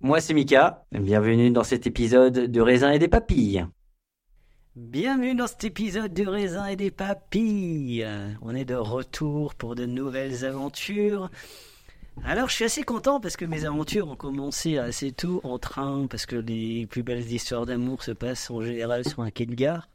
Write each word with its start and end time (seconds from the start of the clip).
Moi 0.00 0.20
c'est 0.20 0.34
Mika, 0.34 0.84
bienvenue 0.92 1.50
dans 1.50 1.64
cet 1.64 1.86
épisode 1.86 2.34
de 2.34 2.60
raisin 2.60 2.92
et 2.92 2.98
des 2.98 3.08
papilles. 3.08 3.64
Bienvenue 4.74 5.34
dans 5.34 5.46
cet 5.46 5.64
épisode 5.64 6.12
de 6.12 6.26
raisin 6.26 6.66
et 6.66 6.76
des 6.76 6.90
papilles. 6.90 8.06
On 8.42 8.54
est 8.54 8.66
de 8.66 8.74
retour 8.74 9.54
pour 9.54 9.74
de 9.74 9.86
nouvelles 9.86 10.44
aventures. 10.44 11.30
Alors 12.24 12.50
je 12.50 12.56
suis 12.56 12.64
assez 12.66 12.82
content 12.82 13.20
parce 13.20 13.38
que 13.38 13.46
mes 13.46 13.64
aventures 13.64 14.08
ont 14.08 14.16
commencé 14.16 14.76
assez 14.76 15.12
tôt 15.12 15.40
en 15.44 15.58
train 15.58 16.06
parce 16.08 16.26
que 16.26 16.36
les 16.36 16.86
plus 16.86 17.02
belles 17.02 17.32
histoires 17.32 17.64
d'amour 17.64 18.02
se 18.02 18.12
passent 18.12 18.50
en 18.50 18.60
général 18.60 19.08
sur 19.08 19.22
un 19.22 19.30
quai 19.30 19.46
de 19.46 19.54
gare. 19.54 19.88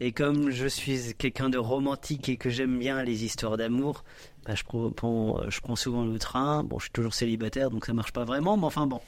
Et 0.00 0.12
comme 0.12 0.50
je 0.50 0.66
suis 0.66 1.14
quelqu'un 1.14 1.48
de 1.48 1.58
romantique 1.58 2.28
et 2.28 2.36
que 2.36 2.50
j'aime 2.50 2.78
bien 2.78 3.02
les 3.02 3.24
histoires 3.24 3.56
d'amour, 3.56 4.04
bah, 4.44 4.54
je, 4.56 4.64
prends, 4.64 5.76
souvent 5.76 6.04
le 6.04 6.18
train. 6.18 6.64
Bon, 6.64 6.78
je 6.80 6.84
suis 6.84 6.92
toujours 6.92 7.14
célibataire, 7.14 7.70
donc 7.70 7.86
ça 7.86 7.92
marche 7.92 8.12
pas 8.12 8.24
vraiment, 8.24 8.56
mais 8.56 8.64
enfin 8.64 8.88
bon, 8.88 9.00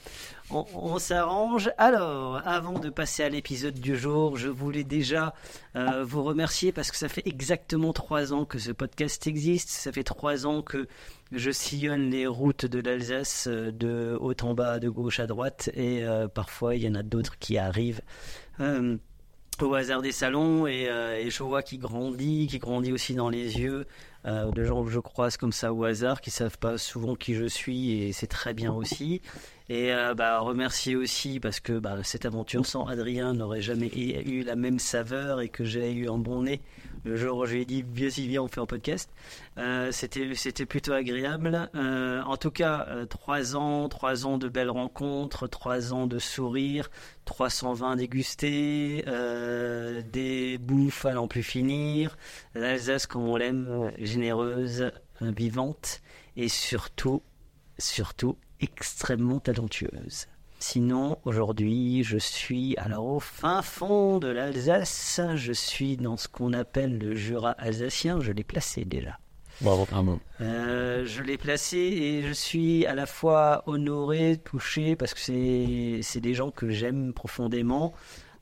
on, 0.51 0.65
on 0.75 0.99
s'arrange. 1.01 1.73
Alors, 1.77 2.41
avant 2.45 2.79
de 2.79 2.89
passer 2.91 3.25
à 3.25 3.29
l'épisode 3.29 3.75
du 3.75 3.97
jour, 3.97 4.37
je 4.37 4.49
voulais 4.49 4.85
déjà 4.85 5.35
euh, 5.75 6.05
vous 6.05 6.23
remercier 6.23 6.71
parce 6.71 6.93
que 6.93 6.97
ça 6.97 7.09
fait 7.09 7.27
exactement 7.27 7.93
trois 7.93 8.33
ans 8.33 8.45
que 8.45 8.59
ce 8.59 8.71
podcast 8.71 9.27
existe. 9.27 9.71
Ça 9.71 9.91
fait 9.91 10.05
trois 10.05 10.47
ans 10.47 10.63
que 10.63 10.87
je 11.33 11.51
sillonne 11.51 12.11
les 12.11 12.27
routes 12.27 12.67
de 12.67 12.81
l'Alsace 12.81 13.49
euh, 13.49 13.73
de 13.73 14.17
haut 14.21 14.35
en 14.43 14.55
bas, 14.55 14.79
de 14.79 14.89
gauche 14.89 15.21
à 15.21 15.27
droite, 15.27 15.71
et 15.75 16.05
euh, 16.05 16.29
parfois 16.29 16.77
il 16.77 16.83
y 16.83 16.89
en 16.89 16.95
a 16.95 17.03
d'autres 17.03 17.39
qui 17.39 17.59
arrivent. 17.59 18.03
Euh, 18.61 18.97
au 19.63 19.75
hasard 19.75 20.03
des 20.03 20.13
salons 20.13 20.67
et, 20.67 20.89
euh, 20.89 21.29
je 21.29 21.43
vois 21.43 21.63
qu'il 21.63 21.79
grandit, 21.79 22.47
qui 22.49 22.59
grandit 22.59 22.93
aussi 22.93 23.15
dans 23.15 23.29
les 23.29 23.59
yeux 23.59 23.87
euh, 24.27 24.51
de 24.51 24.65
gens 24.65 24.85
que 24.85 24.91
je 24.91 24.99
croise 24.99 25.37
comme 25.37 25.53
ça 25.53 25.73
au 25.73 25.85
hasard, 25.85 26.21
qui 26.21 26.31
savent 26.31 26.59
pas 26.59 26.79
souvent 26.79 27.15
qui 27.15 27.35
je 27.35 27.45
suis 27.45 27.93
et 27.93 28.13
c'est 28.13 28.27
très 28.27 28.55
bien 28.55 28.73
aussi. 28.73 29.21
Et 29.69 29.93
euh, 29.93 30.15
bah, 30.15 30.41
remercier 30.41 30.97
aussi 30.97 31.41
parce 31.41 31.61
que 31.61 31.79
bah, 31.79 31.99
cette 32.03 32.27
aventure 32.27 32.67
sans 32.67 32.87
Adrien 32.87 33.35
n'aurait 33.35 33.63
jamais 33.63 33.89
eu 33.95 34.43
la 34.43 34.57
même 34.57 34.79
saveur 34.79 35.41
et 35.41 35.49
que 35.49 35.65
j'ai 35.65 35.93
eu 35.93 36.09
un 36.09 36.19
bon 36.19 36.43
nez 36.43 36.61
le 37.05 37.17
jour 37.17 37.39
où 37.39 37.47
je 37.47 37.55
lui 37.55 37.63
ai 37.63 37.65
dit 37.65 37.85
viens 37.87 38.09
y 38.09 38.27
viens 38.27 38.43
on 38.43 38.49
fait 38.49 38.61
un 38.61 38.67
podcast. 38.67 39.11
Euh, 39.59 39.93
c'était 39.93 40.35
c'était 40.35 40.67
plutôt 40.67 40.93
agréable. 40.93 41.71
Euh, 41.75 42.23
en 42.23 42.37
tout 42.37 42.51
cas 42.51 42.87
euh, 42.89 43.07
trois 43.07 43.57
ans, 43.57 43.89
trois 43.89 44.27
ans 44.27 44.39
de 44.39 44.49
belles 44.49 44.71
rencontres, 44.71 45.47
trois 45.47 45.93
ans 45.93 46.07
de 46.07 46.19
sourires, 46.19 46.91
320 47.25 47.97
dégustés, 47.97 49.05
euh, 49.07 50.03
des 50.13 50.59
bouffes 50.59 51.05
à 51.05 51.15
n'en 51.15 51.29
plus 51.29 51.43
finir, 51.43 52.17
l'Alsace 52.55 53.07
comme 53.07 53.29
on 53.29 53.37
l'aime, 53.37 53.93
généreuse, 53.99 54.91
vivante 55.21 56.01
et 56.37 56.49
surtout, 56.49 57.23
surtout 57.79 58.37
extrêmement 58.61 59.41
talentueuse. 59.41 60.27
Sinon, 60.67 61.19
aujourd'hui, 61.27 62.03
je 62.05 62.17
suis 62.17 62.75
alors 62.79 63.05
au 63.05 63.21
fin 63.21 63.61
fond 63.61 64.19
de 64.19 64.29
l'Alsace. 64.29 65.21
Je 65.35 65.53
suis 65.53 65.99
dans 65.99 66.17
ce 66.17 66.27
qu'on 66.27 66.55
appelle 66.55 66.97
le 66.97 67.15
Jura 67.15 67.51
alsacien. 67.51 68.19
Je 68.19 68.33
l'ai 68.33 68.45
placé 68.45 68.87
déjà. 68.87 69.19
Bravo. 69.61 69.87
Euh, 70.41 71.05
je 71.05 71.23
l'ai 71.23 71.37
placé 71.37 71.77
et 71.77 72.23
je 72.23 72.33
suis 72.33 72.87
à 72.87 72.95
la 72.95 73.05
fois 73.05 73.63
honoré, 73.67 74.39
touché, 74.43 74.97
parce 74.97 75.13
que 75.13 75.21
c'est 75.21 76.01
c'est 76.01 76.21
des 76.21 76.33
gens 76.33 76.51
que 76.51 76.71
j'aime 76.71 77.13
profondément. 77.13 77.93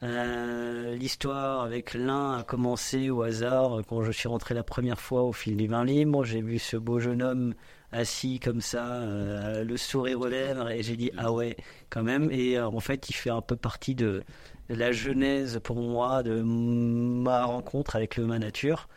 Euh, 0.05 0.95
L'histoire 0.95 1.63
avec 1.63 1.93
l'un 1.93 2.39
a 2.39 2.43
commencé 2.45 3.11
au 3.11 3.23
hasard 3.23 3.81
quand 3.89 4.05
je 4.05 4.13
suis 4.13 4.29
rentré 4.29 4.55
la 4.55 4.63
première 4.63 5.01
fois 5.01 5.25
au 5.25 5.33
fil 5.33 5.57
du 5.57 5.67
vin 5.67 5.85
libre. 5.85 6.25
J'ai 6.25 6.41
vu 6.41 6.61
ce 6.61 6.77
beau 6.77 7.01
jeune 7.01 7.21
homme 7.21 7.55
assis 7.93 8.41
comme 8.41 8.61
ça, 8.61 8.87
euh, 8.87 9.65
le 9.65 9.77
sourire 9.77 10.21
aux 10.21 10.29
lèvres, 10.29 10.71
et 10.71 10.83
j'ai 10.83 10.97
dit 10.97 11.11
ah 11.17 11.33
ouais, 11.33 11.57
quand 11.91 12.03
même. 12.03 12.31
Et 12.31 12.59
euh, 12.59 12.67
en 12.67 12.81
fait, 12.81 13.11
il 13.11 13.15
fait 13.15 13.31
un 13.31 13.43
peu 13.43 13.57
partie 13.57 13.95
de, 13.95 14.23
de 14.69 14.75
la 14.75 14.93
genèse 14.93 15.61
pour 15.63 15.77
moi 15.77 16.23
de 16.23 16.43
ma 16.43 17.45
rencontre 17.45 17.97
avec 17.97 18.17
le 18.17 18.27
ma 18.27 18.39
nature. 18.39 18.89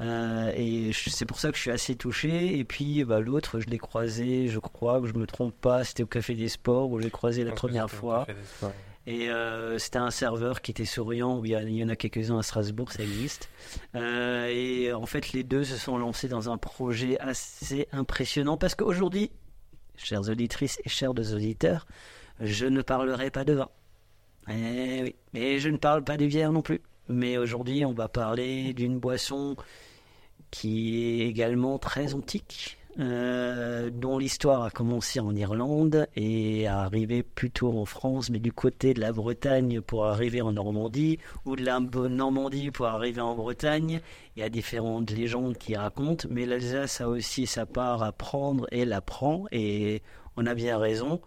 Euh, 0.00 0.52
et 0.56 0.90
c'est 0.92 1.26
pour 1.26 1.38
ça 1.38 1.50
que 1.50 1.56
je 1.56 1.62
suis 1.62 1.70
assez 1.70 1.94
touché. 1.94 2.58
Et 2.58 2.64
puis 2.64 3.04
bah, 3.04 3.20
l'autre, 3.20 3.60
je 3.60 3.66
l'ai 3.66 3.78
croisé, 3.78 4.48
je 4.48 4.58
crois 4.58 5.00
que 5.00 5.06
je 5.06 5.14
me 5.14 5.26
trompe 5.26 5.54
pas, 5.60 5.84
c'était 5.84 6.02
au 6.02 6.06
Café 6.06 6.34
des 6.34 6.48
Sports 6.48 6.90
où 6.90 6.98
je 6.98 7.04
l'ai 7.04 7.10
croisé 7.10 7.44
la 7.44 7.52
première 7.52 7.90
fois. 7.90 8.26
Et 9.06 9.30
euh, 9.30 9.78
c'était 9.78 9.98
un 9.98 10.10
serveur 10.10 10.62
qui 10.62 10.70
était 10.70 10.84
souriant, 10.84 11.38
où 11.38 11.44
il 11.44 11.52
y, 11.52 11.84
en 11.84 11.88
a 11.88 11.96
quelques-uns 11.96 12.38
à 12.38 12.42
Strasbourg, 12.42 12.92
ça 12.92 13.02
existe. 13.02 13.48
Euh, 13.96 14.46
et 14.46 14.92
en 14.92 15.06
fait, 15.06 15.32
les 15.32 15.42
deux 15.42 15.64
se 15.64 15.76
sont 15.76 15.98
lancés 15.98 16.28
dans 16.28 16.50
un 16.50 16.56
projet 16.56 17.18
assez 17.18 17.88
impressionnant 17.90 18.56
parce 18.56 18.76
qu'aujourd'hui, 18.76 19.32
chères 19.96 20.28
auditrices 20.28 20.80
et 20.84 20.88
chers 20.88 21.10
auditeurs, 21.10 21.86
je 22.40 22.66
ne 22.66 22.80
parlerai 22.80 23.30
pas 23.30 23.44
de 23.44 23.54
vin. 23.54 23.68
Eh 24.48 25.02
oui, 25.02 25.16
mais 25.32 25.58
je 25.58 25.68
ne 25.68 25.76
parle 25.76 26.04
pas 26.04 26.16
de 26.16 26.26
bière 26.26 26.52
non 26.52 26.62
plus. 26.62 26.80
Mais 27.08 27.38
aujourd'hui, 27.38 27.84
on 27.84 27.92
va 27.92 28.08
parler 28.08 28.72
d'une 28.72 28.98
boisson 28.98 29.56
qui 30.50 31.20
est 31.20 31.26
également 31.26 31.78
très 31.78 32.14
antique, 32.14 32.78
euh, 32.98 33.88
dont 33.90 34.18
l'histoire 34.18 34.64
a 34.64 34.70
commencé 34.70 35.18
en 35.18 35.34
Irlande 35.34 36.06
et 36.14 36.66
a 36.66 36.80
arrivé 36.80 37.22
plutôt 37.22 37.78
en 37.78 37.86
France, 37.86 38.28
mais 38.28 38.38
du 38.38 38.52
côté 38.52 38.92
de 38.92 39.00
la 39.00 39.12
Bretagne 39.12 39.80
pour 39.80 40.04
arriver 40.04 40.42
en 40.42 40.52
Normandie, 40.52 41.18
ou 41.46 41.56
de 41.56 41.64
la 41.64 41.80
Normandie 41.80 42.70
pour 42.70 42.86
arriver 42.86 43.22
en 43.22 43.34
Bretagne. 43.34 44.00
Il 44.36 44.40
y 44.40 44.42
a 44.42 44.50
différentes 44.50 45.10
légendes 45.10 45.56
qui 45.56 45.74
racontent, 45.74 46.28
mais 46.30 46.44
l'Alsace 46.44 47.00
a 47.00 47.08
aussi 47.08 47.46
sa 47.46 47.64
part 47.64 48.02
à 48.02 48.12
prendre 48.12 48.66
et 48.72 48.84
la 48.84 49.00
prend, 49.00 49.46
et 49.52 50.02
on 50.36 50.46
a 50.46 50.54
bien 50.54 50.76
raison. 50.76 51.22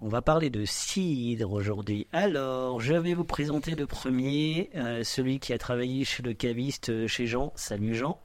On 0.00 0.08
va 0.08 0.22
parler 0.22 0.48
de 0.48 0.64
cidre 0.64 1.52
aujourd'hui. 1.52 2.06
Alors, 2.12 2.80
je 2.80 2.94
vais 2.94 3.14
vous 3.14 3.24
présenter 3.24 3.74
le 3.74 3.86
premier, 3.86 4.70
euh, 4.76 5.02
celui 5.02 5.40
qui 5.40 5.52
a 5.52 5.58
travaillé 5.58 6.04
chez 6.04 6.22
le 6.22 6.34
caviste, 6.34 6.88
euh, 6.88 7.06
chez 7.06 7.26
Jean. 7.26 7.52
Salut 7.56 7.94
Jean. 7.94 8.20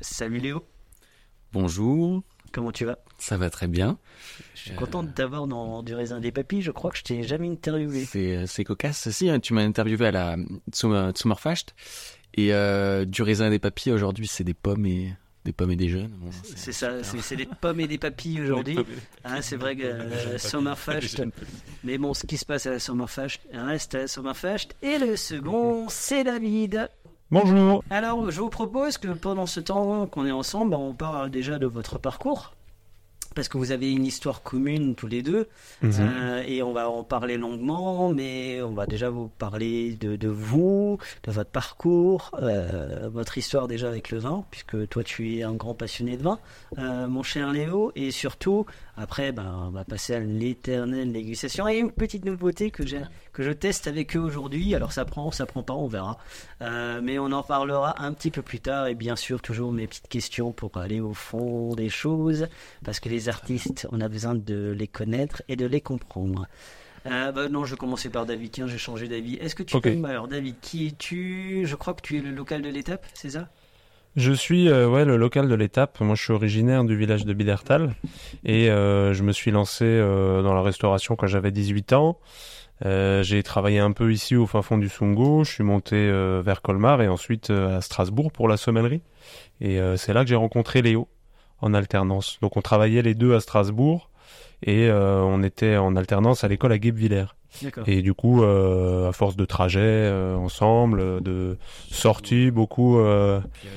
Salut 0.00 0.38
Léo. 0.38 0.64
Bonjour. 1.54 2.22
Comment 2.52 2.72
tu 2.72 2.84
vas? 2.84 2.98
Ça 3.18 3.36
va 3.36 3.48
très 3.48 3.68
bien. 3.68 3.96
Je 4.56 4.60
suis 4.62 4.74
content 4.74 5.02
de 5.04 5.10
t'avoir 5.10 5.46
dans 5.46 5.82
du 5.84 5.94
raisin 5.94 6.18
des 6.20 6.32
papilles. 6.32 6.62
Je 6.62 6.72
crois 6.72 6.90
que 6.90 6.98
je 6.98 7.04
t'ai 7.04 7.22
jamais 7.22 7.48
interviewé. 7.48 8.04
C'est, 8.04 8.46
c'est 8.48 8.64
cocasse. 8.64 9.08
Si, 9.10 9.30
hein, 9.30 9.38
tu 9.38 9.54
m'as 9.54 9.62
interviewé 9.62 10.06
à 10.08 10.10
la 10.10 10.36
Summer- 10.72 11.12
Summerfest. 11.16 11.66
Et 12.34 12.52
euh, 12.52 13.04
du 13.04 13.22
raisin 13.22 13.50
des 13.50 13.60
papilles, 13.60 13.92
aujourd'hui, 13.92 14.26
c'est 14.26 14.42
des 14.42 14.54
pommes 14.54 14.84
et 14.86 15.14
des 15.44 15.52
pommes 15.52 15.70
et 15.70 15.76
des 15.76 15.88
jeunes. 15.88 16.10
Bon, 16.18 16.30
C'est 16.56 16.72
ça, 16.72 17.04
c'est 17.04 17.20
c'est 17.20 17.36
des 17.36 17.46
pommes 17.60 17.78
et 17.80 17.86
des 17.86 17.98
papilles 17.98 18.40
aujourd'hui. 18.40 18.78
Hein, 19.24 19.40
c'est 19.40 19.56
vrai 19.56 19.76
que 19.76 19.84
euh, 19.84 20.36
Sommerfest. 20.38 21.22
Mais 21.84 21.98
bon, 21.98 22.12
ce 22.14 22.26
qui 22.26 22.36
se 22.36 22.44
passe 22.44 22.66
à 22.66 22.70
la 22.72 22.78
Sommerfest 22.80 23.38
reste 23.52 23.94
à 23.94 23.98
la 24.00 24.06
Sommerfest. 24.08 24.68
Et 24.82 24.98
le 24.98 25.16
second, 25.16 25.86
c'est 25.88 26.24
David. 26.24 26.88
Bonjour. 27.34 27.82
Alors, 27.90 28.30
je 28.30 28.40
vous 28.40 28.48
propose 28.48 28.96
que 28.96 29.08
pendant 29.08 29.46
ce 29.46 29.58
temps 29.58 30.06
qu'on 30.06 30.24
est 30.24 30.30
ensemble, 30.30 30.70
bah, 30.70 30.76
on 30.78 30.94
parle 30.94 31.30
déjà 31.30 31.58
de 31.58 31.66
votre 31.66 31.98
parcours. 31.98 32.54
Parce 33.34 33.48
que 33.48 33.58
vous 33.58 33.72
avez 33.72 33.90
une 33.90 34.06
histoire 34.06 34.44
commune 34.44 34.94
tous 34.94 35.08
les 35.08 35.20
deux. 35.20 35.48
Euh, 35.82 36.44
et 36.46 36.62
on 36.62 36.72
va 36.72 36.88
en 36.88 37.02
parler 37.02 37.36
longuement, 37.36 38.12
mais 38.12 38.62
on 38.62 38.72
va 38.72 38.86
déjà 38.86 39.10
vous 39.10 39.26
parler 39.26 39.96
de, 39.96 40.14
de 40.14 40.28
vous, 40.28 40.98
de 41.24 41.32
votre 41.32 41.50
parcours, 41.50 42.30
euh, 42.40 43.08
votre 43.12 43.36
histoire 43.36 43.66
déjà 43.66 43.88
avec 43.88 44.12
le 44.12 44.18
vin, 44.18 44.44
puisque 44.52 44.88
toi 44.88 45.02
tu 45.02 45.36
es 45.36 45.42
un 45.42 45.54
grand 45.54 45.74
passionné 45.74 46.16
de 46.16 46.22
vin, 46.22 46.38
euh, 46.78 47.08
mon 47.08 47.24
cher 47.24 47.50
Léo, 47.50 47.90
et 47.96 48.12
surtout, 48.12 48.66
après, 48.96 49.32
ben, 49.32 49.66
on 49.66 49.70
va 49.70 49.84
passer 49.84 50.14
à 50.14 50.20
l'éternelle 50.20 51.12
dégustation. 51.12 51.68
Et 51.68 51.78
une 51.78 51.90
petite 51.90 52.24
nouveauté 52.24 52.70
que, 52.70 52.86
j'ai, 52.86 53.00
que 53.32 53.42
je 53.42 53.50
teste 53.50 53.86
avec 53.86 54.16
eux 54.16 54.20
aujourd'hui, 54.20 54.74
alors 54.74 54.92
ça 54.92 55.04
prend, 55.04 55.30
ça 55.30 55.46
prend 55.46 55.62
pas, 55.62 55.74
on 55.74 55.88
verra. 55.88 56.18
Euh, 56.62 57.00
mais 57.02 57.18
on 57.18 57.32
en 57.32 57.42
parlera 57.42 58.02
un 58.02 58.12
petit 58.12 58.30
peu 58.30 58.42
plus 58.42 58.60
tard, 58.60 58.86
et 58.86 58.94
bien 58.94 59.16
sûr, 59.16 59.42
toujours 59.42 59.72
mes 59.72 59.86
petites 59.86 60.08
questions 60.08 60.52
pour 60.52 60.76
aller 60.76 61.00
au 61.00 61.14
fond 61.14 61.74
des 61.74 61.88
choses, 61.88 62.46
parce 62.84 63.00
que 63.00 63.08
les 63.08 63.28
artistes, 63.28 63.88
on 63.90 64.00
a 64.00 64.08
besoin 64.08 64.34
de 64.34 64.74
les 64.76 64.88
connaître 64.88 65.42
et 65.48 65.56
de 65.56 65.66
les 65.66 65.80
comprendre. 65.80 66.46
Euh, 67.06 67.32
bah 67.32 67.48
non, 67.48 67.64
je 67.64 67.72
vais 67.72 67.76
commencer 67.76 68.08
par 68.08 68.24
David. 68.24 68.50
Tiens, 68.52 68.66
j'ai 68.66 68.78
changé 68.78 69.08
d'avis. 69.08 69.34
Est-ce 69.34 69.54
que 69.54 69.62
tu 69.62 69.78
peux 69.78 70.04
Alors, 70.04 70.28
David, 70.28 70.56
qui 70.62 70.86
es-tu? 70.86 71.66
Je 71.66 71.76
crois 71.76 71.92
que 71.94 72.00
tu 72.00 72.16
es 72.16 72.22
le 72.22 72.30
local 72.30 72.62
de 72.62 72.70
l'étape, 72.70 73.04
c'est 73.12 73.30
ça? 73.30 73.48
Je 74.16 74.32
suis 74.32 74.68
euh, 74.68 74.88
ouais, 74.88 75.04
le 75.04 75.16
local 75.16 75.48
de 75.48 75.54
l'étape. 75.54 76.00
Moi, 76.00 76.14
je 76.14 76.22
suis 76.22 76.32
originaire 76.32 76.84
du 76.84 76.96
village 76.96 77.24
de 77.24 77.32
Bidertal 77.32 77.94
et 78.44 78.70
euh, 78.70 79.12
je 79.12 79.22
me 79.24 79.32
suis 79.32 79.50
lancé 79.50 79.84
euh, 79.84 80.42
dans 80.42 80.54
la 80.54 80.62
restauration 80.62 81.16
quand 81.16 81.26
j'avais 81.26 81.50
18 81.50 81.92
ans. 81.94 82.18
Euh, 82.84 83.22
j'ai 83.22 83.42
travaillé 83.42 83.78
un 83.78 83.92
peu 83.92 84.12
ici 84.12 84.36
au 84.36 84.46
fin 84.46 84.62
fond 84.62 84.78
du 84.78 84.88
Sungo. 84.88 85.42
Je 85.42 85.50
suis 85.50 85.64
monté 85.64 85.96
euh, 85.96 86.42
vers 86.44 86.62
Colmar 86.62 87.02
et 87.02 87.08
ensuite 87.08 87.50
euh, 87.50 87.78
à 87.78 87.80
Strasbourg 87.80 88.30
pour 88.30 88.46
la 88.48 88.56
sommellerie. 88.56 89.02
Et 89.60 89.80
euh, 89.80 89.96
c'est 89.96 90.12
là 90.12 90.22
que 90.22 90.30
j'ai 90.30 90.36
rencontré 90.36 90.80
Léo 90.82 91.08
en 91.60 91.74
alternance. 91.74 92.38
Donc, 92.40 92.56
on 92.56 92.62
travaillait 92.62 93.02
les 93.02 93.14
deux 93.14 93.34
à 93.34 93.40
Strasbourg 93.40 94.10
et 94.62 94.88
euh, 94.88 95.22
on 95.22 95.42
était 95.42 95.76
en 95.76 95.96
alternance 95.96 96.44
à 96.44 96.48
l'école 96.48 96.72
à 96.72 96.78
Guebwiller. 96.78 97.26
Et 97.86 98.02
du 98.02 98.14
coup, 98.14 98.42
euh, 98.42 99.08
à 99.08 99.12
force 99.12 99.36
de 99.36 99.44
trajets 99.44 99.80
euh, 99.80 100.36
ensemble, 100.36 101.22
de 101.22 101.56
sorties, 101.90 102.50
beaucoup. 102.50 102.98
Puis, 102.98 103.68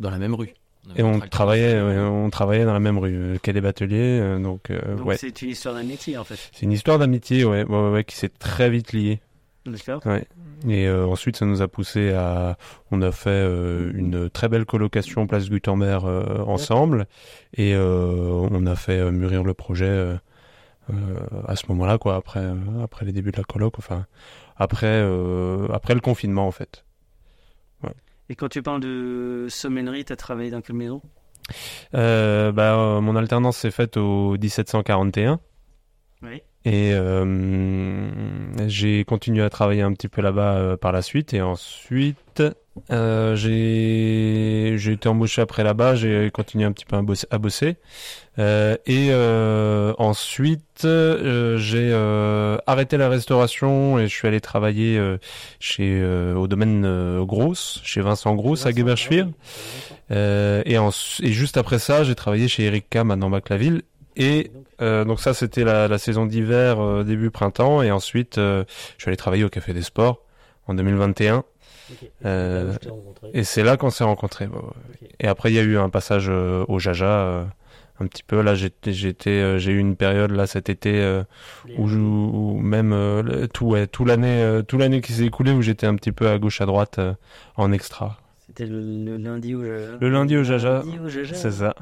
dans 0.00 0.10
la 0.10 0.18
même 0.18 0.34
rue. 0.34 0.54
Et 0.96 1.02
on 1.02 1.20
travaillait, 1.20 1.80
ouais, 1.80 1.98
on 1.98 2.30
travaillait 2.30 2.64
dans 2.64 2.72
la 2.72 2.80
même 2.80 2.98
rue, 2.98 3.14
euh, 3.14 3.38
quai 3.40 3.52
des 3.52 3.60
Bateliers. 3.60 4.18
euh, 4.20 4.38
donc, 4.40 4.70
euh, 4.70 4.96
Donc, 4.96 5.06
ouais, 5.06 5.16
c'est 5.16 5.42
une 5.42 5.50
histoire 5.50 5.74
d'amitié, 5.74 6.16
en 6.16 6.24
fait. 6.24 6.38
c'est 6.52 6.62
une 6.62 6.72
histoire 6.72 6.98
d'amitié, 6.98 7.44
ouais, 7.44 7.64
ouais, 7.64 7.78
ouais, 7.78 7.90
ouais, 7.90 8.04
qui 8.04 8.16
s'est 8.16 8.30
très 8.30 8.70
vite 8.70 8.92
liée. 8.92 9.20
D'accord 9.66 10.00
Ouais. 10.06 10.24
Et 10.68 10.88
euh, 10.88 11.06
ensuite, 11.06 11.36
ça 11.36 11.44
nous 11.46 11.62
a 11.62 11.68
poussé 11.68 12.12
à, 12.12 12.56
on 12.90 13.02
a 13.02 13.12
fait 13.12 13.28
euh, 13.30 13.92
une 13.94 14.28
très 14.30 14.48
belle 14.48 14.64
colocation 14.64 15.26
place 15.26 15.48
Gutenberg 15.48 16.04
euh, 16.06 16.38
ensemble, 16.44 17.06
et 17.54 17.74
euh, 17.74 18.48
on 18.50 18.66
a 18.66 18.74
fait 18.74 18.98
euh, 18.98 19.10
mûrir 19.10 19.44
le 19.44 19.54
projet 19.54 19.84
euh, 19.84 20.16
euh, 20.90 20.94
à 21.46 21.56
ce 21.56 21.64
moment-là, 21.68 21.98
quoi, 21.98 22.16
après, 22.16 22.40
euh, 22.40 22.54
après 22.82 23.04
les 23.04 23.12
débuts 23.12 23.32
de 23.32 23.36
la 23.36 23.44
coloc, 23.44 23.78
enfin, 23.78 24.06
après, 24.56 24.86
euh, 24.88 25.68
après 25.72 25.94
le 25.94 26.00
confinement, 26.00 26.46
en 26.46 26.50
fait. 26.52 26.84
Et 28.30 28.36
quand 28.36 28.48
tu 28.48 28.62
parles 28.62 28.80
de 28.80 29.46
sommellerie, 29.48 30.04
tu 30.04 30.12
as 30.12 30.16
travaillé 30.16 30.50
dans 30.50 30.60
quelle 30.60 30.76
maison? 30.76 31.02
Euh, 31.94 32.52
bah, 32.52 32.78
euh, 32.78 33.00
mon 33.00 33.16
alternance 33.16 33.56
s'est 33.56 33.72
faite 33.72 33.96
au 33.96 34.38
1741. 34.38 35.40
Oui. 36.22 36.40
Et 36.64 36.92
euh, 36.94 38.68
j'ai 38.68 39.04
continué 39.04 39.42
à 39.42 39.50
travailler 39.50 39.82
un 39.82 39.92
petit 39.92 40.08
peu 40.08 40.22
là-bas 40.22 40.76
par 40.76 40.92
la 40.92 41.02
suite. 41.02 41.34
Et 41.34 41.42
ensuite, 41.42 42.44
euh, 42.90 43.36
j'ai 43.36 44.74
j'ai 44.78 44.92
été 44.92 45.08
embauché 45.08 45.42
après 45.42 45.62
là-bas. 45.64 45.94
J'ai 45.94 46.30
continué 46.32 46.64
un 46.64 46.72
petit 46.72 46.84
peu 46.84 46.96
à 46.96 47.02
bosser. 47.02 47.26
à 47.30 47.38
bosser. 47.38 47.76
Euh, 48.38 48.76
et 48.86 49.08
euh, 49.10 49.92
ensuite, 49.98 50.84
euh, 50.84 51.58
j'ai 51.58 51.90
euh, 51.92 52.56
arrêté 52.66 52.96
la 52.96 53.08
restauration 53.08 53.98
et 53.98 54.06
je 54.08 54.14
suis 54.14 54.26
allé 54.28 54.40
travailler 54.40 54.96
euh, 54.98 55.18
chez 55.58 56.00
euh, 56.00 56.34
au 56.34 56.46
domaine 56.48 56.84
euh, 56.86 57.24
Grosse, 57.24 57.80
chez 57.84 58.00
Vincent 58.00 58.34
Grosse 58.34 58.66
à 58.66 58.70
Geberschwir. 58.72 59.28
Euh, 60.10 60.62
et, 60.66 60.78
en- 60.78 60.90
et 61.22 61.32
juste 61.32 61.56
après 61.56 61.78
ça, 61.78 62.04
j'ai 62.04 62.14
travaillé 62.14 62.48
chez 62.48 62.64
Eric 62.64 62.86
Kam 62.90 63.10
à 63.10 63.16
Nambach-la-Ville. 63.16 63.82
Et 64.16 64.50
euh, 64.82 65.04
donc 65.04 65.20
ça, 65.20 65.34
c'était 65.34 65.64
la, 65.64 65.86
la 65.88 65.98
saison 65.98 66.26
d'hiver, 66.26 66.80
euh, 66.80 67.04
début 67.04 67.30
printemps. 67.30 67.82
Et 67.82 67.90
ensuite, 67.90 68.38
euh, 68.38 68.64
je 68.96 69.02
suis 69.04 69.08
allé 69.08 69.16
travailler 69.16 69.44
au 69.44 69.48
Café 69.48 69.72
des 69.72 69.82
Sports 69.82 70.20
en 70.66 70.74
2021. 70.74 71.44
Euh, 72.24 72.72
Et 73.34 73.44
c'est 73.44 73.62
là 73.62 73.76
qu'on 73.76 73.90
s'est 73.90 74.04
rencontrés. 74.04 74.48
Et 75.20 75.26
après, 75.26 75.50
il 75.50 75.54
y 75.54 75.58
a 75.58 75.62
eu 75.62 75.76
un 75.78 75.88
passage 75.90 76.26
euh, 76.28 76.64
au 76.68 76.78
Jaja, 76.78 77.06
euh, 77.06 77.44
un 78.00 78.06
petit 78.06 78.22
peu. 78.22 78.40
Là, 78.40 78.54
j'étais, 78.54 78.92
j'étais, 78.92 79.58
j'ai 79.58 79.72
eu 79.72 79.78
une 79.78 79.96
période 79.96 80.30
là 80.30 80.46
cet 80.46 80.68
été 80.70 81.00
euh, 81.00 81.22
où, 81.78 81.88
je- 81.88 81.98
où 81.98 82.58
même 82.58 82.92
euh, 82.92 83.46
tout, 83.52 83.66
ouais, 83.66 83.86
tout 83.86 84.04
l'année, 84.04 84.42
euh, 84.42 84.62
tout 84.62 84.78
l'année 84.78 85.00
qui 85.02 85.12
s'est 85.12 85.24
écoulée 85.26 85.52
où 85.52 85.60
j'étais 85.62 85.86
un 85.86 85.94
petit 85.96 86.12
peu 86.12 86.28
à 86.28 86.38
gauche 86.38 86.60
à 86.60 86.66
droite 86.66 86.98
en 87.56 87.72
extra. 87.72 88.18
C'était 88.50 88.66
le, 88.66 88.80
le 88.80 89.16
lundi 89.16 89.54
au 89.54 89.62
Jaja. 89.62 89.98
Le 90.00 90.08
lundi 90.08 90.34
au 90.34 90.42
Jaja, 90.42 91.36
C'est 91.36 91.52
ça. 91.52 91.74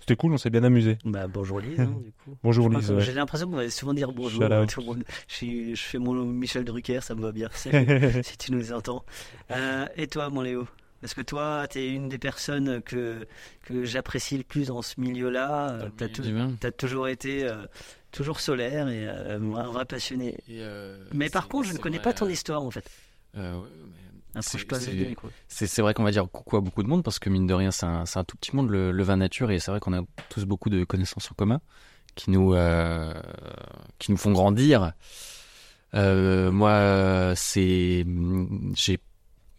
C'était 0.00 0.16
cool, 0.16 0.34
on 0.34 0.36
s'est 0.36 0.50
bien 0.50 0.62
amusé. 0.62 0.98
Bah, 1.06 1.26
bonjour 1.26 1.58
Lise, 1.58 1.80
hein, 1.80 1.94
du 2.04 2.12
coup. 2.12 2.36
Bonjour 2.42 2.68
Lise. 2.68 2.90
ouais. 2.90 3.00
J'ai 3.00 3.14
l'impression 3.14 3.48
qu'on 3.48 3.56
va 3.56 3.70
souvent 3.70 3.94
dire 3.94 4.12
bonjour. 4.12 4.42
Shout 4.42 4.52
à 4.52 4.60
out. 4.62 4.68
tout 4.68 4.80
le 4.80 4.86
monde. 4.86 5.04
Je, 5.26 5.72
fais 5.74 5.96
mon 5.96 6.12
Michel 6.26 6.64
Drucker, 6.64 7.00
ça 7.00 7.14
me 7.14 7.22
va 7.22 7.32
bien. 7.32 7.48
Si 8.22 8.36
tu 8.36 8.52
nous 8.52 8.74
entends. 8.74 9.06
Euh, 9.52 9.86
et 9.96 10.06
toi, 10.06 10.28
mon 10.28 10.42
Léo? 10.42 10.68
Parce 11.00 11.14
que 11.14 11.22
toi, 11.22 11.66
tu 11.70 11.78
es 11.78 11.88
une 11.88 12.10
des 12.10 12.18
personnes 12.18 12.82
que, 12.82 13.26
que 13.64 13.84
j'apprécie 13.84 14.36
le 14.36 14.44
plus 14.44 14.66
dans 14.66 14.82
ce 14.82 15.00
milieu-là? 15.00 15.78
Le 15.98 16.10
Tu 16.10 16.66
as, 16.66 16.72
toujours 16.72 17.08
été 17.08 17.48
euh, 17.48 17.54
toujours 18.12 18.38
solaire 18.38 18.86
et 18.88 19.08
euh, 19.08 19.38
un 19.56 19.70
vrai 19.72 19.86
passionné. 19.86 20.36
Et, 20.46 20.60
euh, 20.60 20.98
Mais 21.14 21.30
par 21.30 21.48
contre, 21.48 21.68
je 21.68 21.72
ne 21.72 21.78
connais 21.78 22.00
pas 22.00 22.12
ton 22.12 22.26
euh, 22.26 22.30
histoire 22.32 22.62
en 22.62 22.70
fait. 22.70 22.84
euh, 23.38 23.54
ouais, 23.54 23.68
mais 23.86 24.09
c'est- 25.48 25.82
vrai 25.82 25.94
qu'on 25.94 26.04
va 26.04 26.10
dire 26.12 26.26
coucou 26.30 26.56
à 26.56 26.60
beaucoup 26.60 26.82
de 26.82 26.88
monde 26.88 27.02
parce 27.02 27.18
que 27.18 27.28
mine 27.30 27.46
de 27.46 27.54
rien, 27.54 27.70
c'est 27.70 27.86
un, 27.86 28.24
tout 28.24 28.36
petit 28.36 28.54
monde 28.54 28.70
le, 28.70 28.92
le 28.92 29.02
vin 29.02 29.16
nature 29.16 29.50
et 29.50 29.58
c'est 29.58 29.70
vrai 29.70 29.80
qu'on 29.80 29.92
a 29.92 30.02
tous 30.28 30.44
beaucoup 30.44 30.70
de 30.70 30.84
connaissances 30.84 31.30
en 31.30 31.34
commun 31.34 31.60
qui 32.14 32.30
nous 32.30 32.54
euh, 32.54 33.12
qui 33.98 34.10
nous 34.12 34.16
font 34.16 34.32
grandir. 34.32 34.92
Euh, 35.94 36.50
moi, 36.52 36.70
euh, 36.70 37.32
c'est 37.36 38.06
j'ai 38.74 38.98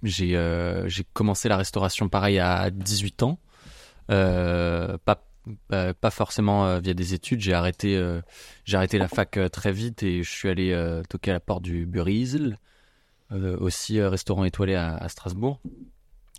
j'ai 0.03 0.35
euh, 0.37 0.87
j'ai 0.87 1.03
commencé 1.13 1.49
la 1.49 1.57
restauration 1.57 2.07
pareil 2.09 2.39
à 2.39 2.69
18 2.71 3.23
ans, 3.23 3.39
pas 4.07 6.11
forcément 6.11 6.79
via 6.79 6.93
des 6.93 7.13
études. 7.13 7.41
J'ai 7.41 7.53
arrêté 7.53 8.01
j'ai 8.65 8.77
arrêté 8.77 8.97
la 8.97 9.07
fac 9.07 9.37
très 9.51 9.71
vite 9.71 10.03
et 10.03 10.23
je 10.23 10.29
suis 10.29 10.49
allé 10.49 11.01
toquer 11.09 11.31
à 11.31 11.35
la 11.35 11.39
porte 11.39 11.63
du 11.63 11.85
Burisel, 11.85 12.53
euh, 12.53 12.55
aussi 13.31 13.99
euh, 13.99 14.09
restaurant 14.09 14.43
étoilé 14.43 14.75
à, 14.75 15.07
Strasbourg 15.09 15.59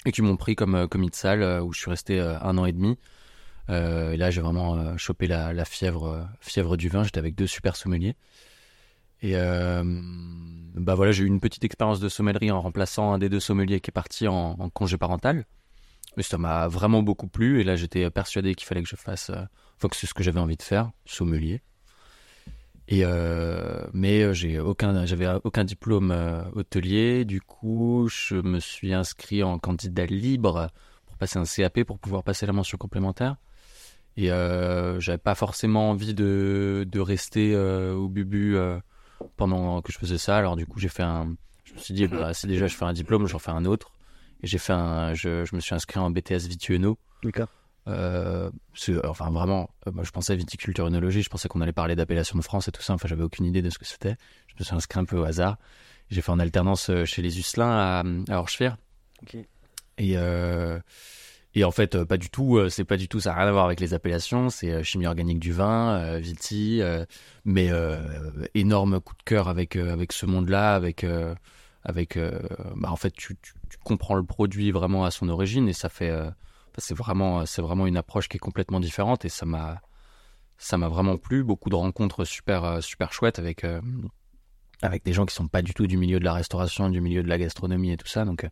et 0.05 0.13
qui 0.13 0.23
m'ont 0.23 0.37
pris 0.37 0.57
comme 0.57 0.75
euh, 0.75 0.87
commis 0.87 1.11
de 1.11 1.15
salle 1.15 1.43
euh, 1.43 1.63
où 1.63 1.73
je 1.73 1.81
suis 1.81 1.91
resté 1.91 2.21
euh, 2.21 2.39
un 2.41 2.59
an 2.59 2.67
et 2.67 2.73
demi. 2.73 2.99
Euh, 3.71 4.13
et 4.13 4.17
là, 4.17 4.31
j'ai 4.31 4.41
vraiment 4.41 4.77
euh, 4.77 4.97
chopé 4.97 5.27
la, 5.27 5.65
fièvre, 5.65 6.07
euh, 6.07 6.23
fièvre 6.41 6.77
du 6.77 6.89
vin. 6.89 7.05
J'étais 7.05 7.19
avec 7.19 7.35
deux 7.35 7.47
super 7.47 7.77
sommeliers. 7.77 8.17
Et 9.21 9.37
euh, 9.37 9.83
bah 10.75 10.97
voilà, 10.97 11.13
j'ai 11.13 11.23
eu 11.23 11.29
une 11.29 11.39
petite 11.39 11.65
expérience 11.65 12.01
de 12.01 12.09
sommellerie 12.09 12.51
en 12.51 12.61
remplaçant 12.61 13.13
un 13.13 13.19
des 13.19 13.29
deux 13.29 13.39
sommeliers 13.39 13.79
qui 13.81 13.91
est 13.91 13.93
parti 13.93 14.27
en, 14.27 14.57
en 14.59 14.69
congé 14.69 14.99
parental. 14.99 15.45
Mais 16.17 16.25
ça 16.25 16.39
m'a 16.39 16.67
vraiment 16.67 17.03
beaucoup 17.03 17.29
plu. 17.29 17.61
Et 17.61 17.65
là, 17.65 17.77
j'étais 17.77 18.11
persuadé 18.11 18.55
qu'il 18.57 18.67
fallait 18.67 18.83
que 18.83 18.89
je 18.89 18.97
fasse, 18.97 19.31
euh, 19.31 19.45
enfin 19.77 19.89
que 19.89 19.97
c'est 19.97 20.09
ce 20.09 20.15
que 20.15 20.25
j'avais 20.25 20.41
envie 20.41 20.57
de 20.57 20.63
faire, 20.63 20.91
sommelier. 21.07 21.63
Euh, 23.01 23.87
mais 23.93 24.23
euh, 24.23 24.33
j'avais 24.35 24.59
aucun 24.59 25.65
diplôme 25.65 26.11
euh, 26.11 26.43
hôtelier. 26.55 27.25
Du 27.25 27.41
coup, 27.41 28.09
je 28.11 28.37
me 28.37 28.61
suis 28.61 28.93
inscrit 28.93 29.43
en 29.43 29.59
candidat 29.59 30.07
libre 30.07 30.71
pour 31.07 31.17
passer 31.17 31.39
un 31.39 31.45
CAP 31.45 31.85
pour 31.85 31.99
pouvoir 31.99 32.23
passer 32.23 32.47
la 32.47 32.53
mention 32.53 32.79
complémentaire. 32.79 33.37
Et 34.17 34.31
euh, 34.31 35.01
j'avais 35.01 35.19
pas 35.19 35.35
forcément 35.35 35.91
envie 35.91 36.13
de, 36.13 36.87
rester 36.97 37.57
au 37.57 38.09
bubu 38.09 38.57
pendant 39.37 39.81
que 39.81 39.93
je 39.93 39.99
faisais 39.99 40.19
ça. 40.19 40.37
Alors 40.37 40.57
du 40.57 40.67
coup, 40.67 40.79
j'ai 40.79 40.89
fait. 40.89 41.05
Je 41.65 41.75
me 41.75 41.79
suis 41.79 41.95
dit, 41.95 42.07
bah, 42.07 42.35
c'est 42.35 42.47
déjà, 42.47 42.67
je 42.67 42.77
fais 42.77 42.85
un 42.85 42.93
diplôme, 42.93 43.27
j'en 43.27 43.39
fais 43.39 43.53
un 43.53 43.65
autre. 43.65 43.93
Et 44.43 44.47
j'ai 44.47 44.59
fait. 44.59 44.75
Je, 45.15 45.45
je 45.45 45.57
me 45.57 45.61
suis 45.61 45.75
inscrit 45.75 45.99
en 45.99 46.11
BTS 46.11 46.47
Vitueno 46.49 46.99
D'accord. 47.23 47.49
Euh, 47.89 48.51
enfin 49.05 49.31
vraiment, 49.31 49.71
euh, 49.87 49.93
moi 49.93 50.05
je 50.05 50.11
pensais 50.11 50.37
viticulture 50.37 50.87
œnologie, 50.87 51.23
je 51.23 51.29
pensais 51.29 51.49
qu'on 51.49 51.61
allait 51.61 51.73
parler 51.73 51.97
d'appellation 51.97 52.39
de 52.39 52.45
France 52.45 52.69
et 52.69 52.73
tout 52.73 52.83
ça. 52.83 52.95
Enfin, 52.95 53.09
j'avais 53.09 53.25
aucune 53.25 53.45
idée 53.45 53.63
de 53.63 53.71
ce 53.71 53.79
que 53.79 53.85
c'était. 53.85 54.17
Je 54.47 54.55
me 54.59 54.65
suis 54.65 54.75
inscrit 54.75 55.01
un 55.01 55.05
peu 55.05 55.19
au 55.19 55.25
hasard. 55.25 55.59
J'ai 56.11 56.21
fait 56.21 56.31
en 56.31 56.39
alternance 56.39 56.91
euh, 56.91 57.05
chez 57.05 57.23
les 57.23 57.39
Usselins 57.39 57.71
à, 57.71 58.03
à. 58.31 58.39
Et 59.99 60.17
euh, 60.17 60.79
et 61.55 61.65
en 61.65 61.71
fait, 61.71 62.03
pas 62.05 62.17
du 62.17 62.31
tout. 62.31 62.59
C'est 62.71 62.85
pas 62.85 62.97
du 62.97 63.09
tout. 63.09 63.21
Ça 63.21 63.31
n'a 63.31 63.37
rien 63.37 63.49
à 63.49 63.53
voir 63.53 63.67
avec 63.67 63.79
les 63.79 63.93
appellations. 63.93 64.49
C'est 64.49 64.83
chimie 64.83 65.07
organique 65.07 65.39
du 65.39 65.53
vin, 65.53 66.19
viti. 66.19 66.81
mais 67.45 67.71
euh, 67.71 67.99
énorme 68.55 69.01
coup 69.01 69.15
de 69.15 69.23
cœur 69.23 69.49
avec 69.49 69.77
avec 69.77 70.13
ce 70.13 70.25
monde-là, 70.25 70.75
avec 70.75 71.05
avec. 71.85 72.19
bah, 72.77 72.91
en 72.91 72.97
fait, 72.97 73.11
tu, 73.11 73.37
tu, 73.43 73.53
tu 73.69 73.77
comprends 73.85 74.15
le 74.15 74.25
produit 74.25 74.71
vraiment 74.71 75.05
à 75.05 75.11
son 75.11 75.29
origine 75.29 75.69
et 75.69 75.75
ça 75.75 75.91
fait. 75.91 76.11
Euh, 76.79 76.79
c'est 76.79 76.95
vraiment 76.95 77.47
c'est 77.47 77.63
vraiment 77.63 77.87
une 77.87 77.97
approche 77.97 78.29
qui 78.29 78.37
est 78.37 78.41
complètement 78.41 78.81
différente 78.81 79.25
et 79.25 79.29
ça 79.29 79.47
m'a 79.47 79.81
ça 80.59 80.79
m'a 80.79 80.89
vraiment 80.89 81.17
plu. 81.17 81.45
Beaucoup 81.45 81.71
de 81.71 81.77
rencontres 81.77 82.25
super 82.25 82.65
euh, 82.65 82.81
super 82.81 83.13
chouettes 83.13 83.39
avec 83.39 83.65
euh, 83.65 83.81
avec 84.83 85.05
des 85.05 85.13
gens 85.13 85.27
qui 85.27 85.35
sont 85.35 85.49
pas 85.49 85.63
du 85.63 85.75
tout 85.75 85.87
du 85.87 85.97
milieu 85.97 86.19
de 86.21 86.25
la 86.25 86.33
restauration, 86.35 86.89
du 86.91 87.01
milieu 87.01 87.23
de 87.23 87.29
la 87.29 87.39
gastronomie 87.39 87.93
et 87.93 87.97
tout 87.97 88.09
ça. 88.09 88.25
Donc 88.25 88.45
euh, 88.45 88.49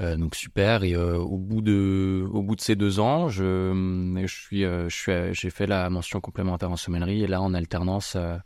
euh, 0.00 0.16
donc 0.16 0.34
super 0.34 0.82
et 0.82 0.94
euh, 0.94 1.18
au 1.18 1.38
bout 1.38 1.60
de 1.60 2.26
au 2.32 2.42
bout 2.42 2.56
de 2.56 2.60
ces 2.60 2.74
deux 2.74 2.98
ans 2.98 3.28
je 3.28 4.12
je 4.26 4.34
suis 4.34 4.64
euh, 4.64 4.88
je 4.88 4.96
suis 4.96 5.12
j'ai 5.34 5.50
fait 5.50 5.68
la 5.68 5.88
mention 5.88 6.20
complémentaire 6.20 6.72
en 6.72 6.76
sommellerie 6.76 7.22
et 7.22 7.28
là 7.28 7.40
en 7.40 7.54
alternance 7.54 8.16
euh, 8.16 8.36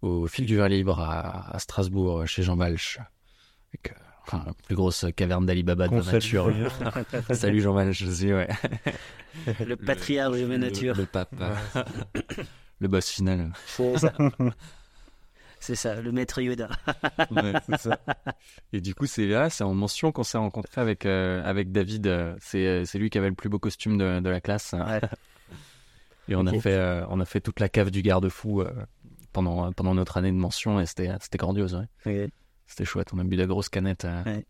au 0.00 0.26
fil 0.28 0.46
du 0.46 0.56
vin 0.56 0.66
libre 0.66 0.98
à, 0.98 1.58
Strasbourg 1.58 2.26
chez 2.26 2.42
Jean 2.42 2.56
Valche 2.56 3.00
euh, 3.86 3.90
enfin, 4.28 4.44
la 4.46 4.52
plus 4.66 4.74
grosse 4.76 5.06
caverne 5.16 5.44
d'Alibaba 5.46 5.88
de 5.88 5.96
la 5.96 6.12
nature 6.12 6.52
salut 7.32 7.60
Jean 7.60 7.72
Valche 7.72 8.02
aussi 8.02 8.32
ouais 8.32 8.48
Le 9.66 9.74
patriarche 9.76 10.36
de 10.38 10.46
ma 10.46 10.58
nature. 10.58 10.94
le, 10.94 11.00
le 11.02 11.06
pape 11.06 11.34
le 12.80 12.88
boss 12.88 13.08
final 13.10 13.52
C'est 13.66 13.98
ça. 13.98 14.12
C'est 15.60 15.74
ça, 15.74 16.00
le 16.00 16.12
maître 16.12 16.40
Yoda. 16.40 16.68
Ouais, 17.32 17.52
c'est 17.68 17.78
ça. 17.78 17.98
Et 18.72 18.80
du 18.80 18.94
coup, 18.94 19.06
c'est 19.06 19.26
là, 19.26 19.50
c'est 19.50 19.64
en 19.64 19.74
mention 19.74 20.12
qu'on 20.12 20.22
s'est 20.22 20.38
rencontré 20.38 20.80
avec 20.80 21.04
euh, 21.04 21.42
avec 21.44 21.72
David. 21.72 22.06
euh, 22.06 22.36
C'est 22.40 22.64
euh, 22.64 22.84
c'est 22.84 22.96
lui 23.00 23.10
qui 23.10 23.18
avait 23.18 23.28
le 23.28 23.34
plus 23.34 23.48
beau 23.48 23.58
costume 23.58 23.98
de, 23.98 24.20
de 24.20 24.30
la 24.30 24.40
classe. 24.40 24.72
Ouais. 24.74 25.00
Et 26.28 26.36
on 26.36 26.46
a 26.46 26.52
fait 26.60 26.74
euh, 26.74 27.04
on 27.08 27.18
a 27.18 27.24
fait 27.24 27.40
toute 27.40 27.58
la 27.58 27.68
cave 27.68 27.90
du 27.90 28.02
garde-fou 28.02 28.60
euh, 28.60 28.70
pendant 29.32 29.72
pendant 29.72 29.94
notre 29.96 30.16
année 30.16 30.30
de 30.30 30.36
mention 30.36 30.78
et 30.78 30.86
c'était 30.86 31.10
c'était 31.20 31.38
grandiose. 31.38 31.84
Ouais. 32.06 32.24
Ok. 32.26 32.30
C'était 32.68 32.84
chouette. 32.84 33.08
On 33.12 33.18
a 33.18 33.24
bu 33.24 33.34
de 33.36 33.44
grosses 33.46 33.68
canettes. 33.68 34.04
euh. 34.04 34.22
Ouais. 34.24 34.46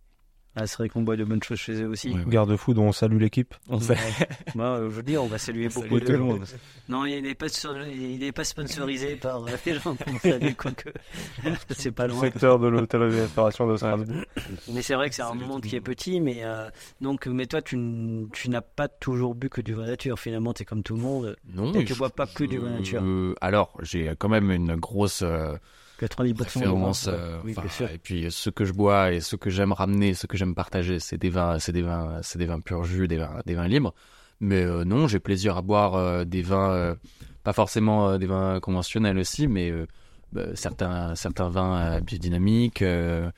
Ah, 0.60 0.66
c'est 0.66 0.78
vrai 0.78 0.88
qu'on 0.88 1.02
boit 1.02 1.14
de 1.14 1.22
bonnes 1.22 1.42
choses 1.42 1.58
chez 1.58 1.80
eux 1.82 1.86
aussi. 1.86 2.08
Ouais, 2.08 2.16
ouais. 2.16 2.24
Garde-fou 2.26 2.74
dont 2.74 2.86
on 2.86 2.92
salue 2.92 3.18
l'équipe. 3.20 3.54
On 3.68 3.78
sait. 3.78 3.96
Moi, 4.56 4.78
aujourd'hui, 4.80 5.16
on 5.16 5.28
va 5.28 5.38
saluer 5.38 5.68
beaucoup 5.68 6.00
de 6.00 6.16
monde. 6.16 6.44
Non, 6.88 7.04
il 7.06 7.22
n'est 7.22 7.36
pas, 7.36 7.46
il 7.92 8.32
pas 8.32 8.42
sponsorisé 8.42 9.14
par 9.14 9.44
euh, 9.44 9.50
les 9.64 9.74
gens 9.74 9.94
qu'on 9.94 10.18
salue, 10.18 10.54
quoique 10.56 10.90
c'est 11.70 11.92
pas 11.92 12.08
loin. 12.08 12.22
Secteur 12.22 12.58
de 12.58 12.66
l'hôtellerie-restauration 12.66 13.68
de 13.70 13.76
Strasbourg. 13.76 14.16
Mais 14.72 14.82
c'est 14.82 14.94
vrai 14.96 15.08
que 15.10 15.14
c'est 15.14 15.22
un 15.22 15.34
monde 15.34 15.62
qui 15.62 15.76
est 15.76 15.80
petit, 15.80 16.20
mais 16.20 16.38
euh, 16.42 16.68
donc, 17.00 17.28
mais 17.28 17.46
toi, 17.46 17.62
tu, 17.62 17.76
n'as 17.76 18.60
pas 18.62 18.88
toujours 18.88 19.36
bu 19.36 19.48
que 19.50 19.60
du 19.60 19.74
vin 19.74 19.86
nature. 19.86 20.18
Finalement, 20.18 20.54
tu 20.54 20.62
es 20.62 20.66
comme 20.66 20.82
tout 20.82 20.96
le 20.96 21.02
monde. 21.02 21.36
Non, 21.54 21.72
Et 21.74 21.84
tu 21.84 21.92
je- 21.94 21.98
bois 21.98 22.10
pas 22.10 22.26
que 22.26 22.42
du 22.42 22.58
vin 22.58 22.70
nature. 22.70 23.02
euh, 23.04 23.34
alors, 23.40 23.76
j'ai 23.82 24.12
quand 24.18 24.28
même 24.30 24.50
une 24.50 24.74
grosse 24.74 25.22
euh, 25.22 25.54
90% 25.98 26.34
préférence. 26.34 27.06
de 27.06 27.10
vin. 27.10 27.16
euh, 27.16 27.40
Oui, 27.44 27.54
et 27.92 27.98
puis 27.98 28.26
ce 28.30 28.50
que 28.50 28.64
je 28.64 28.72
bois 28.72 29.12
et 29.12 29.20
ce 29.20 29.36
que 29.36 29.50
j'aime 29.50 29.72
ramener, 29.72 30.14
ce 30.14 30.26
que 30.26 30.36
j'aime 30.36 30.54
partager, 30.54 30.98
c'est 31.00 31.18
des 31.18 31.30
vins, 31.30 31.58
c'est 31.58 31.72
des 31.72 31.82
vins, 31.82 32.20
c'est 32.22 32.38
des 32.38 32.46
vins 32.46 32.60
pur 32.60 32.84
jus, 32.84 33.08
des 33.08 33.16
vins, 33.18 33.40
des 33.46 33.54
vins 33.54 33.68
libres. 33.68 33.94
Mais 34.40 34.62
euh, 34.62 34.84
non, 34.84 35.08
j'ai 35.08 35.18
plaisir 35.18 35.56
à 35.56 35.62
boire 35.62 35.94
euh, 35.96 36.24
des 36.24 36.42
vins, 36.42 36.70
euh, 36.70 36.94
pas 37.42 37.52
forcément 37.52 38.10
euh, 38.10 38.18
des 38.18 38.26
vins 38.26 38.60
conventionnels 38.60 39.18
aussi, 39.18 39.48
mais 39.48 39.70
euh, 39.70 39.86
bah, 40.32 40.54
certains, 40.54 41.14
certains 41.16 41.48
vins 41.48 41.76
euh, 41.96 42.00
biodynamiques. 42.00 42.82
euh, 42.82 43.30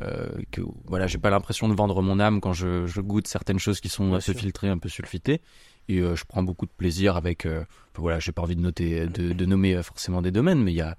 euh, 0.00 0.28
que 0.50 0.60
voilà, 0.84 1.06
j'ai 1.06 1.16
pas 1.18 1.30
l'impression 1.30 1.66
de 1.68 1.74
vendre 1.74 2.02
mon 2.02 2.20
âme 2.20 2.40
quand 2.42 2.52
je, 2.52 2.86
je 2.86 3.00
goûte 3.00 3.26
certaines 3.26 3.58
choses 3.58 3.80
qui 3.80 3.88
sont 3.88 4.12
un 4.12 4.16
peu 4.16 4.32
filtrées, 4.38 4.68
un 4.68 4.76
peu 4.78 4.88
sulfitées. 4.90 5.40
Et 5.88 6.00
euh, 6.00 6.14
je 6.14 6.24
prends 6.26 6.42
beaucoup 6.42 6.66
de 6.66 6.70
plaisir 6.76 7.16
avec. 7.16 7.46
euh, 7.46 7.64
voilà, 7.96 8.18
j'ai 8.18 8.32
pas 8.32 8.42
envie 8.42 8.54
de 8.56 8.60
noter, 8.60 9.06
de, 9.06 9.32
de 9.32 9.44
nommer 9.46 9.74
euh, 9.76 9.82
forcément 9.82 10.20
des 10.22 10.30
domaines, 10.30 10.62
mais 10.62 10.72
il 10.72 10.76
y 10.76 10.82
a, 10.82 10.96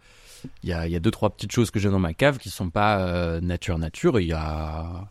il 0.63 0.69
y 0.69 0.73
a, 0.73 0.87
il 0.87 0.91
y 0.91 0.95
a 0.95 0.99
deux 0.99 1.11
trois 1.11 1.29
petites 1.29 1.51
choses 1.51 1.71
que 1.71 1.79
j'ai 1.79 1.89
dans 1.89 1.99
ma 1.99 2.13
cave 2.13 2.37
qui 2.37 2.49
sont 2.49 2.69
pas 2.69 2.99
euh, 3.07 3.41
nature 3.41 3.77
nature. 3.77 4.19
Il 4.19 4.27
y 4.27 4.33
a, 4.33 5.09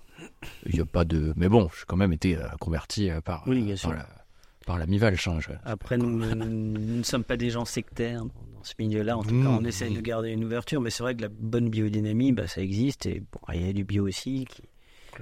il 0.66 0.76
y 0.76 0.80
a 0.80 0.84
pas 0.86 1.04
de. 1.04 1.32
Mais 1.36 1.48
bon, 1.48 1.68
j'ai 1.78 1.84
quand 1.86 1.96
même 1.96 2.12
été 2.12 2.36
euh, 2.36 2.46
converti 2.60 3.10
euh, 3.10 3.20
par, 3.20 3.42
Oui, 3.46 3.62
bien 3.62 3.74
par 3.74 3.78
sûr. 3.80 3.92
la, 3.92 4.06
par 4.66 4.78
la 4.78 4.86
Mivalche. 4.86 5.28
hein, 5.28 5.38
je- 5.40 5.50
Après, 5.64 5.96
nous, 5.98 6.10
nous, 6.10 6.34
nous 6.34 6.96
ne 6.98 7.02
sommes 7.02 7.24
pas 7.24 7.36
des 7.36 7.50
gens 7.50 7.64
sectaires 7.64 8.24
dans 8.24 8.30
dans 8.58 8.64
ce 8.64 8.74
milieu-là. 8.80 9.16
En 9.16 9.22
tout 9.22 9.28
cas, 9.28 9.34
Non. 9.36 9.58
on 9.60 9.64
essaye 9.64 9.94
de 9.94 10.00
garder 10.00 10.30
une 10.30 10.42
ouverture, 10.44 10.80
mais 10.80 10.90
c'est 10.90 11.04
vrai 11.04 11.14
que 11.14 11.22
la 11.22 11.28
bonne 11.28 11.70
biodynamie, 11.70 12.32
bah, 12.32 12.48
ça 12.48 12.60
existe. 12.60 13.06
Et 13.06 13.20
bon, 13.20 13.38
il 13.54 13.64
y 13.64 13.68
a 13.68 13.72
du 13.72 13.84
bio 13.84 14.04
aussi 14.08 14.46
qui, 14.50 14.62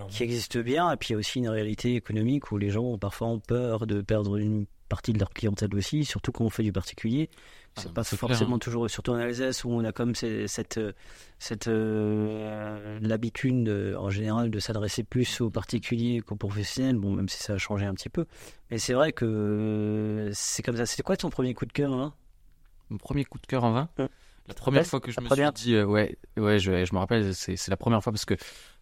qui 0.09 0.23
existe 0.23 0.57
bien. 0.57 0.91
Et 0.91 0.97
puis 0.97 1.09
il 1.11 1.13
y 1.13 1.17
a 1.17 1.19
aussi 1.19 1.41
une 1.41 1.51
réalité 1.51 1.97
économique 1.97 2.51
où 2.51 2.57
les 2.57 2.71
gens 2.71 2.85
ont 2.85 2.99
parfois 2.99 3.29
ont 3.29 3.39
peur 3.39 3.87
de 3.87 4.01
perdre 4.01 4.39
une 4.39 4.65
partie 4.89 5.13
de 5.13 5.19
leur 5.19 5.31
clientèle 5.31 5.75
aussi, 5.75 6.05
surtout 6.05 6.33
quand 6.33 6.45
on 6.45 6.51
fait 6.51 6.63
du 6.63 6.73
particulier. 6.73 7.31
C'est 7.75 7.89
Ah, 7.89 7.93
pas 7.95 8.05
c'est 8.05 8.17
clair, 8.17 8.19
forcément 8.21 8.59
toujours, 8.59 8.89
surtout 8.89 9.13
en 9.13 9.17
Alsace 9.17 9.65
où 9.65 9.71
on 9.71 9.85
a 9.85 9.93
comme 9.93 10.15
cette, 10.15 10.79
euh, 10.79 10.93
cette 11.39 11.69
euh, 11.69 12.99
l'habitude 13.03 13.65
de- 13.65 13.95
en 13.99 14.09
général 14.11 14.51
de 14.51 14.59
s'adresser 14.61 15.03
plus 15.05 15.41
aux 15.43 15.51
particuliers 15.51 16.21
qu'aux 16.21 16.37
professionnels. 16.37 16.97
Bon, 16.97 17.11
même 17.13 17.29
si 17.29 17.37
ça 17.43 17.55
a 17.55 17.59
changé 17.59 17.85
un 17.85 17.95
petit 17.95 18.09
peu, 18.09 18.25
mais 18.71 18.79
c'est 18.79 18.95
vrai 18.95 19.13
que 19.13 19.25
euh, 19.27 20.31
c'est 20.33 20.63
comme 20.63 20.77
ça. 20.77 20.87
C'était 20.87 21.03
quoi 21.03 21.17
ton 21.17 21.31
premier 21.31 21.55
coup 21.55 21.67
de 21.67 21.73
cœur 21.73 21.93
hein? 21.93 22.15
Mon 22.91 22.99
premier 22.99 23.25
coup 23.25 23.39
de 23.39 23.47
cœur 23.47 23.65
en 23.65 23.73
vin. 23.73 23.89
Hum. 23.99 24.09
La 24.49 24.55
première 24.55 24.83
Ouais, 24.83 24.85
fois 24.85 25.01
que 25.01 25.11
je 25.11 25.21
me 25.21 25.27
première. 25.27 25.51
suis 25.57 25.65
dit, 25.65 25.75
euh, 25.75 25.85
ouais, 25.85 26.17
ouais, 26.37 26.61
je, 26.61 26.85
je 26.85 26.95
me 26.95 26.99
rappelle, 27.01 27.35
c'est 27.35 27.67
la 27.69 27.77
première 27.77 28.01
fois 28.03 28.13
parce 28.13 28.25
que 28.25 28.35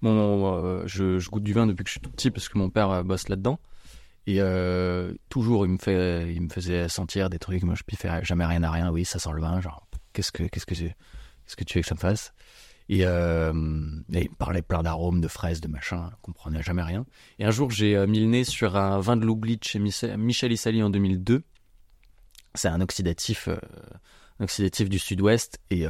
mon, 0.02 0.62
euh, 0.62 0.82
je, 0.86 1.18
je 1.18 1.30
goûte 1.30 1.42
du 1.42 1.54
vin 1.54 1.66
depuis 1.66 1.84
que 1.84 1.88
je 1.88 1.92
suis 1.92 2.00
tout 2.00 2.10
petit 2.10 2.30
parce 2.30 2.50
que 2.50 2.58
mon 2.58 2.68
père 2.68 2.90
euh, 2.90 3.02
bosse 3.02 3.28
là-dedans. 3.30 3.58
Et 4.26 4.36
euh, 4.40 5.12
toujours, 5.28 5.66
il 5.66 5.72
me, 5.72 6.48
faisait 6.48 6.88
sentir 6.88 7.28
des 7.28 7.38
trucs. 7.38 7.62
Moi, 7.62 7.74
je 7.74 7.82
piffais 7.82 8.24
jamais 8.24 8.46
rien 8.46 8.62
à 8.62 8.70
rien. 8.70 8.90
Oui, 8.90 9.04
ça 9.04 9.18
sent 9.18 9.30
le 9.34 9.40
vin. 9.40 9.60
Genre, 9.60 9.86
qu'est-ce 10.12 10.32
que, 10.32 10.44
qu'est-ce 10.44 10.66
que, 10.66 10.74
j'ai- 10.74 10.94
qu'est-ce 11.44 11.56
que 11.56 11.64
tu 11.64 11.78
veux 11.78 11.82
que 11.82 11.88
ça 11.88 11.94
me 11.94 12.00
fasse? 12.00 12.32
Et, 12.88 13.04
euh, 13.04 13.52
il 13.54 14.30
me 14.30 14.34
parlait 14.36 14.62
plein 14.62 14.82
d'arômes, 14.82 15.20
de 15.20 15.28
fraises, 15.28 15.60
de 15.60 15.68
machin. 15.68 16.10
Je 16.10 16.16
comprenais 16.22 16.62
jamais 16.62 16.82
rien. 16.82 17.04
Et 17.38 17.44
un 17.44 17.50
jour, 17.50 17.70
j'ai 17.70 17.96
euh, 17.96 18.06
mis 18.06 18.20
le 18.20 18.26
nez 18.26 18.44
sur 18.44 18.76
un 18.76 18.98
vin 19.00 19.16
de 19.16 19.26
l'oubli 19.26 19.58
de 19.58 19.64
chez 19.64 19.78
Michel 19.78 20.52
Issali 20.52 20.82
en 20.82 20.90
2002. 20.90 21.42
C'est 22.54 22.68
un 22.68 22.80
oxydatif, 22.80 23.48
oxydatif 24.38 24.88
du 24.88 25.00
sud-ouest 25.00 25.58
et 25.70 25.86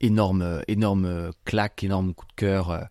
énorme, 0.00 0.62
énorme 0.66 1.30
claque, 1.44 1.84
énorme 1.84 2.12
coup 2.12 2.26
de 2.26 2.32
cœur. 2.34 2.88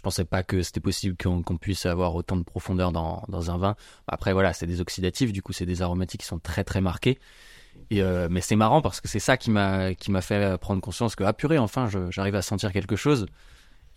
Je 0.00 0.02
pensais 0.02 0.24
pas 0.24 0.42
que 0.42 0.62
c'était 0.62 0.80
possible 0.80 1.14
qu'on 1.14 1.58
puisse 1.58 1.84
avoir 1.84 2.14
autant 2.14 2.38
de 2.38 2.42
profondeur 2.42 2.90
dans, 2.90 3.50
un 3.50 3.58
vin. 3.58 3.76
Après 4.08 4.32
voilà, 4.32 4.54
c'est 4.54 4.64
des 4.64 4.80
oxydatifs, 4.80 5.30
du 5.30 5.42
coup 5.42 5.52
c'est 5.52 5.66
des 5.66 5.82
aromatiques 5.82 6.22
qui 6.22 6.26
sont 6.26 6.38
très 6.38 6.64
très 6.64 6.80
marqués. 6.80 7.18
Euh, 7.92 8.26
mais 8.30 8.40
c'est 8.40 8.56
marrant 8.56 8.80
parce 8.80 9.02
que 9.02 9.08
c'est 9.08 9.18
ça 9.18 9.36
qui 9.36 9.50
m'a 9.50 9.92
fait 10.22 10.56
prendre 10.56 10.80
conscience 10.80 11.16
que 11.16 11.24
ah 11.24 11.34
purée 11.34 11.58
enfin 11.58 11.90
j'arrive 12.08 12.34
à 12.34 12.40
sentir 12.40 12.72
quelque 12.72 12.96
chose. 12.96 13.26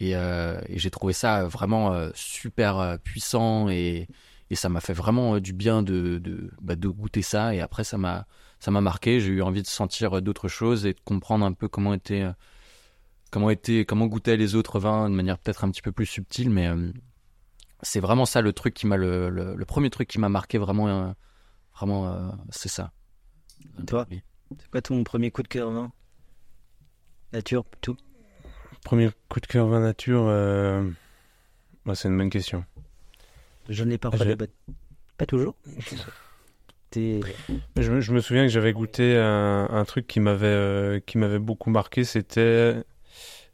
Et, 0.02 0.18
euh, 0.18 0.60
j'ai 0.72 0.92
trouvé 0.92 1.14
ça 1.14 1.46
vraiment 1.46 1.94
euh, 1.94 2.10
super 2.16 2.98
puissant 3.02 3.70
et, 3.70 4.10
ça 4.52 4.68
m'a 4.70 4.82
fait 4.82 4.94
vraiment 4.94 5.40
du 5.40 5.54
bien 5.54 5.84
de 5.84 6.52
bah, 6.62 6.76
de 6.76 6.88
goûter 6.90 7.22
ça. 7.22 7.56
Et 7.56 7.62
après 7.62 7.86
ça 7.86 7.98
m'a 7.98 8.28
ça 8.60 8.72
m'a 8.72 8.82
marqué. 8.82 9.22
J'ai 9.22 9.30
eu 9.30 9.42
envie 9.42 9.62
de 9.62 9.68
sentir 9.68 10.22
d'autres 10.22 10.50
choses 10.50 10.86
et 10.86 10.92
de 10.92 11.00
comprendre 11.06 11.46
un 11.46 11.54
peu 11.54 11.70
comment 11.70 11.94
était 11.94 12.26
comment 13.34 13.50
était 13.50 13.84
comment 13.84 14.06
goûtaient 14.06 14.38
les 14.38 14.54
autres 14.54 14.78
vins 14.80 15.10
de 15.10 15.16
manière 15.16 15.40
peut-être 15.40 15.64
un 15.64 15.72
petit 15.72 15.82
peu 15.82 15.92
plus 15.92 16.06
subtile. 16.06 16.52
Mais 16.52 16.68
euh, 16.68 16.92
c'est 17.82 18.00
vraiment 18.00 18.26
ça 18.26 18.42
le 18.42 18.54
truc 18.54 18.76
qui 18.76 18.86
m'a 18.86 18.96
le, 18.96 19.30
le, 19.30 19.56
le 19.56 19.66
premier 19.66 19.90
truc 19.90 20.08
qui 20.08 20.20
m'a 20.20 20.30
marqué 20.30 20.60
vraiment 20.60 20.88
euh, 20.88 21.12
vraiment 21.76 22.08
euh, 22.14 22.30
c'est 22.52 22.70
ça. 22.70 22.92
Toi 23.88 24.06
C'est 24.10 24.70
quoi 24.70 24.82
ton 24.84 25.04
premier 25.04 25.32
coup 25.32 25.42
de 25.42 25.48
cœur 25.48 25.72
vin? 25.72 25.92
Nature, 27.34 27.66
tout? 27.82 27.98
Premier 28.86 29.10
coup 29.30 29.40
de 29.40 29.48
cœur 29.48 29.68
vin 29.68 29.80
nature, 29.80 30.26
euh, 30.28 30.88
bah, 31.86 31.96
c'est 31.96 32.08
une 32.10 32.18
bonne 32.18 32.30
question. 32.30 32.64
Je 33.68 33.84
ne 33.84 33.90
l'ai 33.90 33.98
pas 33.98 34.12
Ah, 34.14 34.36
pas, 34.36 34.46
pas 35.18 35.26
toujours. 35.26 35.56
Je, 36.96 37.92
me- 37.92 38.02
je 38.02 38.14
me 38.14 38.20
souviens 38.20 38.44
que 38.44 38.50
j'avais 38.50 38.72
goûté 38.72 39.18
un, 39.18 39.68
un 39.68 39.84
truc 39.86 40.06
qui 40.06 40.20
m'avait 40.20 40.46
euh, 40.46 41.00
qui 41.00 41.18
m'avait 41.18 41.40
beaucoup 41.40 41.72
marqué, 41.72 42.04
c'était 42.04 42.84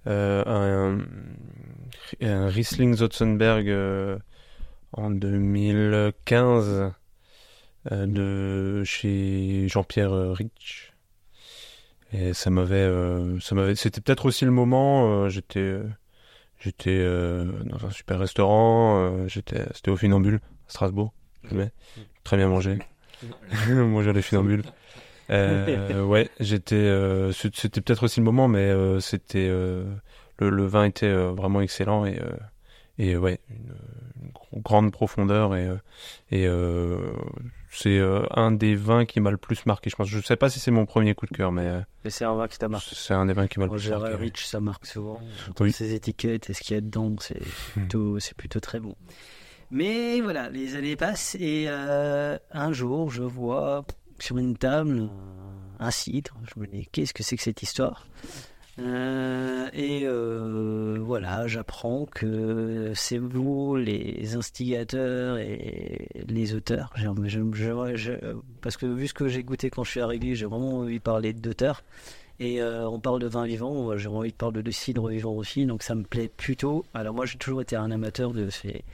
un, 0.06 1.00
un 2.22 2.48
Riesling 2.48 2.96
Zotzenberg 2.96 3.70
euh, 3.70 4.18
en 4.94 5.10
2015 5.12 6.92
euh, 7.92 8.06
de 8.06 8.84
chez 8.84 9.68
Jean-Pierre 9.68 10.14
euh, 10.14 10.32
Rich. 10.34 10.94
Et 12.12 12.34
ça 12.34 12.50
m'avait 12.50 12.76
euh, 12.76 13.40
ça 13.40 13.54
m'avait 13.54 13.76
c'était 13.76 14.02
peut-être 14.02 14.26
aussi 14.26 14.44
le 14.44 14.52
moment 14.52 15.26
euh, 15.26 15.30
j'étais 15.30 15.60
euh, 15.60 15.84
j'étais 16.60 16.98
euh, 16.98 17.46
dans 17.66 17.86
un 17.86 17.92
super 17.92 18.18
restaurant, 18.20 18.98
euh, 19.00 19.28
j'étais 19.28 19.64
c'était 19.76 19.92
au 19.92 19.98
Funambule 19.98 20.40
à 20.68 20.72
Strasbourg. 20.72 21.14
Très 22.24 22.38
bien 22.38 22.48
mangé. 22.48 22.80
Moi, 23.70 24.04
j'allais 24.04 24.22
funambule. 24.22 24.64
Euh, 25.32 26.04
ouais, 26.04 26.30
j'étais. 26.40 26.76
euh, 26.76 27.32
c'était 27.32 27.82
peut-être 27.82 28.04
aussi 28.04 28.20
le 28.20 28.26
moment, 28.26 28.48
mais 28.48 28.70
euh, 28.70 29.00
c'était 29.00 29.48
euh, 29.50 29.84
le, 30.40 30.50
le 30.50 30.66
vin 30.66 30.86
était 30.86 31.06
euh, 31.06 31.32
vraiment 31.32 31.62
excellent 31.62 32.06
et 32.06 32.20
euh, 32.20 32.30
et 32.98 33.16
ouais, 33.16 33.40
une, 33.50 34.62
grande 34.62 34.92
profondeur 34.92 35.56
et 35.56 35.70
et 36.32 36.48
euh, 36.48 37.12
c'est 37.72 37.98
euh, 38.00 38.24
un 38.36 38.52
des 38.52 38.76
vins 38.76 39.06
qui 39.06 39.20
m'a 39.20 39.30
le 39.32 39.38
plus 39.38 39.66
marqué. 39.68 39.90
Je 39.90 39.96
pense. 39.96 40.08
Je 40.08 40.20
sais 40.22 40.36
pas 40.36 40.50
si 40.50 40.60
c'est 40.60 40.72
mon 40.72 40.86
premier 40.86 41.14
coup 41.14 41.28
de 41.28 41.36
cœur, 41.36 41.52
mais 41.52 41.68
euh, 41.68 41.80
Et 42.04 42.10
c'est 42.10 42.26
un 42.26 42.34
vin 42.36 42.48
qui 42.48 42.58
t'a 42.58 42.68
marqué. 42.68 42.96
c'est 42.96 43.14
un 43.14 43.26
des 43.28 43.34
vins 43.34 43.48
qui 43.48 43.60
m'a 43.60 43.66
le 43.66 43.72
plus 43.72 43.90
marqué. 43.90 44.16
Rich, 44.16 44.46
ça 44.48 44.60
marque 44.60 44.86
souvent. 44.88 45.20
Oui. 45.60 45.72
ses 45.72 45.94
étiquettes 45.94 46.50
et 46.50 46.54
ce 46.54 46.62
qu'il 46.62 46.74
y 46.76 46.78
a 46.78 46.82
dedans, 46.82 47.14
c'est 47.20 47.40
plutôt, 47.74 48.20
c'est 48.20 48.36
plutôt 48.36 48.60
très 48.60 48.80
bon. 48.80 48.96
Mais 49.72 50.20
voilà, 50.22 50.50
les 50.50 50.76
années 50.76 50.96
passent 50.96 51.36
et 51.40 51.66
euh, 51.68 52.38
un 52.52 52.72
jour, 52.74 53.12
je 53.12 53.22
vois 53.22 53.86
sur 54.24 54.38
une 54.38 54.58
table 54.58 55.10
un, 55.80 55.86
un 55.86 55.92
cidre. 55.92 56.36
Je 56.54 56.60
me 56.60 56.68
dis, 56.68 56.88
qu'est-ce 56.92 57.14
que 57.14 57.24
c'est 57.24 57.38
que 57.38 57.44
cette 57.44 57.62
histoire? 57.64 58.08
Euh, 58.80 59.70
Et 59.74 60.02
euh, 60.06 60.98
voilà, 61.02 61.48
j'apprends 61.48 62.06
que 62.06 62.94
c'est 62.96 63.18
vous, 63.18 63.76
les 63.76 64.36
instigateurs 64.36 65.38
et 65.38 66.08
les 66.28 66.54
auteurs. 66.54 66.94
Parce 68.62 68.78
que 68.78 68.86
vu 68.86 69.08
ce 69.08 69.14
que 69.14 69.28
j'ai 69.28 69.44
goûté 69.44 69.70
quand 69.70 69.84
je 69.84 69.92
suis 69.92 70.00
arrivé, 70.00 70.36
j'ai 70.36 70.46
vraiment 70.46 70.80
envie 70.80 70.98
de 71.00 71.04
parler 71.04 71.34
d'auteurs. 71.34 71.84
Et 72.42 72.62
euh, 72.62 72.88
on 72.88 73.02
parle 73.02 73.20
de 73.20 73.28
vin 73.28 73.46
vivant, 73.46 73.98
j'ai 73.98 74.08
envie 74.08 74.32
de 74.32 74.36
parler 74.36 74.64
de 74.64 74.72
cidre 74.72 75.10
vivant 75.10 75.34
aussi, 75.34 75.66
donc 75.66 75.84
ça 75.84 75.94
me 75.94 76.04
plaît 76.04 76.30
plutôt. 76.30 76.86
Alors 76.94 77.14
moi 77.14 77.26
j'ai 77.26 77.38
toujours 77.38 77.62
été 77.62 77.76
un 77.76 77.92
amateur 77.92 78.32
de, 78.32 78.50
ces, 78.50 78.86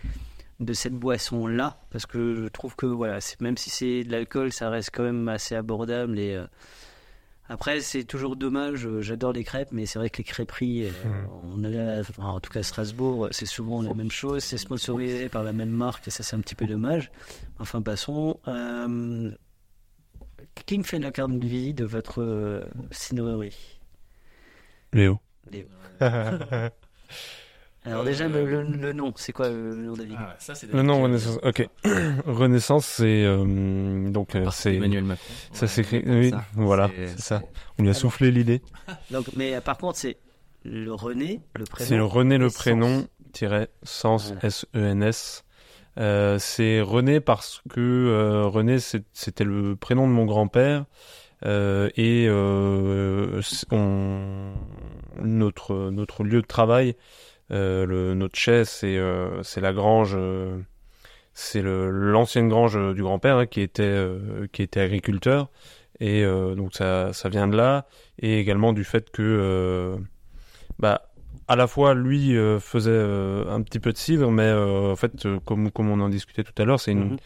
de 0.59 0.73
cette 0.73 0.93
boisson-là, 0.93 1.77
parce 1.89 2.05
que 2.05 2.35
je 2.35 2.47
trouve 2.47 2.75
que 2.75 2.85
voilà, 2.85 3.19
c'est- 3.21 3.41
même 3.41 3.57
si 3.57 3.69
c'est 3.69 4.03
de 4.03 4.11
l'alcool, 4.11 4.51
ça 4.53 4.69
reste 4.69 4.89
quand 4.93 5.03
même 5.03 5.27
assez 5.27 5.53
abordable. 5.55 6.17
Et 6.17 6.33
euh, 6.35 6.45
après 7.49 7.81
c'est 7.81 8.05
toujours 8.05 8.35
dommage, 8.37 8.87
euh, 8.87 9.01
j'adore 9.01 9.33
les 9.33 9.43
crêpes, 9.43 9.71
mais 9.73 9.85
c'est 9.85 9.99
vrai 9.99 10.09
que 10.09 10.17
les 10.19 10.23
crêperies, 10.23 10.85
euh, 10.85 10.91
on 11.43 11.63
est 11.63 11.71
là- 11.71 11.99
enfin, 11.99 12.23
en 12.23 12.39
tout 12.39 12.51
cas 12.51 12.61
à 12.61 12.63
Strasbourg, 12.63 13.27
c'est 13.31 13.45
souvent 13.45 13.81
la 13.81 13.93
même 13.93 14.09
chose, 14.11 14.43
c'est 14.43 14.57
sponsorisé 14.57 15.27
par 15.29 15.43
la 15.43 15.51
même 15.53 15.69
marque, 15.71 16.07
et 16.07 16.11
ça 16.11 16.23
c'est 16.23 16.35
un 16.35 16.39
petit 16.41 16.55
peu 16.55 16.65
dommage. 16.65 17.11
Enfin 17.59 17.81
passons. 17.81 18.39
Euh, 18.47 19.31
qui 20.65 20.77
me 20.77 20.83
fait 20.83 20.99
la 20.99 21.11
carte 21.11 21.37
de 21.37 21.45
visite 21.45 21.77
de 21.79 21.85
votre 21.85 22.21
euh, 22.21 22.63
cidrerie 22.89 23.55
Léo. 24.93 25.19
Léo. 25.51 25.65
Alors 27.85 28.03
déjà 28.03 28.27
le, 28.27 28.45
le- 28.45 28.63
le 28.63 28.93
nom, 28.93 29.13
c'est 29.15 29.31
quoi 29.31 29.49
le 29.49 29.75
nom 29.75 29.93
David? 29.93 30.15
Ah, 30.19 30.35
ça, 30.39 30.53
Le 30.71 30.81
nom 30.81 31.01
Renaissance. 31.03 31.39
Ok. 31.43 31.67
Renaissance, 32.25 32.85
c'est 32.85 33.23
euh, 33.25 34.09
donc 34.09 34.35
euh, 34.35 34.47
c'est 34.51 34.75
Emmanuel 34.75 35.03
Macron. 35.03 35.23
ça 35.51 35.67
s'écrit. 35.67 36.03
Oui, 36.05 36.31
ça. 36.31 36.43
voilà, 36.53 36.89
c'est 36.95 37.19
ça. 37.21 37.41
On 37.77 37.83
lui 37.83 37.89
a 37.89 37.93
soufflé 37.93 38.31
l'idée. 38.31 38.61
Donc, 39.11 39.25
mais 39.35 39.55
euh, 39.55 39.61
par 39.61 39.77
contre 39.77 39.97
c'est 39.97 40.17
le 40.63 40.91
René, 40.93 41.41
le 41.55 41.65
prénom. 41.65 41.87
C'est 41.87 41.97
le 41.97 42.05
René 42.05 42.37
le 42.39 42.49
prénom 42.49 42.99
Sens. 43.01 43.07
tiret 43.33 43.69
sens 43.83 44.25
Voilà. 44.33 44.47
S 44.47 44.65
E 44.75 44.79
N 44.79 45.03
S. 45.03 45.43
Euh, 45.97 46.39
c'est 46.39 46.81
René 46.81 47.19
parce 47.21 47.61
que 47.69 47.79
euh, 47.79 48.47
René 48.47 48.79
c'était 48.79 49.43
le 49.45 49.75
prénom 49.75 50.07
de 50.07 50.13
mon 50.13 50.25
grand-père 50.25 50.85
euh, 51.45 51.89
et 51.95 52.27
euh, 52.27 53.41
c'est- 53.41 53.67
on, 53.71 54.53
notre 55.21 55.91
notre 55.91 56.23
lieu 56.23 56.41
de 56.41 56.47
travail, 56.47 56.89
euh, 56.89 56.93
le, 57.49 58.13
notre 58.15 58.37
chai 58.37 58.65
c'est 58.65 58.97
euh, 58.97 59.41
c'est 59.43 59.61
la 59.61 59.73
grange, 59.73 60.13
euh, 60.17 60.57
c'est 61.33 61.61
l'ancienne 61.63 62.49
grange 62.49 62.77
du 62.95 63.01
grand-père 63.03 63.37
hein, 63.37 63.45
qui 63.45 63.61
était 63.61 63.83
euh, 63.83 64.47
qui 64.51 64.61
était 64.63 64.79
agriculteur 64.79 65.49
et 65.99 66.23
euh, 66.23 66.55
donc 66.55 66.73
ça 66.75 67.13
ça 67.13 67.29
vient 67.29 67.47
de 67.47 67.55
là 67.55 67.85
et 68.19 68.39
également 68.39 68.73
du 68.73 68.83
fait 68.83 69.09
que 69.11 69.21
euh, 69.21 69.97
bah 70.79 71.09
à 71.47 71.55
la 71.55 71.67
fois 71.67 71.93
lui 71.93 72.35
euh, 72.35 72.59
faisait 72.59 72.89
euh, 72.91 73.45
un 73.49 73.61
petit 73.61 73.79
peu 73.79 73.91
de 73.93 73.97
cidre, 73.97 74.31
mais 74.31 74.43
euh, 74.43 74.91
en 74.93 74.95
fait, 74.95 75.25
euh, 75.27 75.39
comme, 75.45 75.69
comme 75.69 75.91
on 75.91 75.99
en 75.99 76.09
discutait 76.09 76.43
tout 76.43 76.59
à 76.59 76.65
l'heure, 76.65 76.79
c'est 76.79 76.91
une, 76.93 77.09
Mhm. 77.11 77.17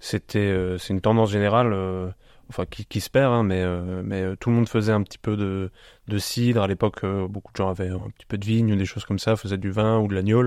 c'était, 0.00 0.38
euh, 0.40 0.78
c'est 0.78 0.92
une 0.94 1.00
tendance 1.00 1.30
générale, 1.30 1.72
euh, 1.72 2.08
enfin 2.48 2.66
qui, 2.66 2.86
qui 2.86 3.00
se 3.00 3.10
perd, 3.10 3.32
hein, 3.32 3.42
mais, 3.42 3.62
euh, 3.62 4.02
mais 4.04 4.22
euh, 4.22 4.36
tout 4.36 4.50
le 4.50 4.56
monde 4.56 4.68
faisait 4.68 4.92
un 4.92 5.02
petit 5.02 5.18
peu 5.18 5.36
de, 5.36 5.70
de 6.08 6.18
cidre. 6.18 6.62
À 6.62 6.66
l'époque, 6.68 7.04
euh, 7.04 7.28
beaucoup 7.28 7.52
de 7.52 7.56
gens 7.56 7.68
avaient 7.68 7.88
un 7.88 8.10
petit 8.16 8.26
peu 8.26 8.38
de 8.38 8.44
vigne 8.44 8.72
ou 8.72 8.76
des 8.76 8.86
choses 8.86 9.04
comme 9.04 9.18
ça, 9.18 9.36
faisaient 9.36 9.58
du 9.58 9.70
vin 9.70 9.98
ou 10.00 10.08
de 10.08 10.14
l'agneau. 10.14 10.44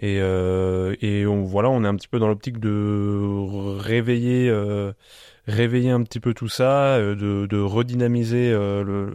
Et, 0.00 0.18
euh, 0.20 0.96
et 1.00 1.26
on, 1.26 1.44
voilà, 1.44 1.70
on 1.70 1.84
est 1.84 1.88
un 1.88 1.94
petit 1.96 2.08
peu 2.08 2.18
dans 2.18 2.28
l'optique 2.28 2.58
de 2.58 3.78
réveiller, 3.78 4.52
réveiller 5.46 5.90
un 5.90 6.02
petit 6.02 6.20
peu 6.20 6.34
tout 6.34 6.48
ça, 6.48 6.98
de, 6.98 7.46
de 7.46 7.60
redynamiser 7.60 8.50
le, 8.50 9.12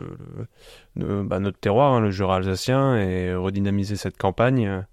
le- 0.96 1.24
bah, 1.24 1.40
notre 1.40 1.60
terroir, 1.60 1.94
hein, 1.94 2.00
le 2.00 2.12
Jura 2.12 2.38
alsacien, 2.38 2.96
et 2.98 3.34
redynamiser 3.34 3.98
cette 3.98 4.18
campagne 4.18 4.86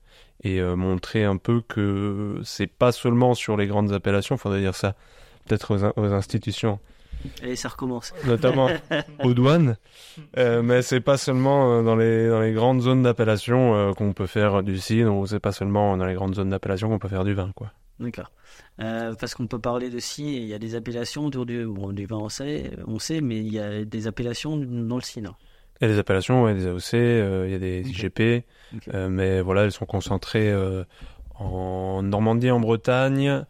et 0.42 0.60
euh, 0.60 0.76
montrer 0.76 1.24
un 1.24 1.36
peu 1.36 1.62
que 1.66 2.40
c'est 2.44 2.66
pas 2.66 2.92
seulement 2.92 3.34
sur 3.34 3.56
les 3.56 3.66
grandes 3.66 3.92
appellations, 3.92 4.36
faudrait 4.36 4.60
dire 4.60 4.74
ça 4.74 4.94
peut-être 5.46 5.94
aux 5.96 6.12
institutions, 6.12 6.78
Allez, 7.42 7.56
ça 7.56 7.68
recommence. 7.68 8.12
notamment 8.26 8.68
aux 9.24 9.34
douanes, 9.34 9.76
euh, 10.36 10.62
mais 10.62 10.82
c'est 10.82 11.00
pas 11.00 11.16
seulement 11.16 11.72
euh, 11.78 11.82
dans 11.82 11.96
les 11.96 12.28
dans 12.28 12.40
les 12.40 12.52
grandes 12.52 12.80
zones 12.80 13.02
d'appellation 13.02 13.74
euh, 13.74 13.92
qu'on 13.92 14.12
peut 14.12 14.26
faire 14.26 14.62
du 14.62 14.78
cidre, 14.78 15.14
ou 15.14 15.26
c'est 15.26 15.40
pas 15.40 15.52
seulement 15.52 15.96
dans 15.96 16.06
les 16.06 16.14
grandes 16.14 16.34
zones 16.34 16.50
d'appellation 16.50 16.88
qu'on 16.88 16.98
peut 16.98 17.08
faire 17.08 17.24
du 17.24 17.34
vin, 17.34 17.50
quoi. 17.54 17.72
D'accord. 17.98 18.30
Euh, 18.80 19.14
parce 19.18 19.34
qu'on 19.34 19.46
peut 19.46 19.58
parler 19.58 19.88
de 19.88 19.98
si, 19.98 20.36
il 20.36 20.44
y 20.44 20.54
a 20.54 20.58
des 20.58 20.74
appellations 20.74 21.24
autour 21.26 21.46
du, 21.46 21.64
bon, 21.64 21.92
du 21.92 22.04
vin, 22.06 22.16
on 22.16 22.28
sait, 22.28 22.70
on 22.86 22.98
sait, 22.98 23.20
mais 23.20 23.38
il 23.38 23.52
y 23.52 23.58
a 23.58 23.84
des 23.84 24.06
appellations 24.06 24.56
dans 24.56 24.96
le 24.96 25.02
cidre. 25.02 25.38
Il 25.80 25.88
y 25.88 25.90
a 25.90 25.94
des 25.94 25.98
appellations, 25.98 26.44
ouais, 26.44 26.54
des 26.54 26.66
AOC, 26.66 26.92
il 26.92 27.50
y 27.50 27.54
a 27.54 27.58
des 27.58 27.82
Ok. 27.86 27.90
IGP, 27.90 28.44
mais 29.08 29.40
voilà, 29.40 29.62
elles 29.64 29.72
sont 29.72 29.86
concentrées 29.86 30.54
en 31.38 32.02
Normandie, 32.02 32.50
en 32.50 32.60
Bretagne 32.60 33.44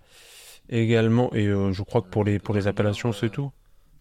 également, 0.68 1.32
et 1.32 1.46
euh, 1.46 1.72
je 1.72 1.82
crois 1.82 2.02
que 2.02 2.08
pour 2.08 2.24
les 2.24 2.38
pour 2.38 2.54
les 2.54 2.66
appellations 2.66 3.12
c'est 3.12 3.30
tout. 3.30 3.50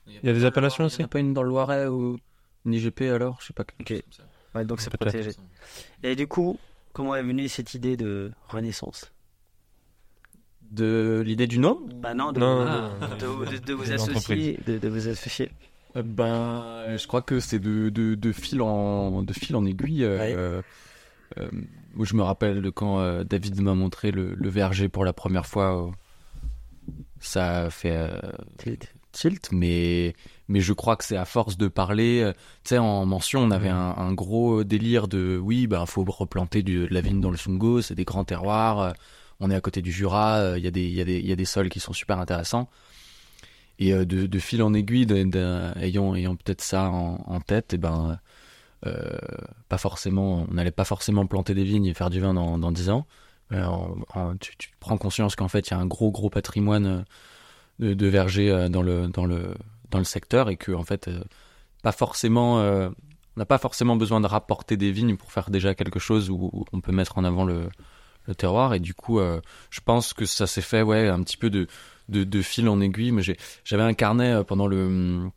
Il 0.08 0.20
y 0.24 0.30
a 0.30 0.34
des 0.34 0.46
appellations 0.46 0.84
Il 0.84 0.88
aussi 0.88 1.00
n'y 1.00 1.06
a 1.06 1.08
pas 1.08 1.20
une 1.20 1.34
dans 1.34 1.44
le 1.44 1.50
Loiret 1.50 1.88
ou 1.88 2.18
une 2.66 2.74
IGP 2.74 3.02
alors 3.04 3.38
Je 3.42 3.48
sais 3.48 3.54
pas. 3.54 3.64
Ok. 3.80 3.94
Ouais, 4.54 4.66
donc 4.66 4.80
c'est 4.82 4.90
protégé. 4.96 5.32
Et 6.04 6.16
du 6.16 6.28
coup, 6.28 6.58
comment 6.94 7.16
est 7.16 7.24
venue 7.24 7.48
cette 7.50 7.74
idée 7.74 7.98
de 7.98 8.32
renaissance? 8.48 9.12
De 10.72 11.22
l'idée 11.26 11.48
du 11.48 11.60
nom? 11.60 11.80
Bah 12.02 12.14
non, 12.14 12.32
de, 12.32 12.40
Non, 12.40 12.60
de- 12.60 12.66
non, 12.66 12.82
non, 13.00 13.46
de- 13.46 13.52
de- 13.52 13.58
de 13.66 13.74
vous 13.74 13.92
associer, 13.92 14.60
de, 14.66 14.78
de 14.78 14.90
vous 14.90 15.08
associer. 15.08 15.52
Euh, 15.96 16.02
Ben, 16.04 16.98
je 16.98 17.08
crois 17.08 17.22
que 17.22 17.40
c'est 17.40 17.60
de, 17.60 17.90
de, 17.90 18.16
de 18.16 18.32
fil 18.32 18.62
en 18.62 19.22
de 19.24 19.34
fil 19.34 19.56
en 19.56 19.66
aiguille. 19.66 20.04
euh, 20.04 20.18
Ouais. 20.18 20.34
euh, 20.36 20.62
euh, 21.40 21.50
moi, 21.94 22.06
je 22.06 22.16
me 22.16 22.24
rappelle 22.24 22.62
de 22.62 22.70
quand 22.70 23.00
euh, 23.00 23.24
David 23.24 23.62
m'a 23.62 23.74
montré 23.76 24.12
le, 24.12 24.34
le 24.36 24.50
verger 24.50 24.90
pour 24.90 25.06
la 25.06 25.14
première 25.14 25.46
fois. 25.46 25.88
euh, 25.88 25.92
ça 27.20 27.64
a 27.66 27.70
fait 27.70 27.96
euh, 27.96 28.20
tilt, 29.16 29.52
mais 29.52 30.14
mais 30.48 30.60
je 30.62 30.74
crois 30.74 30.96
que 30.98 31.04
c'est 31.06 31.18
à 31.18 31.26
force 31.26 31.58
de 31.58 31.68
parler. 31.68 32.22
euh, 32.22 32.34
Tu 32.64 32.70
sais, 32.70 32.78
en 32.78 33.06
mention, 33.06 33.42
on 33.42 33.52
avait 33.52 33.70
un, 33.70 33.96
un 33.98 34.14
gros 34.14 34.64
délire 34.64 35.08
de 35.08 35.40
oui, 35.42 35.68
ben 35.68 35.86
faut 35.86 36.04
replanter 36.08 36.64
du, 36.64 36.88
de 36.88 36.94
la 36.94 37.02
vigne 37.02 37.22
dans 37.22 37.32
le 37.32 37.38
Sungo, 37.38 37.82
c'est 37.82 37.96
des 37.96 38.06
grands 38.06 38.26
terroirs. 38.26 38.80
euh, 38.82 38.92
on 39.40 39.52
est 39.52 39.56
à 39.56 39.62
côté 39.62 39.82
du 39.82 39.92
Jura, 39.92 40.38
euh, 40.38 40.58
il 40.60 40.64
y 40.64 40.68
a 40.68 40.72
des 40.72 40.88
y 40.88 41.02
a 41.02 41.06
des 41.06 41.20
il 41.20 41.26
y 41.28 41.32
a 41.32 41.36
des 41.36 41.46
sols 41.46 41.70
qui 41.70 41.80
sont 41.80 41.94
super 41.94 42.20
intéressants. 42.20 42.70
Et 43.80 43.94
euh, 43.94 44.06
de, 44.06 44.26
de 44.26 44.40
fil 44.40 44.62
en 44.64 44.74
aiguille, 44.74 45.06
de- 45.06 45.24
de- 45.24 45.72
ayant, 45.80 46.16
ayant 46.16 46.36
peut-être 46.36 46.62
ça 46.62 46.90
en, 46.90 47.22
en 47.28 47.40
tête, 47.42 47.74
et 47.74 47.78
ben, 47.78 48.20
euh, 48.88 49.18
pas 49.70 49.78
forcément, 49.78 50.46
on 50.50 50.54
n'allait 50.54 50.72
pas 50.72 50.86
forcément 50.86 51.26
planter 51.28 51.54
des 51.56 51.64
vignes 51.66 51.86
et 51.88 51.94
faire 51.94 52.10
du 52.10 52.20
vin 52.22 52.34
dans, 52.34 52.58
dans 52.58 52.72
10 52.72 52.90
ans. 52.90 53.08
Euh, 53.54 53.66
en- 54.16 54.38
tu, 54.38 54.56
tu 54.58 54.72
prends 54.80 54.98
conscience 54.98 55.36
qu'en 55.36 55.48
fait, 55.50 55.70
il 55.70 55.72
y 55.72 55.74
a 55.76 55.80
un 55.80 55.86
gros, 55.88 56.12
gros 56.12 56.30
patrimoine 56.30 56.86
euh, 56.88 57.02
de, 57.80 57.94
de 57.94 58.08
vergers 58.08 58.52
euh, 58.52 58.70
dans 58.70 58.82
le, 58.82 59.08
dans, 59.08 59.26
le, 59.26 59.56
dans 59.92 60.00
le 60.00 60.04
secteur 60.04 60.50
et 60.50 60.58
que, 60.58 60.72
en 60.72 60.84
fait, 60.84 61.08
euh, 61.08 61.24
pas 61.84 61.92
forcément, 61.92 62.60
euh, 62.60 62.90
on 63.36 63.40
n'a 63.40 63.46
pas 63.46 63.58
forcément 63.58 63.96
besoin 63.96 64.22
de 64.22 64.28
rapporter 64.28 64.78
des 64.78 64.92
vignes 64.92 65.18
pour 65.18 65.32
faire 65.32 65.50
déjà 65.50 65.76
quelque 65.76 66.00
chose 66.00 66.30
où, 66.30 66.66
on 66.72 66.82
peut 66.82 66.92
mettre 66.92 67.18
en 67.18 67.24
avant 67.24 67.46
le, 67.46 67.70
terroir. 68.38 68.74
Et 68.74 68.80
du 68.80 68.96
coup, 68.96 69.20
je 69.20 69.82
pense 69.82 70.14
que 70.14 70.26
ça 70.26 70.48
s'est 70.48 70.62
fait, 70.62 70.82
ouais, 70.82 71.10
un 71.10 71.22
petit 71.22 71.38
peu 71.38 71.52
de, 71.52 71.68
de, 72.10 72.42
fil 72.42 72.68
en 72.70 72.82
aiguille. 72.82 73.12
Mais 73.12 73.22
j'avais 73.64 73.84
un 73.84 73.94
carnet 73.94 74.44
pendant 74.48 74.66
le 74.66 74.84
hum, 74.84 75.32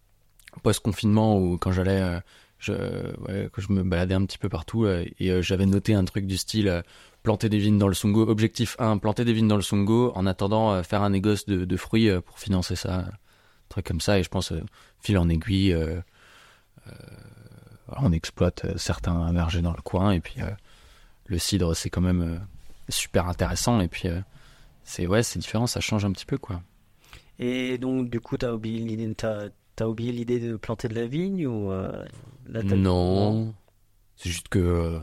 post-confinement 0.62 1.38
où 1.38 1.58
quand 1.58 1.70
j'allais, 1.70 2.20
je, 2.58 2.72
que 3.48 3.60
je 3.60 3.72
me 3.72 3.82
baladais 3.82 4.14
un 4.14 4.24
petit 4.24 4.38
peu 4.38 4.48
partout 4.48 4.86
et 4.86 5.42
j'avais 5.42 5.66
noté 5.66 5.92
un 5.92 6.04
truc 6.06 6.26
du 6.26 6.38
style 6.38 6.82
planter 7.28 7.50
des 7.50 7.58
vignes 7.58 7.76
dans 7.76 7.88
le 7.88 7.94
Sungo. 7.94 8.22
Objectif 8.22 8.74
1, 8.78 8.96
planter 8.96 9.26
des 9.26 9.34
vignes 9.34 9.48
dans 9.48 9.56
le 9.56 9.62
Sungo 9.62 10.12
en 10.14 10.24
attendant 10.24 10.72
euh, 10.72 10.82
faire 10.82 11.02
un 11.02 11.10
négoce 11.10 11.44
de, 11.44 11.66
de 11.66 11.76
fruits 11.76 12.08
euh, 12.08 12.22
pour 12.22 12.38
financer 12.38 12.74
ça. 12.74 13.00
Un 13.00 13.10
truc 13.68 13.84
comme 13.84 14.00
ça. 14.00 14.18
Et 14.18 14.22
je 14.22 14.30
pense, 14.30 14.50
euh, 14.50 14.64
fil 14.98 15.18
en 15.18 15.28
aiguille, 15.28 15.76
on 17.88 18.12
exploite 18.12 18.66
certains 18.78 19.30
vergers 19.32 19.60
dans 19.60 19.74
le 19.74 19.82
coin 19.82 20.12
et 20.12 20.20
puis 20.20 20.36
le 21.26 21.38
cidre, 21.38 21.76
c'est 21.76 21.90
quand 21.90 22.00
même 22.00 22.40
super 22.88 23.28
intéressant. 23.28 23.78
Et 23.80 23.88
puis, 23.88 24.08
c'est 24.84 25.06
ouais, 25.06 25.22
c'est 25.22 25.38
différent, 25.38 25.66
ça 25.66 25.80
change 25.80 26.06
un 26.06 26.12
petit 26.12 26.24
peu 26.24 26.38
quoi. 26.38 26.62
Et 27.38 27.76
donc, 27.76 28.08
du 28.08 28.20
coup, 28.20 28.38
t'as 28.38 28.52
oublié 28.52 28.78
l'idée, 28.78 29.14
t'as, 29.14 29.50
t'as 29.76 29.86
oublié 29.86 30.12
l'idée 30.12 30.40
de 30.40 30.56
planter 30.56 30.88
de 30.88 30.94
la 30.94 31.06
vigne 31.06 31.46
ou 31.46 31.70
euh, 31.70 32.06
là, 32.48 32.62
Non, 32.62 33.54
c'est 34.16 34.30
juste 34.30 34.48
que 34.48 34.98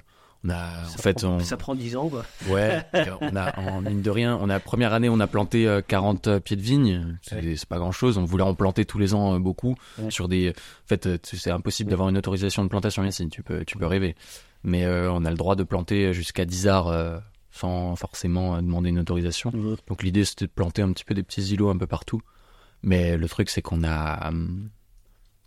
on 0.45 0.49
a, 0.49 0.84
en 0.86 0.88
Ça 0.89 0.97
fait, 0.99 1.13
prend, 1.21 1.27
on, 1.36 1.39
ça 1.39 1.58
prend 1.58 1.75
10 1.75 1.95
ans, 1.97 2.10
quoi. 2.10 2.23
ouais, 2.49 2.84
on 3.21 3.36
a, 3.36 3.60
en 3.60 3.81
mine 3.81 4.01
de 4.01 4.10
rien, 4.10 4.38
on 4.41 4.49
a 4.49 4.60
première 4.60 4.93
année, 4.93 5.10
on 5.10 5.19
a 5.19 5.27
planté 5.27 5.67
euh, 5.67 5.81
40 5.86 6.39
pieds 6.39 6.55
de 6.55 6.62
vigne. 6.62 7.17
C'est 7.21 7.65
pas 7.65 7.77
grand 7.79 7.91
chose. 7.91 8.17
On 8.17 8.25
voulait 8.25 8.43
en 8.43 8.53
planter 8.53 8.86
tous 8.86 8.99
les 8.99 9.13
ans 9.13 9.36
euh, 9.36 9.39
beaucoup 9.39 9.75
Ouais. 9.97 10.12
sur 10.12 10.27
des. 10.27 10.49
En 10.51 10.88
fait, 10.88 11.08
euh, 11.08 11.17
c'est 11.23 11.51
impossible 11.51 11.89
d'avoir 11.89 12.10
une 12.10 12.17
autorisation 12.17 12.63
de 12.63 12.69
plantation 12.69 13.03
ici. 13.03 13.27
Tu 13.29 13.43
peux, 13.43 13.65
tu 13.65 13.77
peux 13.77 13.86
rêver. 13.88 14.15
Mais 14.63 14.84
euh, 14.86 15.12
on 15.12 15.25
a 15.25 15.29
le 15.29 15.38
droit 15.38 15.55
de 15.55 15.63
planter 15.63 16.12
jusqu'à 16.13 16.45
10 16.45 16.67
arts 16.67 16.88
euh, 16.88 17.17
sans 17.51 17.95
forcément 17.95 18.55
euh, 18.55 18.62
demander 18.62 18.89
une 18.89 18.99
autorisation. 18.99 19.51
Donc 19.88 20.01
l'idée 20.03 20.25
c'était 20.25 20.45
de 20.47 20.51
planter 20.51 20.81
un 20.81 20.91
petit 20.91 21.05
peu 21.05 21.13
des 21.13 21.21
petits 21.23 21.43
îlots 21.53 21.69
un 21.69 21.77
peu 21.77 21.86
partout. 21.88 22.21
Mais 22.84 23.15
le 23.17 23.29
truc 23.29 23.49
c'est 23.49 23.62
qu'on 23.62 23.84
a 23.84 24.29
hum, 24.29 24.69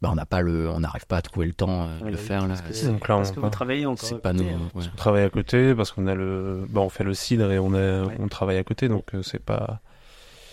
bah 0.01 0.09
on 0.13 0.15
n'a 0.15 0.27
pas 0.27 0.41
le 0.43 0.69
on 0.71 0.81
n'arrive 0.81 1.07
pas 1.07 1.17
à 1.17 1.23
trouver 1.23 1.47
le 1.47 1.53
temps 1.53 1.85
euh, 1.89 1.99
de 2.01 2.05
Ouais, 2.05 2.11
le 2.13 2.17
faire 2.17 2.43
là. 2.43 2.49
parce 2.49 2.63
que- 2.63 2.73
C'est- 2.73 2.87
Donc, 2.87 3.01
clairement 3.01 3.23
Parce 3.25 3.35
que 3.35 3.41
vous 3.41 3.51
travaillez 3.51 3.87
encore. 3.87 4.07
C'est 4.09 4.21
pas 4.23 4.33
nous. 4.33 4.45
hein. 4.45 4.71
ouais. 4.75 4.85
On 4.93 4.97
travaille 4.97 5.25
à 5.25 5.31
côté 5.31 5.75
parce 5.75 5.91
qu'on 5.93 6.07
a 6.07 6.15
le, 6.15 6.65
bah, 6.69 6.81
on 6.83 6.89
fait 6.89 7.05
le 7.05 7.15
cidre 7.15 7.51
et 7.51 7.59
on 7.59 7.75
a, 7.75 8.05
Ouais. 8.05 8.17
on 8.21 8.29
travaille 8.29 8.59
à 8.59 8.65
côté, 8.65 8.89
donc 8.89 9.15
euh, 9.15 9.23
c'est 9.23 9.43
pas. 9.43 9.81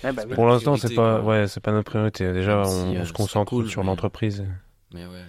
Ouais, 0.03 0.11
bah. 0.11 0.23
Pour 0.33 0.45
l'instant, 0.47 0.75
c'est 0.77 0.93
pas, 0.95 1.19
quoi. 1.21 1.29
ouais, 1.41 1.47
c'est 1.47 1.59
pas 1.61 1.71
notre 1.71 1.89
priorité. 1.91 2.31
Déjà, 2.33 2.61
on, 2.61 2.65
si, 2.65 2.97
on 2.97 3.01
euh, 3.01 3.05
se 3.05 3.13
concentre 3.13 3.49
cool, 3.51 3.67
sur 3.69 3.81
mais- 3.81 3.87
l'entreprise. 3.87 4.45
Mais 4.93 5.05
ouais. 5.05 5.23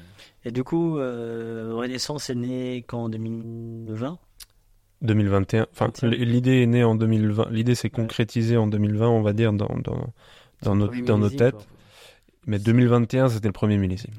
Et 0.44 0.50
du 0.52 0.62
coup, 0.64 0.98
euh, 0.98 1.72
Renaissance 1.74 2.30
est 2.30 2.34
né 2.34 2.84
quand 2.86 3.04
en 3.04 3.08
2020 3.08 4.18
2021. 5.02 5.66
Enfin, 5.72 5.86
21. 5.86 6.10
l- 6.10 6.20
l'idée 6.30 6.62
est 6.62 6.66
née 6.66 6.84
en 6.84 6.94
2020. 6.94 7.48
L'idée 7.50 7.74
s'est 7.74 7.90
concrétisée 7.90 8.56
en 8.56 8.66
2020, 8.66 9.08
on 9.08 9.22
va 9.22 9.32
dire, 9.32 9.52
dans, 9.52 9.68
dans, 9.82 10.12
dans, 10.62 10.74
nos, 10.74 10.86
Premier 10.86 11.02
dans 11.02 11.18
nos 11.18 11.28
têtes. 11.30 11.68
Mais 12.46 12.58
2021, 12.58 13.28
c'était 13.28 13.48
le 13.48 13.52
premier 13.52 13.76
millésime. 13.78 14.12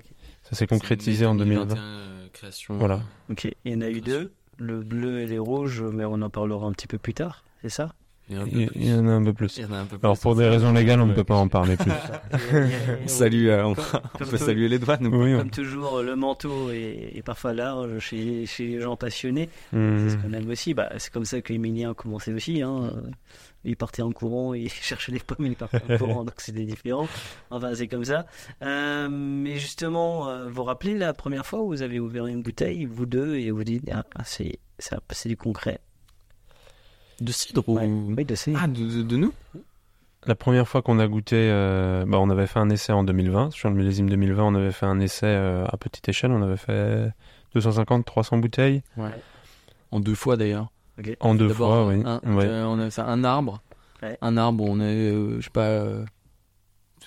Ça 0.44 0.56
s'est 0.56 0.68
concrétisé 0.68 1.26
en 1.26 1.36
2020. 1.36 1.78
euh, 1.78 2.28
création. 2.34 2.78
Voilà. 2.78 3.02
Ok, 3.30 3.48
il 3.66 3.72
y 3.72 3.76
en 3.76 3.82
a 3.82 3.90
eu 3.90 4.02
deux, 4.02 4.32
le 4.58 4.82
bleu 4.82 5.20
et 5.22 5.28
les 5.28 5.40
rouges, 5.40 5.82
mais 5.82 6.06
on 6.06 6.22
en 6.22 6.30
parlera 6.30 6.66
un 6.68 6.72
petit 6.72 6.88
peu 6.88 6.98
plus 6.98 7.14
tard, 7.14 7.44
c'est 7.62 7.70
ça? 7.70 7.94
Il 8.30 8.36
y, 8.36 8.40
en 8.40 8.42
a 8.42 8.44
un 8.44 8.50
peu 8.50 8.60
Il, 8.60 8.68
plus. 8.68 9.56
il 9.56 9.62
y 9.62 9.66
en 9.66 9.72
a 9.72 9.78
un 9.78 9.86
peu 9.86 9.98
plus. 9.98 10.06
Alors, 10.06 10.20
pour 10.20 10.36
des 10.36 10.46
raisons 10.50 10.74
légales, 10.74 11.00
on 11.00 11.06
ne 11.06 11.14
peut 11.14 11.24
pas 11.24 11.36
en 11.36 11.48
parler 11.48 11.78
plus. 11.78 11.90
On 13.06 13.08
salue, 13.08 13.48
euh, 13.48 13.64
on, 13.64 13.72
on 13.72 14.26
peut 14.26 14.38
saluer 14.38 14.68
les 14.68 14.80
douanes. 14.80 15.08
ou- 15.08 15.24
oui, 15.24 15.38
Comme 15.38 15.50
toujours, 15.50 16.02
le 16.02 16.14
manteau 16.18 16.70
est, 16.72 17.12
est 17.16 17.22
parfois 17.24 17.54
large 17.54 18.00
chez, 18.00 18.46
chez 18.46 18.68
les 18.68 18.82
gens 18.82 18.98
passionnés. 18.98 19.50
on- 19.72 19.98
C'est 20.00 20.10
ce 20.10 20.18
qu'on 20.18 20.34
aime 20.34 20.50
aussi. 20.50 20.74
Bah, 20.74 20.90
c'est 20.98 21.10
comme 21.14 21.24
ça 21.24 21.40
que 21.40 21.54
Emilien 21.54 21.92
a 21.92 21.94
commencé 21.94 22.34
aussi. 22.34 22.62
Hein. 22.62 22.92
Il 23.64 23.76
partait 23.76 24.02
en 24.02 24.12
courant, 24.12 24.54
il 24.54 24.70
cherchait 24.82 25.12
les 25.12 25.20
pommes, 25.20 25.46
il 25.46 25.56
partait 25.56 25.82
en 25.90 25.98
courant, 25.98 26.24
donc 26.24 26.36
c'était 26.38 26.64
différent. 26.66 27.08
Enfin, 27.50 27.74
c'est 27.76 27.88
comme 27.88 28.06
ça. 28.06 28.26
Euh, 28.62 29.10
mais 29.10 29.58
justement, 29.58 30.30
euh, 30.30 30.48
vous 30.48 30.54
vous 30.56 30.64
rappelez 30.64 30.98
la 30.98 31.14
première 31.14 31.46
fois 31.46 31.62
où 31.62 31.68
vous 31.68 31.82
avez 31.82 32.00
ouvert 32.00 32.28
une 32.28 32.42
bouteille, 32.42 32.86
vous 32.86 33.06
deux, 33.06 33.36
et 33.36 33.52
vous 33.52 33.64
dites, 33.64 33.90
ah, 33.94 34.04
ah, 34.16 34.24
c'est, 34.24 34.60
c'est, 34.80 35.30
du 35.30 35.38
concret. 35.38 35.80
De 37.20 37.32
cidre 37.32 37.68
ou? 37.68 37.78
Ouais. 37.78 37.88
Oui, 37.88 38.26
de 38.26 38.36
ces. 38.36 38.54
Ah, 38.56 38.68
de, 38.68 38.86
de- 38.86 39.02
de 39.04 39.18
nous? 39.18 39.34
La 40.26 40.36
première 40.36 40.68
fois 40.68 40.82
qu'on 40.82 41.00
a 41.00 41.08
goûté, 41.08 41.36
euh, 41.36 42.04
bah, 42.06 42.20
on 42.20 42.30
avait 42.30 42.48
fait 42.48 42.60
un 42.60 42.70
essai 42.70 42.92
en 42.92 43.04
2020. 43.04 43.52
Sur 43.52 43.70
le 43.70 43.76
millésime 43.76 44.10
2020, 44.10 44.44
on 44.44 44.56
avait 44.56 44.72
fait 44.72 44.86
un 44.86 45.00
essai 45.00 45.26
euh, 45.28 45.66
à 45.66 45.78
petite 45.78 46.10
échelle. 46.10 46.32
On 46.32 46.42
avait 46.42 46.58
fait 46.58 47.10
250-300 47.56 48.42
bouteilles 48.42 48.82
En 49.92 50.00
deux 50.00 50.16
fois 50.16 50.36
d'ailleurs. 50.36 50.70
En 51.20 51.36
deux 51.36 51.50
fois, 51.50 51.88
oui. 51.88 52.02
un, 52.06 52.20
Ouais. 52.36 52.46
euh, 52.46 52.66
on 52.68 52.80
a 52.80 52.90
fait 52.90 53.02
un 53.02 53.24
arbre. 53.24 53.62
Ouais. 54.02 54.18
Un 54.22 54.38
arbre, 54.38 54.64
on 54.68 54.80
a, 54.80 54.84
euh, 54.84 55.38
je 55.40 55.46
sais 55.46 55.50
pas, 55.52 55.66
euh, 55.68 56.06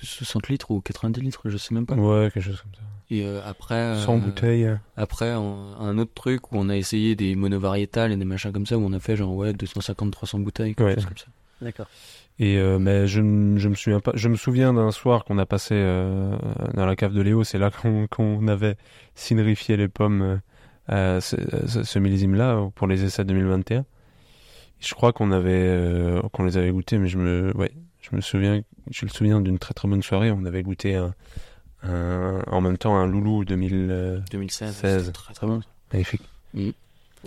60 0.03 0.49
litres 0.49 0.71
ou 0.71 0.81
90 0.81 1.21
litres, 1.21 1.43
je 1.49 1.57
sais 1.57 1.75
même 1.75 1.87
pas. 1.87 1.95
Ouais, 1.95 2.31
quelque 2.33 2.43
chose 2.45 2.61
comme 2.63 2.75
ça. 2.75 2.81
Et 3.11 3.25
euh, 3.27 3.41
après, 3.45 3.75
euh, 3.75 3.97
100 3.97 4.19
bouteilles. 4.19 4.71
après 4.97 5.35
on- 5.35 5.75
un 5.81 5.99
autre 5.99 6.13
truc 6.15 6.53
où 6.53 6.57
on 6.57 6.69
a 6.69 6.77
essayé 6.77 7.17
des 7.17 7.35
monovariétales 7.35 8.13
et 8.13 8.17
des 8.17 8.25
machins 8.25 8.53
comme 8.53 8.67
ça 8.67 8.79
où 8.79 8.83
on 8.85 8.93
a 8.93 9.01
fait 9.01 9.17
genre 9.17 9.35
ouais 9.35 9.53
250-300 9.53 10.39
bouteilles, 10.39 10.75
quelque 10.75 10.87
Ouais. 10.87 10.95
chose 10.95 11.07
comme 11.07 11.17
ça. 11.19 11.27
D'accord. 11.61 11.89
Et 12.39 12.57
euh, 12.57 12.79
mais 12.79 13.07
je, 13.09 13.21
me 13.21 13.75
souviens 13.75 14.01
pas. 14.01 14.13
Je 14.15 14.29
me 14.29 14.37
souviens 14.37 14.73
d'un 14.73 14.93
soir 14.93 15.25
qu'on 15.25 15.37
a 15.39 15.45
passé 15.45 15.75
euh, 15.75 16.35
dans 16.75 16.87
la 16.87 16.97
cave 16.97 17.13
de 17.13 17.21
Léo. 17.21 17.45
C'est 17.45 17.59
là 17.59 17.71
qu'on 17.71 18.07
qu'on 18.07 18.47
avait 18.49 18.77
cinérifié 19.15 19.77
les 19.77 19.89
pommes 19.89 20.41
euh, 20.89 21.19
à 21.19 21.21
ce, 21.21 21.99
millésime-là 21.99 22.71
pour 22.75 22.87
les 22.87 23.05
essais 23.05 23.25
2021. 23.25 23.85
Je 24.81 24.95
crois 24.95 25.13
qu'on 25.13 25.31
avait 25.31 25.53
euh, 25.53 26.23
qu'on 26.33 26.45
les 26.45 26.57
avait 26.57 26.71
goûtés, 26.71 26.99
mais 26.99 27.09
je 27.09 27.19
me 27.19 27.55
ouais, 27.57 27.71
je 28.01 28.17
me 28.17 28.21
souviens. 28.21 28.63
Je 28.91 29.05
me 29.05 29.11
souviens 29.11 29.41
d'une 29.41 29.59
très 29.59 29.75
très 29.75 29.87
bonne 29.89 30.03
soirée. 30.03 30.31
On 30.31 30.45
avait 30.47 30.63
goûté 30.63 30.95
un, 30.97 31.15
un- 31.83 32.43
en 32.47 32.61
même 32.61 32.79
temps 32.79 32.97
un 32.97 33.07
loulou 33.07 33.45
2000 33.45 33.89
euh, 33.91 34.21
2016, 34.31 34.75
16. 34.75 34.99
c'était 35.05 35.13
très 35.13 35.35
très 35.35 35.47
bon. 35.47 35.61
magnifique. 35.93 36.23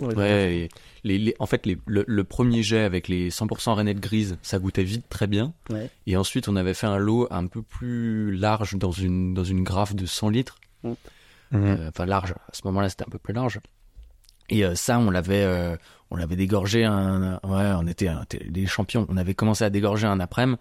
Ouais, 0.00 0.68
les, 1.04 1.18
les- 1.18 1.36
en 1.38 1.46
fait, 1.46 1.64
les, 1.66 1.78
le, 1.86 2.04
le 2.08 2.24
premier 2.24 2.64
jet 2.64 2.80
avec 2.80 3.06
les 3.06 3.30
100% 3.30 3.74
rainettes 3.74 4.00
grises, 4.00 4.36
ça 4.42 4.58
goûtait 4.58 4.82
vite 4.82 5.04
très 5.08 5.28
bien. 5.28 5.52
Ouais. 5.70 5.88
Et 6.08 6.16
ensuite, 6.16 6.48
on 6.48 6.56
avait 6.56 6.74
fait 6.74 6.88
un 6.88 6.98
lot 6.98 7.28
un 7.30 7.46
peu 7.46 7.62
plus 7.62 8.34
large 8.34 8.74
dans 8.76 8.90
une, 8.90 9.32
dans 9.34 9.44
une 9.44 9.62
graffe 9.62 9.94
de 9.94 10.04
100 10.04 10.30
litres. 10.30 10.58
Mhm. 10.82 10.96
Euh, 11.54 11.88
Enfin, 11.88 12.06
large. 12.06 12.32
À 12.32 12.52
ce 12.54 12.60
moment-là, 12.64 12.88
c'était 12.88 13.04
un 13.04 13.10
peu 13.10 13.18
plus 13.18 13.32
large. 13.34 13.60
Et 14.50 14.64
euh, 14.64 14.74
ça, 14.74 14.98
on 14.98 15.10
l'avait, 15.10 15.44
euh, 15.44 15.76
on 16.10 16.16
l'avait 16.16 16.36
dégorgé. 16.36 16.84
Un, 16.84 17.34
ouais, 17.44 17.72
on 17.78 17.86
était, 17.86 18.08
un- 18.08 18.22
était 18.22 18.44
des 18.44 18.66
champions. 18.66 19.06
On 19.08 19.16
avait 19.16 19.34
commencé 19.34 19.64
à 19.64 19.70
dégorger 19.70 20.06
un 20.06 20.20
après-midi. 20.20 20.58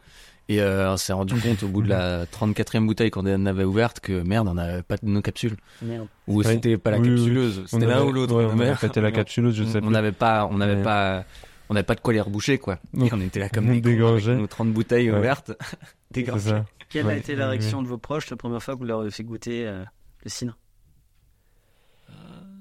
Et 0.49 0.62
euh, 0.62 0.91
on 0.93 0.97
s'est 0.97 1.13
rendu 1.13 1.36
compte 1.39 1.63
au 1.63 1.69
bout 1.69 1.82
de 1.82 1.88
la 1.89 2.25
34e 2.32 2.86
bouteille 2.86 3.12
qu'on 3.12 3.25
avait 3.25 3.63
ouverte 3.63 3.99
que 4.01 4.21
merde, 4.23 4.47
on 4.49 4.56
n'avait 4.56 4.84
pas 4.84 4.97
de 4.97 5.06
nos 5.08 5.21
capsules. 5.21 5.56
Merde. 5.82 6.08
Ou 6.27 6.39
Oui. 6.39 6.45
c'était 6.45 6.77
pas 6.77 6.91
la 6.91 6.99
Oui, 6.99 7.10
oui. 7.10 7.15
capsuleuse. 7.15 7.63
C'était 7.67 7.86
On 7.86 7.88
l'un 7.89 7.95
avait- 7.97 8.06
ou 8.06 8.12
l'autre. 8.12 8.36
ouais, 8.36 8.45
On 8.53 8.60
avait- 8.60 8.75
pété 8.75 8.99
la 9.01 9.12
capsuleuse, 9.13 9.56
je 9.56 9.63
sais 9.63 9.77
on 9.77 9.82
plus. 9.84 9.89
n'avait 9.91 10.12
pas, 10.12 10.45
on 10.51 10.58
n'avait 10.58 10.75
Ouais. 10.75 10.84
pas, 10.84 11.23
on 11.69 11.73
n'avait 11.75 11.86
pas 11.86 11.95
de 11.95 12.01
quoi 12.01 12.12
les 12.13 12.19
reboucher, 12.21 12.58
quoi. 12.58 12.77
Donc, 12.93 13.10
Et 13.10 13.13
on 13.15 13.21
était 13.21 13.39
là 13.39 13.47
comme 13.49 13.69
on 13.69 13.73
des 13.73 13.82
cons 13.82 13.88
avec 13.88 13.95
dégorgeait. 13.97 14.36
nos 14.36 14.47
30 14.47 14.73
bouteilles 14.73 15.12
Ouais. 15.12 15.17
ouvertes. 15.19 15.53
Dégorgées. 16.12 16.62
Quelle 16.89 17.06
a 17.06 17.08
Ouais. 17.10 17.17
été 17.19 17.36
la 17.36 17.45
Ouais, 17.45 17.51
réaction 17.51 17.82
de 17.82 17.88
vos 17.88 17.97
proches 17.97 18.29
la 18.29 18.36
première 18.38 18.62
fois 18.62 18.73
que 18.75 18.79
vous 18.79 18.86
leur 18.86 18.99
avez 18.99 19.12
fait 19.12 19.23
goûter 19.23 19.65
euh, 19.65 19.84
le 20.25 20.29
cidre? 20.29 20.58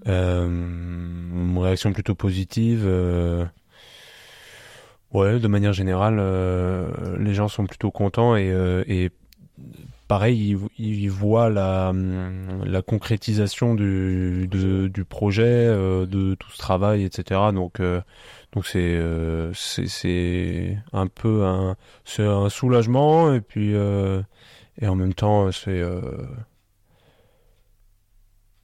Euh, 0.08 0.48
réaction 1.58 1.92
plutôt 1.92 2.14
positive. 2.14 2.82
euh, 2.84 3.44
Ouais, 5.12 5.38
de 5.38 5.46
manière 5.46 5.74
générale, 5.74 6.16
euh, 6.18 6.88
les 7.18 7.34
gens 7.34 7.46
sont 7.48 7.66
plutôt 7.66 7.90
contents 7.90 8.34
et, 8.34 8.50
euh, 8.50 8.82
et 8.88 9.10
pareil, 10.08 10.56
ils, 10.78 10.86
ils 11.02 11.10
voient 11.10 11.50
la, 11.50 11.92
la 12.64 12.82
concrétisation 12.82 13.74
du, 13.74 14.48
de- 14.50 14.88
du 14.88 15.04
projet, 15.04 15.44
euh, 15.44 16.06
de 16.06 16.34
tout 16.36 16.50
ce 16.50 16.58
travail, 16.58 17.04
etc. 17.04 17.52
Donc, 17.52 17.80
euh, 17.80 18.00
donc 18.52 18.66
c'est 18.66 19.00
c'est 19.54 20.78
un 20.94 21.06
peu 21.08 21.44
un 21.44 21.76
un 22.22 22.48
soulagement 22.48 23.34
et 23.34 23.40
puis 23.42 23.72
et 24.80 24.86
en 24.88 24.94
même 24.94 25.14
temps 25.14 25.50
c'est 25.52 25.82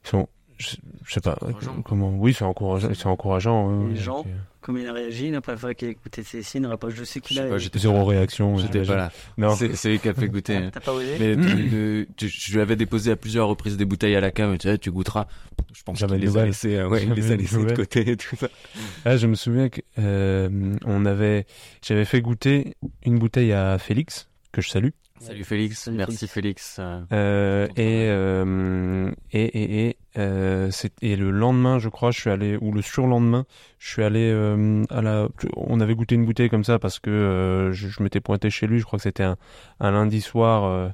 ils 0.03 0.27
je, 0.59 0.75
je 1.05 1.13
sais 1.13 1.21
pas 1.21 1.37
comment 1.85 2.11
oui 2.17 2.33
c'est 2.33 2.43
encourageant 2.43 2.89
c'est 2.93 3.07
encourageant 3.07 3.87
Les 3.87 3.95
gens 3.95 4.19
ok. 4.19 4.27
Comment 4.61 4.79
il 4.79 4.87
a 4.87 4.93
réagi 4.93 5.31
la 5.31 5.39
première 5.39 5.59
fois 5.59 5.73
qu'il 5.73 5.87
a 5.87 5.91
écouté 5.91 6.21
ses 6.21 6.43
cidres 6.43 6.69
Après, 6.69 6.91
Je 6.91 7.05
sais 7.05 7.21
qu'il 7.21 7.39
a. 7.39 7.45
pas, 7.47 7.57
j'étais 7.57 7.79
zéro 7.79 8.03
réaction 8.03 8.57
J'étais 8.57 8.83
j'imagine. 8.83 8.93
pas 8.93 8.97
là. 8.97 9.11
non 9.37 9.55
C'est 9.55 9.73
c'est 9.73 9.89
lui 9.89 9.99
qui 9.99 10.09
a 10.09 10.13
fait 10.13 10.27
goûter. 10.27 10.57
hein. 10.57 10.69
T'as 10.73 10.81
pas 10.81 10.91
osé 10.91 11.15
Mais 11.17 11.35
tu- 11.37 11.55
le- 11.69 12.07
tu- 12.17 12.27
je 12.27 12.53
lui 12.53 12.59
avais 12.59 12.75
déposé 12.75 13.11
à 13.11 13.15
plusieurs 13.15 13.47
reprises 13.47 13.77
des 13.77 13.85
bouteilles 13.85 14.17
à 14.17 14.19
la 14.19 14.31
came. 14.31 14.57
Tu 14.57 14.67
sais, 14.67 14.77
tu 14.77 14.91
goûteras. 14.91 15.27
Je 15.73 15.81
pense 15.83 15.97
Jamais 15.97 16.19
qu'il 16.19 16.25
de 16.25 16.25
les 16.33 16.37
a 16.37 16.45
laissées, 16.45 16.75
euh, 16.75 16.89
ouais, 16.89 17.03
il 17.03 17.13
les 17.13 17.31
a 17.31 17.37
de 17.37 17.41
laissées 17.41 17.63
de 17.65 17.73
côté 17.73 18.09
et 18.11 18.17
tout 18.17 18.35
ça. 18.35 18.49
Ah, 19.05 19.15
je 19.15 19.27
me 19.27 19.35
souviens 19.35 19.69
que 19.69 19.79
euh, 19.97 20.75
on 20.85 21.05
avait, 21.05 21.45
j'avais 21.81 22.05
fait 22.05 22.19
goûter 22.21 22.75
une 23.05 23.17
bouteille 23.17 23.53
à 23.53 23.77
Félix 23.77 24.27
que 24.51 24.61
je 24.61 24.69
salue, 24.69 24.89
Salut 25.21 25.43
Félix. 25.45 25.79
Salut 25.83 25.97
Merci 25.97 26.27
Félix. 26.27 26.75
euh, 26.79 27.01
euh, 27.13 27.67
et, 27.77 28.07
euh, 28.09 29.09
et 29.31 29.43
et 29.45 29.87
et 29.89 29.97
euh, 30.17 30.71
et 31.01 31.15
le 31.15 31.29
lendemain, 31.31 31.77
je 31.77 31.87
crois, 31.89 32.11
je 32.11 32.19
suis 32.19 32.29
allé 32.29 32.57
ou 32.61 32.71
le 32.71 32.81
surlendemain, 32.81 33.45
je 33.77 33.89
suis 33.89 34.03
allé 34.03 34.31
euh, 34.31 34.83
à 34.89 35.01
la, 35.01 35.27
on 35.55 35.79
avait 35.79 35.93
goûté 35.95 36.15
une 36.15 36.25
bouteille 36.25 36.49
comme 36.49 36.63
ça 36.63 36.79
parce 36.79 36.99
que 36.99 37.09
euh, 37.09 37.71
je, 37.71 37.87
je 37.87 38.01
m'étais 38.01 38.19
pointé 38.19 38.49
chez 38.49 38.65
lui, 38.65 38.79
je 38.79 38.85
crois 38.85 38.97
que 38.97 39.03
c'était 39.03 39.23
un, 39.23 39.37
un 39.79 39.91
lundi 39.91 40.21
soir 40.21 40.63
euh, 40.63 40.89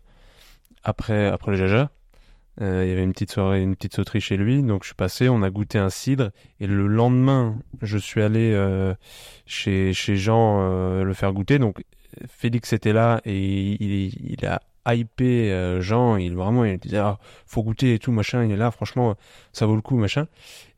après 0.83 1.27
après 1.27 1.51
le 1.51 1.57
jaja. 1.57 1.91
Euh, 2.61 2.83
il 2.85 2.89
y 2.89 2.93
avait 2.93 3.03
une 3.03 3.11
petite 3.11 3.31
soirée, 3.31 3.61
une 3.61 3.75
petite 3.75 3.95
sauterie 3.95 4.21
chez 4.21 4.37
lui, 4.37 4.63
donc 4.63 4.83
je 4.83 4.87
suis 4.87 4.95
passé, 4.95 5.27
on 5.27 5.43
a 5.43 5.49
goûté 5.49 5.77
un 5.77 5.89
cidre, 5.89 6.31
et 6.61 6.67
le 6.67 6.87
lendemain, 6.87 7.57
je 7.81 7.97
suis 7.97 8.21
allé 8.21 8.53
euh, 8.53 8.93
chez, 9.45 9.91
chez 9.91 10.15
Jean 10.15 11.03
le 11.03 11.13
faire 11.13 11.33
goûter, 11.33 11.59
donc 11.59 11.83
Félix 12.29 12.71
était 12.71 12.93
là, 12.93 13.19
et 13.25 13.37
il, 13.37 14.31
il 14.31 14.45
a 14.45 14.61
hypé 14.93 15.51
euh, 15.51 15.81
Jean, 15.81 16.17
il 16.17 16.35
vraiment, 16.35 16.65
il 16.65 16.77
disait, 16.77 16.97
ah, 16.97 17.17
faut 17.45 17.63
goûter 17.63 17.95
et 17.95 17.99
tout, 17.99 18.11
machin, 18.11 18.43
il 18.43 18.51
est 18.51 18.57
là, 18.57 18.71
franchement, 18.71 19.15
ça 19.53 19.65
vaut 19.65 19.75
le 19.75 19.81
coup, 19.81 19.97
machin. 19.97 20.27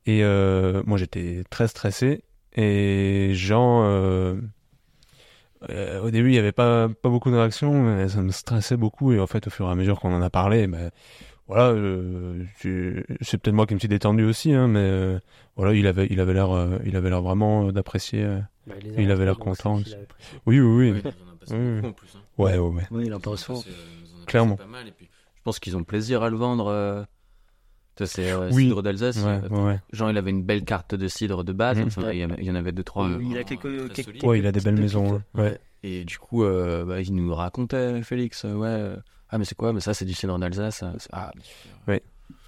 Et 0.06 0.24
euh, 0.24 0.82
moi, 0.86 0.98
j'étais 0.98 1.44
très 1.50 1.68
stressé, 1.68 2.24
et 2.56 3.32
Jean, 3.34 3.84
euh, 3.84 4.40
au 6.02 6.12
début, 6.12 6.30
il 6.30 6.36
y 6.36 6.40
avait 6.40 6.52
pas, 6.52 6.88
pas 6.88 7.10
beaucoup 7.10 7.32
de 7.32 7.36
réactions, 7.36 7.74
mais 7.84 8.08
ça 8.08 8.22
me 8.22 8.32
stressait 8.32 8.78
beaucoup. 8.78 9.12
Et 9.12 9.20
en 9.20 9.28
fait, 9.28 9.48
au 9.48 9.50
fur 9.50 9.68
et 9.68 9.72
à 9.72 9.76
mesure 9.76 10.00
qu'on 10.00 10.14
en 10.14 10.22
a 10.22 10.30
parlé, 10.30 10.68
ben, 10.68 10.92
voilà, 11.48 11.74
c'est 12.62 13.38
peut-être 13.38 13.54
moi 13.54 13.66
qui 13.66 13.74
me 13.74 13.80
suis 13.80 13.88
détendu 13.88 14.24
aussi, 14.24 14.54
hein, 14.54 14.68
mais 14.68 15.20
voilà, 15.56 15.74
il 15.74 15.88
avait, 15.88 16.08
il 16.10 16.20
avait 16.20 16.34
l'air, 16.34 16.50
il 16.86 16.96
avait 16.96 17.10
l'air 17.10 17.22
vraiment 17.22 17.72
d'apprécier. 17.72 18.26
Bah, 18.66 18.76
il 18.98 19.12
avait 19.12 19.26
l'air 19.26 19.38
content 19.38 19.76
aussi. 19.76 19.96
oui, 20.46 20.60
oui. 20.60 20.92
Oui, 20.92 21.12
passé 21.50 21.58
Oui, 21.62 21.76
beaucoup 21.82 21.88
en 21.88 21.94
plus. 21.94 22.16
hein. 22.16 22.20
Ouais, 22.38 22.58
ouais, 22.58 22.76
ouais. 22.76 22.88
Oui, 22.92 23.04
il 23.08 23.14
en 23.14 23.20
parle 23.20 23.36
Ils 23.36 23.40
souvent. 23.40 23.60
ont 23.60 23.62
passé, 23.64 23.74
euh, 23.76 24.26
Clairement. 24.26 24.56
Pas 24.58 24.66
mal, 24.66 24.88
et 24.88 24.92
puis, 24.92 25.10
je 25.36 25.42
pense 25.44 25.60
qu'ils 25.60 25.76
ont 25.78 25.84
plaisir 25.84 26.24
à 26.24 26.30
le 26.30 26.38
vendre. 26.38 26.68
euh, 26.68 27.04
C'est 28.04 28.30
euh, 28.32 28.50
Oui. 28.52 28.66
cidre 28.66 28.84
d'Alsace. 28.84 29.18
Ouais, 29.18 29.40
ouais, 29.50 29.60
ouais. 29.64 29.80
Jean, 29.92 30.10
il 30.10 30.18
avait 30.20 30.30
une 30.30 30.44
belle 30.44 30.64
carte 30.64 30.94
de 30.94 31.08
cidre 31.08 31.44
de 31.44 31.52
base. 31.52 31.80
Mhm. 31.80 31.88
Enfin, 31.88 32.12
il, 32.12 32.20
y 32.20 32.26
en 32.26 32.30
a- 32.30 32.38
il 32.38 32.44
y 32.44 32.52
en 32.52 32.56
avait 32.56 32.72
deux, 32.72 32.84
trois. 32.84 33.08
Euh, 33.10 33.20
il 33.24 33.36
a 33.38 33.44
quelques- 33.44 33.66
euh, 33.66 33.86
très 33.88 33.96
quelques- 34.04 34.06
solides. 34.10 34.24
Ouais, 34.26 34.38
il 34.40 34.46
a 34.46 34.52
des 34.52 34.60
belles 34.62 34.78
maisons. 34.80 35.22
Ouais. 35.34 35.58
Et 35.82 36.06
du 36.06 36.20
coup, 36.20 36.44
euh, 36.44 36.86
bah, 36.86 37.02
il 37.02 37.16
nous 37.16 37.34
racontait, 37.34 38.04
Félix, 38.04 38.46
euh, 38.46 38.54
ouais. 38.54 38.96
ah, 39.30 39.38
mais 39.40 39.46
c'est 39.46 39.56
quoi 39.56 39.74
Mais 39.74 39.80
ça, 39.80 39.94
c'est 39.96 40.06
du 40.06 40.14
cidre 40.14 40.38
d'Alsace. 40.38 40.84
Ah, 41.12 41.32
mais 41.36 41.42
super. 41.44 42.00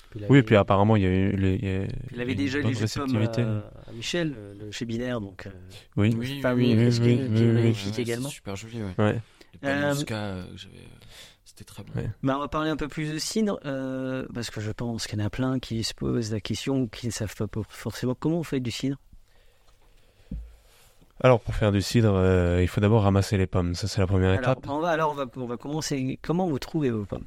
Puis 0.10 0.20
Oui, 0.22 0.26
avait- 0.30 0.40
et 0.40 0.44
puis 0.44 0.56
apparemment, 0.56 0.96
il 0.96 1.04
y 1.04 1.06
a 1.06 1.10
eu, 1.10 1.32
les- 1.36 1.56
il 1.56 1.66
y 1.66 1.76
a- 1.84 1.88
Il 2.14 2.22
avait 2.22 2.34
déjà 2.36 2.60
pommes 2.62 2.72
réceptivité. 2.74 3.42
à, 3.44 3.72
à 3.88 3.92
Michel, 3.94 4.34
euh, 4.38 4.56
le 4.60 4.72
chez 4.72 4.86
Binaire, 4.86 5.22
donc. 5.22 5.46
euh, 5.46 5.52
Oui. 5.98 6.16
Oui, 6.18 6.36
Enfin, 6.40 6.54
oui, 6.56 6.74
oui, 6.74 6.76
oui, 6.78 6.84
est-ce 6.84 7.00
oui, 7.02 7.18
que- 7.18 7.22
oui, 7.22 7.36
qui 7.36 7.44
est 7.44 7.48
oui, 7.48 7.54
magnifique 7.54 7.96
Ouais, 7.96 8.02
également. 8.02 8.30
super 8.30 8.56
joli, 8.56 8.82
ouais. 8.82 8.94
Ouais. 8.98 9.22
Euh, 9.66 9.90
muscat, 9.94 10.16
euh, 10.16 10.44
que 10.52 10.58
j'avais, 10.58 10.78
euh, 10.78 11.06
c'était 11.46 11.64
très 11.64 11.84
bon. 11.84 11.92
Ouais. 11.96 12.10
Bah, 12.24 12.38
on 12.38 12.40
va 12.40 12.48
parler 12.48 12.70
un 12.72 12.76
peu 12.78 12.88
plus 12.88 13.12
de 13.14 13.20
cidre, 13.20 13.60
euh, 13.66 14.26
parce 14.34 14.50
que 14.50 14.62
je 14.62 14.72
pense 14.72 15.06
qu'il 15.06 15.20
y 15.20 15.22
en 15.22 15.26
a 15.26 15.30
plein 15.30 15.60
qui 15.60 15.84
se 15.84 15.94
posent 15.94 16.32
la 16.32 16.40
question, 16.40 16.88
qui 16.88 17.06
ne 17.08 17.12
savent 17.12 17.36
pas 17.36 17.46
forcément 17.70 18.16
comment 18.16 18.40
on 18.40 18.44
fait 18.44 18.60
du 18.62 18.72
cidre. 18.72 18.98
Alors, 21.22 21.42
pour 21.42 21.54
faire 21.54 21.72
du 21.74 21.82
cidre, 21.82 22.14
euh, 22.16 22.62
il 22.62 22.68
faut 22.68 22.80
d'abord 22.82 23.04
ramasser 23.04 23.38
les 23.38 23.46
pommes. 23.48 23.76
Ça, 23.76 23.88
c'est 23.88 24.00
la 24.02 24.08
première 24.08 24.30
Alors, 24.32 24.40
étape. 24.54 24.70
on 24.70 24.80
va, 24.80 24.90
alors 24.90 25.12
on 25.12 25.16
va, 25.16 25.26
on 25.36 25.46
va 25.46 25.58
commencer. 25.58 26.18
Comment 26.22 26.48
vous 26.48 26.58
trouvez 26.60 26.90
vos 26.90 27.06
pommes? 27.06 27.26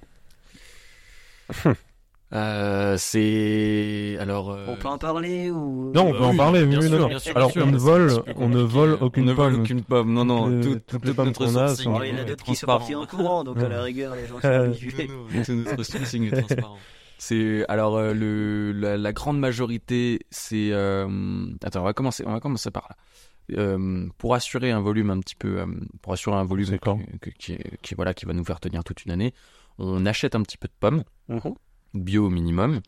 Euh, 2.33 2.97
c'est 2.99 4.16
alors. 4.21 4.51
euh, 4.53 4.64
On 4.68 4.77
peut 4.77 4.88
en 4.88 4.97
parler 4.99 5.51
ou? 5.51 5.92
Non, 5.95 6.09
on 6.09 6.12
peut 6.12 6.18
en 6.25 6.31
oui, 6.31 6.37
parler. 6.37 6.64
bien 6.64 6.81
oui, 6.81 6.88
sûr, 6.88 6.97
non, 6.97 7.03
non. 7.03 7.09
bien 7.09 7.18
sûr, 7.18 7.37
Alors, 7.37 7.53
bien 7.53 7.62
on 7.64 7.66
ne 7.71 7.77
vole, 7.77 8.11
on 8.37 8.49
ne 8.49 8.62
vole 8.62 8.97
aucune 9.01 9.25
on 9.25 9.27
ne 9.27 9.35
pomme. 9.35 9.61
aucune 9.61 9.83
pomme. 9.83 10.12
Non, 10.14 10.25
non, 10.25 10.45
Toutes 10.62 10.73
toutes 10.73 10.87
toute 10.87 11.05
les 11.05 11.12
pommes 11.14 11.33
qu'on 11.35 11.57
a 11.57 11.75
sont- 11.75 12.03
il 12.03 12.11
y 12.11 12.14
en 12.14 12.23
a 12.23 12.25
d'autres 12.25 12.45
qui 12.45 12.55
sont 12.57 12.66
partis 12.66 12.95
en 12.95 13.05
courant, 13.07 13.45
donc 13.45 13.59
à 13.59 13.68
la 13.68 13.83
rigueur, 13.83 14.14
les 14.14 14.27
gens 14.27 14.40
sont 14.40 14.47
Euh, 14.49 14.64
habitués. 14.68 15.09
Tout 15.45 15.53
notre 15.53 15.83
sourcing 15.83 16.33
est 16.33 16.40
transparent. 16.42 16.79
C'est 17.18 17.64
alors 17.68 17.97
euh, 17.99 18.14
le 18.14 18.73
la, 18.73 18.97
la 18.97 19.12
grande 19.12 19.38
majorité, 19.38 20.21
c'est 20.31 20.71
euh, 20.73 21.47
attends, 21.62 21.83
on 21.83 21.85
va 21.85 21.92
commencer, 21.92 22.25
on 22.27 22.33
va 22.33 22.40
commencer 22.40 22.71
par 22.71 22.88
là. 22.90 22.97
Euh, 23.59 24.09
pour 24.18 24.35
assurer 24.35 24.71
un 24.71 24.81
volume 24.81 25.11
un 25.11 25.21
petit 25.21 25.35
peu, 25.37 25.61
euh, 25.61 25.66
pour 26.01 26.12
assurer 26.14 26.37
un 26.37 26.45
volume 26.45 26.66
qui, 27.38 27.53
est- 27.53 27.77
qui 27.83 27.95
voilà 27.95 28.14
qui 28.14 28.25
va 28.25 28.33
nous 28.33 28.45
faire 28.45 28.59
tenir 28.61 28.83
toute 28.83 29.05
une 29.05 29.12
année, 29.12 29.35
on 29.79 30.05
achète 30.07 30.35
un 30.35 30.42
petit 30.42 30.57
peu 30.57 30.66
de 30.68 30.73
pommes 30.81 31.05
Mhm. 31.29 31.55
Bio 31.95 32.27
au 32.27 32.31
minimum. 32.31 32.81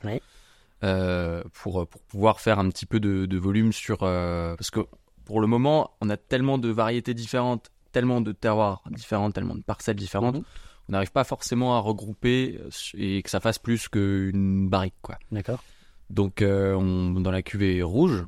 Euh, 0.82 1.42
pour, 1.52 1.86
pour 1.86 2.02
pouvoir 2.02 2.40
faire 2.40 2.58
un 2.58 2.68
petit 2.68 2.84
peu 2.86 3.00
de, 3.00 3.24
de 3.26 3.38
volume 3.38 3.72
sur... 3.72 4.02
euh, 4.02 4.54
parce 4.56 4.70
que 4.70 4.80
pour 5.24 5.40
le 5.40 5.46
moment, 5.46 5.92
on 6.02 6.10
a 6.10 6.16
tellement 6.18 6.58
de 6.58 6.68
variétés 6.68 7.14
différentes, 7.14 7.70
tellement 7.92 8.20
de 8.20 8.32
terroirs 8.32 8.82
différents, 8.90 9.30
tellement 9.30 9.54
de 9.54 9.62
parcelles 9.62 9.96
différentes, 9.96 10.36
Mhm. 10.36 10.44
on 10.88 10.92
n'arrive 10.92 11.12
pas 11.12 11.24
forcément 11.24 11.76
à 11.76 11.78
regrouper 11.80 12.60
euh, 12.60 12.68
et 12.98 13.22
que 13.22 13.30
ça 13.30 13.40
fasse 13.40 13.58
plus 13.58 13.88
qu'une 13.88 14.68
barrique. 14.68 14.94
Quoi. 15.00 15.18
D'accord. 15.32 15.62
Donc 16.10 16.42
euh, 16.42 16.74
on, 16.74 17.12
dans 17.20 17.30
la 17.30 17.42
cuvée 17.42 17.82
rouge, 17.82 18.26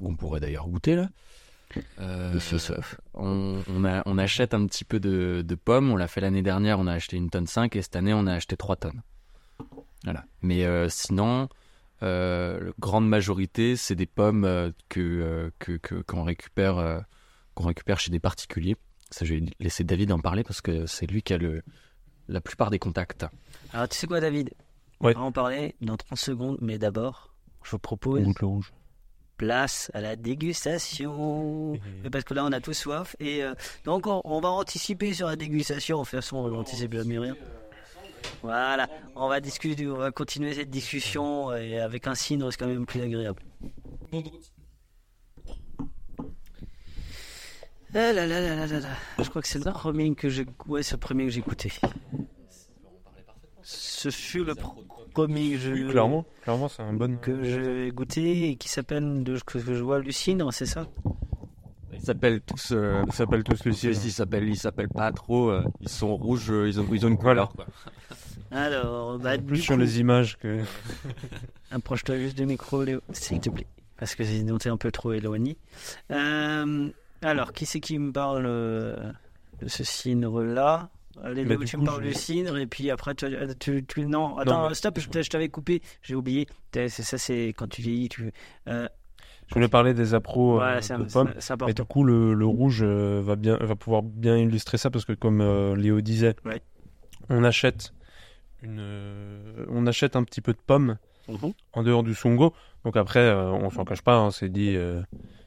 on 0.00 0.14
pourrait 0.16 0.40
d'ailleurs 0.40 0.66
goûter 0.68 0.94
là, 0.96 1.10
euh, 2.00 2.32
on, 3.12 3.58
on, 3.68 3.84
a- 3.84 4.02
on 4.06 4.16
achète 4.16 4.54
un 4.54 4.64
petit 4.64 4.84
peu 4.84 4.98
de, 4.98 5.44
de 5.46 5.54
pommes. 5.54 5.90
On 5.90 5.96
l'a 5.96 6.08
fait 6.08 6.22
l'année 6.22 6.40
dernière, 6.42 6.78
on 6.78 6.86
a 6.86 6.94
acheté 6.94 7.18
une 7.18 7.28
tonne 7.28 7.46
5 7.46 7.76
et 7.76 7.82
cette 7.82 7.96
année 7.96 8.14
on 8.14 8.26
a 8.26 8.32
acheté 8.32 8.56
3 8.56 8.76
tonnes. 8.76 9.02
Voilà. 10.04 10.24
Mais 10.42 10.64
euh, 10.64 10.88
sinon, 10.88 11.48
euh, 12.02 12.66
la 12.66 12.72
grande 12.78 13.08
majorité, 13.08 13.76
c'est 13.76 13.94
des 13.96 14.06
pommes 14.06 14.44
euh, 14.44 14.70
que, 14.88 15.00
euh, 15.00 15.50
que, 15.58 15.72
que- 15.78 16.02
qu'on 16.02 16.22
récupère, 16.24 16.78
euh, 16.78 17.00
qu'on 17.54 17.66
récupère 17.66 17.98
chez 17.98 18.10
des 18.10 18.20
particuliers. 18.20 18.76
Ça, 19.10 19.24
je 19.24 19.34
vais 19.34 19.42
laisser 19.58 19.84
David 19.84 20.12
en 20.12 20.18
parler 20.20 20.44
parce 20.44 20.60
que 20.60 20.86
c'est 20.86 21.06
lui 21.06 21.22
qui 21.22 21.32
a 21.32 21.38
le, 21.38 21.62
la 22.28 22.40
plupart 22.40 22.70
des 22.70 22.78
contacts. 22.78 23.24
Alors, 23.72 23.88
tu 23.88 23.96
sais 23.96 24.06
quoi, 24.06 24.20
David? 24.20 24.50
Ouais. 25.00 25.14
On 25.16 25.20
va 25.20 25.24
en 25.26 25.32
parler 25.32 25.74
dans 25.80 25.96
30 25.96 26.18
secondes, 26.18 26.58
mais 26.60 26.78
d'abord, 26.78 27.32
je 27.64 27.70
vous 27.70 27.78
propose 27.78 28.20
On 28.20 28.24
goûte 28.24 28.40
le 28.40 28.46
rouge. 28.46 28.72
place 29.36 29.90
à 29.94 30.00
la 30.00 30.14
dégustation. 30.16 31.72
Mais 32.02 32.10
Parce 32.10 32.24
que 32.24 32.34
là, 32.34 32.44
on 32.44 32.52
a 32.52 32.60
tous 32.60 32.74
soif. 32.74 33.16
Et 33.20 33.42
euh, 33.42 33.54
donc, 33.84 34.06
on, 34.06 34.20
on 34.24 34.40
va 34.40 34.48
anticiper 34.50 35.12
sur 35.14 35.26
la 35.28 35.36
dégustation. 35.36 35.98
Toute 36.00 36.08
façon, 36.08 36.36
on 36.38 36.54
anticipe 36.58 36.92
jamais 36.94 37.18
rien. 37.18 37.36
Voilà, 38.42 38.88
on 39.16 39.28
va 39.28 39.40
discuter, 39.40 39.86
on 39.88 39.96
va 39.96 40.10
continuer 40.10 40.54
cette 40.54 40.70
discussion 40.70 41.54
et 41.54 41.78
avec 41.78 42.06
un 42.06 42.14
cidre, 42.14 42.50
c'est 42.50 42.58
quand 42.58 42.66
même 42.66 42.86
plus 42.86 43.00
agréable. 43.00 43.42
Ah 47.94 48.12
là 48.12 48.26
là 48.26 48.26
là 48.26 48.40
là 48.56 48.66
là 48.66 48.80
là. 48.80 48.88
Je 49.18 49.28
crois 49.28 49.42
que 49.42 49.48
c'est 49.48 49.64
le 49.64 49.72
premier 49.72 50.14
que 50.14 50.28
j'ai, 50.28 50.46
ouais, 50.66 50.82
c'est 50.82 50.94
le 50.94 51.00
premier 51.00 51.24
que 51.24 51.30
j'ai 51.30 51.40
écouté. 51.40 51.72
Ce 53.62 54.10
fut 54.10 54.44
le 54.44 54.54
premier 55.14 55.52
que 55.52 55.58
je, 55.58 55.90
Clairement, 55.90 56.24
clairement, 56.42 56.68
c'est 56.68 56.82
un 56.82 56.92
bon. 56.92 57.18
que 57.18 57.42
j'ai 57.42 57.90
goûté 57.90 58.50
et 58.50 58.56
qui 58.56 58.68
s'appelle, 58.68 59.24
de 59.24 59.38
que 59.40 59.58
je 59.58 59.82
vois, 59.82 59.98
le 60.00 60.12
cidre, 60.12 60.52
c'est 60.52 60.66
ça? 60.66 60.86
Ils 61.98 62.04
s'appellent 62.04 62.40
tous. 62.40 62.70
euh, 62.72 63.02
Ils 63.06 63.12
s'appellent 63.12 63.44
tous 63.44 63.60
Ils 63.66 64.12
s'appellent, 64.12 64.48
ils 64.48 64.56
s'appellent 64.56 64.88
pas 64.88 65.10
trop. 65.12 65.50
euh, 65.50 65.64
ils 65.80 65.88
sont 65.88 66.16
rouges, 66.16 66.50
euh, 66.50 66.68
ils 66.68 66.80
ont, 66.80 66.86
ils 66.92 67.04
ont 67.04 67.08
une 67.08 67.18
couleur. 67.18 67.50
Quoi. 67.52 67.66
Alors, 68.50 69.18
bah, 69.18 69.36
Plus 69.38 69.56
du 69.58 69.62
sur 69.62 69.74
coup, 69.74 69.80
les 69.80 70.00
images 70.00 70.38
que. 70.38 70.62
approche-toi 71.70 72.16
juste 72.18 72.36
du 72.36 72.46
micro, 72.46 72.82
Léo, 72.82 73.00
s'il 73.12 73.40
te 73.40 73.50
plaît. 73.50 73.66
Parce 73.98 74.14
que 74.14 74.24
sinon, 74.24 74.58
t'es 74.58 74.68
un 74.70 74.76
peu 74.76 74.90
trop 74.92 75.12
éloigné. 75.12 75.56
Euh, 76.12 76.88
alors, 77.22 77.52
qui 77.52 77.66
c'est 77.66 77.80
qui 77.80 77.98
me 77.98 78.12
parle 78.12 78.46
euh, 78.46 78.96
de 79.60 79.68
ce 79.68 79.82
cidre-là? 79.84 80.88
Allez, 81.22 81.42
Bah, 81.42 81.50
Léo, 81.50 81.58
du 81.60 81.64
tu 81.66 81.76
coup, 81.76 81.82
me 81.82 81.86
parles 81.88 82.04
je- 82.04 82.08
du 82.10 82.14
cidre 82.14 82.56
et 82.58 82.66
puis 82.68 82.90
après, 82.92 83.14
tu, 83.16 83.26
tu, 83.58 83.84
tu- 83.84 84.06
non, 84.06 84.38
attends, 84.38 84.68
mais- 84.68 84.74
stop, 84.74 85.00
je, 85.00 85.20
je 85.22 85.28
t'avais 85.28 85.48
coupé, 85.48 85.82
j'ai 86.00 86.14
oublié. 86.14 86.46
C'est 86.72 86.88
ça, 86.90 87.18
c'est 87.18 87.48
quand 87.56 87.66
tu 87.68 87.82
vieillis, 87.82 88.08
tu. 88.08 88.30
Euh, 88.68 88.88
Je 89.48 89.54
voulais 89.54 89.68
parler 89.68 89.94
des 89.94 90.12
appros 90.14 90.60
euh, 90.60 90.78
ouais, 90.80 90.98
de 90.98 91.04
pommes. 91.04 91.32
Et 91.68 91.72
du 91.74 91.84
coup, 91.84 92.04
le, 92.04 92.34
le 92.34 92.46
rouge 92.46 92.80
euh, 92.82 93.22
va, 93.24 93.34
bien, 93.36 93.56
va 93.56 93.74
pouvoir 93.76 94.02
bien 94.02 94.36
illustrer 94.36 94.76
ça 94.76 94.90
parce 94.90 95.04
que, 95.06 95.14
comme 95.14 95.40
euh, 95.40 95.74
Léo 95.74 96.00
disait, 96.02 96.36
Ouais. 96.44 96.60
on, 97.30 97.42
achète 97.44 97.94
une, 98.62 98.78
euh, 98.80 99.64
on 99.70 99.86
achète 99.86 100.16
un 100.16 100.24
petit 100.24 100.40
peu 100.42 100.52
de 100.52 100.58
pommes 100.64 100.98
Mhm. 101.28 101.52
en 101.74 101.82
dehors 101.82 102.02
du 102.02 102.14
Songo. 102.14 102.54
Donc 102.84 102.96
après, 102.96 103.30
on 103.30 103.68
s'en 103.68 103.84
cache 103.84 104.00
pas, 104.00 104.16
hein, 104.16 104.30
c'est 104.30 104.48
dit, 104.48 104.78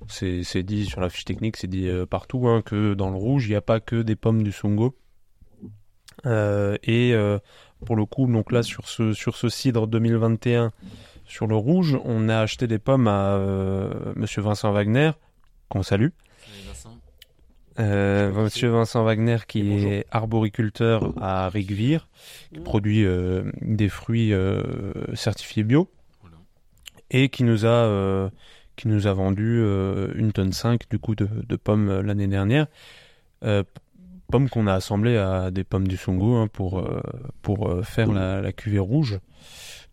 c'est 0.07 0.61
dit 0.61 0.85
sur 0.85 1.01
la 1.01 1.09
fiche 1.09 1.25
technique, 1.25 1.57
c'est 1.57 1.65
dit 1.67 1.89
partout 2.07 2.47
hein, 2.47 2.61
que 2.61 2.93
dans 2.93 3.09
le 3.09 3.15
rouge, 3.15 3.47
il 3.47 3.49
n'y 3.49 3.55
a 3.55 3.61
pas 3.61 3.79
que 3.79 4.03
des 4.03 4.15
pommes 4.15 4.43
du 4.43 4.51
Songo. 4.51 4.95
Et 6.25 7.15
pour 7.85 7.95
le 7.95 8.05
coup, 8.05 8.27
donc 8.31 8.51
là 8.51 8.61
sur 8.61 8.87
ce 8.87 9.13
sur 9.13 9.35
ce 9.37 9.49
cidre 9.49 9.87
2021, 9.87 10.71
sur 11.31 11.47
le 11.47 11.55
rouge, 11.55 11.97
on 12.03 12.27
a 12.27 12.39
acheté 12.39 12.67
des 12.67 12.77
pommes 12.77 13.07
à 13.07 13.35
euh, 13.35 14.13
Monsieur 14.17 14.41
Vincent 14.41 14.69
Wagner, 14.73 15.11
qu'on 15.69 15.81
salue. 15.81 16.09
Euh, 17.79 18.33
Monsieur 18.33 18.67
Vincent. 18.67 19.01
Wagner 19.05 19.37
qui 19.47 19.71
est 19.71 20.05
arboriculteur 20.11 21.13
à 21.21 21.47
Rigvire, 21.47 22.09
qui 22.53 22.59
produit 22.59 23.05
euh, 23.05 23.43
des 23.61 23.87
fruits 23.87 24.33
euh, 24.33 24.61
certifiés 25.13 25.63
bio. 25.63 25.89
Et 27.11 27.29
qui 27.29 27.45
nous 27.45 27.65
a 27.65 28.29
qui 28.75 28.87
nous 28.89 29.07
a 29.07 29.13
vendu 29.13 29.59
euh, 29.61 30.11
une 30.15 30.33
tonne 30.33 30.51
5 30.53 30.89
du 30.89 30.99
coup 30.99 31.15
de, 31.15 31.27
de 31.47 31.55
pommes 31.55 31.89
euh, 31.89 32.01
l'année 32.01 32.27
dernière. 32.27 32.67
Euh, 33.43 33.63
pommes 34.29 34.49
qu'on 34.49 34.67
a 34.67 34.73
assemblées 34.73 35.17
à 35.17 35.49
des 35.51 35.63
pommes 35.63 35.87
du 35.87 35.97
Songo 35.97 36.35
hein, 36.35 36.47
pour 36.47 36.85
pour 37.41 37.85
faire 37.85 38.11
la, 38.11 38.41
la 38.41 38.51
cuvée 38.51 38.79
rouge. 38.79 39.19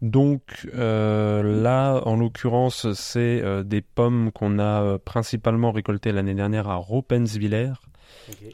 Donc 0.02 0.68
euh, 0.74 1.62
là, 1.62 2.00
en 2.06 2.16
l'occurrence, 2.16 2.92
c'est 2.92 3.42
euh, 3.42 3.64
des 3.64 3.80
pommes 3.80 4.30
qu'on 4.32 4.58
a 4.58 4.82
euh, 4.82 4.98
principalement 4.98 5.72
récoltées 5.72 6.12
l'année 6.12 6.34
dernière 6.34 6.68
à 6.68 6.76
Ropenswiller. 6.76 7.72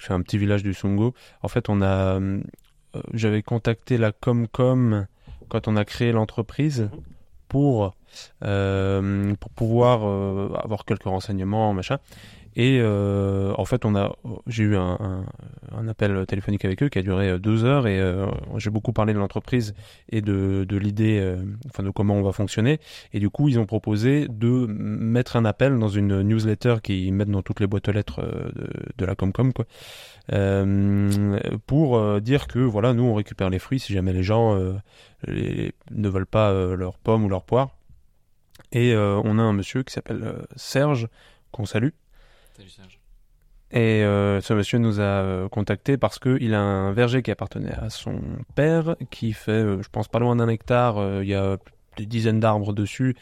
C'est 0.01 0.13
un 0.13 0.23
petit 0.23 0.39
village 0.39 0.63
du 0.63 0.73
Songo. 0.73 1.15
En 1.43 1.49
fait, 1.49 1.69
on 1.69 1.83
a, 1.83 2.21
j'avais 3.13 3.43
contacté 3.43 3.99
la 3.99 4.13
Comcom 4.13 5.07
quand 5.49 5.69
on 5.69 5.77
a 5.77 5.85
créé 5.85 6.13
l'entreprise 6.13 6.89
pour 7.49 7.95
euh, 8.45 9.35
pour 9.35 9.51
pouvoir 9.51 10.03
avoir 10.65 10.85
quelques 10.85 11.05
renseignements, 11.05 11.73
machin. 11.73 11.99
Et 12.57 12.79
euh, 12.81 13.53
en 13.59 13.65
fait, 13.65 13.85
on 13.85 13.97
a, 13.97 14.15
j'ai 14.47 14.63
eu 14.63 14.77
un, 14.77 14.97
un, 15.01 15.27
un 15.77 15.89
appel 15.89 16.25
téléphonique 16.27 16.65
avec 16.65 16.83
eux 16.85 16.89
qui 16.89 16.99
a 16.99 17.03
duré 17.03 17.31
euh, 17.31 17.39
deux 17.39 17.65
heures 17.65 17.87
et 17.89 17.99
euh, 18.01 18.27
j'ai 18.59 18.71
beaucoup 18.71 18.93
parlé 18.93 19.13
de 19.13 19.19
l'entreprise 19.19 19.75
et 20.09 20.21
de, 20.21 20.65
de 20.69 20.77
l'idée, 20.77 21.19
euh, 21.21 21.43
enfin 21.67 21.83
de 21.83 21.91
comment 21.91 22.15
on 22.15 22.23
va 22.23 22.33
fonctionner. 22.33 22.79
Et 23.13 23.19
du 23.19 23.29
coup, 23.29 23.49
ils 23.49 23.59
ont 23.59 23.67
proposé 23.67 24.29
de 24.29 24.67
mettre 24.69 25.35
un 25.37 25.45
appel 25.45 25.77
dans 25.79 25.89
une 25.89 26.23
newsletter 26.23 26.77
qu'ils 26.83 27.13
mettent 27.13 27.31
dans 27.31 27.43
toutes 27.43 27.59
les 27.59 27.67
boîtes 27.67 27.89
aux 27.89 27.93
lettres 27.93 28.21
euh, 28.21 28.51
de, 28.55 28.71
de 28.99 29.05
la 29.05 29.17
Comcom, 29.17 29.53
quoi, 29.53 29.67
euh, 30.33 31.39
pour 31.67 32.21
dire 32.21 32.47
que 32.47 32.61
voilà, 32.61 32.93
nous 32.95 33.03
on 33.03 33.15
récupère 33.15 33.51
les 33.51 33.59
fruits 33.59 33.81
si 33.81 33.93
jamais 33.93 34.13
les 34.13 34.23
gens 34.23 34.57
ne 35.27 36.09
veulent 36.09 36.27
pas 36.27 36.53
leurs 36.75 36.99
pommes 36.99 37.25
ou 37.25 37.29
leurs 37.29 37.45
poires. 37.45 37.71
Et 38.73 38.95
on 38.97 39.39
a 39.39 39.43
un 39.43 39.53
monsieur 39.53 39.83
qui 39.83 39.93
s'appelle 39.93 40.47
Serge 40.57 41.09
qu'on 41.51 41.67
salue. 41.67 41.91
Et 43.71 44.05
euh, 44.05 44.41
ce 44.41 44.55
monsieur 44.55 44.79
nous 44.79 45.01
a 45.01 45.03
euh, 45.03 45.49
contacté 45.49 45.97
parce 45.97 46.21
qu'il 46.21 46.55
a 46.55 46.61
un 46.61 46.93
verger 46.93 47.23
qui 47.23 47.33
appartenait 47.33 47.75
à 47.75 47.91
son 47.91 48.21
père, 48.55 48.95
qui 49.11 49.33
fait, 49.33 49.51
euh, 49.51 49.83
je 49.83 49.89
pense, 49.89 50.07
pas 50.07 50.21
loin 50.21 50.37
d'un 50.37 50.49
hectare. 50.49 51.23
Il 51.23 51.29
y 51.29 51.35
a 51.35 51.57
des 51.97 52.07
dizaines 52.07 52.41
d'arbres 52.41 52.73
dessus. 52.73 53.17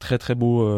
Très 0.00 0.18
très 0.18 0.34
beau, 0.34 0.68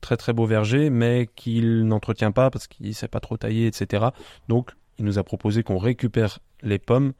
très 0.00 0.16
très 0.16 0.32
beau 0.32 0.46
verger, 0.46 0.90
mais 0.90 1.28
qu'il 1.34 1.88
n'entretient 1.88 2.30
pas 2.30 2.50
parce 2.50 2.68
qu'il 2.68 2.94
sait 2.94 3.08
pas 3.08 3.18
trop 3.18 3.36
tailler, 3.36 3.66
etc. 3.66 4.06
Donc, 4.46 4.70
il 4.98 5.04
nous 5.04 5.18
a 5.18 5.24
proposé 5.24 5.64
qu'on 5.64 5.78
récupère 5.78 6.38
les 6.62 6.78
pommes, 6.78 7.14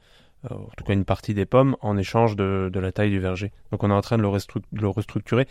en 0.48 0.70
tout 0.76 0.84
cas 0.84 0.92
une 0.92 1.04
partie 1.04 1.34
des 1.34 1.46
pommes, 1.46 1.76
en 1.80 1.96
échange 1.96 2.36
de, 2.36 2.70
la 2.72 2.92
taille 2.92 3.10
du 3.10 3.18
verger. 3.18 3.50
Donc, 3.72 3.82
on 3.82 3.90
est 3.90 3.94
en 3.94 4.00
train 4.00 4.16
de 4.16 4.22
le 4.22 4.88
restructurer. 4.88 5.48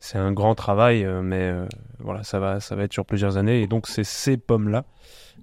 C'est 0.00 0.18
un 0.18 0.32
grand 0.32 0.54
travail, 0.54 1.04
euh, 1.04 1.22
mais 1.22 1.42
euh, 1.42 1.66
voilà, 1.98 2.22
ça 2.22 2.38
va, 2.38 2.60
ça 2.60 2.76
va 2.76 2.84
être 2.84 2.92
sur 2.92 3.06
plusieurs 3.06 3.36
années. 3.36 3.62
Et 3.62 3.66
donc, 3.66 3.86
c'est 3.86 4.04
ces 4.04 4.36
pommes-là 4.36 4.84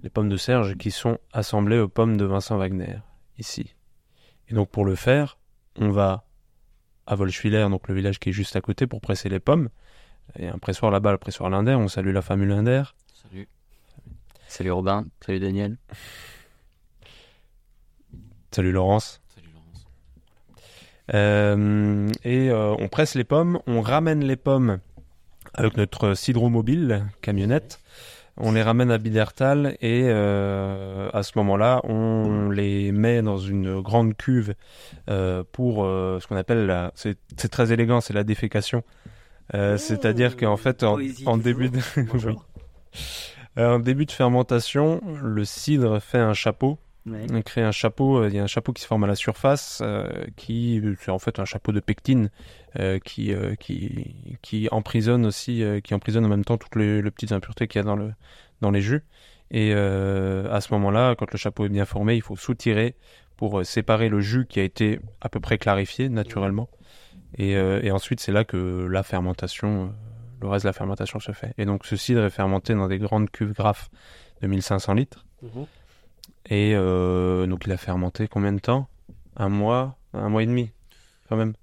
les 0.04 0.10
pommes 0.10 0.28
de 0.28 0.36
Serge 0.36 0.76
qui 0.76 0.90
sont 0.90 1.18
assemblées 1.32 1.78
aux 1.78 1.88
pommes 1.88 2.18
de 2.18 2.26
Vincent 2.26 2.58
Wagner, 2.58 2.98
ici. 3.38 3.74
Et 4.48 4.54
donc 4.54 4.68
pour 4.68 4.84
le 4.84 4.94
faire, 4.94 5.38
on 5.76 5.90
va 5.90 6.24
à 7.06 7.14
Volschwiller, 7.14 7.66
donc 7.70 7.88
le 7.88 7.94
village 7.94 8.20
qui 8.20 8.28
est 8.28 8.32
juste 8.32 8.54
à 8.54 8.60
côté, 8.60 8.86
pour 8.86 9.00
presser 9.00 9.30
les 9.30 9.40
pommes. 9.40 9.70
Il 10.38 10.44
y 10.44 10.46
a 10.46 10.52
un 10.52 10.58
pressoir 10.58 10.92
là-bas, 10.92 11.12
le 11.12 11.18
pressoir 11.18 11.48
Linder, 11.48 11.74
on 11.74 11.88
salue 11.88 12.12
la 12.12 12.20
famille 12.20 12.48
Linder. 12.48 12.82
Salut. 13.14 13.48
Salut 14.46 14.72
Robin. 14.72 15.06
Salut 15.24 15.40
Daniel. 15.40 15.78
Salut 18.50 18.72
Laurence. 18.72 19.22
Salut 19.22 19.22
Laurence. 19.22 19.23
Euh, 21.12 22.08
et 22.24 22.48
euh, 22.50 22.74
on 22.78 22.88
presse 22.88 23.14
les 23.14 23.24
pommes, 23.24 23.58
on 23.66 23.82
ramène 23.82 24.24
les 24.24 24.36
pommes 24.36 24.78
avec 25.52 25.76
notre 25.76 26.14
cidromobile, 26.14 27.04
camionnette. 27.20 27.80
On 28.36 28.50
les 28.50 28.62
ramène 28.62 28.90
à 28.90 28.98
Bidertal 28.98 29.76
et 29.80 30.02
euh, 30.06 31.08
à 31.12 31.22
ce 31.22 31.32
moment-là, 31.36 31.80
on 31.84 32.50
les 32.50 32.90
met 32.90 33.22
dans 33.22 33.38
une 33.38 33.80
grande 33.80 34.16
cuve 34.16 34.54
euh, 35.08 35.44
pour 35.52 35.84
euh, 35.84 36.18
ce 36.20 36.26
qu'on 36.26 36.36
appelle 36.36 36.66
la. 36.66 36.92
C'est 36.96 37.48
très 37.48 37.72
élégant, 37.72 38.00
c'est 38.00 38.12
la 38.12 38.24
défécation. 38.24 38.82
Euh, 39.54 39.76
C'est-à-dire 39.76 40.36
qu'en 40.36 40.56
fait, 40.56 40.82
en, 40.82 40.94
Poésie 40.94 41.22
en 41.26 41.38
toujours. 41.38 41.44
début 41.44 41.68
de, 41.70 41.80
Bonjour. 42.12 42.44
oui. 42.94 43.62
En 43.62 43.78
début 43.78 44.04
de 44.06 44.10
fermentation, 44.10 45.00
le 45.22 45.44
cidre 45.44 46.00
fait 46.00 46.18
un 46.18 46.34
chapeau 46.34 46.78
Ouais. 47.06 47.26
on 47.30 47.42
crée 47.42 47.62
un 47.62 47.70
chapeau, 47.70 48.16
euh, 48.16 48.28
il 48.28 48.34
y 48.34 48.38
a 48.38 48.42
un 48.42 48.46
chapeau 48.46 48.72
qui 48.72 48.80
se 48.80 48.86
forme 48.86 49.04
à 49.04 49.06
la 49.06 49.14
surface, 49.14 49.80
euh, 49.84 50.08
qui 50.36 50.82
c'est 51.00 51.10
en 51.10 51.18
fait 51.18 51.38
un 51.38 51.44
chapeau 51.44 51.70
de 51.70 51.80
pectine 51.80 52.30
euh, 52.78 52.98
qui, 52.98 53.32
euh, 53.32 53.54
qui 53.56 54.38
qui 54.40 54.68
emprisonne 54.70 55.26
aussi, 55.26 55.62
euh, 55.62 55.80
qui 55.80 55.92
emprisonne 55.92 56.24
en 56.24 56.30
même 56.30 56.46
temps 56.46 56.56
toutes 56.56 56.76
les, 56.76 57.02
les 57.02 57.10
petites 57.10 57.32
impuretés 57.32 57.68
qu'il 57.68 57.78
y 57.78 57.82
a 57.82 57.84
dans 57.84 57.96
le 57.96 58.12
dans 58.62 58.70
les 58.70 58.80
jus. 58.80 59.02
Et 59.50 59.72
euh, 59.74 60.50
à 60.52 60.60
ce 60.60 60.72
moment-là, 60.72 61.14
quand 61.14 61.30
le 61.30 61.36
chapeau 61.38 61.66
est 61.66 61.68
bien 61.68 61.84
formé, 61.84 62.16
il 62.16 62.22
faut 62.22 62.36
soutirer 62.36 62.96
pour 63.36 63.60
euh, 63.60 63.64
séparer 63.64 64.08
le 64.08 64.20
jus 64.20 64.46
qui 64.46 64.58
a 64.60 64.62
été 64.62 64.98
à 65.20 65.28
peu 65.28 65.40
près 65.40 65.58
clarifié 65.58 66.08
naturellement. 66.08 66.68
Et, 67.36 67.56
euh, 67.56 67.80
et 67.82 67.90
ensuite, 67.90 68.20
c'est 68.20 68.32
là 68.32 68.44
que 68.44 68.86
la 68.90 69.02
fermentation, 69.02 69.92
le 70.40 70.48
reste 70.48 70.64
de 70.64 70.68
la 70.68 70.72
fermentation 70.72 71.20
se 71.20 71.32
fait. 71.32 71.52
Et 71.58 71.66
donc, 71.66 71.84
ce 71.84 71.96
cidre 71.96 72.24
est 72.24 72.30
fermenté 72.30 72.74
dans 72.74 72.88
des 72.88 72.98
grandes 72.98 73.30
cuves 73.30 73.52
graphes 73.52 73.90
de 74.40 74.46
1500 74.46 74.94
litres. 74.94 75.24
Mhm. 75.42 75.66
Et 76.50 76.72
euh, 76.74 77.46
donc 77.46 77.64
il 77.66 77.72
a 77.72 77.76
fermenté 77.76 78.28
combien 78.28 78.52
de 78.52 78.58
temps? 78.60 78.88
Un 79.36 79.48
mois? 79.48 79.96
Un 80.12 80.28
mois 80.28 80.42
et 80.42 80.46
demi 80.46 80.70
Quand 81.28 81.36
même? 81.36 81.54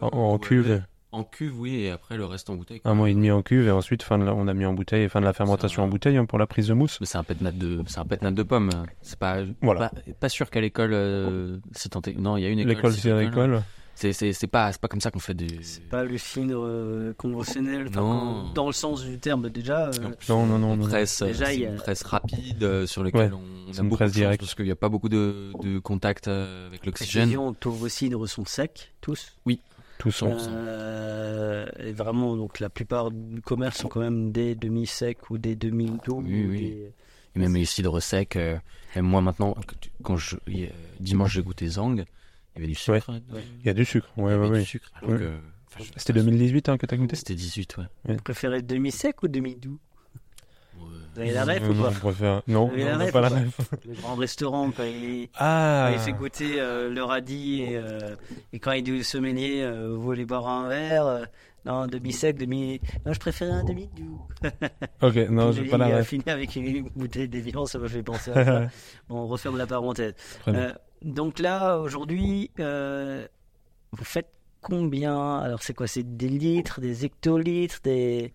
En, 0.00 0.08
en 0.08 0.32
Ouais, 0.34 0.38
cuve 0.40 0.82
En 1.12 1.24
cuve, 1.24 1.58
oui, 1.58 1.76
et 1.76 1.90
après 1.90 2.16
le 2.16 2.24
reste 2.24 2.48
en 2.50 2.54
bouteille. 2.56 2.80
Un 2.84 2.94
mois 2.94 3.10
et 3.10 3.14
demi 3.14 3.30
en 3.30 3.42
cuve 3.42 3.66
et 3.66 3.70
ensuite 3.70 4.02
fin 4.02 4.18
de 4.18 4.24
la- 4.24 4.34
on 4.34 4.46
a 4.48 4.54
mis 4.54 4.64
en 4.66 4.74
bouteille 4.74 5.04
et 5.04 5.08
fin 5.08 5.20
de 5.20 5.24
la 5.24 5.32
fermentation 5.32 5.82
en 5.82 5.88
bouteille 5.88 6.16
hein, 6.18 6.26
pour 6.26 6.38
la 6.38 6.46
prise 6.46 6.68
de 6.68 6.74
mousse. 6.74 6.98
Mais 7.00 7.06
c'est 7.06 7.18
un 7.18 7.24
pétnat 7.24 7.50
de, 7.52 7.82
c'est 7.86 7.98
un 7.98 8.04
pétnat 8.04 8.30
de 8.30 8.42
pommes. 8.42 8.70
C'est 9.02 9.18
pas, 9.18 9.38
Voilà. 9.62 9.88
pas, 9.88 10.00
pas 10.20 10.28
sûr 10.28 10.50
qu'à 10.50 10.60
l'école, 10.60 10.90
euh, 10.92 11.56
c'est 11.72 11.88
tenté. 11.90 12.14
Non, 12.18 12.36
il 12.36 12.42
y 12.42 12.46
a 12.46 12.50
une 12.50 12.58
école. 12.60 12.74
L'école 12.74 12.92
c'est 12.92 13.00
c'est 13.00 13.18
l'école. 13.24 13.62
C'est, 13.98 14.12
c'est, 14.12 14.32
c'est 14.34 14.46
pas, 14.46 14.70
c'est 14.72 14.80
pas 14.80 14.88
comme 14.88 15.00
ça 15.00 15.10
qu'on 15.10 15.18
fait 15.18 15.32
des. 15.34 15.62
C'est 15.62 15.88
pas 15.88 16.04
le 16.04 16.18
cidre 16.18 16.62
euh, 16.64 17.14
conventionnel, 17.14 17.88
Non. 17.94 18.52
dans 18.52 18.66
le 18.66 18.72
sens 18.74 19.02
du 19.02 19.18
terme 19.18 19.48
déjà. 19.48 19.86
euh, 19.88 19.92
En 20.28 20.34
Non, 20.44 20.46
non, 20.46 20.58
non, 20.58 20.72
on 20.72 20.76
non. 20.76 20.86
presse, 20.86 21.22
Déjà, 21.22 21.46
c'est 21.46 21.54
il 21.56 21.60
y 21.62 21.66
a- 21.66 21.70
une 21.70 21.76
presse 21.76 22.02
rapide 22.02 22.62
euh, 22.62 22.86
sur 22.86 23.02
lequel 23.02 23.32
Ouais, 23.32 23.38
on, 23.66 23.70
on 23.70 23.72
a 23.72 23.76
une 23.80 23.88
beaucoup 23.88 23.96
presse 23.96 24.10
de 24.12 24.16
directe. 24.16 24.40
parce 24.42 24.54
qu'il 24.54 24.66
n'y 24.66 24.70
a 24.70 24.76
pas 24.76 24.90
beaucoup 24.90 25.08
de, 25.08 25.50
de 25.62 25.78
contact 25.78 26.28
euh, 26.28 26.66
avec 26.68 26.84
l'oxygène. 26.84 27.22
précision, 27.22 27.54
tous 27.54 27.72
vos 27.72 27.88
cidres 27.88 28.28
sont 28.28 28.44
secs, 28.44 28.92
tous. 29.00 29.34
Tout 29.98 30.10
son. 30.10 30.36
Euh, 30.40 31.66
et 31.78 31.92
vraiment, 31.92 32.36
donc 32.36 32.60
la 32.60 32.68
plupart 32.68 33.10
du 33.10 33.40
commerce 33.40 33.78
sont 33.78 33.88
quand 33.88 34.00
même 34.00 34.30
des 34.30 34.54
demi-secs 34.54 35.30
ou 35.30 35.38
des 35.38 35.56
demi-doux. 35.56 36.22
Oui, 36.22 36.44
ou 36.44 36.50
oui. 36.50 36.60
des- 36.60 36.92
Et 37.34 37.38
même 37.38 37.54
les 37.54 37.64
cidres 37.64 38.00
secs. 38.02 38.36
euh, 38.36 38.58
moi 38.96 39.20
maintenant, 39.22 39.54
quand 40.02 40.16
je, 40.18 40.36
euh, 40.36 40.66
dimanche 41.00 41.32
j'ai 41.32 41.42
goûté 41.42 41.66
Zang, 41.68 42.04
il 42.56 42.60
y 42.60 42.64
avait 42.64 42.66
du 42.68 42.74
sucre. 42.74 43.10
euh, 43.10 43.12
Ouais. 43.34 43.42
Il 43.60 43.66
y 43.66 43.68
a 43.70 43.74
du 43.74 43.84
sucre. 43.84 44.08
Ouais, 44.16 44.34
ouais, 44.34 44.46
du 44.46 44.52
ouais. 44.54 44.64
sucre. 44.64 44.90
alors 44.96 45.10
Ouais. 45.12 45.18
que- 45.18 45.32
enfin, 45.68 45.84
je- 45.84 45.90
C'était 45.98 46.12
2018 46.14 46.68
hein, 46.68 46.78
que 46.78 46.86
t'as 46.86 46.96
goûté? 46.96 47.16
C'était 47.16 47.34
18, 47.34 47.76
ouais. 47.78 47.84
Vous 48.06 48.16
préférez 48.16 48.62
demi-sec 48.62 49.22
ou 49.22 49.28
demi-doux? 49.28 49.78
Vous 50.78 51.22
avez 51.22 51.30
la 51.32 51.44
ref 51.44 51.62
Euh, 51.62 51.68
ou 51.70 51.72
non, 51.74 51.82
pas? 51.84 51.90
je 51.92 51.98
préfère- 51.98 52.42
Non, 52.46 52.70
la 52.76 52.98
non, 52.98 53.04
ref 53.06 53.12
pas 53.12 53.20
la 53.22 53.28
ref. 53.30 53.60
Le 53.86 53.94
grand 53.94 54.14
restaurant, 54.16 54.70
quand 54.70 54.84
il, 54.84 55.28
Ah 55.36 55.88
quand 55.88 55.94
il 55.98 56.00
fait 56.04 56.12
goûter 56.12 56.60
euh, 56.60 56.90
le 56.90 57.02
radis 57.02 57.62
et, 57.62 57.76
euh, 57.78 58.14
et 58.52 58.58
quand 58.58 58.72
il 58.72 58.82
dit 58.82 58.92
au 58.92 59.02
sommelier, 59.02 59.62
euh, 59.62 59.94
vous 59.94 60.02
voulez 60.02 60.26
boire 60.26 60.46
un 60.46 60.68
verre 60.68 61.06
euh, 61.06 61.24
Non, 61.64 61.86
demi-sec, 61.86 62.36
demi. 62.36 62.80
Non, 63.06 63.14
je 63.14 63.18
préférais 63.18 63.50
un 63.52 63.64
demi-doux. 63.64 64.20
Ok, 65.02 65.16
non, 65.30 65.52
il 65.52 65.68
pas 65.70 65.78
la 65.78 65.86
a 65.86 65.98
ref. 65.98 66.08
fini 66.08 66.22
avec 66.26 66.54
une 66.54 66.88
bouteille 66.94 67.28
d'évian, 67.28 67.64
ça 67.64 67.78
m'a 67.78 67.88
fait 67.88 68.02
penser 68.02 68.30
à 68.32 68.44
ça. 68.44 68.60
bon, 69.08 69.20
on 69.22 69.26
referme 69.26 69.56
la 69.56 69.66
parenthèse. 69.66 70.14
Très 70.42 70.52
bien. 70.52 70.74
Euh, 71.06 71.10
donc 71.12 71.38
là, 71.38 71.78
aujourd'hui, 71.78 72.50
euh, 72.60 73.26
vous 73.92 74.04
faites 74.04 74.30
combien? 74.60 75.38
Alors, 75.38 75.62
c'est 75.62 75.74
quoi? 75.74 75.86
C'est 75.86 76.16
des 76.16 76.28
litres, 76.28 76.80
des 76.80 77.04
hectolitres, 77.04 77.80
des. 77.84 78.32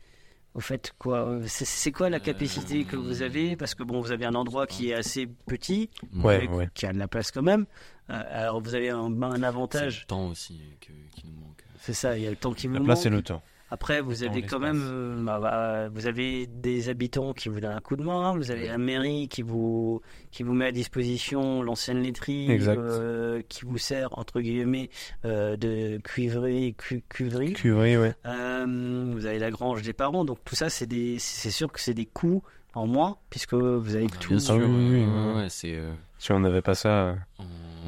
Vous 0.53 0.61
faites 0.61 0.93
quoi? 0.97 1.39
C'est- 1.47 1.63
C'est 1.65 1.91
quoi 1.93 2.09
la 2.09 2.19
capacité 2.19 2.83
que 2.83 2.97
vous 2.97 3.21
avez? 3.21 3.55
Parce 3.55 3.73
que 3.73 3.83
bon, 3.83 4.01
vous 4.01 4.11
avez 4.11 4.25
un 4.25 4.35
endroit 4.35 4.67
qui 4.67 4.89
est 4.89 4.93
assez 4.93 5.25
petit, 5.25 5.89
Ouais, 6.13 6.49
qui 6.73 6.85
a 6.85 6.91
de 6.91 6.99
la 6.99 7.07
place 7.07 7.31
quand 7.31 7.41
même. 7.41 7.65
Euh, 8.09 8.21
alors, 8.29 8.61
vous 8.61 8.75
avez 8.75 8.89
un, 8.89 9.21
un 9.23 9.35
C'est 9.37 9.43
avantage. 9.45 10.01
le 10.01 10.07
temps 10.07 10.27
aussi 10.27 10.59
euh, 10.61 10.75
que- 10.81 11.15
qui 11.15 11.25
nous 11.27 11.39
manque. 11.39 11.63
C'est 11.79 11.93
ça, 11.93 12.17
il 12.17 12.23
y 12.23 12.27
a 12.27 12.29
le 12.29 12.35
temps 12.35 12.51
qui 12.53 12.67
vous 12.67 12.73
La 12.73 12.79
manque. 12.79 12.87
place 12.87 13.05
et 13.05 13.09
le 13.09 13.21
temps. 13.21 13.41
Après, 13.73 14.01
vous 14.01 14.23
avez 14.23 14.41
quand 14.49 14.59
même, 14.59 14.81
euh, 14.83 15.23
bah, 15.23 15.39
bah, 15.39 15.89
vous 15.89 16.05
avez 16.05 16.45
des 16.45 16.89
habitants 16.89 17.31
qui 17.33 17.47
vous 17.47 17.61
donnent 17.61 17.71
un 17.71 17.79
coup 17.79 17.95
de 17.95 18.03
main. 18.03 18.35
Vous 18.35 18.51
avez 18.51 18.67
la 18.67 18.77
mairie 18.77 19.29
qui 19.29 19.41
vous 19.43 20.01
qui 20.29 20.43
vous 20.43 20.53
met 20.53 20.65
à 20.65 20.71
disposition 20.73 21.63
l'ancienne 21.63 22.01
laiterie, 22.03 22.47
euh, 22.77 23.41
qui 23.47 23.63
vous 23.65 23.77
sert 23.77 24.17
entre 24.17 24.41
guillemets 24.41 24.89
euh, 25.23 25.55
de 25.55 25.97
cuivrerie, 26.03 26.75
cu- 26.77 27.03
cuverie. 27.07 27.53
Cuverie, 27.53 27.97
ouais. 27.97 28.13
Euh, 28.25 29.05
vous 29.13 29.25
avez 29.25 29.39
la 29.39 29.51
grange 29.51 29.81
des 29.83 29.93
parents. 29.93 30.25
Donc 30.25 30.39
tout 30.43 30.55
ça, 30.55 30.69
c'est 30.69 30.85
des, 30.85 31.17
c'est 31.19 31.49
sûr 31.51 31.71
que 31.71 31.79
c'est 31.79 31.93
des 31.93 32.05
coûts 32.05 32.43
en 32.73 32.87
moins 32.87 33.17
puisque 33.29 33.53
vous 33.53 33.95
avez 33.95 34.07
Ah, 34.11 34.17
tout. 34.19 34.29
Bien 34.29 34.39
sûr, 34.39 34.55
oui, 34.55 34.61
oui, 34.65 34.89
oui, 34.89 35.05
ouais, 35.05 35.05
ouais. 35.05 35.33
ouais, 35.41 35.49
c'est, 35.49 35.75
euh, 35.75 35.93
Si 36.19 36.31
on 36.31 36.39
n'avait 36.39 36.61
pas 36.61 36.75
ça, 36.75 36.89
euh, 36.89 37.15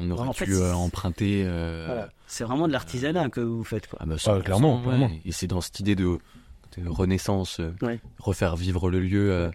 on, 0.00 0.10
aurait 0.10 0.28
en 0.28 0.32
pu 0.32 0.46
fait, 0.46 0.52
euh, 0.52 0.72
emprunter. 0.72 1.42
euh, 1.46 1.84
Voilà. 1.86 2.08
C'est 2.26 2.44
vraiment 2.44 2.66
de 2.66 2.72
l'artisanat 2.72 3.28
que 3.28 3.40
vous 3.40 3.64
faites 3.64 3.86
quoi. 3.86 3.98
Ah 4.02 4.06
bah, 4.06 4.14
Ah, 4.16 4.18
100%, 4.38 4.42
clairement, 4.42 4.78
ouais. 4.78 4.82
clairement. 4.96 5.10
Et 5.24 5.32
c'est 5.32 5.46
dans 5.46 5.60
cette 5.60 5.78
idée 5.80 5.94
de, 5.94 6.18
de 6.78 6.88
renaissance, 6.88 7.60
euh, 7.60 7.74
Ouais. 7.82 8.00
refaire 8.18 8.56
vivre 8.56 8.90
le 8.90 8.98
lieu, 9.00 9.30
euh, 9.32 9.50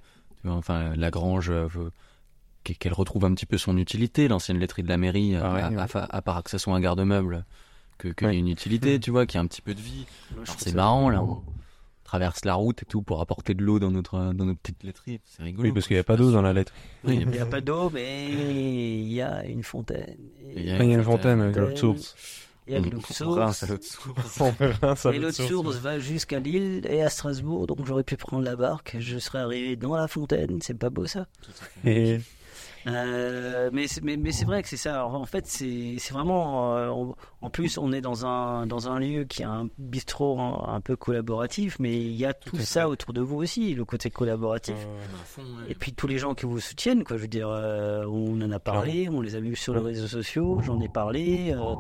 enfin 0.48 0.96
la 0.96 1.10
grange, 1.12 1.50
euh, 1.50 1.68
qu'elle 2.64 2.94
retrouve 2.94 3.26
un 3.26 3.34
petit 3.34 3.46
peu 3.48 3.58
son 3.58 3.78
utilité, 3.78 4.28
l'ancienne 4.28 4.60
laiterie 4.60 4.84
de 4.84 4.90
la 4.90 4.98
mairie, 4.98 5.36
Ah 5.36 5.54
ouais, 5.54 5.62
à, 5.62 5.70
ouais. 5.70 5.78
à- 5.96 6.16
à 6.16 6.22
part 6.22 6.44
que 6.44 6.50
ce 6.52 6.58
soit 6.60 6.74
un 6.76 6.80
garde-meuble, 6.80 7.44
que 7.98 8.10
qu'il 8.10 8.28
Ouais. 8.28 8.34
y 8.36 8.38
ait 8.38 8.40
une 8.40 8.48
utilité, 8.48 9.00
tu 9.00 9.12
vois, 9.12 9.26
qu'il 9.26 9.36
y 9.36 9.40
a 9.40 9.42
un 9.42 9.48
petit 9.48 9.62
peu 9.62 9.74
de 9.74 9.82
vie. 9.82 10.06
C'est 10.58 10.70
ça- 10.70 10.76
marrant 10.76 11.10
là, 11.10 11.24
on 11.24 11.42
traverse 12.10 12.44
la 12.44 12.56
route 12.56 12.82
et 12.82 12.86
tout 12.88 13.04
pour 13.04 13.22
apporter 13.22 13.54
de 13.54 13.64
l'eau 13.64 13.78
dans 13.78 13.92
notre 13.92 14.34
dans 14.34 14.46
nos 14.46 14.56
petites 14.56 14.84
laiteries, 14.84 15.22
c'est 15.26 15.44
rigolo. 15.44 15.68
oui, 15.68 15.72
parce 15.72 15.88
qu'il 15.88 15.96
n'y 15.96 16.02
a 16.02 16.04
pas 16.04 16.18
d'eau 16.18 16.32
dans 16.32 16.42
la 16.42 16.54
lettre. 16.54 16.74
Oui, 17.04 17.20
Il 17.22 17.28
n'y 17.28 17.38
a 17.38 17.46
pas 17.46 17.62
d'eau, 17.62 17.92
mais 17.92 18.30
il 18.32 19.14
y 19.14 19.22
a 19.22 19.46
une 19.46 19.62
fontaine. 19.62 20.18
Il 20.56 20.66
y 20.66 20.72
a 20.72 20.82
une 20.82 21.04
fontaine 21.04 21.40
avec 21.40 21.56
l'autre 21.56 21.78
source. 21.78 22.16
il 22.68 22.74
y 22.74 22.78
a 22.78 22.80
On 22.80 22.84
l'autre 22.84 23.26
rince 23.26 23.64
source. 23.64 25.06
Et 25.14 25.20
l'autre 25.20 25.44
source 25.48 25.76
va 25.78 26.00
jusqu'à 26.00 26.40
Lille 26.40 26.82
et 26.90 27.04
à 27.04 27.10
Strasbourg, 27.10 27.68
donc 27.68 27.86
j'aurais 27.86 28.04
pu 28.04 28.18
prendre 28.18 28.44
la 28.44 28.56
barque, 28.56 28.96
je 29.00 29.20
serais 29.20 29.40
arrivé 29.40 29.76
dans 29.76 29.96
la 29.96 30.08
fontaine, 30.08 30.60
c'est 30.62 30.78
pas 30.78 30.90
beau 30.90 31.06
ça 31.06 31.28
Et 31.86 32.20
Euh, 32.88 33.70
mais 33.74 33.88
c'est- 33.88 34.02
mais, 34.04 34.18
mais 34.18 34.32
c'est 34.32 34.46
vrai 34.46 34.62
que 34.64 34.70
c'est 34.70 34.78
ça. 34.78 34.96
Alors, 34.96 35.16
en 35.16 35.26
fait, 35.26 35.46
c'est 35.48 35.98
vraiment. 36.12 36.76
euh, 36.76 36.90
on- 36.90 37.16
en 37.42 37.50
plus, 37.50 37.78
on 37.78 37.92
est 37.94 38.02
dans 38.02 38.26
un 38.26 38.66
dans 38.68 38.90
un 38.90 39.00
lieu 39.00 39.24
qui 39.24 39.44
a 39.44 39.50
un 39.50 39.70
bistrot 39.78 40.40
un, 40.40 40.74
un 40.76 40.82
peu 40.82 40.96
collaboratif, 40.96 41.78
mais 41.80 41.96
il 41.96 42.14
y 42.16 42.26
a 42.26 42.34
tout, 42.34 42.58
ça 42.58 42.82
fait. 42.82 42.88
autour 42.88 43.14
de 43.14 43.22
vous 43.22 43.38
aussi, 43.38 43.74
le 43.76 43.86
côté 43.86 44.10
collaboratif. 44.10 44.76
Et 45.70 45.76
puis 45.76 45.94
tous 45.94 46.08
les 46.08 46.18
gens 46.18 46.34
qui 46.36 46.46
vous 46.46 46.60
soutiennent, 46.60 47.04
quoi. 47.04 47.18
Je 47.18 47.22
veux 47.24 47.28
dire, 47.28 47.50
euh, 47.50 48.06
on 48.06 48.40
en 48.42 48.52
a 48.52 48.60
parlé, 48.60 49.10
on 49.10 49.22
les 49.22 49.36
a 49.36 49.40
vus 49.40 49.56
sur 49.56 49.74
les 49.74 49.82
réseaux 49.82 50.08
sociaux, 50.08 50.60
j'en 50.64 50.80
ai 50.82 50.90
parlé. 50.90 51.54
euh, 51.56 51.76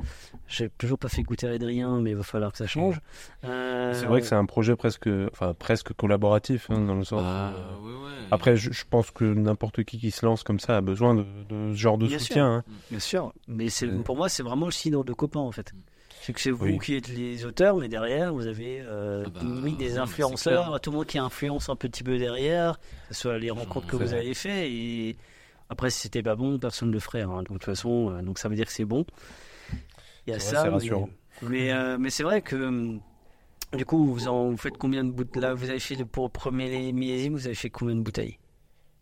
J'ai 0.47 0.70
toujours 0.70 0.97
pas 0.97 1.10
fait 1.10 1.22
goûter 1.24 1.47
Adrien, 1.47 2.00
mais 2.02 2.12
il 2.12 2.16
va 2.18 2.24
falloir 2.24 2.52
que 2.52 2.58
ça 2.58 2.68
change. 2.68 3.00
Euh, 3.45 3.93
c'est 3.93 4.06
vrai 4.06 4.22
que 4.22 4.28
c'est 4.28 4.36
un 4.36 4.45
projet 4.45 4.76
presque, 4.76 5.10
enfin 5.32 5.54
presque 5.58 5.93
collaboratif 5.93 6.70
hein, 6.70 6.80
dans 6.82 6.95
le 6.95 7.04
sens. 7.04 7.22
Bah, 7.22 7.52
où, 7.82 7.88
euh, 7.88 7.91
ouais, 7.91 8.04
ouais. 8.06 8.12
Après, 8.32 8.56
je, 8.56 8.72
je 8.72 8.84
pense 8.89 9.12
que 9.12 9.26
n'importe 9.26 9.84
qui 9.84 10.00
qui 10.00 10.12
se 10.12 10.26
lance 10.26 10.43
comme 10.43 10.60
ça 10.60 10.78
a 10.78 10.82
besoin 10.89 11.15
de, 11.15 11.23
de 11.49 11.73
ce 11.73 11.77
genre 11.77 11.97
de 11.97 12.07
Bien 12.07 12.19
soutien. 12.19 12.47
hein. 12.57 12.63
Bien 12.89 12.99
sûr, 12.99 13.33
mais 13.47 13.69
c'est 13.69 13.87
Euh. 13.87 13.99
pour 14.03 14.15
moi 14.17 14.29
c'est 14.29 14.43
vraiment 14.43 14.65
le 14.65 14.71
signe 14.71 15.01
de 15.03 15.13
copain 15.13 15.39
en 15.39 15.51
fait. 15.51 15.71
C'est 16.21 16.33
que 16.33 16.41
c'est 16.41 16.51
vous 16.51 16.65
Oui. 16.65 16.79
qui 16.79 16.95
êtes 16.95 17.07
les 17.07 17.45
auteurs, 17.45 17.77
mais 17.77 17.87
derrière 17.87 18.33
vous 18.33 18.45
avez 18.47 18.81
euh, 18.81 19.23
Ah 19.25 19.29
bah, 19.29 19.41
mis 19.43 19.73
des 19.77 19.97
influenceurs, 19.97 20.79
tout 20.81 20.91
le 20.91 20.97
monde 20.97 21.05
qui 21.05 21.17
influence 21.17 21.69
un 21.69 21.75
petit 21.77 22.03
peu 22.03 22.17
derrière, 22.17 22.77
que 23.07 23.15
ce 23.15 23.21
soit 23.21 23.37
les 23.39 23.49
rencontres 23.51 23.87
que 23.87 23.95
vous 23.95 24.13
avez 24.13 24.33
fait 24.33 24.69
et 24.71 25.15
après 25.69 25.89
si 25.89 26.01
c'était 26.01 26.21
pas 26.23 26.35
bon 26.35 26.59
personne 26.59 26.89
ne 26.89 26.93
le 26.93 26.99
ferait. 26.99 27.21
hein. 27.21 27.37
Donc 27.37 27.47
de 27.47 27.53
toute 27.53 27.63
façon, 27.65 28.11
euh, 28.11 28.21
donc 28.21 28.37
ça 28.39 28.49
veut 28.49 28.55
dire 28.55 28.65
que 28.65 28.71
c'est 28.73 28.85
bon. 28.85 29.05
Il 30.27 30.31
y 30.31 30.35
a 30.35 30.39
C'est 30.39 30.47
vrai, 30.47 30.55
ça, 30.55 30.61
c'est 30.63 30.67
mais- 30.67 30.73
rassurant. 30.73 31.09
mais 31.43 31.71
euh, 31.71 31.97
mais 31.97 32.09
c'est 32.09 32.23
vrai 32.23 32.41
que 32.41 32.97
du 33.77 33.85
coup 33.85 34.03
vous 34.05 34.27
en 34.27 34.49
vous 34.49 34.57
faites 34.57 34.77
combien 34.77 35.03
de 35.05 35.11
bouteilles 35.11 35.41
là 35.41 35.53
Vous 35.53 35.69
avez 35.69 35.79
fait 35.79 36.03
pour 36.03 36.25
le 36.25 36.29
premier 36.31 36.91
millésime, 36.91 37.33
vous 37.33 37.45
avez 37.45 37.55
fait 37.55 37.69
combien 37.69 37.95
de 37.95 38.01
bouteilles? 38.01 38.37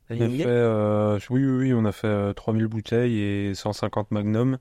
On 0.09 0.21
a 0.21 0.29
fait, 0.29 0.45
euh, 0.47 1.19
oui, 1.29 1.43
oui, 1.45 1.51
oui, 1.57 1.73
on 1.73 1.83
a 1.85 1.91
fait 1.91 2.07
euh, 2.07 2.33
3000 2.33 2.67
bouteilles 2.67 3.19
et 3.19 3.53
150 3.53 4.11
magnum 4.11 4.57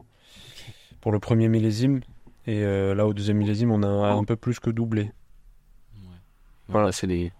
pour 1.01 1.13
le 1.13 1.21
premier 1.21 1.49
millésime. 1.49 2.01
Et 2.49 2.63
euh, 2.65 2.95
là, 2.95 3.07
au 3.07 3.15
deuxième 3.15 3.37
millésime, 3.39 3.71
on 3.71 3.83
a 3.83 3.87
un, 3.87 4.19
un 4.19 4.25
peu 4.25 4.37
plus 4.37 4.59
que 4.61 4.71
doublé. 4.71 5.13
Voilà, 6.69 6.91
c'est 6.93 7.07
des. 7.07 7.33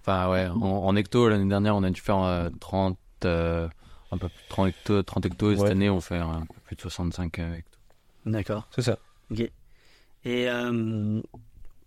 Enfin, 0.00 0.28
ouais, 0.30 0.46
en, 0.48 0.60
en 0.60 0.96
hecto, 0.96 1.28
l'année 1.28 1.48
dernière, 1.48 1.76
on 1.76 1.82
a 1.84 1.90
dû 1.90 2.00
faire 2.00 2.18
euh, 2.22 2.48
30, 2.60 2.98
euh, 3.24 3.68
un 4.10 4.18
peu 4.18 4.28
plus 4.28 4.42
de 4.42 4.48
30 4.48 4.66
hecto, 4.68 5.02
30 5.02 5.26
hecto, 5.26 5.50
et 5.52 5.56
cette 5.56 5.66
année, 5.70 5.90
on 5.90 6.00
fait 6.00 6.18
un 6.18 6.40
peu 6.46 6.60
plus 6.64 6.76
de 6.76 6.80
65 6.80 7.38
euh, 7.38 7.54
hecto. 7.54 7.78
D'accord. 8.24 8.66
C'est 8.72 8.82
ça. 8.82 8.98
Ok. 9.30 9.40
Et 9.40 10.48
euh, 10.48 11.20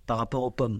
par 0.06 0.18
rapport 0.18 0.44
aux 0.44 0.52
pommes, 0.52 0.80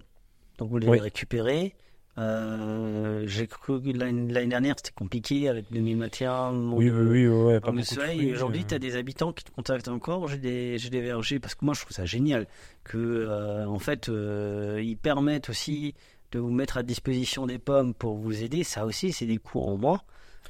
donc 0.58 0.70
vous 0.70 0.78
les 0.78 0.88
Oui. 0.88 0.98
récupérez. 1.00 1.74
Euh, 2.18 3.22
J'ai 3.26 3.46
cru 3.46 3.80
que 3.80 3.96
l'année 3.96 4.46
dernière 4.46 4.74
c'était 4.76 4.92
compliqué 4.92 5.48
avec 5.48 5.66
2021. 5.70 6.52
manque 6.52 6.78
Oui, 6.78 6.90
oui, 6.90 7.26
oui, 7.26 7.28
ouais, 7.28 7.60
pas 7.60 7.72
Et 8.12 8.32
aujourd'hui, 8.32 8.62
euh. 8.62 8.68
tu 8.68 8.74
as 8.74 8.78
des 8.78 8.96
habitants 8.96 9.32
qui 9.32 9.44
te 9.44 9.50
contactent 9.52 9.88
encore. 9.88 10.28
J'ai 10.28 10.38
des, 10.38 10.78
j'ai 10.78 10.90
des 10.90 11.00
vergers 11.00 11.38
parce 11.38 11.54
que 11.54 11.64
moi 11.64 11.74
je 11.74 11.80
trouve 11.82 11.92
ça 11.92 12.04
génial 12.04 12.46
que 12.84 12.98
euh, 12.98 13.66
en 13.66 13.78
fait 13.78 14.08
euh, 14.08 14.80
ils 14.82 14.96
permettent 14.96 15.48
aussi 15.48 15.94
de 16.32 16.38
vous 16.38 16.50
mettre 16.50 16.76
à 16.78 16.82
disposition 16.82 17.46
des 17.46 17.58
pommes 17.58 17.94
pour 17.94 18.16
vous 18.16 18.42
aider. 18.42 18.64
Ça 18.64 18.84
aussi, 18.84 19.12
c'est 19.12 19.26
des 19.26 19.38
coûts 19.38 19.60
en 19.60 19.76
moins. 19.76 20.00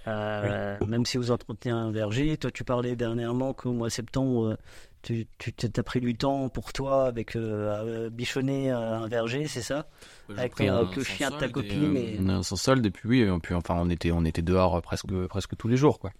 Euh, 0.06 0.78
Même 0.86 1.04
si 1.04 1.18
vous 1.18 1.30
entretenez 1.30 1.72
un 1.72 1.90
verger, 1.90 2.36
toi 2.38 2.50
tu 2.50 2.64
parlais 2.64 2.96
dernièrement 2.96 3.52
qu'au 3.52 3.72
mois 3.72 3.88
de 3.88 3.92
septembre, 3.92 4.56
tu 5.03 5.26
tu 5.38 5.53
t'as 5.53 5.82
pris 5.82 6.01
du 6.01 6.14
temps 6.14 6.48
pour 6.48 6.72
toi 6.72 7.07
avec 7.07 7.36
euh, 7.36 8.07
à 8.07 8.11
bichonner 8.11 8.70
euh, 8.70 8.98
un 8.98 9.09
verger, 9.09 9.46
c'est 9.48 9.62
ça? 9.62 9.88
Avec 10.38 10.57
avec 10.78 10.96
le 10.96 11.03
chien 11.05 11.30
de 11.30 11.34
ta 11.40 11.48
copine 11.53 11.96
et- 11.96 12.16
On 12.20 12.28
a 12.28 12.34
un 12.34 12.42
sans 12.42 12.57
solde, 12.57 12.84
et 12.86 12.90
puis 12.90 13.09
oui, 13.09 13.20
et 13.20 13.38
puis, 13.42 13.55
enfin, 13.55 13.76
on 13.78 13.88
était, 13.90 14.12
on 14.12 14.24
était 14.24 14.42
dehors 14.42 14.76
euh, 14.76 14.80
presque, 14.80 15.07
presque 15.28 15.57
tous 15.57 15.68
les 15.68 15.76
jours, 15.76 15.98
quoi. 15.98 16.11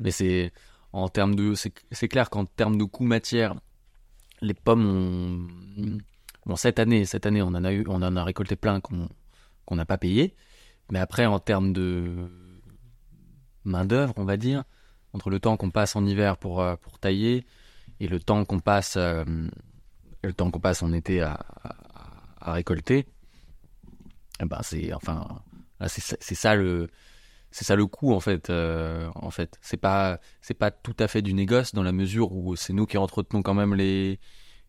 Mais 0.00 0.10
c'est, 0.10 0.52
en 0.92 1.08
termes 1.08 1.34
de, 1.34 1.54
c'est 1.54 1.72
c'est 1.92 2.08
clair 2.08 2.30
qu'en 2.30 2.44
termes 2.44 2.76
de 2.78 2.84
coût 2.84 3.04
matière, 3.04 3.54
les 4.40 4.54
pommes 4.54 4.86
ont, 4.86 5.98
bon, 6.46 6.56
cette 6.56 6.78
année, 6.78 7.04
cette 7.04 7.26
année, 7.26 7.42
on 7.42 7.48
en 7.48 7.64
a 7.64 7.72
eu, 7.72 7.84
on 7.88 8.02
en 8.02 8.16
a 8.16 8.24
récolté 8.24 8.56
plein 8.56 8.80
qu'on, 8.80 9.08
qu'on 9.64 9.76
n'a 9.76 9.84
pas 9.86 9.98
payé. 9.98 10.34
Mais 10.90 10.98
après, 10.98 11.26
en 11.26 11.38
termes 11.38 11.72
de 11.72 12.28
main 13.64 13.84
d'œuvre, 13.84 14.14
on 14.16 14.24
va 14.24 14.36
dire, 14.36 14.64
entre 15.12 15.30
le 15.30 15.40
temps 15.40 15.56
qu'on 15.56 15.70
passe 15.70 15.96
en 15.96 16.04
hiver 16.06 16.36
pour, 16.38 16.60
euh, 16.60 16.76
pour 16.76 16.98
tailler 16.98 17.44
et 18.00 18.08
le 18.08 18.20
temps 18.20 18.44
qu'on 18.44 18.60
passe, 18.60 18.96
euh, 18.96 19.24
le 20.22 20.32
temps 20.32 20.50
qu'on 20.50 20.60
passe 20.60 20.82
en 20.82 20.92
été 20.92 21.20
à, 21.22 21.32
à, 21.64 21.76
à 22.50 22.52
récolter, 22.52 23.06
eh 24.40 24.44
ben 24.44 24.60
c'est, 24.62 24.92
enfin, 24.92 25.26
c'est, 25.86 26.00
ça- 26.00 26.16
c'est 26.20 26.34
ça 26.34 26.54
le, 26.54 26.88
c'est 27.52 27.64
ça 27.64 27.76
le 27.76 27.86
coût 27.86 28.12
en 28.14 28.20
fait. 28.20 28.50
euh, 28.50 29.10
en 29.16 29.30
fait, 29.30 29.58
c'est 29.62 29.76
pas, 29.78 30.20
c'est 30.42 30.54
pas 30.54 30.70
tout 30.70 30.96
à 31.00 31.08
fait 31.08 31.22
du 31.22 31.34
négoce 31.34 31.74
dans 31.74 31.82
la 31.82 31.92
mesure 31.92 32.32
où 32.32 32.56
c'est 32.56 32.72
nous 32.74 32.86
qui 32.86 32.98
entretenons 32.98 33.42
quand 33.42 33.54
même 33.54 33.74
les, 33.74 34.20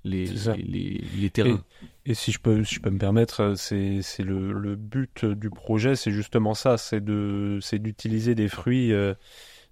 les, 0.03 0.27
les, 0.55 1.31
terrains. 1.31 1.63
Et 2.05 2.13
si 2.15 2.31
je 2.31 2.39
peux, 2.39 2.63
si 2.63 2.75
je 2.75 2.81
peux 2.81 2.91
me 2.91 2.99
permettre, 2.99 3.55
c'est 3.57 4.01
c'est 4.03 4.23
le, 4.23 4.53
le 4.53 4.75
but 4.75 5.25
du 5.25 5.51
projet, 5.51 5.95
c'est 5.95 6.11
justement 6.11 6.53
ça, 6.55 6.77
c'est 6.77 7.03
de, 7.03 7.59
c'est 7.61 7.79
d'utiliser 7.79 8.35
des 8.35 8.49
fruits, 8.49 8.93
euh, 8.93 9.13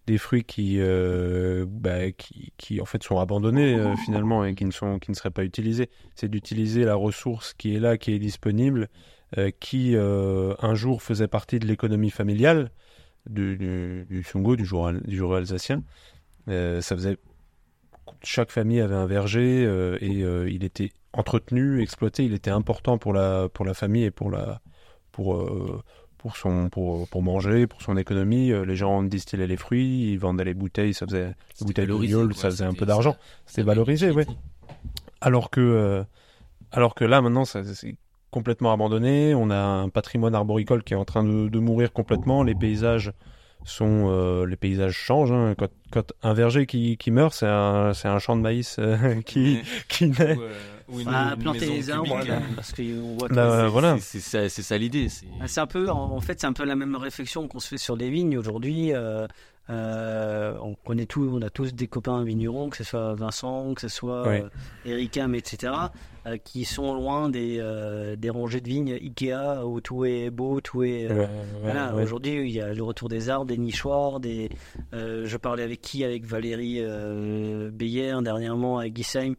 des 0.07 0.17
fruits 0.17 0.45
qui, 0.45 0.77
euh, 0.79 1.65
bah, 1.67 2.11
qui, 2.11 2.53
qui 2.57 2.79
en 2.81 2.85
fait 2.85 3.03
sont 3.03 3.19
abandonnés 3.19 3.75
euh, 3.75 3.95
finalement 3.97 4.45
et 4.45 4.55
qui 4.55 4.63
ne 4.63 4.71
sont, 4.71 4.99
qui 4.99 5.11
ne 5.11 5.15
seraient 5.15 5.31
pas 5.31 5.43
utilisés. 5.43 5.89
C'est 6.15 6.29
d'utiliser 6.29 6.85
la 6.85 6.95
ressource 6.95 7.53
qui 7.53 7.75
est 7.75 7.79
là, 7.79 7.97
qui 7.97 8.13
est 8.13 8.19
disponible, 8.19 8.87
euh, 9.37 9.51
qui 9.59 9.95
un 9.97 10.75
jour 10.75 11.03
faisait 11.03 11.27
partie 11.27 11.59
de 11.59 11.67
l'économie 11.67 12.09
familiale 12.09 12.71
du, 13.29 13.57
du, 13.57 14.07
du 14.09 14.23
Songo, 14.23 14.55
du 14.55 14.65
jour, 14.65 14.89
du 14.93 15.17
jour 15.17 15.35
alsacien. 15.35 15.83
Ça 16.47 16.81
faisait 16.81 17.17
chaque 18.23 18.51
famille 18.51 18.79
avait 18.79 18.95
un 18.95 19.05
verger 19.05 19.63
et 19.99 20.23
il 20.49 20.63
était 20.63 20.91
entretenu, 21.11 21.81
exploité, 21.81 22.23
il 22.23 22.33
était 22.33 22.51
important 22.51 22.97
pour 22.97 23.11
la 23.11 23.49
pour 23.49 23.65
la 23.65 23.73
famille 23.73 24.05
et 24.05 24.11
pour 24.11 24.31
la 24.31 24.61
pour 25.11 25.45
pour 26.27 26.35
son 26.35 26.69
pour, 26.69 27.07
pour 27.07 27.23
manger, 27.23 27.67
pour 27.67 27.81
son 27.81 27.95
économie. 27.95 28.51
Euh, 28.51 28.65
les 28.65 28.75
gens 28.75 29.01
distillaient 29.01 29.47
les 29.47 29.55
fruits, 29.55 30.11
ils 30.11 30.19
vendaient 30.19 30.43
les 30.43 30.53
bouteilles, 30.53 30.93
ça 30.93 31.05
faisait 31.05 31.27
les 31.59 31.65
bouteilles 31.65 31.87
de 31.87 31.93
viol, 31.93 32.35
ça 32.35 32.49
faisait 32.49 32.65
un 32.65 32.73
peu 32.73 32.85
d'argent. 32.85 33.15
C'était 33.45 33.63
valorisé, 33.63 34.09
utilité. 34.09 34.33
Alors 35.21 35.49
que 35.49 35.61
euh, 35.61 36.03
alors 36.73 36.95
que 36.95 37.05
là 37.05 37.21
maintenant 37.21 37.45
c'est 37.45 37.97
complètement 38.29 38.73
abandonné. 38.73 39.33
On 39.35 39.49
a 39.49 39.57
un 39.57 39.87
patrimoine 39.87 40.35
arboricole 40.35 40.83
qui 40.83 40.93
est 40.93 40.97
en 40.97 41.05
train 41.05 41.23
de, 41.23 41.47
de 41.47 41.59
mourir 41.59 41.93
complètement. 41.93 42.43
Les 42.43 42.55
paysages 42.55 43.13
sont 43.69 44.07
euh, 44.09 44.45
les 44.45 44.55
paysages 44.55 44.95
changent. 44.95 45.31
hein. 45.31 45.53
Quand, 45.57 45.67
quand 45.91 46.13
un 46.23 46.33
verger 46.33 46.65
qui, 46.65 46.97
qui 46.97 47.11
meurt, 47.11 47.33
c'est 47.33 47.45
un 47.47 47.93
c'est 47.93 48.07
un 48.07 48.19
champ 48.19 48.35
de 48.35 48.41
maïs 48.41 48.77
euh, 48.79 49.21
qui 49.25 49.59
qui 49.87 50.07
naît. 50.07 50.35
Ou, 50.35 50.41
euh, 50.41 51.01
une- 51.01 51.07
Ah, 51.13 51.33
une 51.35 51.41
planter 51.43 51.65
les 51.65 51.89
arbres, 51.89 52.17
hein. 52.17 52.41
parce 52.55 52.71
qu'on 52.73 53.15
voit 53.19 53.27
que 53.27 53.33
Bah, 53.35 53.49
C'est- 53.51 53.63
euh, 53.63 53.67
voilà. 53.67 53.97
c'est- 53.99 54.19
C'est 54.19 54.19
ça, 54.19 54.49
c'est 54.49 54.61
ça 54.61 54.77
l'idée. 54.77 55.09
c'est- 55.09 55.25
Ah, 55.41 55.61
un 55.61 55.67
peu, 55.67 55.89
en 55.89 56.11
en 56.13 56.21
fait, 56.21 56.39
c'est 56.39 56.47
un 56.47 56.53
peu 56.53 56.63
la 56.63 56.75
même 56.75 56.95
réflexion 56.95 57.47
qu'on 57.49 57.59
se 57.59 57.67
fait 57.67 57.77
sur 57.77 57.95
les 57.97 58.09
vignes 58.09 58.37
aujourd'hui. 58.37 58.93
Euh, 59.69 60.55
on 60.61 60.75
connaît 60.75 61.05
tous, 61.05 61.27
on 61.29 61.41
a 61.41 61.49
tous 61.49 61.73
des 61.73 61.87
copains 61.87 62.23
vignerons, 62.23 62.69
que 62.69 62.77
ce 62.77 62.83
soit 62.85 63.15
Vincent, 63.15 63.73
que 63.73 63.81
ce 63.81 63.89
soit 63.89 64.25
Ouais. 64.27 64.41
euh, 64.43 64.49
Eric 64.85 65.17
Ham, 65.17 65.35
etc., 65.35 65.73
euh, 66.25 66.37
qui 66.37 66.63
sont 66.63 66.93
loin 66.93 67.29
des, 67.29 67.57
euh, 67.59 68.15
des 68.15 68.29
rangées 68.29 68.61
de 68.61 68.67
vignes 68.69 68.93
Ikea 68.93 69.65
où 69.65 69.81
tout 69.81 70.05
est 70.05 70.29
beau, 70.29 70.61
tout 70.61 70.83
est. 70.83 71.11
Ouais, 71.11 71.27
voilà, 71.61 71.93
aujourd'hui, 71.95 72.43
il 72.49 72.51
y 72.51 72.61
a 72.61 72.73
le 72.73 72.83
retour 72.83 73.09
des 73.09 73.29
arbres, 73.29 73.45
des 73.47 73.57
nichoirs, 73.57 74.19
des. 74.21 74.49
je 74.93 75.37
parlais 75.37 75.63
avec 75.63 75.81
qui 75.81 76.03
Avec 76.05 76.25
Valérie 76.25 76.81
Beyer 77.71 78.15
dernièrement 78.23 78.79
à 78.79 78.87
Guisheim, 78.89 79.35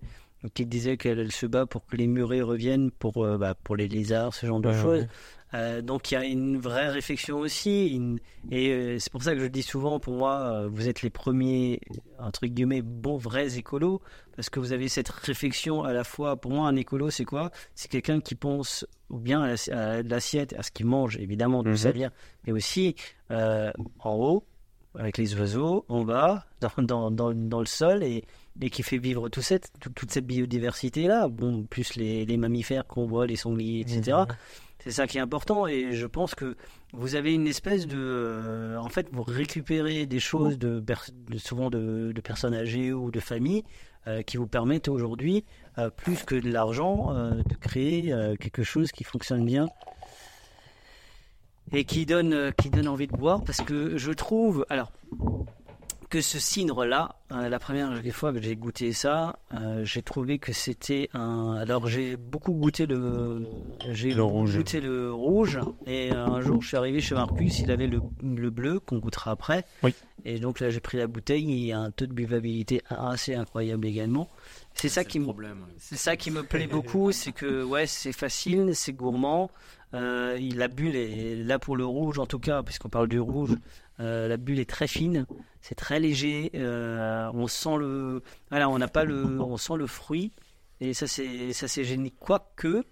qui 0.55 0.67
disait 0.67 0.97
qu'elle 0.97 1.19
elle 1.19 1.33
se 1.33 1.47
bat 1.47 1.67
pour 1.67 1.87
que 1.87 1.97
les 1.97 2.07
murets 2.07 2.43
reviennent 2.43 2.91
pour, 2.91 3.27
bah, 3.39 3.55
pour 3.65 3.77
les 3.77 3.89
lézards, 3.89 4.35
ce 4.35 4.47
genre 4.47 4.61
de 4.61 4.73
choses. 4.73 5.07
Euh, 5.55 5.81
donc 5.81 6.11
il 6.11 6.15
y 6.15 6.17
a 6.19 6.25
une 6.25 6.59
vraie 6.59 6.89
réflexion 6.91 7.39
aussi, 7.39 7.89
une- 7.89 8.19
et 8.51 8.69
euh, 8.71 8.99
c'est 8.99 9.11
pour 9.11 9.23
ça 9.23 9.33
que 9.35 9.41
je 9.41 9.47
dis 9.47 9.63
souvent, 9.63 9.99
pour 9.99 10.15
moi, 10.15 10.41
euh, 10.41 10.69
vous 10.71 10.89
êtes 10.89 11.01
les 11.01 11.09
premiers, 11.09 11.81
entre 12.19 12.47
guillemets, 12.47 12.83
bons 12.83 13.17
vrais 13.17 13.57
écolos, 13.57 14.03
parce 14.37 14.51
que 14.51 14.61
vous 14.61 14.73
avez 14.73 14.89
cette 14.89 15.09
réflexion 15.09 15.85
à 15.85 15.93
la 15.95 16.05
fois, 16.05 16.37
pour 16.37 16.51
moi, 16.53 16.69
un 16.69 16.77
écolo, 16.77 17.09
c'est 17.11 17.25
quoi? 17.25 17.51
C'est 17.75 17.91
quelqu'un 17.91 18.21
qui 18.21 18.35
pense 18.35 18.87
bien 19.09 19.41
à 19.43 19.49
l'assi- 19.49 19.71
à 19.73 20.03
l'assiette, 20.03 20.53
à 20.59 20.63
ce 20.63 20.71
qu'il 20.71 20.85
mange, 20.85 21.17
évidemment, 21.17 21.63
d'où 21.63 21.77
ça 21.77 21.89
Mhm. 21.89 21.95
vient, 21.95 22.13
mais 22.47 22.53
aussi 22.53 22.95
en 23.31 24.15
haut, 24.15 24.45
avec 24.95 25.17
les 25.17 25.35
oiseaux, 25.39 25.85
en 25.89 26.05
bas, 26.05 26.45
dans, 26.61 26.83
dans, 26.83 27.11
dans, 27.11 27.33
dans 27.33 27.61
le 27.61 27.67
sol, 27.67 28.03
et, 28.03 28.25
et 28.61 28.69
qui 28.71 28.83
fait 28.83 28.99
vivre 28.99 29.29
tout 29.31 29.43
cette, 29.43 29.71
tout- 29.81 29.91
toute 29.91 30.11
cette 30.11 30.27
biodiversité-là, 30.27 31.29
bon, 31.29 31.63
plus 31.65 31.95
les, 31.97 32.27
les 32.27 32.37
mammifères 32.37 32.87
qu'on 32.87 33.07
voit, 33.07 33.27
les 33.27 33.37
sangliers, 33.37 33.81
etc. 33.81 34.19
C'est 34.89 34.95
ça 34.95 35.07
qui 35.07 35.19
est 35.19 35.21
important 35.21 35.67
et 35.67 35.93
je 35.93 36.07
pense 36.07 36.35
que 36.35 36.57
vous 36.95 37.15
avez 37.15 37.35
une 37.35 37.47
espèce 37.47 37.87
de... 37.87 37.99
euh, 37.99 38.79
en 38.79 38.89
fait, 38.89 39.07
vous 39.13 39.23
récupérez 39.23 40.07
des 40.07 40.19
choses 40.19 40.57
de, 40.57 40.83
souvent 41.37 41.69
de, 41.69 42.11
personnes 42.25 42.55
âgées 42.55 42.95
ou 42.95 43.11
de 43.11 43.21
familles 43.21 43.65
euh, 44.07 44.23
qui 44.23 44.39
vous 44.39 44.47
permettent 44.47 44.89
aujourd'hui, 44.89 45.45
euh, 45.77 45.91
plus 45.91 46.25
que 46.25 46.35
de 46.35 46.51
l'argent, 46.51 47.13
de 47.13 47.55
créer 47.61 48.15
quelque 48.41 48.63
chose 48.63 48.91
qui 48.91 49.05
fonctionne 49.05 49.45
bien 49.45 49.69
et 51.71 51.85
qui 51.85 52.07
donne, 52.07 52.51
qui 52.57 52.71
donne 52.71 52.89
envie 52.89 53.09
de 53.09 53.15
boire. 53.15 53.45
Parce 53.45 53.61
que 53.61 53.99
je 53.99 54.13
trouve, 54.13 54.65
alors, 54.71 54.91
que 56.09 56.21
ce 56.21 56.39
cidre-là, 56.39 57.17
euh, 57.33 57.49
la 57.49 57.59
première 57.59 57.91
fois 58.13 58.33
que 58.33 58.41
j'ai 58.41 58.57
goûté 58.57 58.93
ça, 58.93 59.39
euh, 59.55 59.85
j'ai 59.85 60.03
trouvé 60.03 60.39
que 60.39 60.53
c'était 60.53 61.11
un. 61.15 61.55
Alors 61.61 61.87
j'ai 61.87 62.17
beaucoup 62.17 62.53
goûté 62.53 62.87
le, 62.87 63.47
j'ai 63.91 64.13
Le 64.15 64.23
rouge. 64.23 64.57
goûté 64.57 64.81
le 64.81 65.13
rouge, 65.13 65.59
et 65.87 66.11
un 66.11 66.41
jour 66.41 66.63
je 66.63 66.69
suis 66.69 66.77
arrivé 66.77 67.01
chez 67.01 67.15
Marcus, 67.15 67.59
il 67.61 67.71
avait 67.71 67.87
le, 67.87 68.01
le 68.23 68.51
bleu 68.51 68.81
qu'on 68.81 68.99
goûtera 68.99 69.33
après. 69.33 69.65
Oui. 69.83 69.95
Et 70.25 70.39
donc 70.39 70.61
là 70.61 70.71
j'ai 70.71 70.81
pris 70.81 70.97
la 70.99 71.07
bouteille, 71.07 71.45
il 71.45 71.65
y 71.67 71.73
a 71.73 71.79
un 71.79 71.91
taux 71.91 72.07
de 72.07 72.13
buvabilité 72.13 72.83
assez 72.89 73.35
incroyable 73.35 73.87
également. 73.87 74.29
C'est 74.75 74.89
ça 74.89 75.05
qui 75.05 75.19
me 75.21 75.27
c'est 75.79 75.97
ça 75.97 76.17
qui 76.17 76.31
me 76.31 76.43
plaît 76.43 76.67
beaucoup, 76.69 77.13
c'est 77.13 77.33
que 77.33 77.63
ouais, 77.63 77.87
c'est 77.87 78.13
facile, 78.13 78.71
c'est 78.75 78.93
gourmand. 78.93 79.51
Euh, 79.95 80.37
il- 80.39 80.57
la 80.59 80.69
bulle 80.69 80.97
est 80.97 81.35
là 81.37 81.59
pour 81.59 81.77
le 81.77 81.85
rouge 81.85 82.19
en 82.19 82.27
tout 82.27 82.39
cas, 82.39 82.63
puisqu'on 82.63 82.89
parle 82.91 83.09
du 83.09 83.19
rouge. 83.21 83.55
Euh, 84.01 84.29
la 84.29 84.37
bulle 84.37 84.59
est 84.61 84.69
très 84.71 84.87
fine, 84.89 85.27
c'est 85.61 85.75
très 85.75 85.99
léger. 86.01 86.51
euh, 86.55 87.31
on 87.35 87.47
sent 87.49 87.77
le, 87.79 88.23
voilà, 88.51 88.69
on 88.69 88.79
n'a 88.79 88.89
pas 88.89 89.05
le, 89.05 89.41
on 89.41 89.57
sent 89.57 89.77
le 89.77 89.87
fruit 89.87 90.33
et 90.81 90.95
ça 90.95 91.07
c'est 91.07 91.53
ça 91.53 91.67
c'est 91.69 91.85
génial. 91.85 92.13
Quoique 92.19 92.85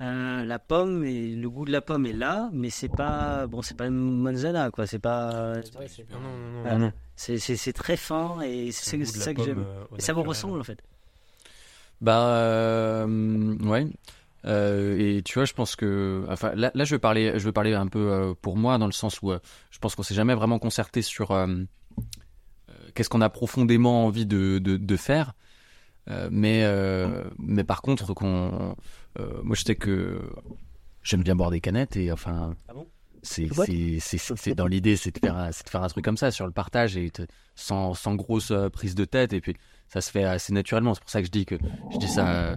euh, 0.00 0.44
la 0.44 0.58
pomme 0.58 1.04
et 1.04 1.30
le 1.36 1.48
goût 1.48 1.64
de 1.64 1.70
la 1.72 1.80
pomme 1.80 2.06
est 2.06 2.12
là, 2.12 2.50
mais 2.52 2.70
c'est 2.70 2.88
pas 2.88 3.46
bon, 3.46 3.62
c'est 3.62 3.76
pas 3.76 3.86
une 3.86 4.20
manzana 4.20 4.70
quoi. 4.70 4.86
C'est 4.86 4.98
pas, 4.98 5.54
c'est- 5.62 6.10
Non, 6.12 6.20
non, 6.20 6.64
non, 6.70 6.78
non. 6.78 6.92
c'est 7.16 7.38
c'est- 7.38 7.56
c'est 7.56 7.72
très 7.72 7.96
fin 7.96 8.40
et 8.42 8.72
c'est 8.72 8.96
la 8.98 9.04
ça 9.06 9.32
que 9.32 9.36
pomme, 9.36 9.46
j'aime. 9.46 9.58
euh, 9.66 9.84
ça 9.98 10.12
vous 10.12 10.22
ressemble 10.24 10.58
en 10.60 10.64
fait. 10.64 10.82
Bah 12.00 12.26
euh, 12.34 13.56
ouais. 13.64 13.86
Euh, 14.44 14.96
et 14.98 15.22
tu 15.22 15.34
vois, 15.34 15.44
je 15.44 15.52
pense 15.52 15.76
que, 15.76 16.24
enfin, 16.28 16.52
là, 16.54 16.70
là, 16.74 16.84
je 16.84 16.94
vais 16.94 16.98
parler, 16.98 17.38
je 17.38 17.44
vais 17.44 17.52
parler 17.52 17.74
un 17.74 17.86
peu 17.86 18.10
euh, 18.10 18.34
pour 18.40 18.56
moi 18.56 18.78
dans 18.78 18.86
le 18.86 18.92
sens 18.92 19.22
où 19.22 19.30
euh, 19.30 19.38
je 19.70 19.78
pense 19.78 19.94
qu'on 19.94 20.02
s'est 20.02 20.14
jamais 20.14 20.34
vraiment 20.34 20.58
concerté 20.58 21.02
sur 21.02 21.32
qu'est-ce 22.94 23.08
qu'on 23.08 23.20
a 23.20 23.30
profondément 23.30 24.06
envie 24.06 24.26
de, 24.26 24.58
de, 24.58 24.76
de 24.76 24.96
faire. 24.96 25.34
Mais, 26.30 26.64
mais 27.38 27.64
par 27.64 27.82
contre, 27.82 28.14
qu'on, 28.14 28.74
moi, 29.18 29.54
je 29.56 29.62
sais 29.64 29.76
que 29.76 30.20
j'aime 31.02 31.22
bien 31.22 31.36
boire 31.36 31.50
des 31.50 31.60
canettes 31.60 31.96
et 31.96 32.12
enfin, 32.12 32.54
Ah 32.68 32.72
bon? 32.74 32.86
c'est, 33.22 34.54
dans 34.54 34.66
l'idée, 34.66 34.96
c'est 34.96 35.12
de 35.14 35.18
faire, 35.18 35.36
un- 35.36 35.52
c'est 35.52 35.64
de 35.64 35.70
faire 35.70 35.82
un 35.82 35.88
truc 35.88 36.04
comme 36.04 36.16
ça 36.16 36.30
sur 36.32 36.46
le 36.46 36.52
partage 36.52 36.96
et 36.96 37.10
te- 37.10 37.22
sans, 37.54 37.94
sans 37.94 38.14
grosse 38.16 38.52
prise 38.72 38.94
de 38.96 39.04
tête 39.04 39.32
et 39.32 39.40
puis 39.40 39.54
ça 39.88 40.00
se 40.00 40.10
fait 40.10 40.24
assez 40.24 40.52
naturellement. 40.52 40.94
C'est 40.94 41.00
pour 41.02 41.10
ça 41.10 41.20
que 41.20 41.26
je 41.26 41.30
dis 41.32 41.46
que 41.46 41.56
je 41.88 41.98
dis 41.98 42.08
ça. 42.08 42.28
euh, 42.28 42.56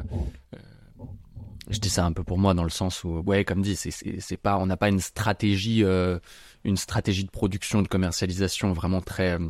je 1.70 1.80
dis 1.80 1.90
ça 1.90 2.06
un 2.06 2.12
peu 2.12 2.24
pour 2.24 2.38
moi 2.38 2.54
dans 2.54 2.64
le 2.64 2.70
sens 2.70 3.04
où 3.04 3.22
ouais 3.26 3.44
comme 3.44 3.62
dit 3.62 3.76
c'est 3.76 3.92
c'est 3.92 4.38
pas 4.38 4.58
on 4.58 4.66
n'a 4.66 4.78
pas 4.78 4.90
une 4.90 5.00
stratégie 5.00 5.84
euh, 5.84 6.20
une 6.64 6.78
stratégie 6.78 7.24
de 7.24 7.30
production 7.30 7.82
de 7.82 7.88
commercialisation 7.88 8.74
vraiment 8.74 9.02
très 9.02 9.40
euh, 9.40 9.50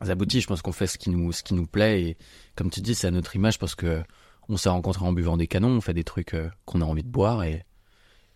aboutie. 0.00 0.40
Je 0.40 0.46
pense 0.46 0.62
qu'on 0.62 0.72
fait 0.72 0.86
ce 0.86 0.98
qui 0.98 1.10
nous 1.10 1.32
ce 1.32 1.42
qui 1.42 1.54
nous 1.54 1.66
plaît. 1.66 2.02
Et 2.02 2.16
comme 2.56 2.70
tu 2.70 2.80
dis 2.80 2.94
c'est 2.94 3.06
à 3.06 3.10
notre 3.10 3.36
image 3.36 3.58
parce 3.58 3.74
que 3.74 4.02
on 4.48 4.56
s'est 4.56 4.68
rencontrés 4.68 5.04
en 5.04 5.12
buvant 5.12 5.36
des 5.36 5.46
canons 5.46 5.76
on 5.76 5.80
fait 5.80 5.94
des 5.94 6.04
trucs 6.04 6.34
euh, 6.34 6.48
qu'on 6.64 6.80
a 6.80 6.84
envie 6.84 7.02
de 7.02 7.08
boire 7.08 7.42
et 7.44 7.64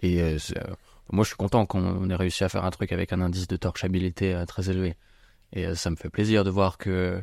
et 0.02 0.22
euh, 0.22 0.38
moi 1.12 1.24
je 1.24 1.28
suis 1.28 1.36
content 1.36 1.66
qu'on 1.66 2.08
ait 2.08 2.14
réussi 2.14 2.44
à 2.44 2.48
faire 2.48 2.64
un 2.64 2.70
truc 2.70 2.92
avec 2.92 3.12
un 3.12 3.20
indice 3.20 3.48
de 3.48 3.56
torchabilité 3.56 4.42
très 4.46 4.70
élevé. 4.70 4.96
Et 5.52 5.74
ça 5.74 5.90
me 5.90 5.96
fait 5.96 6.10
plaisir 6.10 6.44
de 6.44 6.50
voir 6.50 6.78
que 6.78 7.22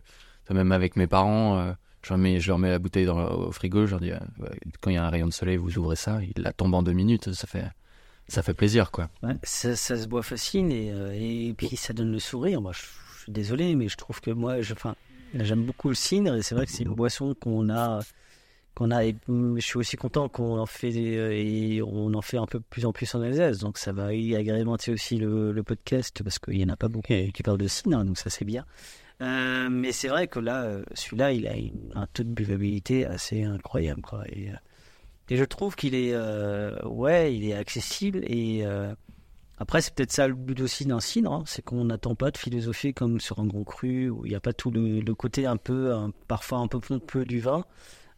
même 0.49 0.71
avec 0.71 0.95
mes 0.95 1.07
parents 1.07 1.73
je 2.07 2.13
leur, 2.13 2.17
mets, 2.17 2.39
je 2.39 2.47
leur 2.47 2.57
mets 2.57 2.69
la 2.69 2.79
bouteille 2.79 3.07
au 3.07 3.51
frigo, 3.51 3.85
je 3.85 3.91
leur 3.91 3.99
dis, 3.99 4.11
euh, 4.11 4.19
quand 4.79 4.89
il 4.89 4.93
y 4.93 4.97
a 4.97 5.05
un 5.05 5.09
rayon 5.09 5.27
de 5.27 5.33
soleil, 5.33 5.57
vous 5.57 5.77
ouvrez 5.77 5.97
ça, 5.97 6.19
il 6.23 6.41
la 6.41 6.53
tombe 6.53 6.73
en 6.73 6.81
deux 6.81 6.93
minutes, 6.93 7.33
ça 7.33 7.47
fait, 7.47 7.65
ça 8.29 8.41
fait 8.41 8.53
plaisir, 8.53 8.91
quoi. 8.91 9.09
Ça, 9.43 9.75
se 9.75 10.07
boit 10.07 10.23
facile 10.23 10.71
et, 10.71 10.89
euh, 10.91 11.11
et 11.13 11.53
puis 11.53 11.75
ça 11.75 11.91
donne 11.91 12.13
le 12.13 12.19
sourire. 12.19 12.61
Moi, 12.61 12.71
je, 12.71 12.83
suis 13.23 13.31
désolé, 13.31 13.75
mais 13.75 13.89
je 13.89 13.97
trouve 13.97 14.21
que 14.21 14.31
moi, 14.31 14.61
j'aime 15.33 15.65
beaucoup 15.65 15.89
le 15.89 15.95
cidre 15.95 16.33
et 16.35 16.41
c'est 16.41 16.55
vrai 16.55 16.65
que 16.65 16.71
c'est 16.71 16.83
une 16.83 16.95
boisson 16.95 17.35
qu'on 17.35 17.69
a, 17.69 17.99
qu'on 18.73 18.91
a. 18.91 19.03
Et 19.03 19.17
je 19.27 19.59
suis 19.59 19.77
aussi 19.77 19.97
content 19.97 20.29
qu'on 20.29 20.59
en 20.59 20.65
fait 20.65 20.93
euh, 20.95 21.31
et 21.33 21.81
on 21.81 22.13
en 22.13 22.21
fait 22.21 22.37
un 22.37 22.45
peu 22.45 22.61
plus 22.61 22.85
en 22.85 22.93
plus 22.93 23.13
en 23.15 23.21
Alsace. 23.21 23.57
Donc 23.57 23.77
ça 23.77 23.91
va 23.91 24.13
y 24.13 24.33
agrémenter 24.33 24.93
aussi 24.93 25.17
le, 25.17 25.51
le 25.51 25.63
podcast 25.63 26.23
parce 26.23 26.39
qu'il 26.39 26.57
y 26.57 26.63
en 26.63 26.69
a 26.69 26.77
pas 26.77 26.87
beaucoup 26.87 27.11
qui 27.33 27.43
parlent 27.43 27.57
de 27.57 27.67
cidre, 27.67 27.97
hein, 27.97 28.05
donc 28.05 28.17
ça 28.17 28.29
c'est 28.29 28.45
bien. 28.45 28.65
Euh, 29.21 29.69
mais 29.69 29.91
c'est 29.91 30.09
vrai 30.09 30.27
que 30.27 30.39
là, 30.39 30.63
euh, 30.63 30.83
celui-là, 30.93 31.31
il 31.31 31.47
a 31.47 31.53
un 31.99 32.05
taux 32.07 32.23
de 32.23 32.29
buvabilité 32.29 33.05
assez 33.05 33.43
incroyable, 33.43 34.01
euh, 34.13 34.53
et 35.29 35.35
je 35.35 35.43
trouve 35.43 35.75
qu'il 35.75 35.95
est, 35.95 36.15
ouais, 36.85 37.35
il 37.35 37.49
est 37.49 37.53
accessible 37.53 38.21
et 38.23 38.63
après, 39.59 39.81
c'est 39.81 39.93
peut-être 39.93 40.13
ça 40.13 40.27
le 40.27 40.35
but 40.35 40.61
aussi 40.61 40.85
d'un 40.85 40.99
cidre, 40.99 41.33
hein, 41.33 41.43
c'est 41.47 41.63
qu'on 41.63 41.85
n'attend 41.85 42.15
pas 42.15 42.31
de 42.31 42.37
philosopher 42.37 42.93
comme 42.93 43.19
sur 43.19 43.39
un 43.39 43.45
grand 43.45 43.63
cru, 43.63 44.09
où 44.09 44.25
il 44.25 44.29
n'y 44.29 44.35
a 44.35 44.39
pas 44.39 44.53
tout 44.53 44.71
le, 44.71 45.01
côté 45.15 45.45
un 45.45 45.57
peu, 45.57 45.93
parfois 46.27 46.59
un 46.59 46.67
peu 46.67 46.79
pompeux 46.79 47.25
du 47.25 47.39
vin. 47.39 47.65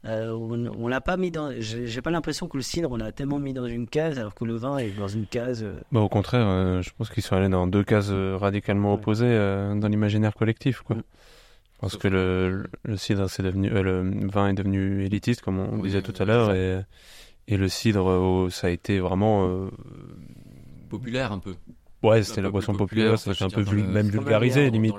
Euh, 0.06 0.32
on 0.32 0.66
on 0.82 0.88
l'a 0.88 1.02
pas 1.02 1.18
mis 1.18 1.30
dans. 1.30 1.52
J'ai 1.60 2.02
pas 2.02 2.10
l'impression 2.12 2.48
que 2.48 2.56
le 2.56 2.64
cidre, 2.64 2.90
on 2.92 2.96
l'a 2.98 3.12
tellement 3.12 3.38
mis 3.40 3.52
dans 3.54 3.66
une 3.66 3.86
case, 3.88 4.18
alors 4.18 4.34
que 4.34 4.46
le 4.46 4.56
vin 4.56 4.78
est 4.78 4.92
dans 4.98 5.10
une 5.10 5.26
case. 5.26 5.62
euh, 5.64 5.74
Bah, 5.92 6.00
au 6.00 6.08
contraire, 6.08 6.46
euh, 6.48 6.82
je 6.82 6.92
pense 6.98 7.10
qu'ils 7.10 7.22
sont 7.24 7.36
allés 7.36 7.50
dans 7.50 7.68
deux 7.68 7.84
cases 7.84 8.10
radicalement 8.10 8.94
Ouais. 8.94 9.00
opposées 9.00 9.26
euh, 9.28 9.76
dans 9.76 9.90
l'imaginaire 9.90 10.34
collectif, 10.36 10.82
quoi. 10.82 10.96
Mm. 10.96 11.04
Parce 11.82 11.98
que 11.98 12.08
le, 12.10 12.66
le 12.84 12.98
cidre, 12.98 13.30
c'est 13.30 13.44
devenu, 13.44 13.70
euh, 13.72 13.82
le 13.84 14.28
vin 14.30 14.48
est 14.50 14.54
devenu 14.54 15.04
élitiste, 15.06 15.42
comme 15.42 15.60
on 15.60 15.76
Oui, 15.78 15.84
disait 15.84 16.02
tout 16.02 16.14
à 16.20 16.26
l'heure, 16.26 16.54
et, 16.54 16.82
et 17.48 17.58
le 17.58 17.68
cidre, 17.70 18.48
ça 18.52 18.68
a 18.68 18.70
été 18.70 19.00
vraiment, 19.00 19.48
euh, 19.48 19.70
Populaire, 20.90 21.32
un 21.32 21.40
peu. 21.40 21.56
ouais, 22.04 22.20
Un 22.20 22.24
c'était 22.24 22.42
la 22.42 22.50
boisson 22.50 22.74
populaire, 22.74 23.12
populaire, 23.14 23.20
c'était 23.20 23.36
je 23.36 23.44
un 23.46 23.48
veux 23.60 23.64
peu 23.66 23.70
vul- 23.76 23.84
même 23.88 24.08
vulgarisé, 24.10 24.70
limite. 24.72 24.96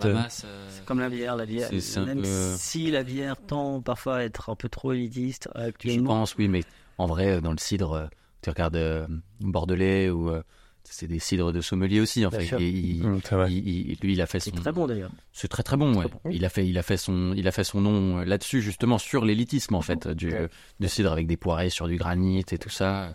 Euh, 0.90 0.94
C'est 0.94 0.96
comme 0.96 1.00
la 1.00 1.08
bière, 1.08 1.36
la 1.36 1.46
bière. 1.46 1.68
C'est- 1.70 1.80
c'est 1.80 2.00
un 2.00 2.04
Même 2.06 2.22
peu- 2.22 2.54
si 2.56 2.90
la 2.90 3.02
bière 3.04 3.36
tend 3.46 3.80
parfois 3.80 4.16
à 4.16 4.22
être 4.24 4.50
un 4.50 4.56
peu 4.56 4.68
trop 4.68 4.92
élitiste 4.92 5.48
Je 5.54 5.60
actuellement. 5.60 6.10
pense, 6.20 6.34
oui, 6.36 6.48
mais 6.48 6.62
en 6.98 7.06
vrai, 7.06 7.36
euh, 7.36 7.40
dans 7.40 7.52
le 7.52 7.58
cidre, 7.58 7.92
euh, 7.92 8.06
tu 8.42 8.50
regardes 8.50 8.76
euh, 8.76 9.06
Bordelais 9.40 10.10
ou 10.10 10.30
euh, 10.30 10.42
c'est 10.82 11.06
des 11.06 11.18
cidres 11.20 11.52
de 11.52 11.60
sommelier 11.60 12.00
aussi, 12.00 12.26
en 12.26 12.30
Bien 12.30 12.40
fait. 12.40 12.60
Et 12.60 12.68
il- 12.68 13.04
c'est 13.24 13.34
vrai. 13.36 13.52
il- 13.52 13.90
il- 13.92 13.98
lui, 14.02 14.14
il 14.14 14.20
a 14.20 14.26
fait 14.26 14.40
C'est 14.40 14.50
son. 14.50 14.56
très 14.56 14.72
bon 14.72 14.86
d'ailleurs. 14.88 15.10
C'est 15.32 15.46
très 15.46 15.62
très 15.62 15.76
bon, 15.76 15.92
Très 15.92 16.04
ouais. 16.04 16.10
bon. 16.24 16.30
Il 16.30 16.44
a 16.44 16.48
fait, 16.48 16.66
il 16.66 16.76
a 16.78 16.82
fait 16.82 16.96
son, 16.96 17.32
il 17.36 17.46
a 17.46 17.52
fait 17.52 17.62
son 17.64 17.80
nom 17.80 18.18
euh, 18.18 18.24
là-dessus 18.24 18.60
justement 18.60 18.98
sur 18.98 19.24
l'élitisme 19.24 19.74
en 19.76 19.82
fait 19.82 20.08
du, 20.08 20.32
Ouais. 20.32 20.48
du 20.80 20.88
cidre 20.88 21.12
avec 21.12 21.26
des 21.28 21.36
poirées 21.36 21.70
sur 21.70 21.86
du 21.86 21.96
granit 21.96 22.40
et 22.50 22.58
tout 22.58 22.70
ça. 22.70 23.12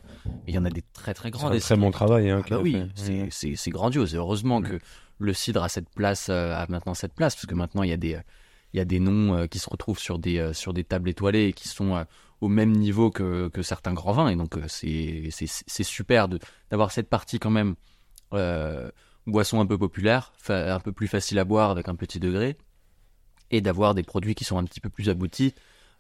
Et 0.48 0.52
il 0.52 0.56
y 0.56 0.58
en 0.58 0.64
a 0.66 0.70
des 0.70 0.84
très 0.94 1.14
très 1.14 1.28
C'est 1.30 1.32
grands. 1.32 1.48
un 1.48 1.52
des 1.52 1.60
très 1.60 1.74
cidres. 1.76 1.82
bon 1.82 1.92
travail, 1.92 2.30
hein, 2.30 2.42
Ah 2.46 2.50
bah 2.52 2.60
oui, 2.62 2.78
c'est- 2.96 3.28
c'est 3.32 3.56
c'est 3.58 3.72
grandiose. 3.72 4.14
Et 4.14 4.18
heureusement 4.18 4.62
que 4.62 4.80
le 5.20 5.34
cidre 5.34 5.64
a 5.64 5.70
cette 5.70 5.90
place, 5.90 6.28
euh, 6.30 6.54
a 6.54 6.66
maintenant 6.70 6.94
cette 6.94 7.14
place, 7.14 7.36
parce 7.36 7.46
que 7.46 7.56
maintenant 7.56 7.84
il 7.84 7.90
y 7.90 7.94
a 7.94 7.98
des, 7.98 8.16
euh, 8.16 9.00
noms 9.00 9.36
euh, 9.36 9.48
qui 9.48 9.60
se 9.60 9.70
retrouvent 9.70 10.00
sur 10.00 10.20
des, 10.20 10.40
euh, 10.40 10.54
sur 10.54 10.74
des 10.74 10.84
tables 10.84 11.10
étoilées 11.10 11.46
et 11.48 11.54
qui 11.54 11.68
sont 11.68 11.96
euh, 11.96 12.04
au 12.42 12.48
même 12.50 12.72
niveau 12.72 13.12
que, 13.12 13.50
certains 13.62 13.94
grands 13.94 14.14
vins. 14.14 14.30
Et 14.30 14.36
donc 14.36 14.58
euh, 14.58 14.66
c'est 14.68 15.30
c'est- 15.32 15.84
super 15.84 16.28
d'avoir 16.70 16.92
cette 16.92 17.10
partie 17.10 17.40
quand 17.40 17.50
même 17.52 17.76
euh, 18.34 18.90
boisson 19.26 19.60
un 19.62 19.66
peu 19.66 19.78
populaire, 19.78 20.34
un 20.50 20.80
peu 20.80 20.92
plus 20.92 21.08
facile 21.08 21.40
à 21.40 21.46
boire 21.46 21.72
avec 21.72 21.88
un 21.88 21.96
petit 21.96 22.20
degré, 22.20 22.58
et 23.52 23.62
d'avoir 23.62 23.94
des 23.96 24.04
produits 24.04 24.36
qui 24.36 24.44
sont 24.44 24.58
un 24.58 24.64
petit 24.66 24.82
peu 24.82 24.90
plus 24.90 25.10
aboutis 25.10 25.54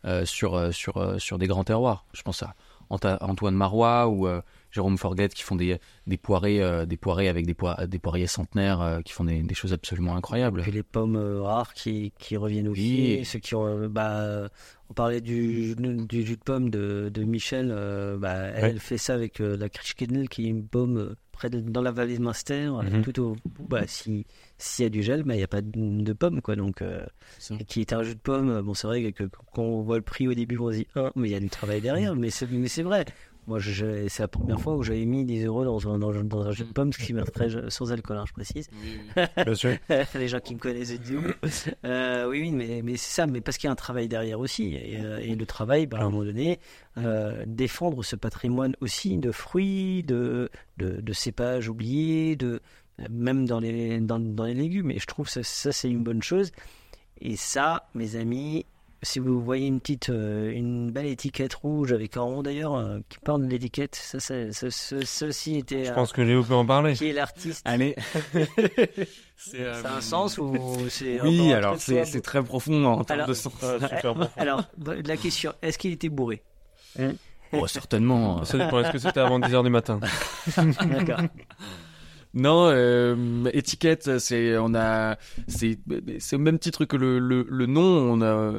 euh, 0.05 0.25
sur, 0.25 0.55
euh, 0.55 0.71
sur, 0.71 0.97
euh, 0.97 1.17
des 1.37 1.47
grands 1.47 1.63
terroirs. 1.63 2.05
Je 2.13 2.21
pense 2.21 2.43
à 2.43 2.55
Antoine 2.89 3.55
Marois 3.55 4.07
ou 4.07 4.27
euh, 4.27 4.41
Jérôme 4.71 4.97
Forget 4.97 5.29
qui 5.29 5.43
font 5.43 5.55
des, 5.55 5.79
des, 6.07 6.17
poirées, 6.17 6.61
euh, 6.61 6.85
des 6.85 6.97
poirées 6.97 7.29
avec 7.29 7.45
des, 7.45 7.53
poi- 7.53 7.87
des 7.87 7.99
poiriers 7.99 8.27
centenaires 8.27 8.81
euh, 8.81 9.01
qui 9.01 9.13
font 9.13 9.23
des, 9.23 9.41
des 9.41 9.55
choses 9.55 9.73
absolument 9.73 10.15
incroyables. 10.15 10.61
Puis 10.61 10.71
les 10.71 10.83
pommes 10.83 11.15
euh, 11.15 11.41
rares 11.41 11.73
qui, 11.73 12.11
qui 12.19 12.37
reviennent 12.37 12.67
aussi. 12.67 13.15
Oui. 13.19 13.25
Ceux 13.25 13.39
qui 13.39 13.55
ont, 13.55 13.87
bah, 13.87 14.49
on 14.89 14.93
parlait 14.93 15.21
du, 15.21 15.75
du 15.75 16.25
jus 16.25 16.35
de 16.37 16.43
pomme 16.43 16.69
de, 16.69 17.09
de 17.13 17.23
Michel. 17.23 17.69
euh, 17.71 18.17
bah, 18.17 18.33
elle 18.35 18.73
Ouais. 18.75 18.79
fait 18.79 18.97
ça 18.97 19.13
avec 19.13 19.39
euh, 19.41 19.55
la 19.57 19.69
Krischkennel 19.69 20.29
qui 20.29 20.45
est 20.45 20.49
une 20.49 20.67
pomme 20.67 20.97
euh, 20.97 21.15
près 21.35 21.49
de, 21.49 21.59
dans 21.59 21.81
la 21.81 21.91
vallée 21.91 22.17
de 22.17 22.21
Munster. 22.23 22.53
euh, 22.67 22.81
Mhm. 22.81 23.01
Tout 23.03 23.19
au 23.21 23.35
bout, 23.45 23.67
bah, 23.69 23.83
si 23.87 24.25
s'il 24.57 24.83
y 24.83 24.85
a 24.87 24.89
du 24.89 25.03
gel, 25.03 25.23
bah, 25.23 25.35
il 25.35 25.37
n'y 25.37 25.43
a 25.43 25.47
pas 25.47 25.61
de, 25.61 25.69
de 25.75 26.13
pommes. 26.13 26.41
Quoi, 26.41 26.55
donc, 26.55 26.81
euh, 26.81 27.05
qui 27.67 27.81
est 27.81 27.93
un 27.93 28.03
jus 28.03 28.15
de 28.15 28.19
pomme. 28.19 28.61
Bon, 28.61 28.73
c'est 28.73 28.87
vrai 28.87 29.11
que 29.11 29.23
quand 29.53 29.61
on 29.63 29.81
voit 29.81 29.97
le 29.97 30.01
prix 30.03 30.27
au 30.27 30.33
début, 30.33 30.57
on 30.57 30.71
se 30.71 30.77
dit, 30.77 30.87
ah, 30.95 31.11
mais 31.15 31.29
il 31.29 31.31
y 31.31 31.35
a 31.35 31.39
du 31.39 31.49
travail 31.49 31.81
derrière. 31.81 32.15
Mais 32.15 32.29
c'est, 32.29 32.49
mais 32.49 32.67
c'est 32.67 32.83
vrai. 32.83 33.05
Moi, 33.47 33.59
c'est 33.61 34.19
la 34.19 34.27
première 34.27 34.59
fois 34.59 34.75
où 34.75 34.81
j'avais 34.83 35.05
mis 35.05 35.23
10 35.23 35.45
euros 35.45 35.63
dans 35.63 35.87
un, 35.93 35.99
dans, 35.99 36.11
un- 36.11 36.23
dans 36.23 36.41
un 36.47 36.51
jus 36.51 36.63
de 36.63 36.71
pomme, 36.73 36.91
ce 36.91 36.97
qui 36.97 37.13
m'intéresse 37.13 37.55
sans 37.69 37.91
alcool, 37.91 38.17
hein, 38.17 38.23
je 38.27 38.33
précise. 38.33 38.67
Bien 39.37 39.53
sûr. 39.55 39.71
les 40.15 40.27
gens 40.27 40.39
qui 40.39 40.55
me 40.55 40.59
connaissent 40.59 40.91
et 40.91 40.97
disent 40.97 41.19
euh, 41.85 42.27
oui 42.27 42.41
oui 42.41 42.51
mais, 42.51 42.81
mais 42.83 42.97
c'est 42.97 43.11
ça 43.11 43.27
mais 43.27 43.41
parce 43.41 43.57
qu'il 43.57 43.67
y 43.67 43.69
a 43.69 43.71
un 43.71 43.75
travail 43.75 44.07
derrière 44.07 44.39
aussi. 44.39 44.73
Et, 44.73 44.99
euh, 44.99 45.19
et 45.19 45.35
le 45.35 45.45
travail 45.45 45.85
bah, 45.85 45.99
à 45.99 46.01
un 46.01 46.09
moment 46.09 46.23
donné 46.23 46.59
euh, 46.97 47.43
défendre 47.45 48.03
ce 48.03 48.15
patrimoine 48.15 48.75
aussi 48.81 49.17
de 49.17 49.31
fruits 49.31 50.03
de, 50.03 50.49
de, 50.77 51.01
de 51.01 51.13
cépages 51.13 51.69
oubliés 51.69 52.35
de 52.35 52.61
même 53.11 53.45
dans 53.45 53.59
les 53.59 53.99
dans, 53.99 54.19
dans 54.19 54.45
les 54.45 54.53
légumes. 54.55 54.89
Et 54.91 54.99
je 54.99 55.05
trouve 55.05 55.29
ça, 55.29 55.43
ça 55.43 55.71
c'est 55.71 55.89
une 55.89 56.03
bonne 56.03 56.23
chose. 56.23 56.51
Et 57.21 57.35
ça 57.35 57.89
mes 57.93 58.15
amis 58.15 58.65
si 59.05 59.19
vous 59.19 59.39
voyez 59.41 59.67
une 59.67 59.79
petite, 59.79 60.09
euh, 60.09 60.51
une 60.51 60.91
belle 60.91 61.05
étiquette 61.05 61.53
rouge 61.53 61.93
avec 61.93 62.17
un 62.17 62.21
rond 62.21 62.43
d'ailleurs 62.43 62.75
euh, 62.75 62.99
qui 63.07 63.19
parle 63.19 63.45
de 63.45 63.49
l'étiquette, 63.49 63.95
ça, 63.95 64.19
ça, 64.19 64.51
ce- 64.51 64.69
ce- 64.69 65.05
ceci 65.05 65.57
était. 65.57 65.85
Je 65.85 65.91
euh, 65.91 65.95
pense 65.95 66.11
que 66.11 66.21
Léo 66.21 66.43
peut 66.43 66.53
en 66.55 66.65
parler. 66.65 66.93
qui 66.93 67.07
est 67.09 67.13
l'artiste 67.13 67.61
Allez. 67.65 67.95
A 69.85 69.97
un 69.97 70.01
sens 70.01 70.37
ou 70.37 70.55
c'est 70.89 71.21
Oui, 71.21 71.53
alors 71.53 71.77
c'est 71.77 71.93
soit- 71.95 72.05
c'est 72.05 72.21
très 72.21 72.43
profond 72.43 72.83
en 72.85 73.03
termes 73.03 73.19
Alors- 73.19 73.29
de 73.29 73.33
sens. 73.33 73.53
Alors, 74.37 74.63
la 75.05 75.17
question, 75.17 75.53
est-ce 75.61 75.77
qu'il 75.77 75.91
était 75.91 76.09
bourré? 76.09 76.41
Oh, 77.53 77.67
certainement. 77.67 78.43
Ça 78.45 78.57
dépend. 78.57 78.79
Est-ce 78.79 78.91
que 78.91 78.97
c'était 78.97 79.19
avant 79.19 79.39
10h 79.39 79.63
du 79.63 79.69
matin? 79.69 79.99
D'accord. 80.57 81.21
Non, 82.33 82.65
euh, 82.67 83.45
étiquette, 83.53 84.19
c'est 84.19 84.57
on 84.57 84.73
a, 84.75 85.15
c'est 85.47 85.77
c'est 86.19 86.35
au 86.35 86.39
même 86.39 86.59
titre 86.59 86.83
que 86.83 86.97
le 86.97 87.17
le, 87.19 87.45
le 87.49 87.65
nom. 87.65 87.81
On 87.81 88.21
a, 88.21 88.53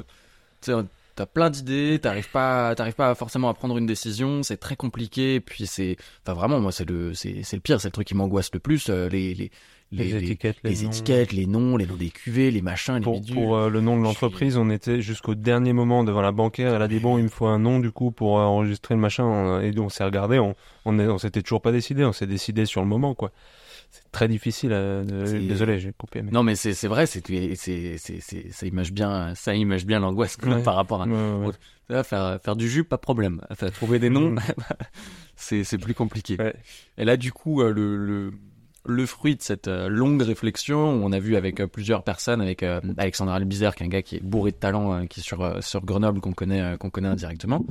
tu 0.67 0.89
t'as 1.15 1.27
plein 1.27 1.49
d'idées, 1.49 1.99
t'arrives 1.99 2.31
pas, 2.31 2.75
t'arrives 2.75 2.95
pas 2.95 3.15
forcément 3.15 3.49
à 3.49 3.55
prendre 3.55 3.79
une 3.79 3.87
décision. 3.87 4.43
C'est 4.43 4.59
très 4.59 4.77
compliqué. 4.77 5.41
Puis 5.41 5.67
c'est, 5.67 5.97
enfin 6.23 6.35
vraiment, 6.35 6.61
moi 6.61 6.73
c'est 6.73 6.89
le, 6.89 7.15
c'est 7.15 7.43
c'est 7.43 7.57
le 7.57 7.63
pire, 7.63 7.81
c'est 7.81 7.89
le 7.89 7.93
truc 7.93 8.07
qui 8.07 8.15
m'angoisse 8.15 8.51
le 8.53 8.61
plus. 8.61 8.89
euh, 8.91 9.09
les 9.09 9.33
les 9.35 9.51
Les 9.93 10.15
étiquettes, 10.17 10.57
les 10.65 10.71
les 10.75 10.83
noms. 10.83 10.91
étiquettes, 10.91 11.33
les 11.33 11.47
noms, 11.47 11.77
les 11.77 11.87
noms 11.87 11.95
des 11.95 12.11
cuvées, 12.11 12.51
les 12.51 12.61
machins, 12.61 12.97
les 12.97 13.01
Pour, 13.03 13.21
bidules. 13.21 13.35
pour 13.37 13.57
euh, 13.57 13.71
le 13.71 13.81
nom 13.81 13.97
de 13.97 14.03
l'entreprise, 14.03 14.57
on 14.57 14.69
était 14.69 15.01
jusqu'au 15.01 15.35
dernier 15.37 15.73
moment 15.73 16.03
devant 16.05 16.23
la 16.23 16.33
banquière. 16.33 16.75
Elle 16.75 16.83
a 16.83 16.89
dit 16.89 16.99
bon, 16.99 17.17
il 17.19 17.25
me 17.25 17.29
faut 17.29 17.47
un 17.47 17.61
nom 17.61 17.79
du 17.79 17.93
coup 17.93 18.11
pour 18.11 18.39
euh, 18.39 18.43
enregistrer 18.43 18.95
le 18.95 19.01
machin. 19.01 19.25
On- 19.25 19.61
Et 19.61 19.71
donc 19.71 19.87
on 19.87 19.89
s'est 19.89 20.05
regardé, 20.05 20.39
on 20.39 20.55
on 20.85 21.19
s'était 21.19 21.41
toujours 21.41 21.63
pas 21.63 21.73
décidé. 21.73 22.05
On 22.05 22.13
s'est 22.13 22.27
décidé 22.27 22.67
sur 22.67 22.81
le 22.83 22.89
moment 22.89 23.15
quoi. 23.15 23.31
C'est 24.03 24.11
très 24.13 24.29
difficile. 24.29 24.71
euh, 24.73 25.05
de- 25.05 25.25
C'est- 25.27 25.39
Désolé, 25.41 25.79
j'ai 25.79 25.93
coupé. 25.93 26.23
Mais... 26.23 26.31
Non, 26.31 26.43
mais 26.43 26.55
c'est 26.55 26.87
vrai, 26.87 27.07
c'est 27.07 27.23
ça 28.53 28.67
image 28.67 28.93
bien, 28.93 29.35
ça 29.35 29.55
image 29.55 29.87
bien 29.87 30.01
l'angoisse 30.01 30.37
Ouais. 30.45 30.63
par 30.63 30.75
rapport 30.75 31.03
à 31.03 31.07
Ouais, 31.07 31.13
ouais, 31.13 31.47
ouais. 31.47 31.53
Là, 31.89 32.03
faire, 32.03 32.39
faire 32.43 32.57
du 32.57 32.69
jus, 32.69 32.85
pas 32.85 32.97
de 32.97 33.01
problème. 33.03 33.41
Enfin, 33.51 33.71
trouver 33.71 33.99
des 33.99 34.11
noms, 34.11 34.35
c'est, 35.37 35.65
c'est 35.65 35.79
plus 35.79 35.95
compliqué. 35.95 36.37
Ouais. 36.39 36.55
Et 36.99 37.05
là, 37.05 37.17
du 37.17 37.33
coup, 37.33 37.63
euh, 37.63 37.73
le, 37.73 37.97
le, 37.97 38.33
le 38.87 39.07
fruit 39.07 39.37
de 39.37 39.43
cette 39.43 39.69
euh, 39.69 39.89
longue 39.89 40.23
réflexion, 40.23 40.79
on 40.79 41.13
a 41.13 41.19
vu 41.21 41.37
avec 41.37 41.61
euh, 41.61 41.67
plusieurs 41.67 42.03
personnes, 42.03 42.41
avec 42.41 42.63
euh, 42.63 42.81
Alexandre 42.99 43.33
Albizer, 43.33 43.75
qui 43.77 43.83
est 43.83 43.87
un 43.87 43.91
gars 43.91 44.03
qui 44.03 44.17
est 44.17 44.23
bourré 44.23 44.51
de 44.51 44.57
talent, 44.57 44.93
euh, 44.95 45.05
qui 45.07 45.21
est 45.21 45.23
sur, 45.23 45.43
euh, 45.43 45.61
sur 45.61 45.85
Grenoble, 45.85 46.21
qu'on 46.21 46.33
connaît, 46.33 46.61
euh, 46.61 46.77
qu'on 46.77 46.91
connaît 46.91 47.09
indirectement. 47.09 47.65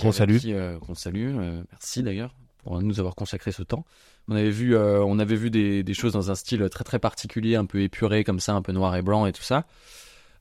Qu'on 0.00 0.12
salue. 0.12 0.38
qui, 0.38 0.54
euh, 0.54 0.78
qu'on 0.78 0.94
salue. 0.94 1.36
euh, 1.38 1.62
merci 1.70 2.02
d'ailleurs 2.02 2.34
pour 2.62 2.80
nous 2.82 2.98
avoir 3.00 3.14
consacré 3.14 3.52
ce 3.52 3.62
temps. 3.62 3.84
On 4.28 4.34
avait 4.36 4.50
vu, 4.50 4.76
euh, 4.76 5.02
on 5.04 5.18
avait 5.18 5.36
vu 5.36 5.50
des, 5.50 5.82
des 5.82 5.94
choses 5.94 6.12
dans 6.12 6.30
un 6.30 6.34
style 6.34 6.68
très 6.70 6.84
très 6.84 6.98
particulier, 6.98 7.56
un 7.56 7.64
peu 7.66 7.80
épuré 7.82 8.22
comme 8.24 8.40
ça, 8.40 8.52
un 8.54 8.62
peu 8.62 8.72
noir 8.72 8.94
et 8.96 9.02
blanc 9.02 9.26
et 9.26 9.32
tout 9.32 9.42
ça. 9.42 9.66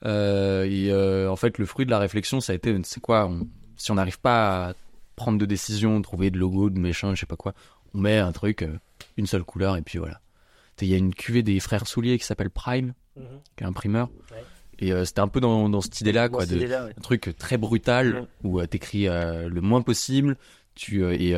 Euh, 0.06 0.64
et 0.66 0.92
euh, 0.92 1.30
en 1.30 1.36
fait, 1.36 1.58
le 1.58 1.66
fruit 1.66 1.86
de 1.86 1.92
la 1.92 2.00
réflexion, 2.00 2.40
ça 2.42 2.54
a 2.54 2.56
été, 2.56 2.76
c'est 2.84 3.00
quoi 3.02 3.28
on- 3.28 3.48
Si 3.78 3.92
on 3.92 3.96
n'arrive 3.96 4.20
pas 4.20 4.70
à 4.70 4.74
prendre 5.16 5.38
de 5.38 5.46
décision, 5.46 6.02
trouver 6.02 6.32
de 6.32 6.38
logo, 6.38 6.70
de 6.70 6.80
méchant, 6.80 7.16
je 7.16 7.20
sais 7.22 7.26
pas 7.26 7.36
quoi, 7.38 7.54
on 7.94 8.00
met 8.00 8.18
un 8.18 8.32
truc, 8.32 8.66
une 9.18 9.26
seule 9.26 9.44
couleur, 9.44 9.76
et 9.78 9.82
puis 9.82 9.98
voilà. 10.00 10.20
Il 10.82 10.88
y 10.88 10.94
a 10.94 10.98
une 10.98 11.14
cuvée 11.14 11.44
des 11.44 11.60
frères 11.60 11.88
Souliers 11.88 12.18
qui 12.18 12.26
s'appelle 12.26 12.50
Prime, 12.50 12.94
qui 13.58 13.64
est 13.64 13.68
imprimeur. 13.68 14.10
Ouais. 14.32 14.44
Et 14.80 14.94
euh, 14.94 15.04
c'était 15.04 15.20
un 15.20 15.28
peu 15.28 15.42
dans, 15.42 15.68
dans 15.68 15.82
cette 15.82 16.00
idée-là, 16.00 16.30
quoi, 16.30 16.46
de, 16.46 16.58
ouais. 16.58 16.74
un 16.74 17.02
truc 17.02 17.36
très 17.38 17.58
brutal 17.58 18.14
Ouais. 18.16 18.28
où 18.44 18.60
euh, 18.62 18.66
t'écris 18.66 19.10
euh, 19.10 19.50
le 19.50 19.60
moins 19.60 19.82
possible. 19.82 20.38
Tu 20.76 21.04
et 21.06 21.36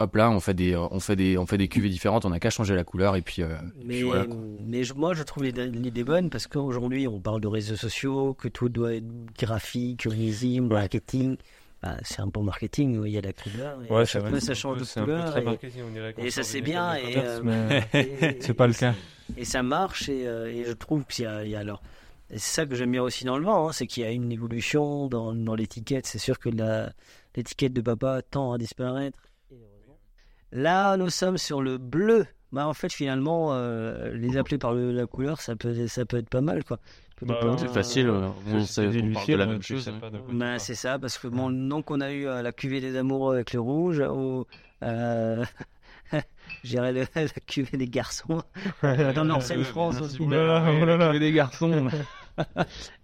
hop 0.00 0.14
là, 0.16 0.30
on 0.30 0.40
fait 0.40 0.54
des, 0.54 0.74
euh, 0.74 0.86
on 0.90 1.00
fait 1.00 1.16
des, 1.16 1.36
on 1.38 1.46
fait 1.46 1.58
des 1.58 1.68
cuvées 1.68 1.88
différentes. 1.88 2.24
On 2.24 2.30
n'a 2.30 2.40
qu'à 2.40 2.50
changer 2.50 2.74
la 2.74 2.84
couleur 2.84 3.16
et 3.16 3.22
puis. 3.22 3.42
euh, 3.42 3.56
Mais, 3.84 3.94
puis 3.94 4.02
voilà, 4.02 4.26
quoi. 4.26 4.36
mais 4.66 4.84
je- 4.84 4.94
moi, 4.94 5.14
je 5.14 5.22
trouve 5.22 5.44
l'idée 5.44 6.04
bonne 6.04 6.30
parce 6.30 6.46
qu'aujourd'hui, 6.46 7.06
on 7.08 7.20
parle 7.20 7.40
de 7.40 7.48
réseaux 7.48 7.76
sociaux, 7.76 8.34
que 8.34 8.48
tout 8.48 8.68
doit 8.68 8.94
être 8.94 9.06
graphique, 9.38 10.02
risible, 10.08 10.66
marketing. 10.68 11.36
Bah, 11.82 11.96
c'est 12.02 12.20
un 12.20 12.28
peu 12.28 12.40
marketing 12.40 12.98
où 12.98 13.04
il 13.06 13.12
y 13.12 13.18
a 13.18 13.20
la 13.20 13.32
couleur. 13.32 13.78
et 13.88 13.92
Ouais, 13.92 14.04
c'est 14.04 14.12
chaque 14.12 14.22
vrai. 14.22 14.30
fois, 14.32 14.40
ça 14.40 14.54
change 14.54 14.78
de 14.78 14.84
C'est 14.84 14.98
un 15.00 15.04
peu 15.04 15.12
couleur. 15.12 15.30
très 15.30 15.42
et- 15.42 15.44
marketing, 15.44 15.82
on 15.88 15.92
dirait 15.92 16.12
qu'on 16.12 16.22
et 16.22 16.30
ça, 16.30 16.42
c'est 16.42 16.60
bien, 16.60 16.94
et, 16.96 17.16
euh, 17.16 17.40
mais 17.44 17.84
et- 17.94 18.38
c'est 18.40 18.54
pas 18.54 18.66
le 18.66 18.72
cas. 18.74 18.94
Et 19.36 19.44
ça 19.44 19.62
marche 19.62 20.08
et, 20.08 20.26
euh, 20.26 20.46
et 20.52 20.64
je 20.64 20.72
trouve 20.72 21.04
qu'il 21.04 21.24
y 21.24 21.28
a, 21.28 21.44
il 21.44 21.50
y 21.50 21.54
a 21.54 21.60
alors. 21.60 21.80
et 22.30 22.38
c'est 22.38 22.54
ça 22.62 22.66
que 22.66 22.74
j'aime 22.74 22.90
bien 22.92 23.02
aussi 23.02 23.24
dans 23.24 23.38
le 23.38 23.44
vent, 23.44 23.68
hein, 23.68 23.72
c'est 23.72 23.86
qu'il 23.86 24.02
y 24.02 24.06
a 24.06 24.10
une 24.10 24.32
évolution 24.32 25.06
dans, 25.06 25.32
dans 25.34 25.54
l'étiquette. 25.54 26.06
C'est 26.06 26.18
sûr 26.18 26.38
que 26.40 26.48
la, 26.48 26.90
l'étiquette 27.36 27.72
de 27.74 27.80
papa 27.80 28.22
tend 28.28 28.52
à 28.52 28.58
disparaître. 28.58 29.18
Là, 30.52 30.96
nous 30.96 31.10
sommes 31.10 31.38
sur 31.38 31.62
le 31.62 31.78
bleu. 31.78 32.26
Bah, 32.52 32.66
en 32.66 32.72
fait, 32.74 32.90
finalement, 32.92 33.48
euh, 33.52 34.12
les 34.14 34.38
appeler 34.38 34.56
par 34.56 34.72
le- 34.72 34.90
la 34.92 35.06
couleur, 35.06 35.40
ça 35.42 35.54
peut, 35.54 35.86
ça 35.86 36.06
peut 36.06 36.16
être 36.16 36.30
pas 36.30 36.40
mal, 36.40 36.64
quoi. 36.64 36.78
Bah. 37.20 37.56
C'est 37.58 37.68
facile. 37.68 38.08
euh, 38.08 38.28
on, 38.52 38.64
C'est 38.64 38.90
sait- 38.90 39.02
on 39.02 39.12
parle 39.12 39.26
de 39.26 39.34
la 39.34 39.44
lucioles, 39.44 39.48
même 39.48 39.62
chose. 39.62 39.88
hein. 39.88 40.00
Bah, 40.32 40.58
c'est 40.58 40.74
ça, 40.74 40.98
parce 40.98 41.18
que 41.18 41.26
mon 41.28 41.50
nom 41.50 41.82
qu'on 41.82 42.00
a 42.00 42.10
eu 42.12 42.26
à 42.28 42.40
la 42.42 42.52
cuvée 42.52 42.80
des 42.80 42.96
amoureux 42.96 43.34
avec 43.34 43.52
le 43.52 43.60
rouge, 43.60 44.00
au, 44.00 44.46
euh, 44.82 45.44
j'irais 46.64 46.92
le- 46.92 47.06
la 47.14 47.28
cuvée 47.46 47.76
des 47.76 47.88
garçons, 47.88 48.42
dans 48.82 49.24
l'ancienne 49.24 49.64
France 49.64 50.00
aussi. 50.00 50.18
Oh 50.22 50.30
là 50.30 50.46
là, 50.46 50.72
oh 50.80 50.84
là 50.86 50.96
là. 50.96 51.18
des 51.18 51.32
garçons. 51.32 51.88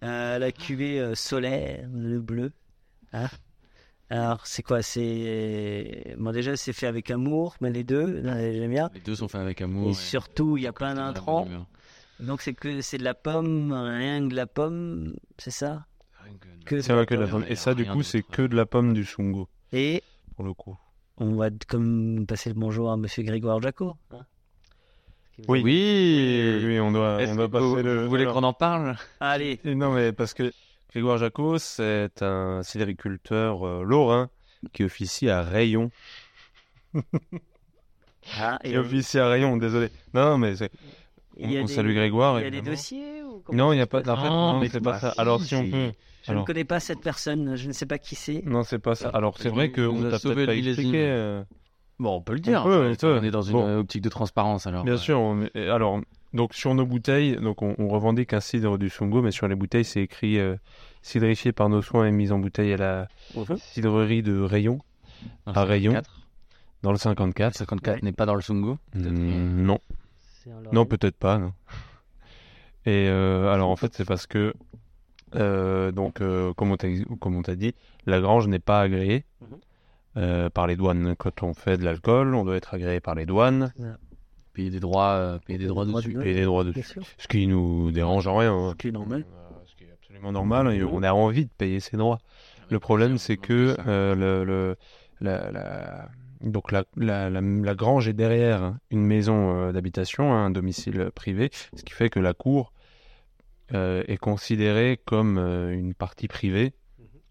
Euh, 0.04 0.38
la 0.38 0.52
cuvée 0.52 1.00
euh, 1.00 1.16
solaire, 1.16 1.88
le 1.92 2.20
bleu. 2.20 2.52
Hein 3.12 3.26
Alors, 4.10 4.46
c'est 4.46 4.62
quoi 4.62 4.82
C'est. 4.82 6.14
Bon, 6.18 6.30
déjà, 6.32 6.56
c'est 6.56 6.72
fait 6.72 6.86
avec 6.86 7.10
amour, 7.10 7.56
mais 7.60 7.70
les 7.70 7.84
deux, 7.84 8.22
j'aime 8.22 8.70
bien. 8.70 8.90
Les 8.94 9.00
deux 9.00 9.14
sont 9.14 9.28
faits 9.28 9.40
avec 9.40 9.60
amour. 9.62 9.88
Et 9.88 9.90
et- 9.90 9.94
surtout, 9.94 10.56
il 10.56 10.62
y 10.64 10.66
a 10.66 10.72
plein 10.72 10.94
d'intrants. 10.94 11.46
Donc, 12.20 12.42
c'est 12.42 12.54
que 12.54 12.80
c'est 12.80 12.98
de 12.98 13.04
la 13.04 13.14
pomme, 13.14 13.72
rien 13.72 14.22
que 14.22 14.28
de 14.30 14.36
la 14.36 14.46
pomme, 14.46 15.14
c'est 15.38 15.50
ça? 15.50 15.86
Que 16.64 16.80
C'est 16.80 16.92
vrai 16.92 17.06
que 17.06 17.14
de 17.14 17.20
la 17.20 17.26
pomme. 17.28 17.44
Et 17.48 17.56
ça, 17.56 17.74
du 17.74 17.84
coup, 17.86 18.02
c'est 18.02 18.22
que 18.22 18.42
de 18.42 18.54
la 18.56 18.66
pomme 18.66 18.94
du 18.94 19.04
Sungo, 19.04 19.48
Et 19.72 20.02
pour 20.36 20.44
le 20.44 20.54
coup. 20.54 20.76
on 21.18 21.34
va 21.34 21.48
comme 21.68 22.24
passer 22.26 22.50
le 22.50 22.54
bonjour 22.54 22.90
à 22.90 22.96
monsieur 22.96 23.22
Grégoire 23.22 23.60
Jaco. 23.60 23.96
hein? 24.12 24.20
Oui. 25.48 25.62
Oui. 25.64 26.60
Oui, 26.64 26.80
on 26.80 26.92
doit, 26.92 27.18
on 27.26 27.34
doit 27.34 27.46
vous, 27.46 27.50
passer 27.74 27.82
le. 27.82 28.02
vous 28.04 28.08
voulez 28.08 28.24
qu'on 28.24 28.44
en 28.44 28.52
parle? 28.52 28.96
Allez, 29.20 29.58
Non, 29.64 29.92
mais 29.92 30.12
parce 30.12 30.32
que 30.32 30.52
Grégoire 30.94 31.18
Jacot, 31.18 31.58
c'est 31.58 32.22
un 32.22 32.62
sidériculteur 32.62 33.66
euh, 33.66 33.82
lorrain 33.82 34.30
qui 34.72 34.84
officie 34.84 35.28
à 35.28 35.42
Rayon. 35.42 35.90
Ah, 38.40 38.58
et 38.64 38.70
Qui 38.70 38.76
officie 38.78 39.18
à 39.18 39.28
Rayon, 39.28 39.56
désolé. 39.58 39.90
Non, 40.14 40.38
mais 40.38 40.56
c'est- 40.56 40.70
on, 41.38 41.44
on 41.46 41.48
des- 41.48 41.66
salue 41.66 41.94
Grégoire. 41.94 42.40
Il 42.40 42.44
y 42.44 42.46
a 42.46 42.50
des 42.50 42.62
dossiers 42.62 43.22
ou 43.22 43.42
comment 43.44 43.58
Non, 43.66 43.72
il 43.72 43.76
n'y 43.76 43.82
a 43.82 43.86
pas. 43.86 44.00
passe 44.00 44.08
En 44.08 44.22
fait, 44.22 44.28
Non, 44.30 44.52
non, 44.54 44.60
mais 44.60 44.68
c'est 44.70 44.80
bah, 44.80 44.92
pas 44.92 44.98
ça. 45.00 45.12
si, 45.12 45.20
Alors, 45.20 45.42
si 45.42 45.54
on 45.54 45.68
peut. 45.70 45.92
Je 46.26 46.32
ne 46.32 46.42
connais 46.42 46.64
pas 46.64 46.80
cette 46.80 47.00
personne, 47.02 47.54
je 47.56 47.66
ne 47.68 47.72
sais 47.72 47.84
pas 47.84 47.98
qui 47.98 48.14
c'est. 48.14 48.40
non, 48.46 48.62
c'est 48.62 48.78
pas 48.78 48.94
ça. 48.94 49.10
Alors, 49.10 49.36
c'est 49.36 49.50
vrai 49.50 49.70
qu'on 49.72 50.06
a 50.06 50.10
t'a 50.12 50.18
sauvé 50.18 50.46
peut-être 50.46 50.46
pas 50.46 50.54
expliqué. 50.68 51.06
euh, 51.06 51.42
Bon, 51.98 52.16
on 52.16 52.22
peut 52.22 52.32
le 52.32 52.40
dire. 52.40 52.62
On 52.62 52.64
peut, 52.64 52.88
ouais, 52.88 52.96
on 53.02 53.22
est 53.22 53.30
dans 53.30 53.42
une 53.42 53.52
Bon. 53.52 53.78
optique 53.80 54.00
de 54.02 54.08
transparence 54.08 54.66
alors. 54.66 54.84
Bien 54.84 54.94
Ouais. 54.94 54.98
sûr. 54.98 55.20
on- 55.20 55.46
alors, 55.54 56.00
donc 56.34 56.52
sur 56.52 56.74
nos 56.74 56.84
bouteilles, 56.84 57.36
donc 57.36 57.62
on, 57.62 57.74
on 57.78 57.88
revendique 57.88 58.32
un 58.34 58.40
cidre 58.40 58.76
du 58.76 58.90
Sungo, 58.90 59.22
mais 59.22 59.30
sur 59.30 59.48
les 59.48 59.54
bouteilles, 59.54 59.84
c'est 59.86 60.02
écrit 60.02 60.38
euh, 60.38 60.56
cidrifié 61.00 61.52
par 61.52 61.68
nos 61.70 61.80
soins 61.80 62.06
et 62.06 62.10
mis 62.10 62.30
en 62.32 62.38
bouteille 62.38 62.74
à 62.74 62.76
la 62.76 63.08
cidrerie 63.56 64.22
de 64.22 64.38
Rayon, 64.40 64.78
Dans 65.46 65.52
à 65.52 65.64
le 65.64 65.68
Rayon. 65.70 65.92
54. 65.92 66.20
dans 66.82 66.90
le 66.90 66.94
Le 66.94 66.98
54. 66.98 67.54
54 67.56 68.02
n'est 68.02 68.12
pas 68.12 68.26
dans 68.26 68.34
le 68.34 68.42
Sungo. 68.42 68.76
peut-être. 68.92 69.10
Mm, 69.12 69.62
non, 69.62 69.78
non, 70.72 70.84
peut-être 70.84 71.16
pas. 71.16 71.38
Non. 71.38 71.52
Et 72.86 73.08
euh, 73.08 73.50
alors 73.52 73.70
en 73.70 73.76
fait, 73.76 73.94
c'est 73.94 74.04
parce 74.04 74.26
que 74.26 74.52
euh, 75.36 75.90
donc 75.90 76.20
euh, 76.20 76.52
comme 76.52 76.70
on 76.70 76.76
t'a 77.42 77.54
dit, 77.56 77.74
la 78.06 78.20
grange 78.20 78.46
n'est 78.48 78.58
pas 78.58 78.80
agréée 78.82 79.24
Mhm. 79.40 79.46
euh, 80.18 80.50
par 80.50 80.66
les 80.66 80.76
douanes. 80.76 81.14
Quand 81.16 81.42
on 81.42 81.54
fait 81.54 81.76
de 81.78 81.84
l'alcool, 81.84 82.34
on 82.34 82.44
doit 82.44 82.56
être 82.56 82.74
agréé 82.74 83.00
par 83.00 83.14
les 83.14 83.24
douanes, 83.26 83.72
Payer 84.54 84.70
des 84.70 84.80
droits, 84.80 85.10
euh, 85.14 85.38
payer 85.44 85.58
des 85.58 85.66
droits 85.66 85.84
droits 85.84 86.00
dessus. 86.00 86.14
de- 86.14 86.22
payer 86.22 86.34
des 86.36 86.44
droits 86.44 86.64
dessus. 86.64 87.00
Ce 87.18 87.28
qui 87.28 87.46
nous 87.46 87.90
dérange 87.90 88.26
en 88.26 88.36
rien. 88.36 88.54
hein. 88.54 88.74
Qui 88.78 88.88
est 88.88 88.92
normal. 88.92 89.24
Euh, 89.28 89.54
Ce 89.66 89.74
qui 89.74 89.84
est 89.84 89.92
absolument 89.92 90.32
normal. 90.32 90.72
et 90.72 90.82
On 90.84 91.02
a 91.02 91.12
envie 91.12 91.44
de 91.44 91.50
payer 91.58 91.80
ses 91.80 91.96
droits. 91.96 92.18
Le 92.70 92.78
problème, 92.78 93.18
c'est 93.18 93.36
que 93.36 93.76
euh, 93.86 94.14
le, 94.14 94.44
le- 94.44 94.76
la, 95.20 95.50
la- 95.50 96.08
donc 96.40 96.72
la, 96.72 96.84
la, 96.96 97.30
la, 97.30 97.40
la 97.40 97.74
grange 97.74 98.06
est 98.08 98.12
derrière 98.12 98.74
une 98.90 99.04
maison 99.04 99.56
euh, 99.56 99.72
d'habitation, 99.72 100.32
un 100.32 100.50
domicile 100.50 101.10
privé, 101.14 101.50
ce 101.76 101.82
qui 101.82 101.92
fait 101.92 102.08
que 102.10 102.20
la 102.20 102.32
cour 102.34 102.72
euh, 103.72 104.02
est 104.08 104.18
considérée 104.18 105.00
comme 105.04 105.38
euh, 105.38 105.72
une 105.72 105.94
partie 105.94 106.28
privée, 106.28 106.74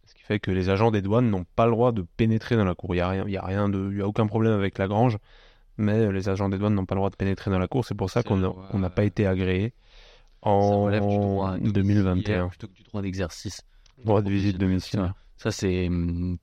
ce 0.06 0.14
qui 0.16 0.24
fait 0.24 0.40
que 0.40 0.52
les 0.52 0.70
agents 0.70 0.90
des 0.92 1.02
douanes 1.02 1.30
n'ont 1.30 1.46
pas 1.56 1.66
le 1.66 1.72
droit 1.72 1.92
de 1.92 2.04
pénétrer 2.18 2.56
dans 2.56 2.66
la 2.66 2.74
cour. 2.76 2.94
Il 2.96 2.98
n'y 2.98 3.02
a 3.02 3.10
rien, 3.10 3.24
il 3.28 3.32
y 3.34 3.38
a 3.38 3.46
rien 3.46 3.70
de, 3.70 3.90
il 3.92 4.00
y 4.00 4.02
a 4.02 4.08
aucun 4.08 4.26
problème 4.28 4.54
avec 4.54 4.78
la 4.78 4.88
grange, 4.88 5.18
mais 5.78 6.12
les 6.12 6.30
agents 6.30 6.50
des 6.50 6.58
douanes 6.58 6.76
n'ont 6.76 6.86
pas 6.86 6.96
le 6.96 7.00
droit 7.00 7.10
de 7.10 7.16
pénétrer 7.16 7.52
dans 7.52 7.60
la 7.60 7.68
cour. 7.68 7.86
C'est 7.86 7.96
pour 7.96 8.10
ça 8.10 8.24
qu'on 8.24 8.38
n'a 8.38 8.90
pas 8.90 9.04
été 9.04 9.26
agréé 9.26 9.74
Ça 10.44 10.50
en 10.50 10.84
relève 10.84 11.08
du 11.08 11.18
droit 11.18 11.58
domiciliaire 11.58 11.74
2021. 11.74 12.48
plutôt 12.50 12.68
que 12.68 12.74
du 12.74 12.84
droit 12.84 13.02
d'exercice. 13.02 13.62
Droit 14.04 14.22
de 14.22 14.30
visite 14.30 14.58
domiciliaire. 14.58 15.14
Ça, 15.38 15.52
c'est, 15.52 15.90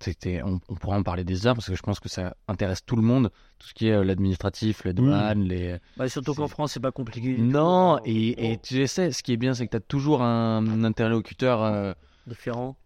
c'était, 0.01 0.43
on, 0.43 0.61
on 0.69 0.75
pourra 0.75 0.99
en 0.99 1.03
parler 1.03 1.25
des 1.25 1.47
heures 1.47 1.55
parce 1.55 1.69
que 1.69 1.75
je 1.75 1.81
pense 1.83 2.01
que 2.01 2.09
ça 2.11 2.37
intéresse 2.49 2.85
tout 2.85 2.97
le 2.97 3.03
monde, 3.03 3.31
tout 3.59 3.67
ce 3.69 3.73
qui 3.73 3.89
est 3.89 3.93
euh, 3.93 4.05
l'administratif, 4.05 4.85
les 4.85 4.93
douanes, 4.93 5.45
les. 5.45 5.79
Bah, 5.97 6.09
surtout 6.09 6.35
qu'en 6.35 6.49
France, 6.49 6.73
c'est 6.73 6.81
pas 6.81 6.93
compliqué. 6.93 7.39
Non, 7.39 7.97
tout. 7.97 8.03
et, 8.05 8.53
et 8.53 8.59
tu 8.59 8.87
sais, 8.87 9.11
ce 9.13 9.23
qui 9.23 9.33
est 9.33 9.37
bien, 9.39 9.55
c'est 9.55 9.65
que 9.67 9.71
tu 9.71 9.77
as 9.77 9.81
toujours 9.81 10.23
un 10.23 10.85
interlocuteur 10.85 11.63
euh, 11.63 11.93
Différent. 12.27 12.77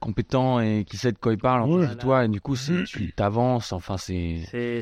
Compétent 0.00 0.60
et 0.60 0.84
qui 0.88 0.96
sait 0.96 1.12
de 1.12 1.18
quoi 1.18 1.32
il 1.32 1.38
parle 1.38 1.62
en 1.62 1.70
Ouais. 1.70 1.86
face 1.86 1.96
de 1.96 2.00
toi 2.00 2.24
et 2.24 2.28
du 2.28 2.40
coup 2.40 2.54
c'est- 2.56 2.84
tu 2.84 3.12
t'avances 3.12 3.72
enfin 3.72 3.96
c'est 3.96 4.42
C'est 4.50 4.80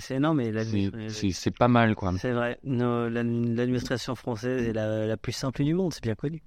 mais 0.95 1.09
c'est- 1.33 1.51
pas 1.51 1.69
mal 1.69 1.95
quoi 1.95 2.13
c'est 2.19 2.33
vrai. 2.33 2.59
L'administration 2.65 4.15
française 4.15 4.67
est 4.69 4.73
la, 4.73 5.07
la 5.07 5.17
plus 5.17 5.33
simple 5.33 5.65
du 5.65 5.75
monde, 5.75 5.93
c'est 5.93 6.03
bien 6.03 6.15
connu. 6.15 6.43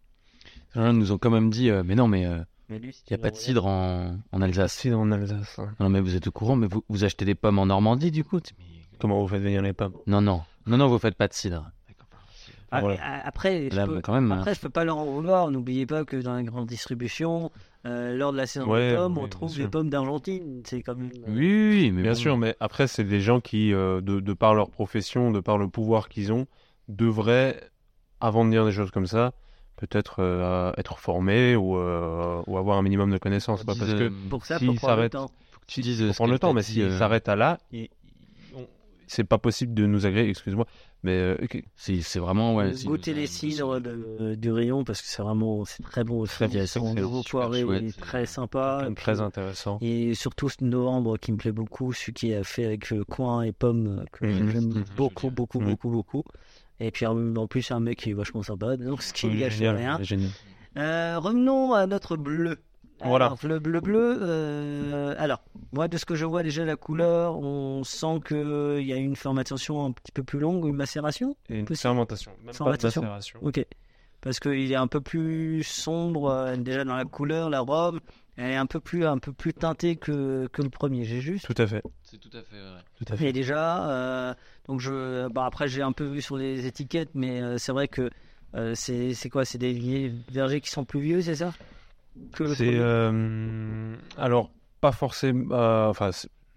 les 0.75 0.81
gens 0.81 0.93
nous 0.93 1.11
ont 1.11 1.17
quand 1.17 1.31
même 1.31 1.49
dit 1.49 1.69
euh, 1.69 1.83
mais 1.85 1.95
non 1.95 2.07
mais 2.07 2.21
il 2.23 2.45
Mais 2.69 2.77
lui, 2.79 2.93
si 2.93 3.03
y 3.09 3.13
a 3.13 3.17
pas 3.17 3.31
de 3.31 3.35
cidre 3.35 3.65
en, 3.65 4.17
en 4.31 4.41
Alsace 4.41 4.73
C'est 4.73 4.93
en 4.93 5.11
Alsace. 5.11 5.59
non 5.79 5.89
mais 5.89 5.99
vous 6.01 6.15
êtes 6.15 6.27
au 6.27 6.31
courant 6.31 6.55
mais 6.55 6.67
vous, 6.67 6.83
vous 6.89 7.03
achetez 7.03 7.25
des 7.25 7.35
pommes 7.35 7.57
en 7.59 7.65
Normandie 7.65 8.11
du 8.11 8.23
coup 8.23 8.39
Mais- 8.59 8.65
Comment 8.99 9.19
vous 9.21 9.27
faites 9.27 9.41
venir 9.41 9.61
les 9.61 9.73
pommes? 9.73 9.93
Non 10.07 10.21
non 10.21 10.41
non 10.67 10.77
non 10.77 10.87
vous 10.87 10.99
faites 10.99 11.15
pas 11.15 11.27
de 11.27 11.33
cidre 11.33 11.71
Ah, 12.71 12.81
Voilà. 12.81 12.97
ah, 13.01 13.21
Après, 13.27 13.69
je 13.71 13.75
Là, 13.75 13.85
peux, 13.87 13.95
bah, 13.95 14.01
quand 14.03 14.13
même, 14.13 14.31
après, 14.31 14.53
je 14.53 14.59
peux 14.59 14.69
pas 14.69 14.83
leur 14.83 14.97
en 14.97 15.05
vouloir. 15.05 15.49
N'oubliez 15.51 15.85
pas 15.85 16.05
que 16.05 16.15
dans 16.17 16.33
la 16.35 16.43
grande 16.43 16.67
distribution, 16.67 17.51
euh, 17.85 18.15
lors 18.15 18.31
de 18.31 18.37
la 18.37 18.45
saison 18.45 18.67
Ouais, 18.69 18.89
des 18.91 18.95
pommes, 18.95 19.17
on 19.17 19.27
trouve 19.27 19.55
des 19.55 19.67
pommes 19.67 19.89
d'Argentine. 19.89 20.61
C'est 20.65 20.81
quand 20.81 20.95
même. 20.95 21.09
oui, 21.27 21.33
oui, 21.37 21.69
oui, 21.71 21.91
mais 21.91 22.01
Bien 22.03 22.11
bon. 22.11 22.17
sûr, 22.17 22.37
mais 22.37 22.55
après, 22.59 22.87
c'est 22.87 23.03
des 23.03 23.21
gens 23.21 23.39
qui, 23.39 23.73
euh, 23.73 24.01
de, 24.01 24.19
de 24.19 24.33
par 24.33 24.53
leur 24.53 24.69
profession, 24.69 25.31
de 25.31 25.39
par 25.39 25.57
le 25.57 25.67
pouvoir 25.67 26.09
qu'ils 26.09 26.31
ont, 26.31 26.45
devraient, 26.87 27.59
avant 28.19 28.45
de 28.45 28.51
dire 28.51 28.65
des 28.65 28.71
choses 28.71 28.91
comme 28.91 29.07
ça, 29.07 29.31
peut-être 29.77 30.17
euh, 30.19 30.71
être 30.77 30.99
formés 30.99 31.55
ou, 31.55 31.77
euh, 31.77 32.41
ou 32.47 32.57
avoir 32.57 32.77
un 32.77 32.81
minimum 32.81 33.11
de 33.11 33.17
connaissances. 33.17 33.63
quoi, 33.63 33.75
parce 33.77 33.93
que 33.93 34.11
Pour 34.29 34.45
ça, 34.45 34.59
faut 34.59 34.73
prendre 34.73 35.01
le 35.01 35.09
temps. 35.09 35.31
tu 35.67 35.81
ce 35.83 36.11
prendre 36.13 36.31
le 36.33 36.39
temps, 36.39 36.53
mais 36.53 36.63
s'ils 36.63 36.81
euh, 36.83 36.97
s'arrêtent 36.99 37.29
à 37.29 37.35
là, 37.35 37.59
c'est 39.09 39.23
pas 39.23 39.37
possible 39.37 39.73
de 39.73 39.85
nous 39.85 40.05
agréer, 40.05 40.29
excuse-moi, 40.29 40.65
mais 41.03 41.11
euh, 41.17 41.37
c'est 41.75 42.19
vraiment 42.19 42.55
ouais 42.55 42.73
c'est- 42.73 42.87
Goûter 42.87 43.13
les 43.13 43.27
cidres 43.27 43.79
de- 43.81 44.35
du 44.35 44.51
rayon 44.51 44.83
parce 44.83 45.01
que 45.01 45.07
c'est 45.07 45.21
vraiment 45.21 45.65
c'est 45.65 45.83
très 45.83 46.03
bon 46.03 46.19
aussi. 46.19 46.35
Très 46.35 46.65
sont 46.67 46.93
c'est 46.93 47.01
nouveau 47.01 47.21
poiré, 47.23 47.63
est 47.87 47.99
très 47.99 48.25
sympa. 48.25 48.87
Très 48.95 49.19
intéressant. 49.19 49.77
Et 49.81 50.13
surtout 50.13 50.49
ce 50.49 50.63
novembre 50.63 51.17
qui 51.17 51.31
me 51.31 51.37
plaît 51.37 51.51
beaucoup, 51.51 51.91
celui 51.91 52.13
qui 52.13 52.33
a 52.33 52.43
fait 52.43 52.65
avec 52.65 52.91
euh, 52.93 53.03
coin 53.03 53.41
et 53.41 53.51
pommes, 53.51 54.05
que 54.11 54.25
Mhm. 54.25 54.49
j'aime 54.49 54.63
Mhm. 54.69 54.85
beaucoup, 54.95 55.29
beaucoup, 55.31 55.59
beaucoup, 55.59 55.89
beaucoup. 55.89 56.23
Et 56.79 56.91
puis 56.91 57.05
en 57.05 57.47
plus, 57.47 57.71
un 57.71 57.79
mec 57.81 57.97
qui 57.99 58.11
est 58.11 58.13
vachement 58.13 58.43
sympa, 58.43 58.77
donc 58.77 59.01
ce 59.01 59.11
qui 59.11 59.27
gâche 59.37 59.59
rien. 59.59 59.99
génial. 60.01 60.29
Euh, 60.77 61.19
revenons 61.19 61.73
à 61.73 61.87
notre 61.87 62.15
bleu. 62.15 62.57
Voilà. 63.03 63.25
Alors, 63.27 63.39
le 63.43 63.59
bleu 63.59 63.79
bleu. 63.81 64.17
euh, 64.21 65.15
alors, 65.17 65.41
moi, 65.71 65.87
de 65.87 65.97
ce 65.97 66.05
que 66.05 66.15
je 66.15 66.25
vois 66.25 66.43
déjà 66.43 66.65
la 66.65 66.75
couleur, 66.75 67.37
on 67.39 67.83
sent 67.83 68.19
qu'il 68.27 68.81
y 68.85 68.93
a 68.93 68.97
une 68.97 69.15
fermentation 69.15 69.85
un 69.85 69.91
petit 69.91 70.11
peu 70.11 70.23
plus 70.23 70.39
longue, 70.39 70.65
une 70.65 70.75
macération. 70.75 71.35
Et 71.49 71.59
une 71.59 71.65
Possible. 71.65 71.81
fermentation, 71.81 72.31
même 72.43 72.53
Fermentation. 72.53 73.01
pas 73.01 73.07
de 73.07 73.11
macération. 73.11 73.39
Ok. 73.41 73.65
Parce 74.21 74.39
qu'il 74.41 74.69
est 74.71 74.75
un 74.75 74.87
peu 74.87 74.99
plus 74.99 75.63
sombre 75.63 76.29
euh, 76.29 76.57
déjà 76.57 76.83
dans 76.83 76.95
la 76.97 77.05
couleur, 77.05 77.49
la 77.49 77.61
robe. 77.61 77.99
Elle 78.35 78.51
est 78.51 78.55
un 78.57 78.65
peu 78.65 78.79
plus, 78.81 79.05
un 79.05 79.17
peu 79.17 79.31
plus 79.33 79.53
teintée 79.53 79.95
que, 79.97 80.47
que 80.51 80.61
le 80.61 80.69
premier. 80.69 81.03
J'ai 81.05 81.19
juste. 81.21 81.45
Tout 81.45 81.61
à 81.61 81.67
fait, 81.67 81.81
c'est 82.03 82.17
tout 82.19 82.29
à 82.37 82.41
fait 82.41 82.57
vrai 82.59 82.79
tout 82.97 83.13
à 83.13 83.17
fait. 83.17 83.29
Et 83.29 83.33
déjà, 83.33 83.89
euh, 83.89 84.33
donc 84.67 84.79
je, 84.81 85.27
bah 85.29 85.45
après 85.45 85.67
j'ai 85.67 85.81
un 85.81 85.91
peu 85.93 86.05
vu 86.05 86.21
sur 86.21 86.35
les 86.37 86.65
étiquettes, 86.65 87.09
mais 87.15 87.41
euh, 87.41 87.57
c'est 87.57 87.71
vrai 87.73 87.87
que 87.89 88.09
euh, 88.55 88.73
c'est 88.75 89.13
c'est 89.13 89.29
quoi? 89.29 89.43
C'est 89.45 89.57
des 89.57 90.13
vergers 90.31 90.61
qui 90.61 90.69
sont 90.69 90.85
plus 90.85 91.01
vieux, 91.01 91.21
c'est 91.21 91.35
ça? 91.35 91.51
Que 91.51 91.57
C'est 92.55 92.75
euh, 92.75 93.95
alors 94.17 94.51
pas 94.81 94.91
forcément. 94.91 95.53
euh, 95.55 95.87
enfin, 95.87 96.11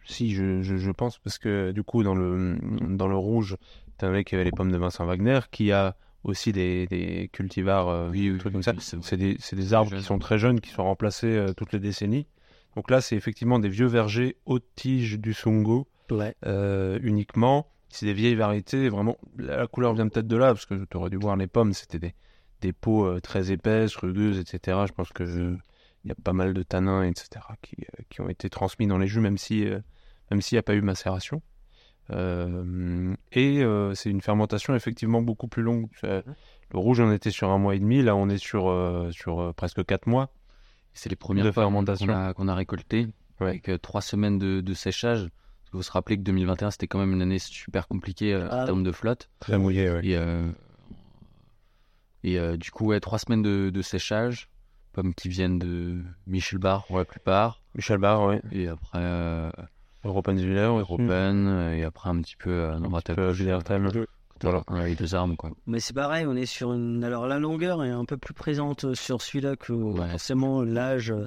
si 0.05 0.33
je, 0.35 0.63
je, 0.63 0.77
je 0.77 0.91
pense 0.91 1.19
parce 1.19 1.39
que 1.39 1.71
du 1.73 1.83
coup 1.83 2.03
dans 2.03 2.15
le 2.15 2.59
dans 2.97 3.09
le 3.09 3.17
rouge, 3.17 3.57
t'as 3.99 4.09
un 4.09 4.11
mec 4.11 4.27
qui 4.29 4.35
avait 4.35 4.45
les 4.45 4.51
pommes 4.53 4.73
de 4.73 4.77
Vincent 4.79 5.05
Wagner 5.07 5.41
qui 5.51 5.73
a 5.73 5.97
aussi 6.25 6.53
des, 6.53 6.87
des 6.87 7.29
cultivars, 7.33 7.89
euh, 7.89 8.09
Oui, 8.11 8.31
oui, 8.31 8.39
trucs 8.39 8.51
oui, 8.51 8.53
comme 8.53 8.63
ça. 8.63 8.73
oui, 8.73 9.01
c'est 9.03 9.17
des 9.17 9.37
c'est 9.41 9.57
des 9.57 9.75
arbres 9.75 9.97
qui 9.97 10.03
sont 10.03 10.19
très 10.19 10.39
jeunes, 10.39 10.61
qui 10.61 10.71
sont 10.71 10.85
remplacés 10.85 11.37
euh, 11.37 11.53
toutes 11.53 11.73
les 11.73 11.81
décennies. 11.81 12.27
Donc 12.77 12.91
là, 12.91 13.01
c'est 13.01 13.17
effectivement 13.17 13.59
des 13.59 13.69
vieux 13.69 13.87
vergers 13.87 14.37
haute 14.47 14.65
tige 14.77 15.19
du 15.19 15.35
Sungo 15.35 15.87
Ouais. 16.11 16.35
euh, 16.47 16.99
uniquement. 17.03 17.67
C'est 17.89 18.07
des 18.07 18.13
vieilles 18.15 18.35
variétés, 18.35 18.89
vraiment. 18.89 19.19
La, 19.37 19.57
la 19.59 19.67
couleur 19.67 19.93
vient 19.95 20.09
peut-être 20.09 20.27
de 20.29 20.37
là, 20.37 20.49
parce 20.55 20.65
que 20.67 20.75
tu 20.91 20.97
aurais 20.97 21.11
dû 21.11 21.17
voir 21.19 21.37
les 21.37 21.47
pommes, 21.47 21.73
c'était 21.75 21.99
des, 21.99 22.15
des 22.63 22.73
peaux 22.73 23.05
euh, 23.05 23.21
très 23.21 23.53
épaisses, 23.53 23.95
rugueuses, 23.97 24.39
etc. 24.39 24.79
Je 24.89 24.93
pense 24.93 25.11
que 25.11 25.25
il 26.05 26.09
y 26.09 26.11
a 26.11 26.17
pas 26.17 26.33
mal 26.33 26.53
de 26.55 26.63
tanins, 26.63 27.03
etc., 27.05 27.29
qui, 27.63 27.77
euh, 27.83 28.03
qui 28.11 28.21
ont 28.23 28.29
été 28.29 28.49
transmis 28.51 28.87
dans 28.89 28.99
les 28.99 29.07
jus, 29.07 29.21
même 29.21 29.39
si 29.39 29.67
euh, 29.67 29.79
même 30.31 30.41
s'il 30.41 30.57
n'y 30.57 30.61
a 30.61 30.63
pas 30.63 30.75
eu 30.75 30.81
macération. 30.81 31.43
Euh, 32.11 33.15
et 33.33 33.63
euh, 33.63 33.95
c'est 33.95 34.11
une 34.11 34.21
fermentation 34.21 34.75
effectivement 34.75 35.23
beaucoup 35.23 35.49
plus 35.49 35.63
longue. 35.63 35.89
Euh, 36.05 36.23
Le 36.73 36.79
rouge, 36.79 37.01
on 37.01 37.13
était 37.13 37.31
sur 37.31 37.51
un 37.51 37.59
mois 37.59 37.75
et 37.75 37.79
demi, 37.79 38.03
là 38.03 38.17
on 38.17 38.29
est 38.29 38.39
sur, 38.39 38.69
euh, 38.69 39.11
sur 39.13 39.55
presque 39.55 39.85
quatre 39.85 40.07
mois. 40.07 40.33
c'est 40.95 41.09
les 41.11 41.17
premières 41.17 41.45
De 41.45 41.53
fois 41.53 41.63
fermentation. 41.65 42.07
qu'on 42.07 42.13
a, 42.13 42.35
qu'on 42.35 42.49
a 42.49 42.55
récolté 42.55 43.09
Ouais. 43.41 43.49
avec 43.49 43.71
trois 43.83 44.03
semaines 44.03 44.39
de, 44.39 44.61
de 44.61 44.75
séchage 44.75 45.29
parce 45.29 45.71
faut 45.73 45.83
se 45.83 45.91
rappeler 45.91 46.17
que 46.17 46.23
2021 46.23 46.71
c'était 46.71 46.87
quand 46.87 46.99
même 47.01 47.13
une 47.13 47.23
année 47.23 47.39
super 47.41 47.89
compliquée 47.89 48.35
Ah 48.35 48.63
en 48.63 48.67
termes 48.67 48.83
de 48.85 48.93
flotte 48.93 49.31
Très 49.41 49.59
mouillé, 49.59 49.91
ouais. 49.91 50.17
Et, 52.25 52.39
euh, 52.39 52.57
du 52.57 52.71
coup, 52.71 52.87
ouais, 52.87 53.01
trois 53.01 53.19
semaines 53.19 53.43
de, 53.43 53.71
de 53.71 53.83
séchage, 53.83 54.49
pommes 54.93 55.15
qui 55.15 55.29
viennent 55.29 55.59
de 55.59 56.03
Michelbar 56.27 56.85
pour 56.87 56.99
la 56.99 57.05
plupart, 57.05 57.61
Michel 57.75 57.99
Barr, 57.99 58.27
ouais. 58.27 58.41
et 58.53 58.69
après 58.69 58.99
euh, 58.99 59.51
Europenzwiller, 60.05 60.67
ouais. 60.69 60.81
Europen, 60.81 61.47
euh, 61.47 61.75
et 61.77 61.85
après 61.85 62.11
un 62.11 62.21
petit 62.21 62.37
peu 62.37 62.51
euh, 62.51 62.75
Un 62.75 63.01
petit 63.01 63.15
peu. 63.15 63.31
Willertal. 63.31 63.89
Voilà, 64.43 64.87
les 64.89 64.97
deux 64.97 65.15
armes, 65.15 65.37
quoi. 65.37 65.51
Mais 65.67 65.79
c'est 65.79 65.95
pareil, 65.95 66.27
on 66.27 66.35
est 66.35 66.47
sur 66.47 66.73
une. 66.73 67.05
Alors 67.05 67.29
la 67.29 67.39
longueur 67.39 67.85
est 67.85 67.91
un 67.91 68.05
peu 68.05 68.17
plus 68.17 68.35
présente 68.35 68.93
sur 68.95 69.23
celui-là 69.23 69.55
que 69.55 69.73
Ouais. 69.73 70.09
forcément 70.11 70.63
l'âge. 70.63 71.13
euh, 71.13 71.27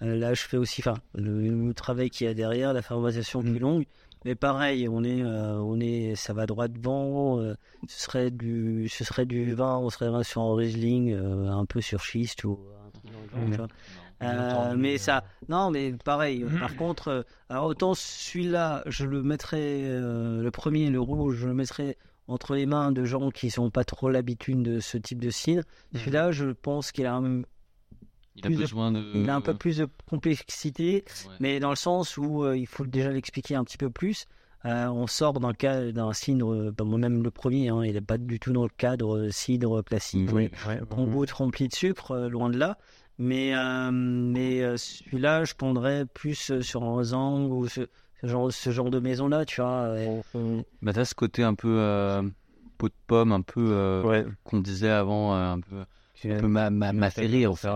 L'âge 0.00 0.40
fait 0.42 0.56
aussi, 0.58 0.82
enfin, 0.82 0.98
le, 1.14 1.48
le 1.68 1.72
travail 1.74 2.10
qu'il 2.10 2.26
y 2.26 2.30
a 2.30 2.34
derrière, 2.34 2.72
la 2.74 2.82
fermentation 2.82 3.40
plus 3.40 3.58
longue. 3.58 3.84
Mais 4.26 4.34
pareil, 4.34 4.88
on 4.88 5.04
est, 5.04 5.22
euh, 5.22 5.56
on 5.60 5.78
est, 5.78 6.16
ça 6.16 6.32
va 6.32 6.46
droit 6.46 6.66
devant. 6.66 7.38
euh, 7.38 7.54
ce 7.86 8.02
serait 8.02 8.32
du, 8.32 8.88
ce 8.88 9.04
serait 9.04 9.24
du 9.24 9.54
vin, 9.54 9.78
on 9.78 9.88
serait 9.88 10.24
sur 10.24 10.42
un 10.42 10.56
Riesling, 10.56 11.12
euh, 11.12 11.48
un 11.48 11.64
peu 11.64 11.80
sur 11.80 12.02
schiste 12.02 12.42
ou 12.42 12.58
un 13.36 13.50
truc. 13.52 13.70
Euh, 14.22 14.74
mais 14.76 14.98
ça, 14.98 15.22
non, 15.48 15.70
mais 15.70 15.92
pareil. 15.92 16.44
Par 16.58 16.74
contre, 16.76 17.08
euh, 17.08 17.22
alors 17.48 17.66
autant 17.66 17.94
celui-là, 17.94 18.82
je 18.86 19.04
le 19.06 19.22
mettrais, 19.22 19.82
euh, 19.84 20.42
le 20.42 20.50
premier, 20.50 20.90
le 20.90 21.00
rouge, 21.00 21.36
je 21.36 21.46
le 21.46 21.54
mettrais 21.54 21.96
entre 22.26 22.56
les 22.56 22.66
mains 22.66 22.90
de 22.90 23.04
gens 23.04 23.30
qui 23.30 23.50
sont 23.50 23.70
pas 23.70 23.84
trop 23.84 24.10
l'habitude 24.10 24.60
de 24.60 24.80
ce 24.80 24.98
type 24.98 25.20
de 25.22 25.30
cidre. 25.30 25.62
Celui-là, 25.94 26.32
je 26.32 26.46
pense 26.46 26.90
qu'il 26.90 27.06
a, 27.06 27.14
un, 27.14 27.42
Il 28.36 28.44
a 28.44 28.48
Plus 28.48 28.56
besoin 28.58 28.92
de. 28.92 29.02
il 29.14 29.28
a 29.30 29.34
un 29.36 29.40
peu 29.40 29.54
plus 29.54 29.78
de 29.78 29.88
complexité, 30.10 31.04
Ouais. 31.26 31.34
mais 31.40 31.60
dans 31.60 31.70
le 31.70 31.76
sens 31.76 32.16
où 32.16 32.44
euh, 32.44 32.56
il 32.56 32.66
faut 32.66 32.84
déjà 32.86 33.10
l'expliquer 33.10 33.54
un 33.54 33.64
petit 33.64 33.78
peu 33.78 33.90
plus. 33.90 34.26
Euh, 34.64 34.88
on 34.88 35.06
sort 35.06 35.34
dans 35.34 35.48
le 35.48 35.54
cadre 35.54 35.90
d'un 35.92 36.12
cidre, 36.12 36.52
euh, 36.52 36.74
ben, 36.76 36.84
moi-même 36.84 37.22
le 37.22 37.30
premier, 37.30 37.68
hein, 37.68 37.84
il 37.84 37.92
n'est 37.92 38.00
pas 38.00 38.18
du 38.18 38.40
tout 38.40 38.52
dans 38.52 38.64
le 38.64 38.68
cadre 38.76 39.28
cidre 39.30 39.80
classique. 39.82 40.28
Oui, 40.32 40.50
ouais. 40.66 40.80
On 40.90 41.04
goûte 41.06 41.30
rempli 41.30 41.68
de 41.68 41.74
sucre, 41.74 42.10
euh, 42.12 42.28
loin 42.28 42.50
de 42.50 42.58
là. 42.58 42.76
Mais, 43.18 43.54
euh, 43.54 43.90
mais 43.92 44.62
euh, 44.62 44.76
celui-là, 44.76 45.44
je 45.44 45.54
prendrais 45.54 46.04
plus 46.04 46.60
sur 46.60 46.82
un 46.84 47.02
Zang 47.04 47.48
ou 47.50 47.68
ce, 47.68 47.82
ce 48.20 48.26
genre, 48.26 48.52
ce 48.52 48.70
genre 48.70 48.90
de 48.90 48.98
maison-là, 48.98 49.44
tu 49.44 49.60
vois. 49.60 49.94
Bah, 50.82 50.92
t'as 50.92 51.04
ce 51.04 51.14
côté 51.14 51.42
un 51.44 51.54
peu 51.54 51.78
euh, 51.78 52.22
pot 52.76 52.88
de 52.88 52.94
pomme, 53.06 53.32
un 53.32 53.40
peu 53.42 53.68
euh, 53.70 54.02
Ouais. 54.02 54.26
qu'on 54.44 54.58
disait 54.58 54.90
avant, 54.90 55.34
euh, 55.34 55.52
un 55.52 55.60
peu, 55.60 55.76
un 56.28 56.40
peu 56.40 56.48
ma, 56.48 56.70
ma, 56.70 56.92
macéré, 56.92 57.46
en 57.46 57.54
fait. 57.54 57.68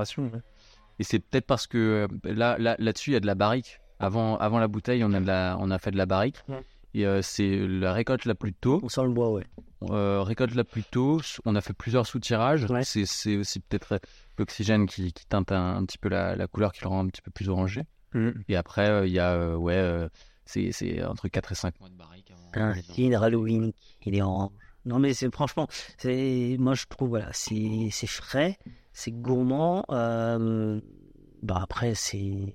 Et 1.01 1.05
c'est 1.05 1.19
peut-être 1.19 1.47
parce 1.47 1.67
que 1.67 1.79
euh, 1.79 2.33
là, 2.33 2.57
là, 2.59 2.77
là-dessus, 2.79 3.11
il 3.11 3.15
y 3.15 3.17
a 3.17 3.21
de 3.21 3.27
la 3.27 3.35
barrique. 3.35 3.81
Avant, 3.99 4.37
avant 4.37 4.59
la 4.59 4.69
bouteille, 4.69 5.03
on 5.03 5.13
a, 5.13 5.21
de 5.21 5.27
la, 5.27 5.57
on 5.61 5.71
a 5.71 5.79
fait 5.79 5.91
de 5.91 5.97
la 5.97 6.07
barrique. 6.07 6.37
Ouais. 6.49 6.63
Et 6.95 7.07
euh, 7.07 7.23
c'est 7.23 7.67
la 7.67 7.93
récolte 7.93 8.25
la 8.27 8.35
plus 8.35 8.53
tôt. 8.53 8.81
on 8.83 8.89
sent 8.89 9.03
le 9.05 9.11
bois, 9.11 9.31
ouais. 9.31 9.45
Euh, 9.91 10.23
récolte 10.23 10.55
la 10.55 10.65
plus 10.65 10.83
tôt. 10.85 11.21
On 11.45 11.55
a 11.57 11.61
fait 11.61 11.73
plusieurs 11.73 12.07
sous-tirages. 12.07 12.65
Ouais. 12.71 12.85
C'est, 12.85 13.07
c'est 13.07 13.37
aussi 13.37 13.61
peut-être 13.61 13.99
l'oxygène 14.39 14.87
qui, 14.87 15.13
qui 15.13 15.27
teinte 15.27 15.53
un, 15.53 15.77
un 15.77 15.85
petit 15.85 15.99
peu 15.99 16.09
la, 16.09 16.37
la 16.37 16.47
couleur, 16.47 16.73
qui 16.73 16.83
le 16.83 16.89
rend 16.89 17.01
un 17.05 17.09
petit 17.09 17.23
peu 17.23 17.31
plus 17.31 17.49
orangé. 17.49 17.83
Mhm. 18.15 18.43
Et 18.49 18.57
après, 18.57 18.89
euh, 18.91 19.07
il 19.07 19.13
y 19.13 19.19
a, 19.21 19.57
ouais, 19.57 20.07
c'est, 20.45 20.73
c'est 20.73 21.03
entre 21.05 21.29
4 21.29 21.53
et 21.53 21.55
5 21.55 21.81
mois 21.81 21.89
de 21.89 21.95
barrique. 21.95 22.31
avant- 22.31 22.65
Un 22.71 22.75
cidre 22.83 23.23
Halloween, 23.23 23.73
il 24.05 24.15
est 24.17 24.23
orange. 24.23 24.51
Non, 24.87 24.99
mais 24.99 25.13
c'est 25.13 25.31
franchement, 25.33 25.69
c'est 25.99 26.57
moi 26.59 26.73
je 26.75 26.87
trouve 26.89 27.11
voilà, 27.11 27.29
c'est 27.35 27.91
c'est 27.93 28.07
frais, 28.07 28.57
c'est 29.01 29.11
gourmand. 29.13 29.85
euh, 29.91 30.81
bah 31.43 31.61
après 31.63 31.95
c'est 31.95 32.55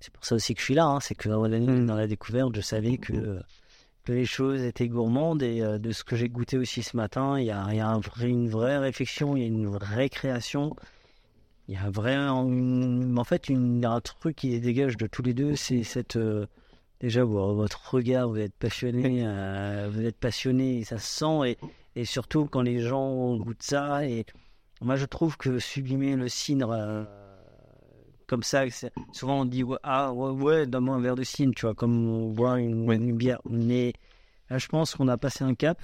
c'est 0.00 0.12
pour 0.12 0.24
ça 0.24 0.34
aussi 0.34 0.54
que 0.54 0.60
je 0.60 0.64
suis 0.64 0.74
là, 0.74 0.86
hein, 0.86 1.00
c'est 1.00 1.14
que 1.14 1.28
dans 1.28 1.46
la, 1.46 1.58
dans 1.60 1.94
la 1.94 2.06
découverte, 2.08 2.54
je 2.56 2.60
savais 2.60 2.98
que 2.98 3.40
que 4.04 4.12
les 4.12 4.24
choses 4.26 4.62
étaient 4.62 4.88
gourmandes 4.88 5.44
et 5.44 5.60
euh, 5.62 5.78
de 5.78 5.92
ce 5.92 6.02
que 6.02 6.16
j'ai 6.16 6.28
goûté 6.28 6.58
aussi 6.58 6.82
ce 6.82 6.96
matin, 6.96 7.38
il 7.38 7.46
y 7.46 7.52
a, 7.52 7.72
y 7.72 7.78
a 7.78 7.86
un 7.88 8.00
vrai- 8.00 8.28
une 8.28 8.48
vraie 8.48 8.78
réflexion, 8.78 9.36
il 9.36 9.40
y 9.42 9.44
a 9.44 9.46
une 9.46 9.68
vraie 9.68 10.08
création. 10.08 10.74
Il 11.68 11.74
y 11.74 11.76
a 11.76 11.84
un 11.84 11.90
vrai, 11.90 12.16
une- 12.16 13.16
en 13.16 13.22
fait, 13.24 13.48
une, 13.48 13.84
un 13.84 14.00
truc 14.00 14.34
qui 14.36 14.58
dégage 14.60 14.96
de 14.96 15.06
tous 15.06 15.22
les 15.22 15.34
deux, 15.34 15.54
c'est 15.54 15.84
cette, 15.84 16.16
euh, 16.16 16.46
déjà 17.00 17.22
vo- 17.22 17.54
votre 17.54 17.94
regard, 17.94 18.28
vous 18.28 18.38
êtes 18.38 18.54
passionné, 18.56 19.22
euh, 19.24 19.88
vous 19.92 20.02
êtes 20.04 20.18
passionné, 20.18 20.82
ça 20.82 20.98
se 20.98 21.06
sent, 21.06 21.50
et, 21.52 21.58
et 21.94 22.04
surtout 22.04 22.46
quand 22.46 22.62
les 22.62 22.80
gens 22.80 23.36
goûtent 23.36 23.62
ça, 23.62 24.04
et 24.04 24.26
moi 24.82 24.96
je 24.96 25.06
trouve 25.06 25.36
que 25.36 25.58
sublimer 25.58 26.16
le 26.16 26.28
cidre, 26.28 26.70
euh, 26.70 27.04
comme 28.26 28.42
ça. 28.42 28.64
Souvent, 29.12 29.42
on 29.42 29.44
dit 29.44 29.62
ah 29.82 30.12
ouais, 30.12 30.30
ouais 30.30 30.66
donne-moi 30.66 30.96
un 30.96 31.00
verre 31.00 31.16
de 31.16 31.22
cidre, 31.22 31.52
tu 31.54 31.66
vois, 31.66 31.74
comme 31.74 32.08
on 32.08 32.30
boit 32.30 32.58
une, 32.58 32.90
une 32.90 33.16
bière. 33.16 33.40
Mais 33.48 33.92
là, 34.48 34.58
je 34.58 34.68
pense 34.68 34.94
qu'on 34.94 35.08
a 35.08 35.18
passé 35.18 35.44
un 35.44 35.54
cap. 35.54 35.78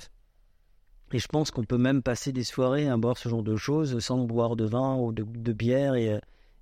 Et 1.13 1.19
je 1.19 1.29
pense 1.29 1.51
qu'on 1.51 1.65
peut 1.65 1.79
même 1.79 2.03
passer 2.03 2.33
des 2.33 2.45
soirées 2.45 2.89
à 2.89 2.97
boire 2.97 3.17
ce 3.17 3.29
genre 3.29 3.43
de 3.43 3.57
choses 3.57 3.99
sans 3.99 4.25
boire 4.25 4.57
de 4.57 4.65
vin 4.65 4.97
ou 4.97 5.13
de, 5.13 5.25
de 5.25 5.53
bière 5.53 5.95
et, 5.95 6.13
euh, 6.13 6.19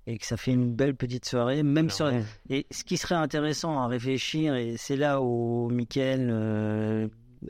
et 0.07 0.17
que 0.17 0.25
ça 0.25 0.37
fait 0.37 0.51
une 0.51 0.73
belle 0.73 0.95
petite 0.95 1.25
soirée. 1.25 1.63
Même 1.63 1.89
sur, 1.89 2.11
et 2.49 2.65
ce 2.71 2.83
qui 2.83 2.97
serait 2.97 3.15
intéressant 3.15 3.79
à 3.79 3.87
réfléchir, 3.87 4.55
et 4.55 4.75
c'est 4.77 4.95
là 4.95 5.21
où 5.21 5.69
Michael, 5.69 6.29
euh, 6.31 7.07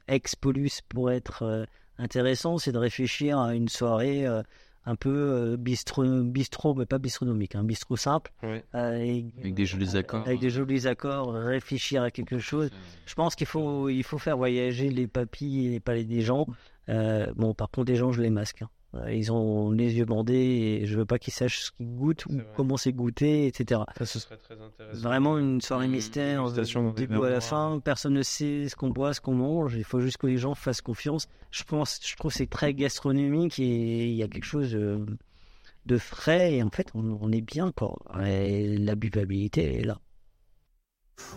ex-Polus, 0.08 0.82
pourrait 0.90 1.18
être 1.18 1.44
euh, 1.44 1.66
intéressant, 2.00 2.58
c'est 2.58 2.72
de 2.72 2.80
réfléchir 2.80 3.40
à 3.40 3.54
une 3.54 3.70
soirée 3.70 4.26
un 4.88 4.96
peu 4.96 5.10
euh, 5.14 5.58
bistrot, 5.58 6.24
bistrot, 6.24 6.74
mais 6.74 6.86
pas 6.86 6.98
bistronomique, 6.98 7.56
un 7.56 7.64
bistrot 7.64 7.98
simple, 7.98 8.32
euh, 8.44 8.58
et- 8.98 9.26
Avec 9.40 9.54
des 9.54 9.66
jolis 9.66 9.96
accords. 9.98 10.26
avec 10.26 10.40
des 10.40 10.50
jolis 10.50 10.88
accords, 10.88 11.34
réfléchir 11.34 12.02
à 12.04 12.10
quelque 12.10 12.40
chose. 12.40 12.70
Je 13.06 13.14
pense 13.14 13.36
qu'il 13.36 13.48
faut, 13.48 13.90
il 13.90 14.04
faut 14.04 14.18
faire 14.18 14.38
voyager 14.38 14.90
les 14.90 15.06
papilles 15.08 15.68
et 15.68 15.70
les 15.72 15.80
palais 15.82 16.06
des 16.06 16.22
gens. 16.22 16.48
Euh, 16.90 17.28
bon, 17.36 17.54
par 17.54 17.70
contre, 17.70 17.92
les 17.92 17.98
gens, 17.98 18.12
je 18.14 18.22
les 18.22 18.30
masque. 18.30 18.62
hein. 18.62 18.70
Euh, 18.96 19.14
Ils 19.14 19.32
ont 19.32 19.72
les 19.72 19.96
yeux 19.96 20.06
bandés 20.06 20.80
et 20.82 20.86
je 20.86 20.98
veux 20.98 21.06
pas 21.06 21.20
qu'ils 21.20 21.34
sachent 21.34 21.60
ce 21.60 21.72
qu'ils 21.72 21.94
goûtent 21.94 22.26
ou 22.28 22.40
comment 22.56 22.78
c'est 22.78 22.94
goûté, 22.94 23.46
etc. 23.48 23.82
Ça, 23.98 24.06
ce 24.06 24.20
serait 24.20 24.38
très 24.38 24.60
intéressant. 24.60 25.02
Vraiment 25.02 25.38
une 25.38 25.60
soirée 25.62 25.88
Mmh, 25.88 25.92
mystère, 25.92 26.50
du 26.52 26.74
dans 26.74 26.92
des 26.94 27.02
début 27.08 27.18
à 27.26 27.30
la 27.30 27.42
fin. 27.42 27.80
Personne 27.84 28.14
ne 28.14 28.22
sait 28.24 28.70
ce 28.70 28.76
qu'on 28.76 28.90
boit, 28.90 29.14
ce 29.14 29.20
qu'on 29.22 29.36
mange. 29.36 29.76
Il 29.76 29.84
faut 29.84 30.00
juste 30.00 30.18
que 30.18 30.28
les 30.28 30.38
gens 30.38 30.56
fassent 30.56 30.82
confiance. 30.82 31.28
Je 31.52 31.64
pense, 31.64 32.00
je 32.04 32.16
trouve 32.16 32.32
que 32.32 32.38
c'est 32.38 32.50
très 32.50 32.74
gastronomique 32.74 33.60
et 33.60 34.08
il 34.08 34.16
y 34.16 34.24
a 34.24 34.28
quelque 34.28 34.46
chose 34.46 34.74
euh, 34.74 35.06
de 35.86 35.98
frais 35.98 36.56
et 36.56 36.64
en 36.64 36.70
fait 36.70 36.90
on, 36.96 37.18
on 37.22 37.32
est 37.32 37.42
bien 37.42 37.72
quoi. 37.74 37.98
Et 38.26 38.78
la 38.78 38.96
buvabilité 38.96 39.80
est 39.80 39.84
là. 39.86 40.00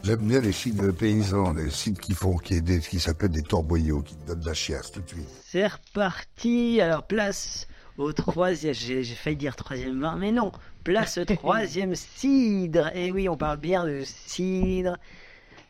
J'aime 0.03 0.21
bien 0.27 0.41
les 0.41 0.53
cidres 0.53 0.93
paysans, 0.93 1.53
les 1.53 1.71
cidres 1.71 2.01
qui 2.01 2.15
font, 2.15 2.37
qui, 2.37 2.61
des- 2.63 2.81
qui 2.81 3.01
s'appellent 3.01 3.31
des 3.31 3.43
torboyaux, 3.43 4.03
qui 4.03 4.17
donnent 4.27 4.41
de 4.41 4.47
la 4.47 4.55
chiasse 4.55 4.93
tout 4.93 5.01
de 5.01 5.09
suite. 5.09 5.29
C'est 5.47 5.67
reparti. 5.67 6.81
Alors 6.81 7.07
place 7.07 7.67
au 7.99 8.13
troisième. 8.13 8.75
J'ai 8.75 9.03
j'ai 9.03 9.15
failli 9.15 9.37
dire 9.37 9.57
troisième 9.57 10.01
vin, 10.01 10.17
mais 10.17 10.33
non. 10.33 10.53
Place 10.85 11.19
au 11.19 11.25
troisième 11.37 11.95
cidre. 11.95 12.91
Et 12.95 13.13
oui, 13.13 13.29
on 13.29 13.37
parle 13.37 13.59
bien 13.59 13.85
de 13.85 14.03
cidre. 14.05 14.97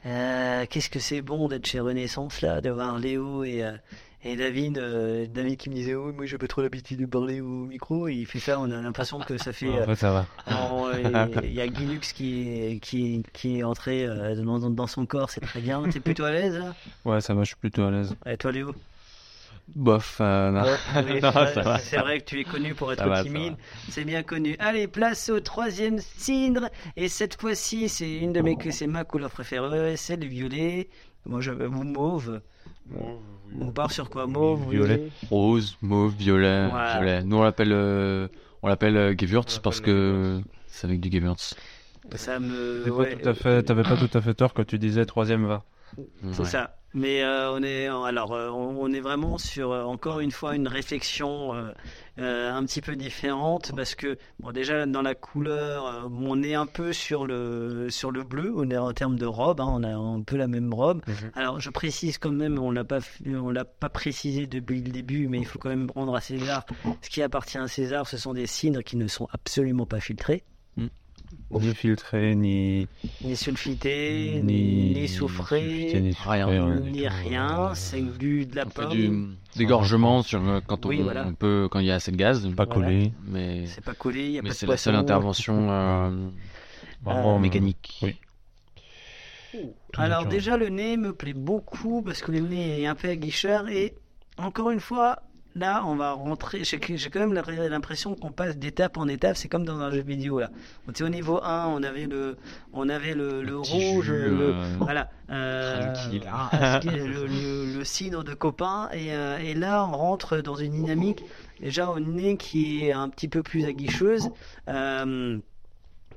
Euh, 0.06 0.64
Qu'est-ce 0.70 0.90
que 0.90 0.98
c'est 1.00 1.20
bon 1.22 1.48
d'être 1.48 1.66
chez 1.66 1.80
Renaissance 1.80 2.40
là, 2.40 2.60
de 2.60 2.70
voir 2.70 2.98
Léo 2.98 3.44
et, 3.44 3.62
euh, 3.62 3.72
et 4.24 4.36
David. 4.36 4.78
euh, 4.78 5.26
David 5.26 5.56
qui 5.58 5.70
me 5.70 5.74
disait 5.74 5.94
oh 5.94 6.12
moi 6.12 6.26
j'ai 6.26 6.38
pas 6.38 6.46
trop 6.46 6.62
l'habitude 6.62 7.00
de 7.00 7.06
parler 7.06 7.40
au 7.40 7.64
micro. 7.66 8.08
Et 8.08 8.14
il 8.14 8.26
fait 8.26 8.38
ça, 8.40 8.60
on 8.60 8.70
a 8.70 8.80
l'impression 8.82 9.18
que 9.20 9.38
ça 9.38 9.52
fait. 9.52 9.66
Euh, 9.68 9.94
ça 9.94 10.10
va. 10.12 10.26
et 10.98 11.46
Il 11.46 11.52
y 11.54 11.60
a 11.60 11.68
Guilux 11.68 12.00
qui 12.14 12.48
est, 12.48 12.78
qui, 12.80 13.22
qui 13.32 13.58
est 13.58 13.62
entré 13.62 14.04
euh, 14.06 14.34
dans, 14.36 14.58
dans- 14.70 14.86
son 14.86 15.06
corps, 15.06 15.30
c'est 15.30 15.40
très 15.40 15.60
bien. 15.60 15.82
T'es 15.88 16.00
plutôt 16.00 16.24
à 16.24 16.32
l'aise 16.32 16.58
là? 16.58 16.74
Ouais, 17.04 17.20
ça 17.20 17.34
va, 17.34 17.42
je 17.42 17.48
suis 17.48 17.56
plutôt 17.56 17.84
à 17.84 17.90
l'aise. 17.90 18.14
Et 18.26 18.36
toi 18.36 18.52
Léo? 18.52 18.74
Bof, 19.76 20.18
euh, 20.20 20.50
non. 20.50 20.62
Oui, 20.96 21.20
Non, 21.22 21.30
c'est 21.80 21.98
vrai- 21.98 22.18
que 22.20 22.24
tu 22.24 22.40
es 22.40 22.44
connu 22.44 22.74
pour 22.74 22.92
être 22.92 23.06
va, 23.06 23.22
timide, 23.22 23.54
c'est 23.88 24.04
bien 24.04 24.22
connu. 24.24 24.56
Allez, 24.58 24.88
place 24.88 25.28
au 25.28 25.38
troisième 25.38 25.98
cidre. 26.00 26.68
Et 26.96 27.08
cette 27.08 27.40
fois-ci, 27.40 27.88
c'est 27.88 28.16
une 28.16 28.32
de 28.32 28.40
mes 28.40 28.56
c'est 28.72 28.88
ma 28.88 29.04
couleur 29.04 29.30
préférée, 29.30 29.96
c'est 29.96 30.16
le 30.16 30.26
violet. 30.26 30.88
Moi, 31.24 31.40
j'avais 31.40 31.66
vous 31.66 31.84
mauve. 31.84 32.40
On 33.60 33.70
part 33.72 33.90
sur 33.90 34.08
quoi 34.10 34.26
Mauve, 34.26 34.70
Violet. 34.70 35.08
Rose, 35.28 35.76
mauve, 35.82 36.14
violet, 36.14 36.68
violet. 36.68 37.22
Nous 37.24 37.36
on 37.36 37.42
l'appelle 37.42 37.72
euh, 37.72 38.28
on 38.62 38.68
l'appelle 38.68 38.96
euh, 38.96 39.14
Gewürz 39.18 39.58
parce 39.62 39.80
que 39.80 40.40
c'est 40.66 40.86
avec 40.86 41.00
du 41.00 41.10
Gewürz. 41.10 41.54
Ça 42.14 42.38
me. 42.40 42.90
Ouais, 42.90 43.16
pas 43.16 43.22
tout 43.22 43.28
à 43.28 43.34
fait, 43.34 43.62
t'avais 43.62 43.82
pas 43.82 43.96
tout 43.96 44.10
à 44.16 44.20
fait 44.20 44.34
tort 44.34 44.54
quand 44.54 44.64
tu 44.66 44.78
disais 44.78 45.04
troisième 45.04 45.46
va. 45.46 45.64
C'est 46.32 46.40
Ouais. 46.40 46.44
ça. 46.46 46.76
Mais 46.92 47.22
euh, 47.22 47.52
on 47.52 47.62
est 47.62 47.86
alors 47.86 48.32
euh, 48.32 48.50
on 48.50 48.92
est 48.92 49.00
vraiment 49.00 49.38
sur 49.38 49.70
euh, 49.70 49.84
encore 49.84 50.18
une 50.18 50.32
fois 50.32 50.56
une 50.56 50.66
réflexion 50.66 51.52
un 52.18 52.64
petit 52.64 52.82
peu 52.82 52.96
différente 52.96 53.72
parce 53.74 53.94
que 53.94 54.18
bon 54.40 54.50
déjà 54.52 54.84
dans 54.84 55.00
la 55.00 55.14
couleur 55.14 56.08
on 56.12 56.42
est 56.42 56.54
un 56.54 56.66
peu 56.66 56.92
sur 56.92 57.26
le 57.26 57.88
sur 57.88 58.10
le 58.10 58.24
bleu 58.24 58.52
on 58.54 58.68
est 58.70 58.76
en 58.76 58.92
termes 58.92 59.16
de 59.16 59.24
robe 59.24 59.60
hein, 59.60 59.68
on 59.68 59.82
a 59.82 59.94
un 59.94 60.20
peu 60.22 60.36
la 60.36 60.46
même 60.46 60.74
robe. 60.74 61.00
Mhm. 61.06 61.30
Alors 61.34 61.60
je 61.60 61.70
précise 61.70 62.18
quand 62.18 62.32
même 62.32 62.58
on 62.58 62.70
l'a 62.70 62.84
pas 62.84 62.98
on 63.26 63.50
l'a 63.50 63.64
pas 63.64 63.88
précisé 63.88 64.46
depuis 64.46 64.82
le 64.82 64.90
début 64.90 65.28
mais 65.28 65.38
il 65.38 65.46
faut 65.46 65.58
quand 65.58 65.70
même 65.70 65.90
rendre 65.94 66.14
à 66.14 66.20
César 66.20 66.66
ce 67.00 67.08
qui 67.08 67.22
appartient 67.22 67.58
à 67.58 67.68
César 67.68 68.06
ce 68.06 68.18
sont 68.18 68.34
des 68.34 68.46
cidres 68.46 68.82
qui 68.82 68.96
ne 68.96 69.06
sont 69.06 69.28
absolument 69.32 69.86
pas 69.86 70.00
filtrés 70.00 70.44
Ni 71.52 71.74
filtré, 71.74 72.34
ni. 72.36 72.86
ni 73.24 73.36
sulfités 73.36 74.40
Ni. 74.42 74.92
ni, 74.94 75.08
sulfité, 75.08 76.00
ni 76.00 76.10
Rien. 76.26 76.46
soufré, 76.46 76.46
rien 76.46 76.76
du 76.76 76.90
ni 76.92 77.02
tout. 77.02 77.08
rien 77.24 77.74
c'est 77.74 78.18
du 78.18 78.46
de 78.46 78.56
la 78.56 78.66
On 78.66 78.70
fait 78.70 78.82
pomme. 78.82 78.90
du 78.92 79.58
dégorgement 79.58 80.22
sur 80.22 80.46
euh, 80.48 80.60
quand 80.66 80.86
on, 80.86 80.90
Oui, 80.90 81.00
voilà. 81.02 81.26
on 81.26 81.34
peut 81.34 81.68
quand 81.70 81.80
il 81.80 81.86
y 81.86 81.90
a 81.90 81.96
assez 81.96 82.12
de 82.12 82.16
gaz. 82.16 82.42
Pas 82.54 82.64
Voilà. 82.66 82.74
collé. 82.74 83.12
Mais 83.26 83.66
C'est 83.66 83.84
pas 83.84 83.94
collé, 83.94 84.24
il 84.26 84.30
y 84.32 84.38
a 84.38 84.42
mais 84.42 84.48
pas 84.50 84.54
de 84.54 84.58
c'est 84.58 84.66
la 84.66 84.76
seule 84.76 84.94
intervention 84.94 85.70
euh, 85.70 86.28
Vraiment, 87.04 87.38
mécanique. 87.38 87.98
oui. 88.02 88.16
Alors 89.96 90.22
naturel. 90.22 90.28
déjà 90.38 90.56
le 90.56 90.68
nez 90.68 90.96
me 90.96 91.12
plaît 91.12 91.32
beaucoup 91.32 92.02
parce 92.02 92.22
que 92.22 92.30
le 92.30 92.38
nez 92.40 92.82
est 92.82 92.86
un 92.86 92.94
peu 92.94 93.08
aguicheur 93.08 93.68
et 93.68 93.94
encore 94.38 94.70
une 94.70 94.78
fois 94.80 95.22
là 95.56 95.82
on 95.86 95.96
va 95.96 96.12
rentrer 96.12 96.62
j'ai 96.64 96.78
quand 96.78 97.20
même 97.20 97.32
l'impression 97.34 98.14
qu'on 98.14 98.30
passe 98.30 98.56
d'étape 98.56 98.96
en 98.96 99.08
étape 99.08 99.36
c'est 99.36 99.48
comme 99.48 99.64
dans 99.64 99.78
un 99.80 99.90
jeu 99.90 100.00
vidéo 100.00 100.38
là. 100.40 100.50
On 100.86 100.90
était 100.90 101.02
au 101.04 101.08
niveau 101.08 101.42
1 101.42 101.66
on 101.68 101.82
avait 101.82 102.06
le 102.06 102.36
on 102.72 102.88
avait 102.88 103.14
le, 103.14 103.42
le 103.42 103.56
rouge 103.56 104.06
jus, 104.06 104.12
le, 104.12 104.54
euh, 104.54 104.64
voilà 104.78 105.10
euh, 105.30 105.92
ah, 106.28 106.80
le, 106.84 107.26
le, 107.26 107.78
le 107.78 107.84
cidre 107.84 108.22
de 108.24 108.34
copain 108.34 108.88
et, 108.92 109.12
euh, 109.12 109.38
et 109.38 109.54
là 109.54 109.84
on 109.86 109.96
rentre 109.96 110.38
dans 110.38 110.54
une 110.54 110.72
dynamique 110.72 111.24
déjà 111.60 111.90
au 111.90 111.98
nez 112.00 112.36
qui 112.36 112.86
est 112.86 112.92
un 112.92 113.08
petit 113.08 113.28
peu 113.28 113.42
plus 113.42 113.64
aguicheuse 113.64 114.30
euh, 114.68 115.38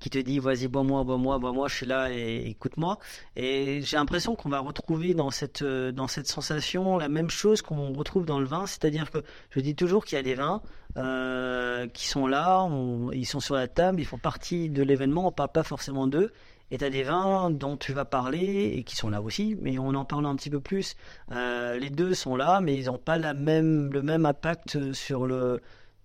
qui 0.04 0.10
te 0.10 0.18
dit 0.18 0.40
vas-y 0.40 0.68
bois-moi, 0.68 1.06
bois-moi, 1.06 1.40
bois-moi, 1.40 1.70
je 1.70 1.76
suis 1.76 1.86
là 1.86 2.12
et 2.12 2.44
écoute-moi. 2.50 3.00
Et 3.38 3.82
j'ai 3.84 3.96
l'impression 3.96 4.36
qu'on 4.36 4.50
va 4.50 4.60
retrouver 4.60 5.14
dans 5.14 5.32
cette 5.32 5.62
euh, 5.62 5.94
dans 5.94 6.10
cette 6.10 6.28
sensation 6.28 6.98
la 6.98 7.08
même 7.08 7.30
chose 7.30 7.62
qu'on 7.62 7.94
retrouve 7.94 8.26
dans 8.26 8.42
le 8.42 8.46
vin, 8.46 8.68
c'est-à-dire 8.68 9.10
que 9.10 9.20
je 9.52 9.62
dis 9.62 9.76
toujours 9.76 10.04
qu'il 10.04 10.18
y 10.18 10.20
a 10.20 10.24
des 10.24 10.36
vins 10.36 10.62
euh, 10.98 11.88
qui 11.88 12.06
sont 12.06 12.28
là, 12.28 12.70
ils 13.14 13.26
sont 13.26 13.40
sur 13.40 13.56
la 13.56 13.70
table, 13.70 14.02
ils 14.02 14.06
font 14.06 14.18
partie 14.18 14.70
de 14.70 14.84
l'événement, 14.84 15.28
on 15.28 15.32
parle 15.32 15.54
pas 15.54 15.64
forcément 15.64 16.06
d'eux. 16.06 16.34
Et 16.70 16.78
tu 16.80 16.84
as 16.84 16.90
des 16.90 17.04
vins 17.04 17.50
dont 17.50 17.78
tu 17.78 17.94
vas 17.94 18.04
parler 18.04 18.74
et 18.76 18.84
qui 18.84 18.98
sont 18.98 19.10
là 19.10 19.22
aussi, 19.22 19.56
mais 19.62 19.78
on 19.80 19.94
en 19.94 20.04
parle 20.04 20.26
un 20.26 20.36
petit 20.36 20.50
peu 20.50 20.60
plus. 20.60 20.96
Euh, 21.32 21.80
les 21.80 21.90
deux 21.90 22.14
sont 22.14 22.36
là, 22.36 22.60
mais 22.60 22.76
ils 22.76 22.88
n'ont 22.88 22.98
pas 22.98 23.18
la 23.18 23.34
même, 23.34 23.94
le 23.94 24.02
même 24.02 24.26
impact 24.26 24.92
sur 24.92 25.26
le, 25.28 25.62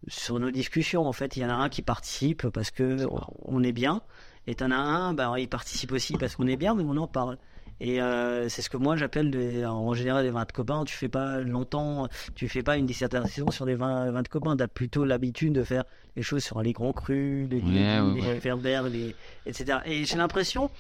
sur 0.06 0.38
nos 0.38 0.50
discussions. 0.50 1.06
En 1.06 1.12
fait, 1.12 1.36
il 1.36 1.42
y 1.42 1.44
en 1.44 1.50
a 1.50 1.54
un 1.54 1.68
qui 1.68 1.82
participe 1.82 2.48
parce 2.48 2.70
que 2.70 3.06
on 3.44 3.62
est 3.62 3.72
bien, 3.72 4.02
et 4.46 4.54
t'en 4.54 4.70
as 4.70 4.76
un, 4.76 5.14
bah, 5.14 5.32
il 5.38 5.48
participe 5.48 5.92
aussi 5.92 6.14
parce 6.16 6.36
qu'on 6.36 6.46
est 6.46 6.56
bien, 6.56 6.74
mais 6.74 6.84
on 6.86 6.96
en 6.96 7.06
parle. 7.08 7.38
Et 7.80 8.02
euh, 8.02 8.48
c'est 8.48 8.60
ce 8.60 8.68
que 8.70 8.76
moi 8.76 8.96
j'appelle 8.96 9.30
des- 9.30 9.64
en 9.64 9.94
général 9.94 10.24
des 10.24 10.30
vins 10.30 10.44
de 10.44 10.50
copains. 10.50 10.84
Tu 10.84 10.96
fais 10.96 11.08
pas 11.08 11.38
longtemps, 11.40 12.08
tu 12.34 12.48
fais 12.48 12.64
pas 12.64 12.76
une 12.76 12.86
dissertation 12.86 13.52
sur 13.52 13.66
vins, 13.76 14.10
vins 14.10 14.22
de 14.22 14.28
copains. 14.28 14.56
T'as 14.56 14.66
plutôt 14.66 15.04
l'habitude 15.04 15.52
de 15.52 15.62
faire 15.62 15.84
les 16.16 16.22
choses 16.22 16.42
sur 16.42 16.60
les 16.60 16.72
grands 16.72 16.92
crus, 16.92 17.48
les, 17.48 17.60
ouais, 17.60 17.62
les 18.16 18.20
ouais. 18.20 18.40
les, 18.88 19.14
etc. 19.46 19.78
Et 19.86 20.04
j'ai 20.04 20.16
l'impression, 20.16 20.70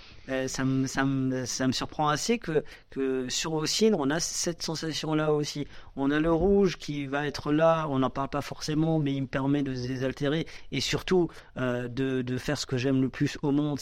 ça, 0.46 0.64
me, 0.64 0.86
ça, 0.86 1.04
me, 1.04 1.44
ça 1.46 1.66
me 1.66 1.72
surprend 1.72 2.08
assez 2.08 2.38
que, 2.38 2.64
que 2.90 3.28
sur 3.28 3.66
cidre, 3.66 3.98
on 3.98 4.10
a 4.10 4.20
cette 4.20 4.62
sensation-là 4.62 5.32
aussi. 5.32 5.66
On 5.96 6.10
a 6.10 6.20
le 6.20 6.32
rouge 6.32 6.76
qui 6.76 7.06
va 7.06 7.26
être 7.26 7.52
là, 7.52 7.86
on 7.88 8.00
n'en 8.00 8.10
parle 8.10 8.28
pas 8.28 8.40
forcément, 8.40 8.98
mais 8.98 9.12
il 9.14 9.22
me 9.22 9.26
permet 9.26 9.62
de 9.62 9.74
se 9.74 9.86
désaltérer 9.86 10.46
et 10.72 10.80
surtout 10.80 11.28
euh, 11.56 11.88
de, 11.88 12.22
de 12.22 12.38
faire 12.38 12.58
ce 12.58 12.66
que 12.66 12.76
j'aime 12.76 13.00
le 13.00 13.08
plus 13.08 13.38
au 13.42 13.50
monde. 13.50 13.78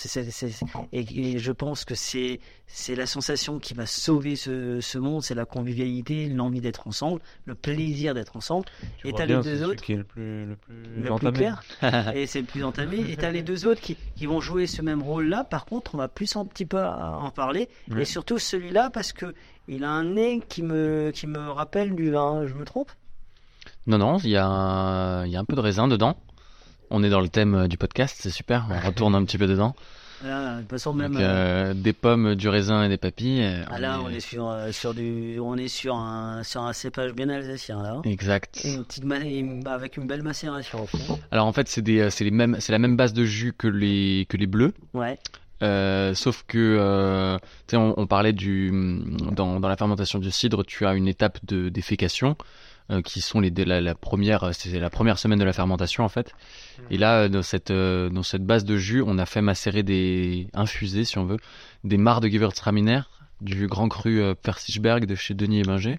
Et, 0.93 1.35
et 1.35 1.39
je 1.39 1.53
pense 1.53 1.85
que 1.85 1.95
c'est, 1.95 2.41
la 2.89 3.07
sensation 3.07 3.59
qui 3.59 3.75
va 3.75 3.87
sauver 3.87 4.37
ce, 4.37 4.81
ce 4.81 4.99
monde, 4.99 5.23
c'est 5.23 5.35
la 5.35 5.45
convivialité, 5.45 6.29
l'envie 6.29 6.61
d'être 6.61 6.87
ensemble, 6.87 7.21
le 7.45 7.55
plaisir 7.55 8.15
d'être 8.15 8.37
ensemble. 8.37 8.67
Tu 8.99 9.09
Et 9.09 9.13
t'as 9.13 9.27
les 9.27 9.41
deux 9.41 9.65
autres 9.65 9.83
qui 9.83 9.93
est 9.93 9.97
le 9.97 10.05
plus, 10.05 10.47
le 10.47 10.57
plus 10.57 10.75
le 10.97 11.03
plus 11.03 11.11
entamé. 11.11 11.39
clair 11.39 11.63
et 12.15 12.27
c'est 12.27 12.41
le 12.41 12.47
plus 12.47 12.65
entamé 12.65 12.99
et 13.11 13.17
t'as 13.17 13.31
les 13.31 13.43
deux 13.43 13.67
autres 13.67 13.81
qui, 13.81 13.97
qui 14.17 14.27
vont 14.27 14.41
jouer 14.41 14.67
ce 14.67 14.83
même 14.83 15.03
rôle 15.03 15.29
là 15.29 15.45
par 15.45 15.65
contre 15.65 15.95
on 15.95 15.99
va 15.99 16.09
plus 16.09 16.36
un 16.41 16.45
petit 16.47 16.67
peu 16.67 16.83
en 16.85 17.31
parler 17.31 17.69
Ouais. 17.91 18.03
et 18.03 18.05
surtout 18.05 18.39
celui-là 18.39 18.91
parce 18.91 19.13
que 19.13 19.35
il 19.69 19.85
a 19.85 19.91
un 19.91 20.05
nez 20.05 20.43
qui 20.49 20.63
me 20.63 21.11
qui 21.15 21.27
me 21.27 21.51
rappelle 21.51 21.95
du 21.95 22.11
vin 22.11 22.47
je 22.47 22.55
me 22.55 22.65
trompe? 22.65 22.91
Non 23.87 23.99
non, 23.99 24.19
il 24.19 24.31
y 24.31 24.37
a 24.37 24.47
un- 24.47 25.27
il 25.27 25.33
y 25.33 25.37
a 25.37 25.41
un 25.41 25.45
peu 25.45 25.57
de 25.57 25.61
raisin 25.61 25.89
dedans. 25.89 26.17
On 26.91 27.03
est 27.03 27.11
dans 27.11 27.21
le 27.21 27.29
thème 27.29 27.55
euh, 27.55 27.69
du 27.69 27.77
podcast, 27.79 28.17
c'est 28.21 28.31
super. 28.31 28.67
On 28.71 28.79
retourne 28.87 29.15
un 29.15 29.25
petit 29.25 29.39
peu 29.39 29.47
dedans. 29.47 29.75
Voilà, 30.23 30.55
de 30.57 30.61
toute 30.63 30.71
façon, 30.71 30.95
même. 30.95 31.13
Donc, 31.13 31.21
euh, 31.21 31.75
des 31.75 31.93
pommes, 31.93 32.37
du 32.37 32.49
raisin 32.49 32.83
et 32.85 32.89
des 32.89 32.97
papilles. 32.97 33.45
ah, 33.71 33.79
là, 33.79 34.01
on 34.03 34.09
est 34.09 34.21
sur, 34.21 34.49
euh, 34.49 34.73
sur 34.73 34.95
du, 34.95 35.39
on 35.41 35.57
est 35.59 35.69
sur 35.69 35.95
un, 35.95 36.43
sur 36.43 36.63
un 36.63 36.73
cépage 36.73 37.13
bien 37.13 37.29
alsacien 37.29 37.83
là. 37.83 38.01
Exact. 38.05 38.61
Et 38.65 38.75
une 38.75 38.85
petite 38.85 39.05
ma- 39.05 39.19
et- 39.19 39.43
bah, 39.63 39.75
avec 39.75 39.97
une 39.99 40.07
belle 40.07 40.23
macération. 40.23 40.87
Alors 41.33 41.47
en 41.47 41.53
fait, 41.53 41.69
c'est 41.69 41.83
des, 41.83 42.09
c'est 42.11 42.25
les 42.25 42.31
mêmes, 42.31 42.57
c'est 42.61 42.73
la 42.73 42.79
même 42.79 42.97
base 42.97 43.13
de 43.13 43.25
jus 43.25 43.53
que 43.53 43.69
les, 43.69 44.27
que 44.29 44.37
les 44.39 44.47
bleus. 44.47 44.73
Ouais. 44.95 45.19
Euh, 45.63 46.15
sauf 46.15 46.45
que, 46.47 46.59
euh, 46.79 47.39
tu 47.39 47.73
sais, 47.73 47.77
on, 47.77 47.99
on 47.99 48.07
parlait 48.07 48.33
du, 48.33 48.71
dans, 49.33 49.59
dans 49.59 49.69
la 49.69 49.77
fermentation 49.77 50.19
du 50.19 50.31
cidre, 50.31 50.65
tu 50.65 50.87
as 50.87 50.95
une 50.95 51.09
étape 51.09 51.39
de 51.45 51.69
défécation 51.71 52.37
euh, 52.91 53.01
qui 53.01 53.21
sont 53.23 53.41
les, 53.41 53.51
la, 53.51 53.81
la 53.81 53.95
première, 53.95 54.51
c'est 54.55 54.79
la 54.79 54.91
première 54.91 55.19
semaine 55.19 55.39
de 55.39 55.45
la 55.45 55.55
fermentation 55.55 56.05
en 56.05 56.09
fait. 56.09 56.35
Et 56.91 56.99
là, 56.99 57.29
dans 57.29 57.43
cette, 57.43 57.73
dans 57.73 58.23
cette 58.23 58.45
base 58.45 58.65
de 58.65 58.77
jus, 58.77 59.03
on 59.07 59.19
a 59.19 59.25
fait 59.25 59.41
macérer 59.41 59.83
des, 59.83 60.49
infuser 60.53 61.05
si 61.05 61.17
on 61.17 61.25
veut, 61.25 61.39
des 61.85 61.97
mares 61.97 62.21
de 62.21 62.29
Gewürztraminer, 62.29 63.01
du 63.41 63.67
grand 63.67 63.89
cru 63.89 64.23
Persichberg 64.43 65.07
de 65.07 65.15
chez 65.15 65.35
Denis 65.35 65.61
Ebinger, 65.61 65.99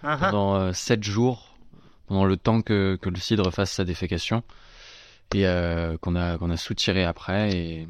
pendant 0.00 0.72
7 0.72 1.04
jours, 1.04 1.54
pendant 2.06 2.24
le 2.24 2.36
temps 2.38 2.62
que, 2.62 2.98
que 3.00 3.10
le 3.10 3.16
cidre 3.16 3.50
fasse 3.52 3.72
sa 3.72 3.84
défécation, 3.84 4.42
et 5.34 5.44
qu'on 6.00 6.16
a, 6.16 6.38
qu'on 6.38 6.50
a 6.50 6.56
soutiré 6.56 7.04
après. 7.04 7.52
Et 7.52 7.88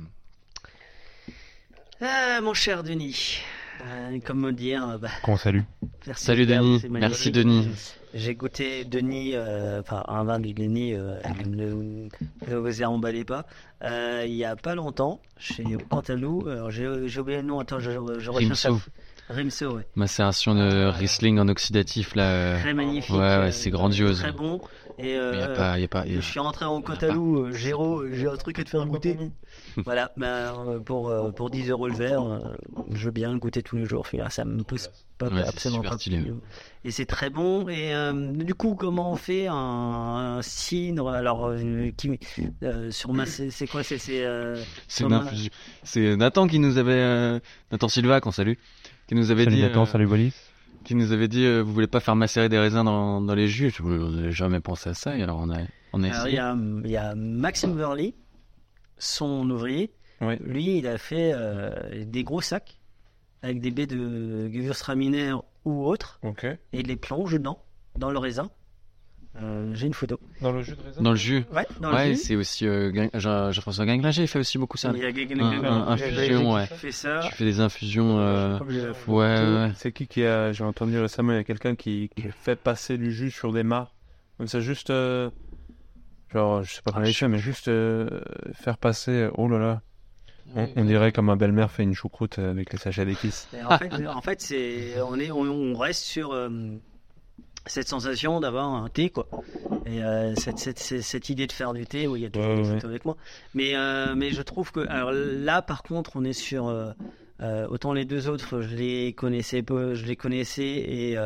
Ah, 2.01 2.41
mon 2.43 2.55
cher 2.55 2.83
Denis. 2.83 3.39
Euh, 3.87 4.19
comment 4.25 4.53
dire 4.53 4.99
bah, 5.01 5.09
Qu'on 5.23 5.37
salue. 5.37 5.61
merci 6.07 6.25
Salut 6.25 6.47
Denis, 6.47 6.83
merci. 6.91 7.31
Denis. 7.31 7.69
J'ai 8.13 8.35
goûté 8.35 8.85
Denis, 8.85 9.33
euh, 9.35 9.81
enfin 9.81 10.03
un 10.09 10.25
vin 10.25 10.41
du 10.41 10.53
Denis, 10.53 10.95
euh, 10.95 11.15
ne, 11.47 12.09
ne 12.51 12.57
vous 12.57 12.83
emballez 12.83 13.25
pas. 13.25 13.47
Euh, 13.83 14.25
il 14.27 14.35
y 14.35 14.45
a 14.45 14.57
pas 14.57 14.75
longtemps, 14.75 15.21
chez 15.39 15.65
Pantalou, 15.89 16.45
j'ai 16.69 16.89
oublié 17.21 17.39
le 17.39 17.47
nom, 17.47 17.61
attends, 17.61 17.79
je, 17.81 17.91
je 18.19 18.31
recherche. 18.31 18.65
Rimso. 18.67 18.81
Rimso, 19.31 19.77
ouais. 19.77 19.87
Macération 19.95 20.57
de 20.57 20.87
Riesling 20.87 21.39
en 21.39 21.47
oxydatif 21.49 22.17
là. 22.17 22.25
euh, 22.33 22.61
Très 22.61 22.75
magnifique. 22.75 23.15
Ouais, 23.15 23.21
ouais, 23.21 23.25
euh, 23.25 23.51
c'est 23.53 23.71
grandiose. 23.71 24.19
Très 24.19 24.33
bon. 24.33 24.61
Et 24.99 25.15
euh, 25.17 25.37
y 25.37 25.43
a 25.43 25.49
pas, 25.49 25.79
y 25.79 25.85
a 25.85 25.89
pas. 25.89 26.05
y 26.05 26.17
a- 26.17 26.21
je 26.21 26.27
suis 26.27 26.41
rentré 26.41 26.65
en 26.65 26.83
Cotalou, 26.83 27.45
euh, 27.47 27.53
Géraud, 27.53 28.03
j'ai 28.13 28.27
un 28.27 28.37
truc 28.37 28.59
à 28.59 28.65
te 28.65 28.71
faire 28.71 28.85
goûter. 28.87 29.17
voilà, 29.85 30.11
bah, 30.17 30.55
pour, 30.85 31.09
euh, 31.09 31.31
pour 31.31 31.51
10 31.51 31.71
euros 31.71 31.89
le 31.89 31.95
verre, 31.95 32.23
euh, 32.25 32.39
je 32.93 33.05
veux 33.07 33.11
bien 33.11 33.33
le 33.33 33.39
goûter 33.39 33.63
tous 33.63 33.77
les 33.77 33.85
jours. 33.87 34.07
Ça 34.31 34.45
me 34.45 34.63
pousse 34.63 34.89
pas 35.19 35.29
Ouais, 35.29 35.43
absolument 35.47 35.83
pas. 35.83 35.99
stylé. 35.99 36.33
Et 36.85 36.91
c'est 36.91 37.05
très 37.07 37.29
bon. 37.31 37.69
Et 37.69 37.95
euh, 37.95 38.13
du 38.33 38.55
coup, 38.55 38.75
comment 38.75 39.13
on 39.13 39.17
fait 39.17 39.47
un, 39.49 39.55
un 39.55 40.43
cidre 40.43 41.09
Alors, 41.11 41.47
euh, 41.47 41.91
qui, 41.97 42.19
euh, 42.63 42.91
sur 42.91 43.13
ma, 43.13 43.27
c'est 43.27 43.51
c'est 43.51 43.67
quoi 43.67 43.83
C'est 43.83 43.99
c'est, 43.99 44.25
euh, 44.25 44.57
C'est 44.89 45.05
Thomas. 45.05 45.21
une 45.21 45.27
infusion. 45.29 45.51
C'est 45.83 46.17
Nathan 46.17 46.47
qui 46.47 46.59
nous 46.59 46.79
avait, 46.79 46.93
euh, 46.95 47.39
Nathan 47.71 47.89
Silva 47.89 48.21
qu'on 48.21 48.31
salue, 48.33 48.55
qui 49.09 49.15
nous 49.15 49.31
avait 49.31 49.45
Salut 49.45 49.57
dit, 49.57 49.63
Nathan, 49.63 49.83
euh, 49.83 49.87
salut 49.87 50.07
Wallis. 50.07 50.33
qui 50.85 50.95
nous 50.95 51.13
avait 51.13 51.29
dit, 51.29 51.45
euh, 51.45 51.61
vous 51.61 51.73
voulez 51.75 51.87
pas 51.87 52.01
faire 52.01 52.17
macérer 52.17 52.49
des 52.49 52.59
raisins 52.59 52.85
dans, 52.85 53.21
dans 53.21 53.35
les 53.35 53.47
jus? 53.49 53.71
Je 53.77 53.83
n'avais 53.83 54.33
jamais 54.33 54.61
pensé 54.61 54.89
à 54.89 54.95
ça. 54.95 55.17
Et 55.19 55.23
alors 55.23 55.39
on 55.39 55.51
a, 55.51 55.59
on 55.93 56.03
a 56.03 56.07
alors, 56.09 56.27
il 56.29 56.31
y 56.31 56.37
essayé. 56.37 56.39
a, 56.39 56.57
il 56.85 56.91
y 56.91 56.97
a 56.97 57.15
Maxime 57.15 57.77
Verly, 57.77 58.15
son 59.01 59.51
ouvrier. 59.51 59.91
Oui. 60.21 60.37
Lui, 60.41 60.79
il 60.79 60.87
a 60.87 60.99
fait 60.99 61.33
euh, 61.35 62.05
des 62.05 62.23
gros 62.23 62.41
sacs 62.41 62.79
avec 63.43 63.61
des 63.61 63.71
baies 63.73 63.87
de 63.87 64.49
Gewürztraminer 64.53 65.33
ou 65.65 65.85
autres 65.87 66.21
et 66.73 66.81
il 66.81 66.87
les 66.87 66.97
plonge 66.97 67.33
dedans, 67.33 67.63
dans 67.99 68.11
le 68.11 68.19
raisin. 68.19 68.51
Euh, 69.41 69.71
J'ai 69.75 69.87
une 69.87 69.95
photo. 69.95 70.19
Dans 70.41 70.51
le 70.51 70.61
jus 70.61 70.75
de 70.75 70.83
raisin 70.83 71.01
Dans 71.03 71.11
le 71.11 71.17
jus. 71.17 71.45
Ouais, 71.55 71.65
dans 71.81 71.93
Ouais, 71.95 72.09
le 72.09 72.15
jus. 72.15 72.21
c'est 72.21 72.35
aussi 72.37 72.67
euh, 72.67 72.91
Jean- 73.15 73.53
Jean-François 73.53 73.87
Ganglinger, 73.87 74.23
il 74.23 74.27
fait 74.29 74.41
aussi 74.41 74.59
beaucoup 74.59 74.77
ça. 74.77 74.91
Il 74.95 75.01
y 75.01 75.07
a 75.07 75.13
quelqu'un 75.13 75.39
Un- 75.39 75.63
un- 75.65 75.89
infusion, 75.93 76.53
ouais. 76.53 76.67
fait 76.67 76.91
ça. 76.91 77.21
Tu 77.25 77.33
fais 77.37 77.45
des 77.45 77.61
infusions. 77.61 78.19
euh. 78.19 78.59
Ouais, 78.59 78.83
ouais, 79.07 79.55
ouais. 79.55 79.73
C'est 79.77 79.93
qui 79.93 80.09
qui 80.09 80.25
a. 80.25 80.51
J'ai 80.53 80.65
entendu 80.65 80.99
récemment, 80.99 81.33
il 81.33 81.37
y 81.37 81.39
a 81.39 81.45
quelqu'un 81.45 81.77
qui, 81.77 82.11
qui 82.17 82.23
fait 82.41 82.57
passer 82.57 82.99
du 82.99 83.13
jus 83.13 83.31
sur 83.31 83.53
des 83.53 83.63
mares. 83.63 83.95
Comme 84.37 84.49
ça, 84.49 84.61
juste. 84.61 84.91
Euh, 86.35 86.39
Genre, 86.39 86.63
je 86.63 86.75
sais 86.75 86.83
pas 86.83 86.93
comment 86.93 87.07
il 87.07 87.15
fait, 87.15 87.29
mais 87.29 87.39
juste 87.39 87.69
euh, 87.69 88.21
faire 88.55 88.79
passer. 88.79 89.29
Oh 89.37 89.49
là 89.49 89.59
là. 89.59 89.83
On, 90.57 90.69
on 90.77 90.85
dirait 90.85 91.13
comme 91.13 91.27
ma 91.27 91.37
belle-mère 91.37 91.71
fait 91.71 91.85
une 91.85 91.95
choucroute 91.95 92.39
avec 92.41 92.73
les 92.73 92.79
sachets 92.79 93.05
d'épices. 93.05 93.47
En 93.69 93.79
fait, 93.79 94.07
en 94.09 94.21
fait 94.21 94.41
c'est, 94.41 95.01
on, 95.01 95.19
est, 95.21 95.31
on, 95.31 95.43
on 95.43 95.77
reste 95.79 96.03
sur 96.03 96.33
euh, 96.33 96.49
cette 97.67 97.87
sensation 97.89 98.41
d'avoir 98.41 98.65
un 98.67 98.89
thé, 98.89 99.11
quoi. 99.11 99.29
Et 99.87 100.03
euh, 100.03 100.35
cette, 100.35 100.59
cette, 100.59 100.81
cette, 100.81 101.03
cette 101.03 101.29
idée 101.29 101.47
de 101.47 101.53
faire 101.53 101.73
du 101.73 101.87
thé, 101.87 102.09
oui, 102.09 102.21
il 102.21 102.23
y 102.25 102.27
a 102.27 102.31
toujours 102.31 102.49
Ouais, 102.51 102.57
des 102.57 102.63
ouais. 102.69 102.75
photos 102.75 102.91
avec 102.91 103.05
moi. 103.05 103.17
Mais, 103.55 103.77
euh, 103.77 104.15
mais 104.17 104.31
je 104.31 104.43
trouve 104.43 104.73
que, 104.73 104.81
alors 104.89 105.13
là, 105.13 105.63
par 105.63 105.85
contre, 105.85 106.13
on 106.17 106.25
est 106.25 106.33
sur. 106.33 106.67
euh, 106.69 106.91
euh, 107.43 107.67
autant 107.69 107.93
les 107.93 108.05
deux 108.05 108.29
autres, 108.29 108.61
je 108.61 108.75
les 108.75 109.13
connaissais 109.13 109.63
peu, 109.63 109.95
je 109.95 110.05
les 110.05 110.17
connaissais 110.17 110.65
et. 110.67 111.17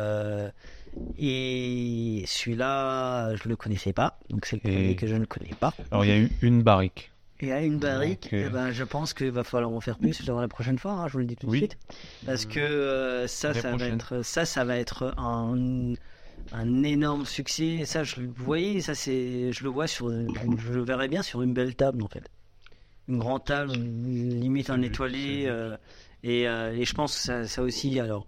Euh, 1.17 2.21
et 2.21 2.23
celui-là, 2.27 3.35
je 3.35 3.47
le 3.47 3.55
connaissais 3.55 3.93
pas, 3.93 4.19
donc 4.29 4.45
c'est 4.45 4.57
le 4.57 4.61
premier 4.61 4.91
Et- 4.91 4.95
que 4.95 5.07
je 5.07 5.15
ne 5.15 5.25
connais 5.25 5.53
pas. 5.59 5.73
Alors, 5.91 6.05
il 6.05 6.09
y 6.09 6.11
a 6.11 6.17
eu 6.17 6.29
une 6.41 6.61
barrique. 6.63 7.11
Et 7.41 7.51
à 7.51 7.61
une 7.61 7.79
barrique, 7.79 8.27
Ok. 8.27 8.33
eh 8.33 8.49
ben, 8.49 8.71
je 8.71 8.83
pense 8.85 9.13
qu'il 9.13 9.31
va 9.31 9.43
falloir 9.43 9.71
en 9.71 9.81
faire 9.81 9.97
plus 9.97 10.25
la 10.25 10.47
prochaine 10.47 10.79
fois, 10.79 10.93
hein, 10.93 11.07
je 11.07 11.13
vous 11.13 11.19
le 11.19 11.25
dis 11.25 11.35
tout 11.35 11.47
de 11.47 11.51
Oui. 11.51 11.57
suite. 11.59 11.77
Parce 12.25 12.45
que 12.45 12.59
euh, 12.61 13.27
ça, 13.27 13.53
ça 13.53 13.75
va, 13.75 13.85
être, 13.87 14.21
ça, 14.23 14.45
ça 14.45 14.63
va 14.63 14.77
être 14.77 15.13
un, 15.17 15.93
un 16.53 16.83
énorme 16.83 17.25
succès. 17.25 17.65
Et 17.65 17.85
ça, 17.85 18.03
je, 18.05 18.21
vous 18.21 18.45
voyez, 18.45 18.79
ça, 18.79 18.95
c'est, 18.95 19.51
je 19.51 19.63
le 19.65 19.69
vois 19.69 19.87
sur, 19.87 20.09
je 20.09 20.71
le 20.73 20.83
verrais 20.83 21.09
bien 21.09 21.21
sur 21.23 21.41
une 21.41 21.53
belle 21.53 21.75
table, 21.75 22.01
en 22.03 22.07
fait. 22.07 22.23
Une 23.09 23.19
grande 23.19 23.43
table, 23.43 23.73
limite 23.73 24.69
un 24.69 24.81
étoilé. 24.81 25.43
euh, 25.47 25.75
et, 26.23 26.47
euh, 26.47 26.73
et 26.73 26.85
je 26.85 26.93
pense 26.93 27.15
que 27.15 27.21
ça, 27.21 27.47
ça 27.47 27.61
aussi, 27.63 27.99
alors, 27.99 28.27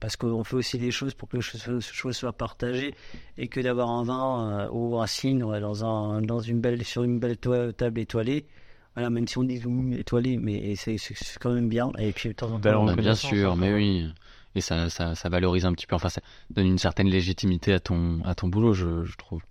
parce 0.00 0.16
qu'on 0.16 0.44
fait 0.44 0.56
aussi 0.56 0.78
des 0.78 0.90
choses 0.90 1.14
pour 1.14 1.28
que 1.28 1.36
les 1.36 1.42
choses, 1.42 2.16
soient 2.16 2.32
partagées 2.32 2.94
et 3.38 3.48
que 3.48 3.60
d'avoir 3.60 3.90
un 3.90 4.04
vin 4.04 4.50
euh, 4.50 4.68
ou 4.70 5.00
un 5.00 5.06
cidre 5.06 5.60
dans, 5.60 5.84
un, 5.84 6.22
dans 6.22 6.40
une 6.40 6.60
belle, 6.60 6.84
sur 6.84 7.02
une 7.02 7.18
belle 7.18 7.38
table 7.38 8.00
étoilée, 8.00 8.46
voilà, 8.94 9.10
même 9.10 9.28
si 9.28 9.36
on 9.36 9.44
dit 9.44 9.58
zoom 9.58 9.92
étoilé, 9.92 10.38
mais 10.38 10.74
c'est 10.76 10.96
quand 11.38 11.52
même 11.52 11.68
bien. 11.68 11.92
Et 11.98 12.12
puis 12.12 12.30
de 12.30 12.34
temps 12.34 12.50
en 12.50 12.58
temps, 12.58 12.84
Bah, 12.86 12.96
bien 12.96 13.14
sûr, 13.14 13.52
hein, 13.52 13.56
mais 13.58 13.74
oui. 13.74 14.08
Et 14.54 14.62
ça, 14.62 14.88
ça, 14.88 15.14
ça 15.14 15.28
valorise 15.28 15.66
un 15.66 15.72
petit 15.74 15.86
peu. 15.86 15.94
Enfin, 15.94 16.08
ça 16.08 16.22
donne 16.48 16.66
une 16.66 16.78
certaine 16.78 17.08
légitimité 17.08 17.74
à 17.74 17.80
ton, 17.80 18.22
à 18.24 18.34
ton 18.34 18.48
boulot, 18.48 18.72
je, 18.72 19.04
je 19.04 19.16
trouve. 19.16 19.42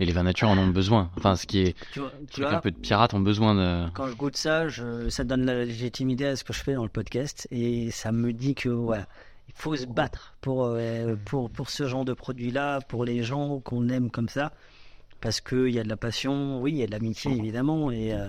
Et 0.00 0.04
les 0.04 0.10
vins 0.10 0.24
nature 0.24 0.48
en 0.48 0.58
ont 0.58 0.66
besoin. 0.66 1.10
Enfin, 1.16 1.36
ce 1.36 1.46
qui 1.46 1.60
est, 1.60 1.76
tu 1.92 2.00
vois, 2.00 2.12
tu 2.32 2.40
vois, 2.40 2.54
un 2.54 2.60
peu 2.60 2.72
de 2.72 2.76
pirates 2.76 3.14
ont 3.14 3.20
besoin 3.20 3.54
de. 3.54 3.88
quand 3.92 4.08
je 4.08 4.14
goûte 4.14 4.36
ça, 4.36 4.66
je, 4.66 5.08
ça 5.08 5.22
donne 5.22 5.44
la 5.44 5.64
légitimité 5.64 6.26
à 6.26 6.34
ce 6.34 6.42
que 6.42 6.52
je 6.52 6.60
fais 6.60 6.74
dans 6.74 6.82
le 6.82 6.88
podcast 6.88 7.46
et 7.52 7.92
ça 7.92 8.10
me 8.10 8.32
dit 8.32 8.56
que 8.56 8.68
voilà, 8.70 9.06
il 9.48 9.54
faut 9.54 9.76
se 9.76 9.86
battre 9.86 10.34
pour, 10.40 10.64
euh, 10.64 11.16
pour, 11.24 11.50
pour 11.50 11.70
ce 11.70 11.86
genre 11.86 12.04
de 12.04 12.12
produit-là, 12.12 12.80
pour 12.82 13.04
les 13.04 13.22
gens 13.22 13.60
qu'on 13.60 13.88
aime 13.88 14.10
comme 14.10 14.28
ça, 14.28 14.52
parce 15.20 15.40
qu'il 15.40 15.68
y 15.70 15.78
a 15.78 15.84
de 15.84 15.88
la 15.88 15.96
passion, 15.96 16.60
oui, 16.60 16.72
il 16.72 16.78
y 16.78 16.82
a 16.82 16.86
de 16.86 16.92
l'amitié 16.92 17.32
évidemment, 17.32 17.90
et, 17.90 18.12
euh, 18.12 18.28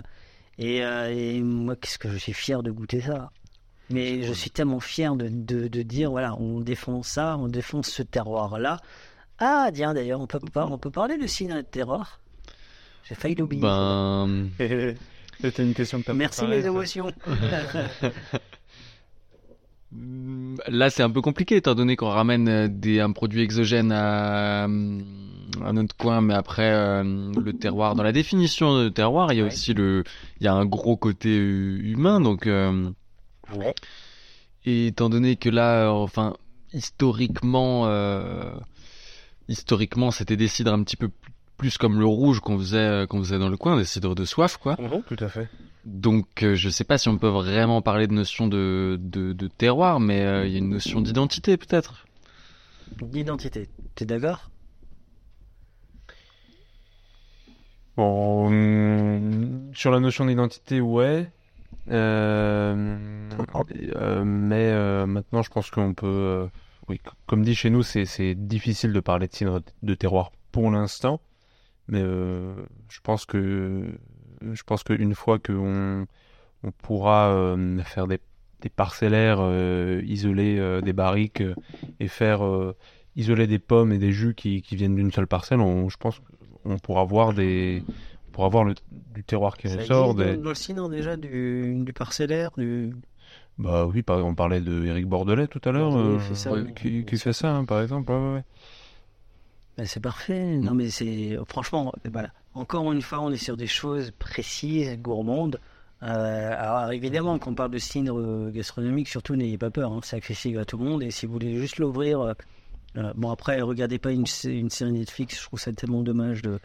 et, 0.57 0.83
euh, 0.83 1.11
et 1.11 1.41
moi, 1.41 1.75
qu'est-ce 1.75 1.97
que 1.97 2.09
je 2.09 2.17
suis 2.17 2.33
fier 2.33 2.61
de 2.63 2.71
goûter 2.71 3.01
ça? 3.01 3.31
Mais 3.89 4.23
je 4.23 4.33
suis 4.33 4.49
tellement 4.49 4.79
fier 4.79 5.15
de, 5.15 5.27
de, 5.29 5.67
de 5.67 5.81
dire, 5.81 6.11
voilà, 6.11 6.35
on 6.39 6.61
défend 6.61 7.03
ça, 7.03 7.37
on 7.37 7.47
défend 7.47 7.83
ce 7.83 8.01
terroir-là. 8.01 8.79
Ah, 9.39 9.69
tiens, 9.73 9.93
d'ailleurs, 9.93 10.21
on 10.21 10.27
peut, 10.27 10.39
on 10.55 10.77
peut 10.77 10.91
parler 10.91 11.17
de 11.17 11.27
cinéma 11.27 11.61
de 11.61 11.67
terroir? 11.67 12.19
J'ai 13.03 13.15
failli 13.15 13.35
l'oublier. 13.35 13.61
Ben, 13.61 14.49
C'était 15.41 15.63
une 15.63 15.73
question 15.73 15.99
de 15.99 16.13
Merci 16.13 16.45
mes 16.45 16.65
émotions. 16.65 17.11
Mm, 19.93 20.55
Là, 20.67 20.89
c'est 20.89 21.03
un 21.03 21.09
peu 21.09 21.21
compliqué 21.21 21.55
étant 21.55 21.75
donné 21.75 21.95
qu'on 21.95 22.09
ramène 22.09 22.47
euh, 22.47 22.67
des, 22.69 22.99
un 22.99 23.11
produit 23.11 23.41
exogène 23.41 23.91
à, 23.91 24.65
euh, 24.65 24.99
à 25.63 25.73
notre 25.73 25.95
coin, 25.95 26.21
mais 26.21 26.33
après 26.33 26.71
euh, 26.71 27.03
le 27.03 27.53
terroir. 27.53 27.95
Dans 27.95 28.03
la 28.03 28.11
définition 28.11 28.77
de 28.83 28.89
terroir, 28.89 29.33
il 29.33 29.37
y 29.37 29.41
a 29.41 29.43
Ouais. 29.43 29.47
aussi 29.49 29.73
le, 29.73 30.03
il 30.39 30.45
y 30.45 30.47
a 30.47 30.53
un 30.53 30.65
gros 30.65 30.95
côté 30.97 31.29
euh, 31.29 31.79
humain. 31.83 32.21
Donc, 32.21 32.47
euh, 32.47 32.89
Ouais. 33.55 33.73
et 34.65 34.87
étant 34.87 35.09
donné 35.09 35.35
que 35.35 35.49
là, 35.49 35.85
euh, 35.85 35.89
enfin, 35.89 36.35
historiquement, 36.73 37.87
euh, 37.87 38.51
historiquement, 39.47 40.11
c'était 40.11 40.37
des 40.37 40.47
cidres 40.47 40.73
un 40.73 40.83
petit 40.83 40.97
peu 40.97 41.09
plus- 41.57 41.77
comme 41.77 41.99
le 41.99 42.05
rouge 42.05 42.39
qu'on 42.39 42.57
faisait, 42.57 42.77
euh, 42.77 43.05
qu'on 43.07 43.19
faisait 43.19 43.39
dans 43.39 43.49
le 43.49 43.57
coin, 43.57 43.77
des 43.77 43.85
cidres 43.85 44.15
de 44.15 44.25
soif, 44.25 44.57
quoi. 44.57 44.75
Tout 45.07 45.15
à 45.19 45.27
fait. 45.29 45.47
Donc, 45.85 46.43
euh, 46.43 46.55
je 46.55 46.69
sais 46.69 46.83
pas 46.85 46.97
si 46.97 47.09
on 47.09 47.17
peut 47.17 47.27
vraiment 47.27 47.81
parler 47.81 48.07
de 48.07 48.13
notion 48.13 48.47
de, 48.47 48.97
de, 49.01 49.33
de 49.33 49.47
terroir, 49.47 49.99
mais 49.99 50.21
euh, 50.21 50.45
il 50.45 50.51
y 50.53 50.55
a 50.55 50.59
une 50.59 50.69
notion 50.69 51.01
d'identité 51.01 51.57
peut-être. 51.57 52.05
D'identité. 53.01 53.69
T'es 53.95 54.05
d'accord? 54.05 54.49
Bon, 57.97 58.47
hum, 58.47 59.71
sur 59.73 59.91
la 59.91 59.99
notion 59.99 60.25
d'identité, 60.25 60.81
ouais. 60.81 61.29
Euh, 61.91 63.29
euh, 63.95 64.23
mais 64.25 64.69
euh, 64.71 65.05
maintenant, 65.05 65.41
je 65.43 65.49
pense 65.49 65.69
qu'on 65.69 65.93
peut. 65.93 66.07
euh, 66.07 66.47
oui, 66.87 66.99
comme 67.27 67.43
dit 67.43 67.55
chez 67.55 67.69
nous, 67.69 67.83
c'est 67.83 68.05
c'est 68.05 68.35
difficile 68.35 68.93
de 68.93 68.99
parler 68.99 69.27
de 69.27 69.33
cidre 69.33 69.61
de 69.83 69.93
terroir 69.95 70.31
pour 70.51 70.71
l'instant. 70.71 71.19
Mais 71.87 72.01
euh, 72.01 72.53
je 72.89 72.99
pense 73.01 73.25
que 73.25 73.83
je 74.41 74.63
pense 74.63 74.83
qu'une 74.83 75.15
fois 75.15 75.39
qu'on 75.39 76.05
on 76.63 76.71
pourra 76.71 77.29
euh, 77.29 77.77
faire 77.83 78.07
des, 78.07 78.19
des 78.61 78.69
parcellaires, 78.69 79.39
euh, 79.41 80.01
isoler 80.05 80.57
euh, 80.59 80.81
des 80.81 80.93
barriques 80.93 81.43
et 81.99 82.07
faire 82.07 82.41
isoler 83.15 83.47
des 83.47 83.59
pommes 83.59 83.91
et 83.91 83.97
des 83.97 84.11
jus 84.11 84.33
qui, 84.33 84.61
qui 84.61 84.75
viennent 84.75 84.95
d'une 84.95 85.11
seule 85.11 85.27
parcelle. 85.27 85.59
On, 85.59 85.89
je 85.89 85.97
pense 85.97 86.21
qu'on 86.63 86.77
pourra 86.79 87.03
voir 87.03 87.33
des, 87.33 87.83
on 88.27 88.31
pourra 88.31 88.49
voir 88.49 88.63
le, 88.63 88.73
du 89.13 89.23
terroir 89.23 89.57
qui 89.57 89.69
Ça 89.69 89.77
ressort. 89.77 90.15
Des... 90.15 90.37
dans, 90.37 90.51
le 90.51 90.89
déjà 90.89 91.17
du, 91.17 91.75
du 91.83 91.93
parcellaire, 91.93 92.51
du... 92.57 92.93
Bah 93.59 93.85
oui, 93.85 94.03
on 94.07 94.33
parlait 94.33 94.61
de 94.61 94.83
Éric 94.85 95.05
Bordelais 95.05 95.47
tout 95.47 95.61
à 95.65 95.71
l'heure, 95.71 95.95
euh, 95.95 96.17
qui, 96.75 97.05
qui 97.05 97.17
fait 97.17 97.33
ça, 97.33 97.55
hein, 97.55 97.65
par 97.65 97.81
exemple. 97.81 98.11
ouais, 98.11 98.17
ouais, 98.17 98.33
ouais. 98.33 98.43
Ben, 99.77 99.85
c'est 99.85 99.99
parfait. 99.99 100.57
Non, 100.57 100.73
mais 100.73 100.89
c'est 100.89 101.37
franchement, 101.47 101.93
voilà. 102.11 102.29
Encore 102.53 102.91
une 102.91 103.01
fois, 103.01 103.19
on 103.21 103.31
est 103.31 103.37
sur 103.37 103.57
des 103.57 103.67
choses 103.67 104.11
précises, 104.11 104.97
gourmandes. 104.99 105.59
Euh, 106.03 106.51
alors 106.57 106.91
évidemment, 106.91 107.39
quand 107.39 107.51
on 107.51 107.55
parle 107.55 107.71
de 107.71 107.77
cidre 107.77 108.19
euh, 108.19 108.51
gastronomique, 108.51 109.07
surtout 109.07 109.35
n'ayez 109.35 109.57
pas 109.57 109.71
peur. 109.71 109.91
hein, 109.91 110.01
c'est 110.03 110.17
accessible 110.17 110.59
à 110.59 110.65
tout 110.65 110.77
le 110.77 110.83
monde. 110.83 111.01
Et 111.01 111.09
si 111.11 111.25
vous 111.25 111.31
voulez 111.33 111.57
juste 111.57 111.77
l'ouvrir, 111.79 112.19
euh, 112.21 113.13
bon 113.15 113.31
après, 113.31 113.61
regardez 113.61 113.97
pas 113.99 114.11
une, 114.11 114.27
sé- 114.27 114.53
une 114.53 114.69
série 114.69 114.91
Netflix. 114.91 115.39
Je 115.39 115.45
trouve 115.45 115.59
ça 115.59 115.71
tellement 115.73 116.01
dommage 116.01 116.41
de, 116.43 116.59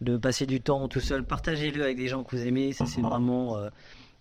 de 0.00 0.16
passer 0.16 0.46
du 0.46 0.60
temps 0.60 0.88
tout 0.88 1.00
seul. 1.00 1.22
Partagez-le 1.24 1.84
avec 1.84 1.96
des 1.98 2.08
gens 2.08 2.24
que 2.24 2.34
vous 2.34 2.44
aimez. 2.46 2.72
Ça, 2.72 2.86
c'est 2.86 3.00
vraiment. 3.02 3.58
euh, 3.58 3.68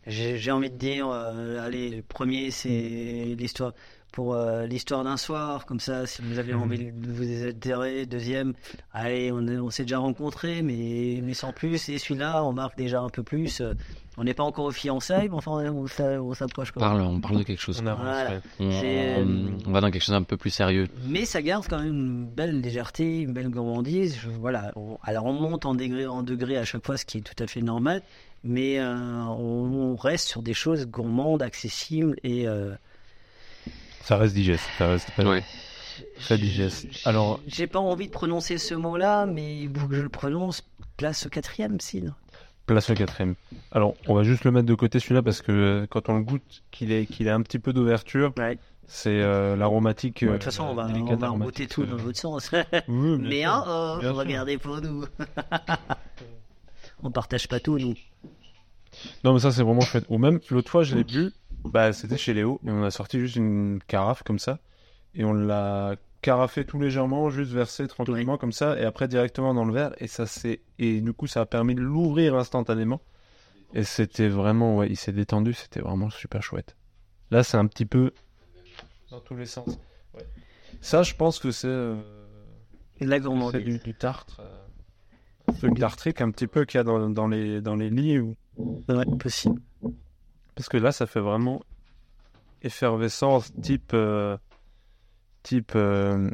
j'ai 0.05 0.51
envie 0.51 0.69
de 0.69 0.77
dire, 0.77 1.09
allez, 1.09 1.89
le 1.97 2.01
premier, 2.03 2.51
c'est 2.51 3.35
l'histoire 3.37 3.73
pour 4.11 4.33
euh, 4.33 4.65
l'histoire 4.65 5.03
d'un 5.03 5.17
soir, 5.17 5.65
comme 5.65 5.79
ça, 5.79 6.07
si 6.07 6.21
vous 6.23 6.39
avez 6.39 6.53
envie 6.53 6.91
de 6.91 7.11
vous 7.11 7.23
désaltérer. 7.23 8.05
Deuxième, 8.05 8.53
allez, 8.91 9.31
on, 9.31 9.45
est- 9.47 9.59
on 9.59 9.69
s'est 9.69 9.83
déjà 9.83 9.99
rencontrés, 9.99 10.61
mais, 10.63 11.19
mais 11.23 11.33
sans 11.35 11.51
plus. 11.53 11.89
Et 11.89 11.97
celui-là, 11.99 12.43
on 12.43 12.51
marque 12.53 12.77
déjà 12.77 13.01
un 13.01 13.09
peu 13.09 13.21
plus. 13.23 13.61
Euh, 13.61 13.73
On 14.19 14.23
n'est 14.23 14.33
pas 14.33 14.43
encore 14.43 14.65
aux 14.65 14.71
fiançailles, 14.71 15.29
mais 15.29 15.35
enfin, 15.35 15.51
on, 15.71 15.85
s'a- 15.85 16.19
on 16.19 16.33
s'approche 16.33 16.71
On 16.75 16.79
quand 16.79 16.89
même. 16.89 16.97
parle, 16.97 17.15
on 17.15 17.21
parle 17.21 17.37
de 17.37 17.43
quelque 17.43 17.61
chose. 17.61 17.79
On 17.83 17.85
avance, 17.85 18.01
Voilà. 18.03 18.29
ouais. 18.31 18.39
On, 18.59 18.71
C'est, 18.71 19.15
on- 19.17 19.27
euh, 19.27 19.49
on 19.67 19.71
va 19.71 19.81
dans 19.81 19.91
quelque 19.91 20.01
chose 20.03 20.15
d'un 20.15 20.23
peu 20.23 20.37
plus 20.37 20.49
sérieux. 20.49 20.87
Mais 21.05 21.25
ça 21.25 21.43
garde 21.43 21.65
quand 21.69 21.77
même 21.77 21.93
une 21.93 22.25
belle 22.25 22.59
légèreté, 22.61 23.19
une 23.21 23.33
belle 23.33 23.49
gourmandise. 23.49 24.17
Je- 24.19 24.29
voilà. 24.31 24.71
On- 24.75 24.97
alors 25.03 25.25
on 25.25 25.33
monte 25.33 25.67
en 25.67 25.75
degré, 25.75 26.07
en 26.07 26.23
degré 26.23 26.57
à 26.57 26.65
chaque 26.65 26.83
fois, 26.83 26.97
ce 26.97 27.05
qui 27.05 27.19
est 27.19 27.21
tout 27.21 27.43
à 27.43 27.45
fait 27.45 27.61
normal. 27.61 28.01
Mais 28.43 28.79
euh, 28.79 28.95
on, 28.95 29.91
on 29.91 29.95
reste 29.95 30.27
sur 30.29 30.41
des 30.41 30.53
choses 30.55 30.87
gourmandes, 30.87 31.43
accessibles 31.43 32.15
et 32.23 32.47
euh, 32.47 32.73
Ça 34.07 34.15
reste 34.15 34.33
digeste. 34.35 34.63
Ça 34.77 34.87
reste 34.87 35.09
très, 35.11 35.25
Ouais. 35.25 35.43
très 36.21 36.37
digeste. 36.37 36.87
Alors, 37.03 37.41
j'ai 37.45 37.67
pas 37.67 37.79
envie 37.79 38.07
de 38.07 38.11
prononcer 38.13 38.57
ce 38.57 38.73
mot-là, 38.73 39.25
mais 39.25 39.63
il 39.63 39.77
faut 39.77 39.87
que 39.87 39.95
je 39.95 40.01
le 40.01 40.07
prononce. 40.07 40.63
Place 40.95 41.25
au 41.25 41.29
quatrième, 41.29 41.77
cidre. 41.81 42.13
place 42.67 42.89
au 42.89 42.93
quatrième. 42.93 43.35
Alors, 43.73 43.95
on 44.07 44.13
va 44.15 44.23
juste 44.23 44.45
le 44.45 44.51
mettre 44.51 44.65
de 44.65 44.73
côté 44.75 44.99
celui-là 44.99 45.21
parce 45.21 45.41
que 45.41 45.51
euh, 45.51 45.87
quand 45.89 46.07
on 46.07 46.17
le 46.19 46.23
goûte, 46.23 46.63
qu'il 46.71 46.93
ait, 46.93 47.05
qu'il 47.05 47.27
ait 47.27 47.31
un 47.31 47.41
petit 47.41 47.59
peu 47.59 47.73
d'ouverture, 47.73 48.31
Ouais. 48.37 48.57
c'est 48.87 49.09
euh, 49.21 49.57
l'aromatique. 49.57 50.23
De 50.23 50.29
euh, 50.29 50.33
toute 50.35 50.43
façon, 50.43 50.63
on 50.63 50.73
va, 50.73 50.87
on 50.87 51.15
va 51.17 51.29
rebooter 51.29 51.67
tout 51.67 51.85
dans 51.85 51.97
votre 51.97 52.17
sens. 52.17 52.49
oui, 52.87 53.17
mais 53.19 53.43
hein, 53.43 53.61
oh, 53.67 53.97
Bien 53.99 54.11
on 54.11 54.13
va 54.15 54.23
sûr. 54.23 54.31
garder 54.31 54.57
pour 54.57 54.79
nous. 54.81 55.03
on 57.03 57.11
partage 57.11 57.47
pas 57.49 57.59
tout, 57.59 57.77
nous. 57.77 57.95
Non, 59.23 59.33
mais 59.33 59.39
ça, 59.39 59.51
c'est 59.51 59.63
vraiment 59.63 59.81
chouette. 59.81 60.05
Ou 60.09 60.17
même, 60.17 60.39
l'autre 60.49 60.71
fois, 60.71 60.83
je 60.83 60.95
l'ai 60.95 61.03
bu, 61.03 61.31
bah, 61.65 61.93
c'était 61.93 62.17
chez 62.17 62.33
Léo, 62.33 62.59
et 62.65 62.71
on 62.71 62.83
a 62.83 62.91
sorti 62.91 63.19
juste 63.19 63.35
une 63.35 63.79
carafe 63.87 64.23
comme 64.23 64.39
ça, 64.39 64.59
et 65.13 65.23
on 65.23 65.33
l'a 65.33 65.95
carafé 66.21 66.65
tout 66.65 66.79
légèrement, 66.79 67.29
juste 67.29 67.51
versé 67.51 67.87
tranquillement 67.87 68.37
comme 68.37 68.51
ça, 68.51 68.79
et 68.79 68.83
après 68.83 69.07
directement 69.07 69.53
dans 69.53 69.65
le 69.65 69.73
verre, 69.73 69.93
et 69.99 70.07
ça 70.07 70.25
c'est 70.25 70.61
et 70.79 71.01
du 71.01 71.13
coup, 71.13 71.27
ça 71.27 71.41
a 71.41 71.45
permis 71.45 71.75
de 71.75 71.81
l'ouvrir 71.81 72.35
instantanément. 72.35 73.01
Et 73.73 73.83
c'était 73.83 74.29
vraiment, 74.29 74.77
ouais, 74.77 74.87
il 74.89 74.95
s'est 74.95 75.11
détendu, 75.11 75.53
c'était 75.53 75.81
vraiment 75.81 76.09
super 76.09 76.41
chouette. 76.41 76.77
Là, 77.31 77.43
c'est 77.43 77.57
un 77.57 77.67
petit 77.67 77.85
peu 77.85 78.13
dans 79.11 79.19
tous 79.19 79.35
les 79.35 79.45
sens. 79.45 79.77
Ouais. 80.13 80.25
Ça, 80.79 81.03
je 81.03 81.13
pense 81.15 81.39
que 81.39 81.51
c'est 81.51 81.67
euh, 81.67 82.01
La 83.01 83.19
gourmandise. 83.19 83.63
du, 83.63 83.79
du 83.79 83.93
tartre. 83.93 84.39
euh, 85.61 85.69
tartrique 85.75 86.21
un 86.21 86.31
petit 86.31 86.47
peu 86.47 86.63
qu'il 86.63 86.77
y 86.77 86.81
a 86.81 86.83
dans, 86.85 87.09
dans 87.09 87.27
les, 87.27 87.59
dans 87.59 87.75
les 87.75 87.89
lits. 87.89 88.19
Ou... 88.19 88.35
Ouais, 88.87 89.05
possible. 89.19 89.61
Parce 90.57 90.69
que 90.69 90.77
là, 90.77 90.91
ça 90.91 91.05
fait 91.05 91.19
vraiment 91.19 91.61
effervescence 92.63 93.53
type. 93.61 93.91
euh, 93.93 94.35
type. 95.43 95.73
euh, 95.75 96.31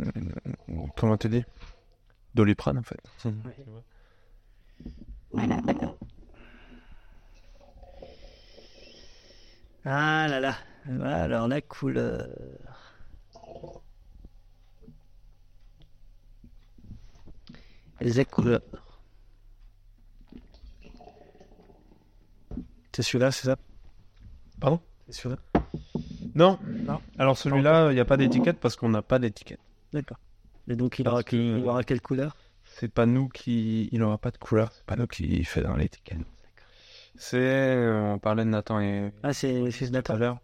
comment 0.96 1.18
te 1.18 1.28
dis? 1.28 1.44
Doliprane, 2.34 2.78
en 2.78 2.84
fait. 2.84 3.02
Ah 9.86 10.28
là 10.30 10.40
là. 10.40 10.56
Voilà, 10.86 11.24
alors 11.24 11.48
la 11.50 11.60
couleur. 11.60 12.28
La 18.00 18.26
couleur. 18.26 18.62
C'est 22.96 23.02
celui-là, 23.02 23.32
c'est 23.32 23.48
ça? 23.48 23.58
Pardon 24.64 24.80
C'est 25.10 25.22
celui-là 25.22 25.42
Non. 26.36 26.58
Non. 26.88 27.02
Alors 27.20 27.38
celui-là, 27.38 27.92
il 27.92 27.96
n'y 27.96 28.00
a 28.00 28.06
pas 28.06 28.16
d'étiquette 28.16 28.60
parce 28.62 28.78
qu'on 28.78 28.88
n'a 28.88 29.02
pas 29.02 29.20
d'étiquette. 29.20 29.60
D'accord. 29.92 30.18
Et 30.70 30.78
donc 30.78 31.00
il 31.00 31.04
Parce 31.04 31.14
aura, 31.16 31.24
que- 31.24 31.36
il 31.36 31.66
aura 31.68 31.84
quelle 31.84 32.00
couleur? 32.00 32.38
C'est 32.64 32.88
pas 32.92 33.06
nous 33.06 33.28
qui. 33.28 33.90
Il 33.92 34.00
n'aura 34.00 34.18
pas 34.18 34.32
de 34.32 34.38
couleur. 34.38 34.72
C'est 34.72 34.86
pas 34.86 34.96
nous 34.96 35.06
qui 35.06 35.44
fait 35.44 35.62
dans 35.64 35.76
l'étiquette. 35.76 36.20
C'est. 37.18 37.38
euh, 37.38 38.14
on 38.14 38.20
parlait 38.20 38.46
de 38.46 38.50
Nathan 38.50 38.80
et 38.80 39.12
Ah, 39.22 39.34
c'est 39.34 39.70
c'est 39.72 39.88
ce 39.88 39.92
tout 40.00 40.12
à 40.14 40.16
l'heure. 40.16 40.38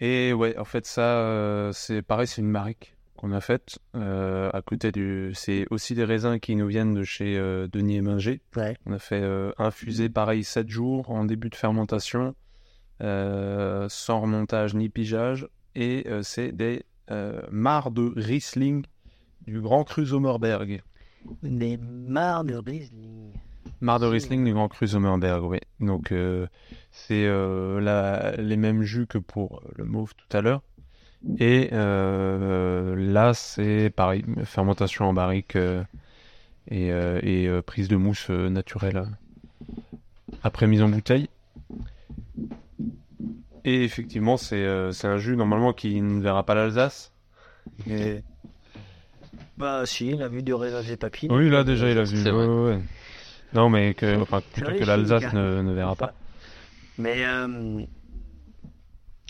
Et 0.00 0.32
ouais, 0.32 0.58
en 0.58 0.64
fait, 0.64 0.84
ça, 0.84 1.02
euh, 1.20 1.70
c'est 1.72 2.02
pareil, 2.02 2.26
c'est 2.26 2.40
une 2.42 2.50
marique 2.50 2.96
qu'on 3.16 3.30
a 3.30 3.40
faite 3.40 3.78
euh, 3.94 4.50
à 4.52 4.60
côté 4.60 4.90
du. 4.90 5.30
C'est 5.34 5.66
aussi 5.70 5.94
des 5.94 6.04
raisins 6.04 6.40
qui 6.40 6.56
nous 6.56 6.66
viennent 6.66 6.94
de 6.94 7.04
chez 7.04 7.38
euh, 7.38 7.68
Denis 7.72 7.96
et 7.98 8.00
Minger. 8.02 8.40
Ouais. 8.56 8.76
On 8.84 8.92
a 8.92 8.98
fait 8.98 9.22
euh, 9.22 9.52
infuser 9.58 10.08
pareil 10.08 10.42
7 10.42 10.68
jours 10.68 11.08
en 11.10 11.24
début 11.24 11.48
de 11.48 11.54
fermentation, 11.54 12.20
euh, 12.28 12.32
sans 13.00 14.20
remontage 14.20 14.74
ni 14.74 14.88
pigeage. 14.88 15.48
Et 15.74 16.04
euh, 16.06 16.22
c'est 16.22 16.52
des 16.52 16.84
euh, 17.10 17.40
mares 17.50 17.90
de 17.90 18.12
Riesling 18.16 18.84
du 19.46 19.60
Grand 19.60 19.84
Cru 19.84 20.06
Sommerberg. 20.06 20.82
Des 21.42 21.78
mares 21.78 22.44
de 22.44 22.54
Riesling. 22.54 23.32
Mares 23.80 24.00
de 24.00 24.06
Riesling 24.06 24.44
du 24.44 24.52
Grand 24.52 24.68
Cru 24.68 24.86
Sommerberg, 24.86 25.44
oui. 25.44 25.58
Donc 25.80 26.12
euh, 26.12 26.46
c'est 26.90 27.24
euh, 27.26 28.36
les 28.38 28.56
mêmes 28.56 28.82
jus 28.82 29.06
que 29.06 29.18
pour 29.18 29.62
le 29.76 29.84
mauve 29.84 30.14
tout 30.14 30.36
à 30.36 30.40
l'heure. 30.40 30.62
Et 31.38 31.70
euh, 31.72 32.96
là, 32.96 33.32
c'est 33.32 33.90
pareil, 33.94 34.24
fermentation 34.44 35.04
en 35.04 35.12
barrique 35.12 35.54
euh, 35.54 35.84
et, 36.68 36.92
euh, 36.92 37.20
et, 37.22 37.46
euh, 37.46 37.62
prise 37.62 37.86
de 37.86 37.94
mousse 37.96 38.26
euh, 38.30 38.48
naturelle 38.48 38.96
euh, 38.96 39.96
après 40.42 40.66
mise 40.66 40.82
en 40.82 40.88
bouteille. 40.88 41.28
Et 43.64 43.84
effectivement, 43.84 44.36
c'est 44.36 44.56
euh, 44.56 44.92
c'est 44.92 45.06
un 45.06 45.18
jus 45.18 45.36
normalement 45.36 45.72
qui 45.72 46.00
ne 46.00 46.20
verra 46.20 46.44
pas 46.44 46.54
l'Alsace. 46.54 47.12
Et... 47.88 48.22
Bah 49.56 49.82
si, 49.86 50.08
il 50.08 50.22
a 50.22 50.28
vu 50.28 50.42
du 50.42 50.54
raisin 50.54 50.82
des 50.82 50.96
papilles. 50.96 51.28
Oui, 51.30 51.48
là 51.48 51.62
déjà, 51.62 51.88
il 51.88 51.98
a 51.98 52.02
vu. 52.02 52.22
Ouais, 52.24 52.46
ouais. 52.46 52.80
Non, 53.52 53.68
mais 53.68 53.94
que, 53.94 54.20
enfin, 54.20 54.40
plutôt 54.52 54.72
que 54.72 54.84
l'Alsace 54.84 55.32
ne, 55.32 55.62
ne 55.62 55.72
verra 55.72 55.94
pas. 55.94 56.12
Mais 56.98 57.24
euh, 57.24 57.82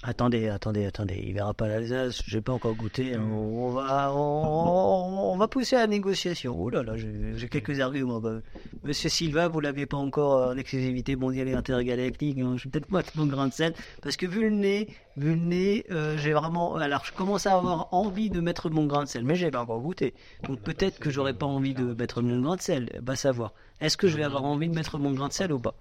attendez, 0.03 0.49
attendez, 0.49 0.85
attendez, 0.87 1.23
il 1.27 1.33
verra 1.35 1.55
pas 1.55 1.69
l'Alsace. 1.69 2.23
J'ai 2.27 2.41
pas 2.41 2.53
encore 2.53 2.75
goûté. 2.75 3.15
hein. 3.15 3.23
On 3.31 3.71
va, 3.71 4.13
on, 4.15 5.37
va 5.37 5.49
pousser 5.49 5.77
à 5.77 5.81
la 5.81 5.87
négociation. 5.87 6.55
Oh 6.59 6.71
là 6.71 6.83
là, 6.83 6.95
j'ai 6.97 7.49
quelques 7.49 7.81
arguments. 7.81 8.21
Bah, 8.21 8.41
Monsieur 8.85 9.09
Silva, 9.09 9.49
vous 9.49 9.61
l'avez 9.61 9.87
pas 9.87 9.97
encore 9.97 10.51
en 10.51 10.57
exclusivité 10.57 11.17
mondiale 11.17 11.49
et 11.49 11.55
intergalactique. 11.55 12.39
Je 12.39 12.65
vais 12.65 12.71
peut-être 12.71 12.91
mettre 12.91 13.13
mon 13.17 13.27
grain 13.27 13.49
de 13.49 13.53
sel 13.53 13.75
parce 14.03 14.17
que 14.17 14.27
vu 14.27 14.43
le 14.43 14.51
nez, 14.57 14.89
vu 15.17 15.31
le 15.31 15.41
nez, 15.41 15.85
euh, 15.91 16.17
j'ai 16.19 16.33
vraiment. 16.33 16.77
Alors, 16.77 17.05
je 17.05 17.13
commence 17.13 17.47
à 17.47 17.55
avoir 17.55 17.89
envie 17.93 18.31
de 18.31 18.41
mettre 18.41 18.71
mon 18.71 18.87
grain 18.87 19.05
de 19.05 19.09
sel, 19.09 19.25
mais 19.25 19.35
j'ai 19.35 19.51
pas 19.51 19.63
encore 19.63 19.81
goûté. 19.81 20.15
Donc 20.47 20.61
peut-être 20.61 20.99
que 20.99 21.11
j'aurais 21.11 21.35
pas 21.35 21.47
envie 21.47 21.75
de 21.75 21.95
mettre 21.95 22.23
mon 22.23 22.41
grain 22.41 22.57
de 22.57 22.63
sel. 22.63 22.91
Va 23.03 23.17
savoir. 23.17 23.53
Est-ce 23.81 23.97
que 23.97 24.09
je 24.09 24.17
vais 24.17 24.25
avoir 24.25 24.45
envie 24.45 24.69
de 24.69 24.75
mettre 24.75 24.99
mon 24.99 25.13
grain 25.13 25.29
de 25.29 25.33
sel 25.33 25.53
ou 25.53 25.59
pas? 25.59 25.75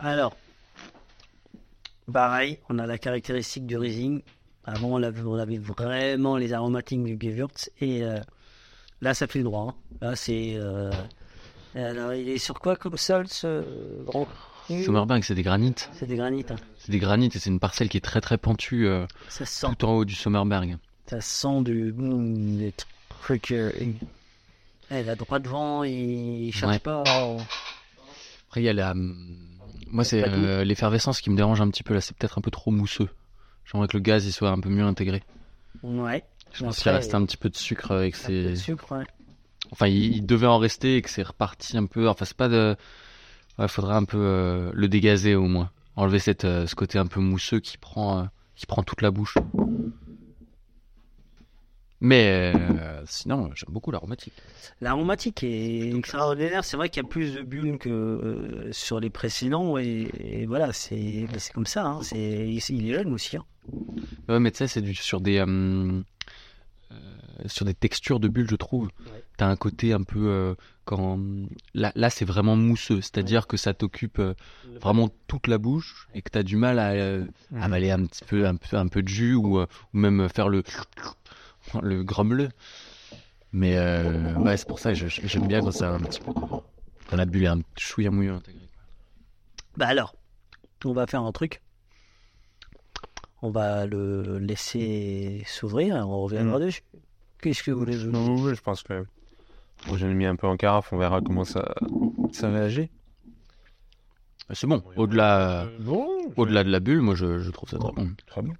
Alors, 0.00 0.36
pareil, 2.12 2.58
on 2.68 2.78
a 2.78 2.86
la 2.86 2.98
caractéristique 2.98 3.66
du 3.66 3.76
Riesling. 3.76 4.22
Avant, 4.64 4.88
on 4.88 5.02
avait, 5.02 5.22
on 5.22 5.34
avait 5.36 5.58
vraiment 5.58 6.36
les 6.36 6.52
aromatiques 6.52 7.02
du 7.02 7.16
Gewürz. 7.20 7.70
Et 7.80 8.02
euh, 8.04 8.18
là, 9.00 9.14
ça 9.14 9.26
fait 9.26 9.38
le 9.38 9.44
droit. 9.44 9.68
hein. 9.68 9.74
Là, 10.00 10.16
c'est. 10.16 10.54
euh, 10.56 10.90
Alors, 11.74 12.14
il 12.14 12.28
est 12.28 12.38
sur 12.38 12.58
quoi 12.60 12.76
comme 12.76 12.96
sol, 12.96 13.26
ce 13.28 13.62
grand 14.04 14.26
Sommerberg, 14.68 15.24
c'est 15.24 15.34
des 15.34 15.42
granites. 15.42 15.90
C'est 15.92 16.06
des 16.06 16.14
granites. 16.16 16.52
hein. 16.52 16.56
C'est 16.78 16.92
des 16.92 17.00
granites 17.00 17.34
et 17.34 17.38
c'est 17.40 17.50
une 17.50 17.58
parcelle 17.58 17.88
qui 17.88 17.96
est 17.96 18.02
très 18.02 18.20
très 18.20 18.38
pentue 18.38 18.86
euh, 18.86 19.04
Ça 19.28 19.44
sent, 19.44 19.66
tout 19.78 19.84
en 19.84 19.94
haut 19.94 20.04
du 20.04 20.14
Sommerberg. 20.14 20.76
ça 21.06 21.20
sent 21.20 21.62
du, 21.62 21.92
mm, 21.92 22.58
des 22.58 22.72
trucs. 23.20 23.50
eh, 23.50 25.02
la 25.02 25.16
droite 25.16 25.42
devant, 25.42 25.82
il 25.82 26.52
cherche 26.52 26.70
Ouais. 26.74 26.78
pas. 26.78 27.02
Après, 28.46 28.60
il 28.62 28.64
y 28.64 28.68
a 28.68 28.72
la. 28.72 28.94
Moi, 29.90 30.04
c'est 30.04 30.26
euh, 30.26 30.64
l'effervescence 30.64 31.20
qui 31.20 31.30
me 31.30 31.36
dérange 31.36 31.60
un 31.60 31.68
petit 31.68 31.82
peu 31.82 31.94
là. 31.94 32.00
C'est 32.00 32.16
peut-être 32.16 32.38
un 32.38 32.40
peu 32.40 32.50
trop 32.50 32.70
mousseux. 32.70 33.08
J'aimerais 33.64 33.88
que 33.88 33.96
le 33.96 34.02
gaz 34.02 34.24
il 34.26 34.32
soit 34.32 34.50
un 34.50 34.60
peu 34.60 34.68
mieux 34.68 34.84
intégré. 34.84 35.22
Ouais. 35.82 36.24
Je 36.52 36.64
pense 36.64 36.78
qu'il 36.78 36.90
reste 36.90 37.14
un 37.14 37.24
petit 37.24 37.36
peu 37.36 37.48
de 37.48 37.56
sucre 37.56 37.92
avec 37.92 38.16
Un 38.16 38.26
peu 38.26 38.32
de 38.32 38.54
ces. 38.54 38.56
sucre, 38.56 38.92
ouais. 38.92 39.04
Enfin, 39.72 39.86
il, 39.86 40.16
il 40.16 40.26
devait 40.26 40.46
en 40.46 40.58
rester 40.58 40.96
et 40.96 41.02
que 41.02 41.10
c'est 41.10 41.22
reparti 41.22 41.76
un 41.76 41.86
peu. 41.86 42.08
Enfin, 42.08 42.24
c'est 42.24 42.36
pas 42.36 42.48
de. 42.48 42.76
Ouais, 43.58 43.68
faudrait 43.68 43.94
un 43.94 44.04
peu 44.04 44.18
euh, 44.18 44.70
le 44.74 44.88
dégazer 44.88 45.34
au 45.34 45.46
moins. 45.46 45.70
Enlever 45.96 46.18
cette, 46.18 46.44
euh, 46.44 46.66
ce 46.66 46.74
côté 46.74 46.98
un 46.98 47.06
peu 47.06 47.20
mousseux 47.20 47.60
qui 47.60 47.76
prend, 47.78 48.20
euh, 48.20 48.24
qui 48.56 48.66
prend 48.66 48.82
toute 48.82 49.02
la 49.02 49.10
bouche. 49.10 49.36
Mais 52.02 52.52
euh, 52.56 53.02
sinon, 53.06 53.50
j'aime 53.54 53.72
beaucoup 53.72 53.90
l'aromatique. 53.90 54.32
L'aromatique 54.80 55.42
est 55.44 55.90
extraordinaire. 55.94 56.64
C'est 56.64 56.78
vrai 56.78 56.88
qu'il 56.88 57.02
y 57.02 57.06
a 57.06 57.08
plus 57.08 57.34
de 57.34 57.42
bulles 57.42 57.76
que 57.78 57.90
euh, 57.90 58.72
sur 58.72 59.00
les 59.00 59.10
précédents. 59.10 59.76
Et, 59.76 60.08
et 60.18 60.46
voilà, 60.46 60.72
c'est 60.72 61.26
c'est 61.36 61.52
comme 61.52 61.66
ça. 61.66 61.84
hein. 61.84 62.00
Il 62.12 62.56
est 62.90 62.94
jeune 62.94 63.12
aussi. 63.12 63.36
hein. 63.36 63.44
Ouais, 64.28 64.40
mais 64.40 64.50
tu 64.50 64.58
sais, 64.58 64.66
c'est 64.66 64.84
sur 64.94 65.20
des 65.20 65.38
euh, 65.40 66.00
sur 67.46 67.66
des 67.66 67.74
textures 67.74 68.18
de 68.18 68.28
bulles, 68.28 68.48
je 68.50 68.56
trouve. 68.56 68.86
Ouais. 68.86 69.22
T'as 69.36 69.48
un 69.48 69.56
côté 69.56 69.92
un 69.92 70.02
peu 70.02 70.54
quand 70.84 71.18
là, 71.74 71.92
là 71.94 72.10
c'est 72.10 72.24
vraiment 72.26 72.56
mousseux, 72.56 73.00
c'est-à-dire 73.00 73.46
que 73.46 73.56
ça 73.56 73.72
t'occupe 73.72 74.20
vraiment 74.82 75.08
toute 75.28 75.46
la 75.46 75.56
bouche 75.56 76.08
et 76.14 76.20
que 76.20 76.28
t'as 76.30 76.42
du 76.42 76.56
mal 76.56 76.78
à 76.78 77.22
avaler 77.58 77.90
un 77.90 78.04
petit 78.04 78.24
peu 78.24 78.46
un 78.46 78.56
peu 78.56 78.76
un 78.76 78.88
peu 78.88 79.02
de 79.02 79.08
jus 79.08 79.34
ou, 79.34 79.60
ou 79.62 79.66
même 79.94 80.28
faire 80.28 80.50
le 80.50 80.62
le 81.82 82.02
grommeleux. 82.04 82.48
Mais 83.52 83.76
euh, 83.78 84.34
ouais, 84.36 84.56
c'est 84.56 84.68
pour 84.68 84.78
ça 84.78 84.90
que 84.90 84.96
je- 84.98 85.08
je- 85.08 85.26
j'aime 85.26 85.46
bien 85.48 85.60
quand 85.60 85.72
ça 85.72 85.90
a 85.90 85.92
un 85.94 86.00
petit 86.00 86.20
peu 86.20 86.32
de- 86.32 86.38
quand 87.08 87.16
la 87.16 87.24
bulle 87.26 87.44
est 87.44 87.48
un 87.48 87.60
chouïa 87.76 88.10
mouilleux 88.10 88.32
intégré. 88.34 88.62
Bah 89.76 89.86
alors, 89.88 90.14
on 90.84 90.92
va 90.92 91.06
faire 91.06 91.22
un 91.22 91.32
truc. 91.32 91.60
On 93.42 93.50
va 93.50 93.86
le 93.86 94.38
laisser 94.38 95.42
s'ouvrir 95.46 95.96
et 95.96 96.00
on 96.00 96.22
reviendra 96.22 96.58
Mm. 96.58 96.62
dessus. 96.66 96.82
Qu'est-ce 97.40 97.62
que 97.62 97.70
vous 97.70 97.78
voulez 97.80 97.96
Non, 98.04 98.36
oui, 98.36 98.54
je 98.54 98.60
pense 98.60 98.82
que. 98.82 99.04
Bon, 99.86 99.96
J'en 99.96 100.08
ai 100.10 100.14
mis 100.14 100.26
un 100.26 100.36
peu 100.36 100.46
en 100.46 100.56
carafe, 100.58 100.92
on 100.92 100.98
verra 100.98 101.20
comment 101.22 101.44
ça, 101.44 101.74
ça 102.32 102.50
réagit. 102.50 102.90
C'est 104.52 104.66
bon. 104.66 104.82
Au-delà 104.96 105.66
bon, 105.78 106.06
au-delà 106.36 106.64
de 106.64 106.70
la 106.70 106.80
bulle, 106.80 107.00
moi 107.00 107.14
je, 107.14 107.38
je 107.38 107.50
trouve 107.50 107.68
ça 107.70 107.78
très 107.78 107.92
bon. 107.92 108.10
Très 108.26 108.42
bon. 108.42 108.52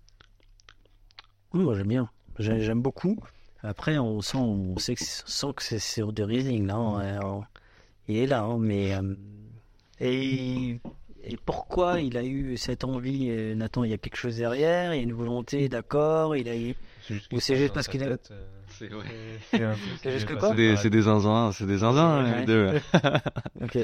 Oui, 1.53 1.63
moi 1.65 1.75
j'aime 1.75 1.89
bien. 1.89 2.09
J'ai- 2.39 2.61
J'aime 2.63 2.81
beaucoup. 2.83 3.17
Après, 3.63 3.99
on 3.99 4.21
sent, 4.23 4.39
on 4.39 4.79
sait 4.79 4.95
que, 4.95 5.05
c'est- 5.05 5.27
sent 5.29 5.49
que 5.55 5.63
c'est 5.63 5.79
sur 5.79 6.13
de 6.13 6.23
Riesling 6.23 6.67
là. 6.67 6.77
hein. 6.77 7.43
Il 8.09 8.17
est 8.17 8.27
là, 8.27 8.43
hein, 8.43 8.57
mais 8.59 8.95
euh, 8.95 9.15
et, 10.01 10.81
et 11.23 11.37
pourquoi 11.45 12.01
il 12.01 12.17
a 12.17 12.25
eu 12.25 12.57
cette 12.57 12.85
envie, 12.85 13.29
euh, 13.31 13.55
Nathan 13.55 13.85
Il 13.85 13.91
y 13.91 13.95
a 13.95 13.99
quelque 13.99 14.17
chose 14.17 14.37
derrière. 14.39 14.95
Il 14.95 14.97
y 14.97 15.01
a 15.01 15.03
une 15.03 15.13
volonté, 15.13 15.69
d'accord. 15.69 16.35
Il 16.37 16.49
a 16.49 16.57
eu. 16.57 16.75
Ou 17.33 17.41
c'est 17.41 17.57
juste 17.57 17.75
parce 17.75 17.87
qu'il 17.89 18.03
a. 18.03 18.17
C'est 18.69 18.89
C'est 19.53 20.11
juste 20.13 20.27
que 20.27 20.35
quoi 20.35 20.55
des, 20.55 20.77
c'est 20.77 20.91
des 20.91 21.03
zinzins, 21.03 21.53
c'est 21.53 21.67
des 21.67 21.79
zinzins 21.79 22.25
Ouais. 22.25 22.41
les 22.41 22.47
deux. 22.47 22.73
Ok. 23.61 23.79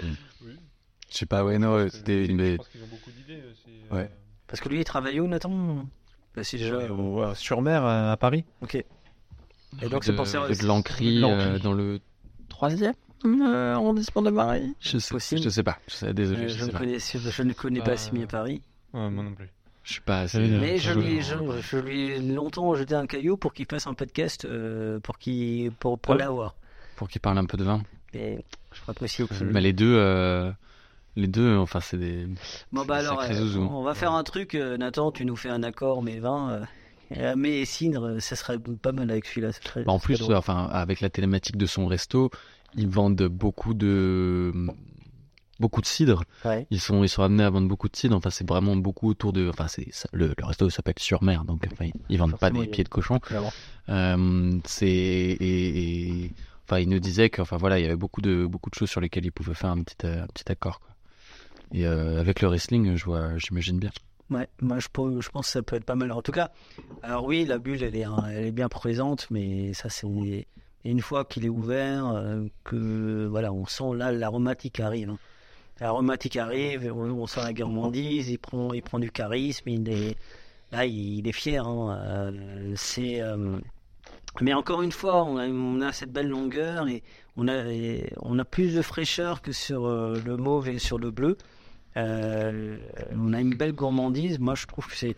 Je 1.10 1.16
sais 1.18 1.27
pas, 1.27 1.44
ouais, 1.44 1.59
non, 1.59 1.89
c'était 1.89 2.27
mais 2.32 2.52
Je 2.52 2.56
pense 2.56 2.68
qu'ils 2.68 2.82
ont 2.82 2.86
beaucoup 2.89 3.10
d'idées 3.10 3.43
aussi. 3.51 3.70
euh, 3.93 3.94
Ouais. 3.97 4.10
Parce 4.48 4.60
que 4.60 4.68
lui, 4.68 4.81
il 4.81 4.85
travaille 4.85 5.20
où, 5.20 5.27
Nathan? 5.28 5.85
Bah, 6.36 6.44
c'est 6.44 6.58
déjà. 6.58 6.74
euh, 6.74 6.88
ouais, 6.90 7.34
sur 7.34 7.62
mer 7.62 7.84
à 7.84 8.12
à 8.12 8.16
Paris. 8.16 8.44
Ok. 8.62 8.74
Et 9.82 9.88
donc 9.88 10.04
c'est 10.04 10.14
pour 10.14 10.26
ça. 10.26 10.46
de, 10.48 10.66
l'Ancry. 10.66 11.22
euh, 11.24 11.58
dans 11.58 11.72
le 11.72 12.00
troisième 12.48 12.94
euh, 13.24 13.74
arrondissement 13.74 14.22
de 14.22 14.30
Paris. 14.30 14.74
Je 14.80 14.98
sais, 14.98 15.12
Possible. 15.14 15.42
je 15.42 15.48
sais 15.48 15.62
pas. 15.62 15.78
Je 15.88 15.94
sais, 15.94 16.14
désolé, 16.14 16.44
Euh, 16.44 16.48
je, 16.48 16.54
je, 16.54 16.60
sais 16.60 16.66
ne 16.66 16.72
pas. 16.72 16.78
connais, 16.78 16.98
je 16.98 17.42
ne 17.42 17.52
connais 17.52 17.80
pas 17.80 17.90
Euh, 17.92 17.96
si 17.96 18.10
bien 18.12 18.26
Paris. 18.26 18.62
Ouais, 18.94 19.10
moi 19.10 19.24
non 19.24 19.34
plus. 19.34 19.48
Je 19.82 19.92
suis 19.92 20.00
pas 20.00 20.20
assez. 20.20 20.38
Mais 20.40 20.78
je 20.78 20.92
je- 20.92 20.98
lui, 20.98 21.20
je, 21.22 21.34
je 21.60 21.76
lui 21.76 22.10
ai 22.12 22.18
longtemps 22.20 22.74
jeté 22.74 22.94
un 22.94 23.06
caillou 23.06 23.36
pour 23.36 23.52
qu'il 23.52 23.66
fasse 23.66 23.86
un 23.86 23.94
podcast 23.94 24.44
euh, 24.44 24.98
pour, 25.00 25.18
qu'il 25.18 25.70
pour, 25.72 25.98
pour 25.98 26.14
Ah 26.14 26.18
l'avoir. 26.18 26.54
Pour 26.96 27.08
qu'il 27.08 27.20
parle 27.20 27.38
un 27.38 27.44
peu 27.44 27.56
de 27.56 27.64
vin. 27.64 27.82
Mais 28.14 28.44
je 28.72 28.80
crois 28.80 28.94
possible. 28.94 29.28
Mais 29.52 29.60
les 29.60 29.72
deux, 29.72 29.94
euh, 29.96 30.50
les 31.16 31.26
deux, 31.28 31.56
enfin 31.56 31.80
c'est 31.80 31.97
des. 31.98 32.26
Bon 32.72 32.84
bah 32.84 32.97
alors, 32.97 33.20
euh, 33.22 33.32
zouzou. 33.32 33.62
on 33.62 33.82
va 33.82 33.94
faire 33.94 34.12
un 34.12 34.22
truc. 34.22 34.55
euh, 34.55 34.76
Nathan, 34.76 35.10
tu 35.12 35.24
nous 35.24 35.36
fais 35.36 35.48
un 35.51 35.62
accord, 35.62 36.02
mais 36.02 36.18
vin. 36.18 36.51
Euh, 36.51 36.64
euh, 37.18 37.34
mais 37.36 37.64
cidre, 37.64 38.18
ça 38.20 38.36
serait 38.36 38.59
pas 38.59 38.93
mal 38.93 39.10
avec 39.10 39.24
celui-là. 39.26 39.51
Bah, 39.76 39.93
en 39.93 39.98
plus, 39.98 40.20
enfin 40.32 40.66
avec 40.72 41.01
la 41.01 41.09
thématique 41.10 41.56
de 41.56 41.66
son 41.66 41.86
resto, 41.86 42.30
ils 42.74 42.88
vendent 42.88 43.22
beaucoup 43.28 43.74
de 43.74 44.52
beaucoup 45.59 45.80
de 45.80 45.86
cidre. 45.86 46.24
Ouais. 46.44 46.66
Ils 46.70 46.80
sont 46.80 47.02
ils 47.05 47.09
sont 47.09 47.22
amenés 47.22 47.44
à 47.44 47.51
vendre 47.51 47.68
beaucoup 47.68 47.88
de 47.88 47.97
cidre. 47.97 48.16
Enfin 48.16 48.30
c'est 48.30 48.47
vraiment 48.47 48.76
beaucoup 48.76 49.09
autour 49.09 49.32
de. 49.32 49.48
Enfin 49.48 49.68
c'est 49.68 49.86
le, 50.12 50.34
le 50.36 50.44
resto 50.44 50.68
s'appelle 50.68 50.98
sur 50.98 51.22
mer, 51.22 51.44
donc 51.44 51.66
enfin, 51.72 51.88
ils 52.09 52.18
vendent 52.18 52.36
pas 52.38 52.51
des 52.51 52.66
pieds 52.66 52.84
de 52.84 52.88
cochon. 52.88 53.20
Euh, 53.88 54.59
c'est 54.64 54.86
et, 54.88 56.24
et- 56.24 56.32
enfin 56.68 56.80
il 56.80 56.88
nous 56.88 56.98
disait 56.98 57.30
que 57.30 57.40
enfin 57.40 57.56
voilà 57.56 57.78
il 57.78 57.82
y 57.82 57.86
avait 57.86 57.94
beaucoup 57.94 58.20
de 58.20 58.44
beaucoup 58.44 58.68
de 58.70 58.74
choses 58.74 58.90
sur 58.90 59.01
lesquelles 59.01 59.24
il 59.24 59.30
pouvait 59.30 59.55
faire 59.55 59.70
un 59.70 59.82
petit 59.82 60.05
un 60.06 60.26
petit 60.26 60.51
accord 60.51 60.80
quoi. 60.80 60.90
Et 61.72 61.86
euh, 61.86 62.20
avec 62.20 62.40
le 62.40 62.48
wrestling, 62.48 62.97
je 62.97 63.05
vois, 63.05 63.36
j'imagine 63.38 63.78
bien. 63.78 63.90
Ouais, 64.30 64.48
moi 64.60 64.78
je, 64.80 64.88
pense 64.88 65.24
que 65.24 65.47
ça 65.47 65.62
peut 65.62 65.76
être 65.76 65.84
pas 65.84 65.94
mal. 65.94 66.10
En 66.10 66.22
tout 66.22 66.32
cas, 66.32 66.51
alors 67.02 67.24
oui, 67.24 67.44
la 67.44 67.59
bulle, 67.59 67.82
elle 67.82 67.94
est, 67.94 68.05
hein, 68.05 68.51
bien 68.52 68.68
présente, 68.68 69.28
mais 69.30 69.72
ça 69.72 69.88
c'est 69.88 70.06
une 70.84 71.01
fois 71.01 71.24
qu'il 71.24 71.44
est 71.44 71.51
ouvert, 71.51 72.09
euh, 72.09 72.44
que 72.64 73.26
voilà, 73.26 73.52
on 73.52 73.66
sent 73.66 73.94
là 73.94 74.12
l'aromatique 74.12 74.80
arrive. 74.80 75.10
hein. 75.10 75.18
L'aromatique 75.80 76.36
arrive, 76.36 76.90
on, 76.93 77.26
sent 77.26 77.40
la 77.43 77.52
gourmandise, 77.52 78.30
il 78.30 78.38
prend, 78.38 78.98
du 78.98 79.10
charisme, 79.10 79.68
il 79.68 79.88
est 79.88 80.16
là, 80.72 80.86
il, 80.86 81.28
est 81.28 81.32
fier. 81.32 81.66
hein, 81.66 82.32
euh, 82.98 83.59
mais 84.40 84.55
encore 84.55 84.82
une 84.82 84.93
fois, 84.93 85.22
on 85.24 85.80
a, 85.82 85.93
cette 85.93 86.12
belle 86.12 86.28
longueur 86.28 86.88
et 86.88 87.02
on 87.36 87.47
a, 87.48 88.44
plus 88.44 88.74
de 88.74 88.82
fraîcheur 88.82 89.43
que 89.43 89.52
sur 89.52 89.86
le 89.86 90.36
mauve 90.36 90.68
et 90.68 90.78
sur 90.78 90.98
le 90.98 91.10
bleu. 91.10 91.36
Euh, 91.97 92.77
on 93.12 93.32
a 93.32 93.40
une 93.40 93.55
belle 93.55 93.73
gourmandise. 93.73 94.39
Moi, 94.39 94.55
je 94.55 94.66
trouve 94.66 94.86
que 94.86 94.97
c'est. 94.97 95.16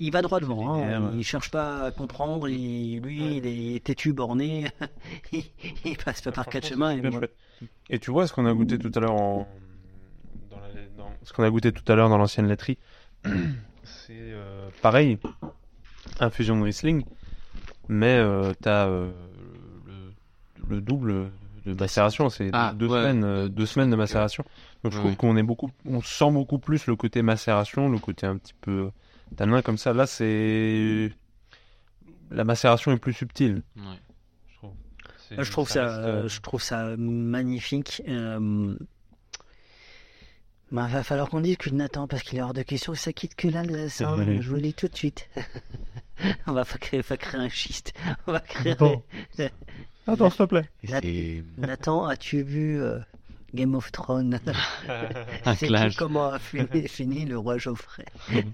Il 0.00 0.12
va 0.12 0.22
droit 0.22 0.38
devant. 0.40 0.74
hein. 0.82 1.10
Il 1.16 1.24
cherche 1.24 1.50
pas 1.50 1.86
à 1.86 1.90
comprendre. 1.90 2.48
Il- 2.48 3.00
lui, 3.00 3.36
il 3.38 3.46
est 3.46 3.82
têtu, 3.84 4.12
borné. 4.12 4.66
il, 5.32 5.44
il 5.84 5.96
passe 5.96 6.20
pas 6.22 6.32
par 6.32 6.46
quatre 6.46 6.66
chemins. 6.68 6.90
Et 6.92 7.00
moi- 7.02 7.20
tu 8.00 8.10
vois 8.10 8.26
ce 8.26 8.32
qu'on 8.32 8.46
a 8.46 8.54
goûté 8.54 8.78
tout 8.78 8.92
à 8.94 9.00
l'heure 9.00 9.12
en... 9.20 9.48
dans 10.50 10.56
la- 10.60 10.68
dans- 10.96 11.10
ce 11.24 11.32
qu'on 11.32 11.42
a 11.42 11.50
goûté 11.50 11.72
tout 11.72 11.90
à 11.90 11.96
l'heure 11.96 12.08
dans 12.08 12.18
l'ancienne 12.18 12.46
laiterie, 12.46 12.78
c'est 13.24 14.12
euh, 14.12 14.68
pareil, 14.82 15.18
infusion 16.20 16.56
de 16.58 16.62
Riesling, 16.62 17.04
mais 17.88 18.16
euh, 18.18 18.52
t'as 18.62 18.86
euh, 18.86 19.10
le, 20.68 20.74
le 20.76 20.80
double 20.80 21.30
de 21.66 21.74
macération, 21.74 22.30
c'est 22.30 22.50
Ah, 22.52 22.72
deux 22.76 22.86
ouais. 22.86 23.00
semaines, 23.02 23.48
deux 23.48 23.66
semaines 23.66 23.90
de 23.90 23.96
macération. 23.96 24.44
Donc 24.84 24.92
je 24.92 24.98
trouve 24.98 25.10
Ouais. 25.10 25.16
qu'on 25.16 25.36
est 25.36 25.42
beaucoup, 25.42 25.70
on 25.86 26.00
sent 26.02 26.30
beaucoup 26.30 26.58
plus 26.58 26.86
le 26.86 26.94
côté 26.96 27.22
macération, 27.22 27.88
le 27.88 27.98
côté 27.98 28.26
un 28.26 28.36
petit 28.36 28.54
peu 28.60 28.90
tanin 29.36 29.60
comme 29.62 29.78
ça. 29.78 29.92
Là, 29.92 30.06
c'est 30.06 31.10
la 32.30 32.44
macération 32.44 32.92
est 32.92 32.98
plus 32.98 33.12
subtile. 33.12 33.62
Je 33.76 34.56
trouve. 34.56 34.72
C'est- 35.28 35.42
je 35.44 35.50
trouve 35.50 35.68
ça, 35.68 35.84
reste, 35.86 35.98
euh, 35.98 36.28
je 36.28 36.40
trouve 36.40 36.62
ça 36.62 36.96
magnifique. 36.96 38.02
Euh... 38.08 38.76
bah, 40.70 40.86
va 40.86 41.02
falloir 41.02 41.28
qu'on 41.30 41.40
discute 41.40 41.72
Nathan 41.72 42.06
parce 42.06 42.22
qu'il 42.22 42.38
est 42.38 42.42
hors 42.42 42.52
de 42.54 42.62
question 42.62 42.92
que 42.92 42.98
ça 42.98 43.12
quitte 43.12 43.34
que 43.34 43.48
là. 43.48 43.62
le- 43.64 43.88
ça, 43.88 44.10
Allez. 44.12 44.40
je 44.42 44.48
vous 44.48 44.56
le 44.56 44.62
dis 44.62 44.74
tout 44.74 44.88
de 44.88 44.96
suite. 44.96 45.28
on 46.46 46.52
va 46.52 46.64
fa- 46.64 46.78
créer, 46.78 47.00
va 47.00 47.16
créer 47.16 47.40
un 47.40 47.48
schiste. 47.48 47.94
On 48.26 48.32
va 48.32 48.40
créer. 48.40 48.72
Attends. 48.72 49.02
Attends, 50.06 50.30
s'il 50.30 50.38
te 50.38 50.42
plaît. 50.44 51.42
Nathan, 51.58 52.06
as-tu 52.06 52.42
vu 52.42 52.80
euh, 52.80 52.98
Game 53.54 53.74
of 53.74 53.90
Thrones 53.92 54.38
clash. 55.58 55.96
comment 55.96 56.30
a 56.32 56.38
fini, 56.38 56.86
fini 56.88 57.24
le 57.24 57.38
roi 57.38 57.56
Geoffrey 57.58 58.04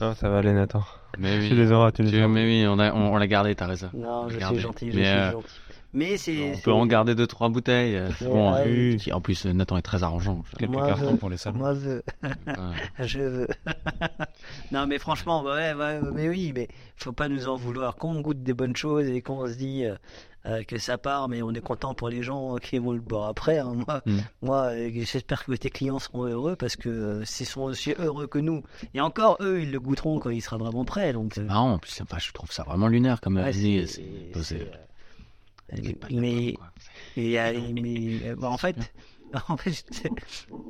Non, 0.00 0.14
ça 0.14 0.28
va 0.28 0.38
aller, 0.38 0.52
Nathan. 0.52 0.82
Mais 1.18 1.38
oui. 1.38 1.48
Tu 1.48 1.54
les 1.54 1.70
auras, 1.70 1.92
tu 1.92 2.02
les 2.02 2.18
auras. 2.18 2.28
mais 2.28 2.44
oui, 2.44 2.64
on 2.66 2.78
a, 2.78 2.92
on, 2.92 3.12
on 3.12 3.16
l'a 3.16 3.26
gardé, 3.26 3.54
t'as 3.54 3.66
raison. 3.66 3.90
Non, 3.94 4.28
je 4.28 4.38
suis 4.38 4.58
gentil, 4.58 4.90
je 4.90 4.96
Mais, 4.96 5.04
suis 5.04 5.12
euh, 5.12 5.32
gentil. 5.32 5.48
Mais 5.94 6.16
c'est. 6.16 6.50
On 6.50 6.54
c'est- 6.54 6.62
peut 6.62 6.72
en 6.72 6.86
garder 6.86 7.14
deux 7.14 7.26
trois 7.26 7.50
bouteilles. 7.50 7.96
euh, 7.96 8.08
c'est 8.18 8.24
Ouais, 8.24 8.30
bon. 8.32 8.54
hein. 8.54 8.96
En 9.14 9.20
plus, 9.20 9.44
euh, 9.46 9.52
Nathan 9.52 9.76
est 9.76 9.82
très 9.82 10.02
arrangeant. 10.02 10.42
Quelques 10.58 10.72
Moi, 10.72 10.86
cartons 10.88 11.10
je- 11.10 11.16
pour 11.16 11.28
les 11.28 11.36
salons. 11.36 11.58
Moi, 11.58 11.74
je. 11.74 11.90
Ouais. 12.22 12.26
Je 13.06 13.18
veux. 13.20 13.48
non, 14.72 14.86
mais 14.86 14.98
franchement, 14.98 15.42
ouais, 15.44 15.74
ouais, 15.74 16.00
mais 16.14 16.28
oui, 16.30 16.52
mais 16.54 16.68
faut 16.96 17.12
pas 17.12 17.28
nous 17.28 17.46
en 17.46 17.56
vouloir. 17.56 17.96
Quand 17.96 18.08
on 18.08 18.20
goûte 18.22 18.42
des 18.42 18.54
bonnes 18.54 18.74
choses 18.76 19.06
et 19.06 19.20
qu'on 19.20 19.46
se 19.46 19.54
dit, 19.54 19.84
euh, 20.46 20.62
que 20.64 20.78
ça 20.78 20.98
part, 20.98 21.28
mais 21.28 21.40
on 21.42 21.52
est 21.52 21.60
content 21.60 21.94
pour 21.94 22.08
les 22.08 22.22
gens 22.22 22.56
qui 22.56 22.78
vont 22.78 22.92
le 22.92 23.00
boire 23.00 23.28
après. 23.28 23.58
hein. 23.58 23.74
Moi, 23.86 24.02
Mm. 24.06 24.18
moi 24.42 24.56
euh, 24.72 24.90
j'espère 24.92 25.44
que 25.44 25.52
tes 25.52 25.70
clients 25.70 25.98
seront 25.98 26.24
heureux 26.24 26.56
parce 26.56 26.76
que 26.76 26.88
euh, 26.88 27.24
s'ils 27.24 27.46
sont 27.46 27.62
aussi 27.62 27.94
heureux 27.98 28.26
que 28.26 28.38
nous. 28.38 28.62
Et 28.94 29.00
encore, 29.00 29.36
eux, 29.40 29.62
ils 29.62 29.70
le 29.70 29.78
goûteront 29.80 30.18
quand 30.18 30.30
il 30.30 30.40
sera 30.42 30.56
vraiment 30.56 30.84
prêt. 30.84 31.12
Donc, 31.12 31.38
euh, 31.38 31.42
Marrant, 31.44 31.74
en 31.74 31.78
plus, 31.78 32.00
enfin, 32.02 32.18
je 32.18 32.32
trouve 32.32 32.50
ça 32.50 32.62
vraiment 32.64 32.88
lunaire 32.88 33.20
comme 33.20 33.36
ouais, 33.36 33.50
idée. 33.54 33.86
c'est- 33.86 34.02
c'est- 34.02 34.32
c'est, 34.34 34.42
c'est- 34.42 34.62
euh, 35.74 35.78
mais, 36.10 36.56
mais, 37.72 38.20
euh, 38.26 38.36
bah, 38.36 38.50
en 38.50 38.58
fait, 38.58 38.76
en 39.48 39.56
fait, 39.56 39.84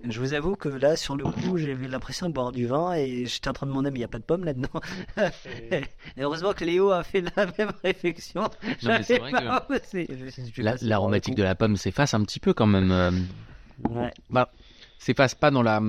je- 0.09 0.21
vous 0.21 0.35
avoue 0.35 0.55
que 0.57 0.69
là, 0.69 0.97
sur 0.97 1.17
le 1.17 1.25
coup, 1.25 1.57
j'ai 1.59 1.73
eu 1.73 1.87
l'impression 1.89 2.29
de 2.29 2.33
boire 2.35 2.53
du 2.53 2.67
vin 2.67 2.93
et 2.95 3.27
j'étais 3.27 3.49
en 3.49 3.53
train 3.53 3.67
de 3.67 3.71
demander, 3.73 3.91
mais 3.91 3.97
il 3.97 4.01
n'y 4.01 4.05
a 4.05 4.09
pas 4.09 4.19
de 4.19 4.25
pomme 4.25 4.45
là-dedans? 4.45 4.81
et 5.71 5.83
heureusement 6.19 6.53
que 6.53 6.65
Léo 6.65 6.91
a 6.91 7.03
fait 7.03 7.23
la 7.37 7.47
même 7.59 7.73
réflexion. 7.83 8.49
mais 8.85 9.03
c'est 9.03 9.19
vrai 9.19 9.33
pas 9.33 9.41
que 9.41 10.63
La- 10.63 10.77
je- 10.77 10.87
L'aromatique 10.87 11.35
de 11.35 11.43
la 11.43 11.55
pomme 11.55 11.77
s'efface 11.77 12.15
un 12.15 12.23
petit 12.25 12.41
peu 12.41 12.55
quand 12.55 12.67
même. 12.67 12.91
euh, 12.93 13.11
Ouais. 13.89 14.13
bah, 14.31 14.51
s'efface 14.99 15.35
pas 15.35 15.51
dans 15.51 15.63
la 15.63 15.81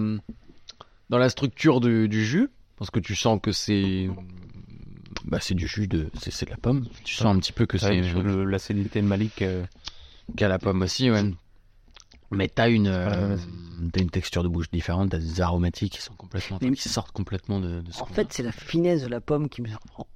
dans 1.09 1.17
la 1.17 1.29
structure 1.29 1.79
du, 1.79 2.07
du 2.09 2.25
jus 2.25 2.49
parce 2.77 2.89
que 2.89 2.99
tu 2.99 3.15
sens 3.15 3.39
que 3.41 3.51
c'est 3.51 4.09
bah, 5.25 5.37
c'est 5.41 5.53
du 5.53 5.67
jus 5.67 5.87
de 5.87 6.09
c'est 6.19 6.31
c'est 6.31 6.45
de 6.45 6.51
la 6.51 6.57
pomme. 6.57 6.87
Tu 7.03 7.13
sens 7.15 7.35
un 7.35 7.39
petit 7.39 7.51
peu 7.53 7.65
que 7.67 7.77
C'est 7.77 8.01
l'acidité 8.45 9.01
de 9.01 9.05
Malik. 9.07 9.41
euh, 9.43 9.63
qu'à 10.37 10.47
la 10.47 10.57
pomme 10.57 10.81
aussi, 10.81 11.11
ouais. 11.11 11.21
Mais 12.31 12.47
t'as 12.47 12.69
une 12.69 12.87
euh, 12.87 13.35
Ouais, 13.35 13.41
t'as 13.91 14.01
une 14.01 14.09
texture 14.09 14.43
de 14.43 14.47
bouche 14.47 14.69
différente, 14.71 15.11
t'as 15.11 15.19
des 15.19 15.41
aromatiques 15.41 15.93
qui 15.93 16.01
sont 16.01 16.15
complètement 16.15 16.57
Mais- 16.61 16.71
qui 16.71 16.89
sortent 16.89 17.11
complètement 17.11 17.59
de, 17.59 17.81
de 17.81 17.91
ce 17.91 18.01
En 18.01 18.05
fait, 18.05 18.31
c'est 18.33 18.43
la 18.43 18.51
finesse 18.51 19.01
de 19.03 19.07
la 19.07 19.21
pomme 19.21 19.49
qui 19.49 19.61
me 19.61 19.67
surprend. 19.67 20.07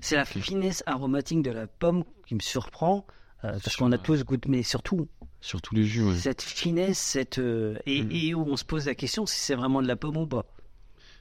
C'est 0.00 0.16
la 0.16 0.24
finesse 0.24 0.82
aromatique 0.86 1.42
de 1.42 1.50
la 1.50 1.66
pomme 1.66 2.04
qui 2.26 2.34
me 2.34 2.40
surprend. 2.40 3.06
euh, 3.44 3.52
parce 3.62 3.76
qu'on 3.76 3.92
a 3.92 3.96
ouais. 3.96 4.02
tous 4.02 4.24
goûté, 4.24 4.48
mais 4.48 4.62
surtout, 4.62 5.06
a. 5.20 5.26
sur 5.42 5.60
tous 5.60 5.74
les 5.74 5.84
jus. 5.84 6.02
ouais. 6.02 6.16
cette 6.16 6.40
finesse, 6.40 6.98
cette 6.98 7.38
euh, 7.38 7.76
et, 7.84 8.02
Mm. 8.02 8.08
et 8.12 8.34
où 8.34 8.42
on 8.48 8.56
se 8.56 8.64
pose 8.64 8.86
la 8.86 8.94
question 8.94 9.26
si 9.26 9.38
c'est 9.38 9.54
vraiment 9.54 9.82
de 9.82 9.86
la 9.86 9.96
pomme 9.96 10.16
ou 10.16 10.26
pas. 10.26 10.46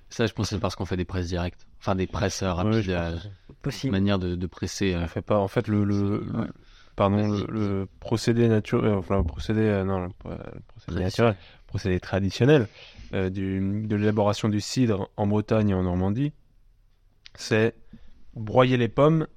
Ça, 0.09 0.25
je 0.25 0.31
pense 0.33 0.47
que 0.49 0.55
c'est 0.55 0.61
parce 0.61 0.75
qu'on 0.77 0.85
fait 0.85 0.95
des 0.95 1.03
presses 1.05 1.27
directes, 1.27 1.67
enfin 1.79 1.95
des 1.95 2.07
presses 2.07 2.41
ouais, 2.41 2.47
rapides, 2.47 2.79
je 2.81 2.91
euh, 2.91 3.11
pense. 3.11 3.27
Possible. 3.61 3.91
manière 3.91 4.19
de, 4.19 4.35
de 4.35 4.47
presser. 4.47 4.93
euh, 4.93 5.03
On 5.03 5.07
fait 5.07 5.21
pas. 5.21 5.37
En 5.39 5.47
fait, 5.49 5.67
le, 5.67 5.83
le, 5.83 6.19
le- 6.19 6.39
Ouais. 6.39 6.47
Pardon, 6.95 7.27
Vas-y. 7.29 7.41
le, 7.47 7.47
le 7.79 7.87
procédé 7.99 8.47
naturel, 8.47 8.93
enfin 8.93 9.17
le 9.17 9.23
procédé, 9.23 9.61
euh, 9.61 9.83
non, 9.83 9.99
le, 9.99 10.07
le 10.07 10.11
procédé 10.11 10.61
Traditionnel. 10.67 11.03
naturel, 11.03 11.35
procédé 11.67 11.99
traditionnel 11.99 12.67
euh, 13.13 13.29
du, 13.29 13.83
de 13.87 13.95
l'élaboration 13.95 14.49
du 14.49 14.61
cidre 14.61 15.09
en 15.17 15.27
Bretagne 15.27 15.69
et 15.69 15.73
en 15.73 15.83
Normandie, 15.83 16.33
c'est 17.35 17.75
broyer 18.35 18.77
les 18.77 18.87
pommes 18.89 19.27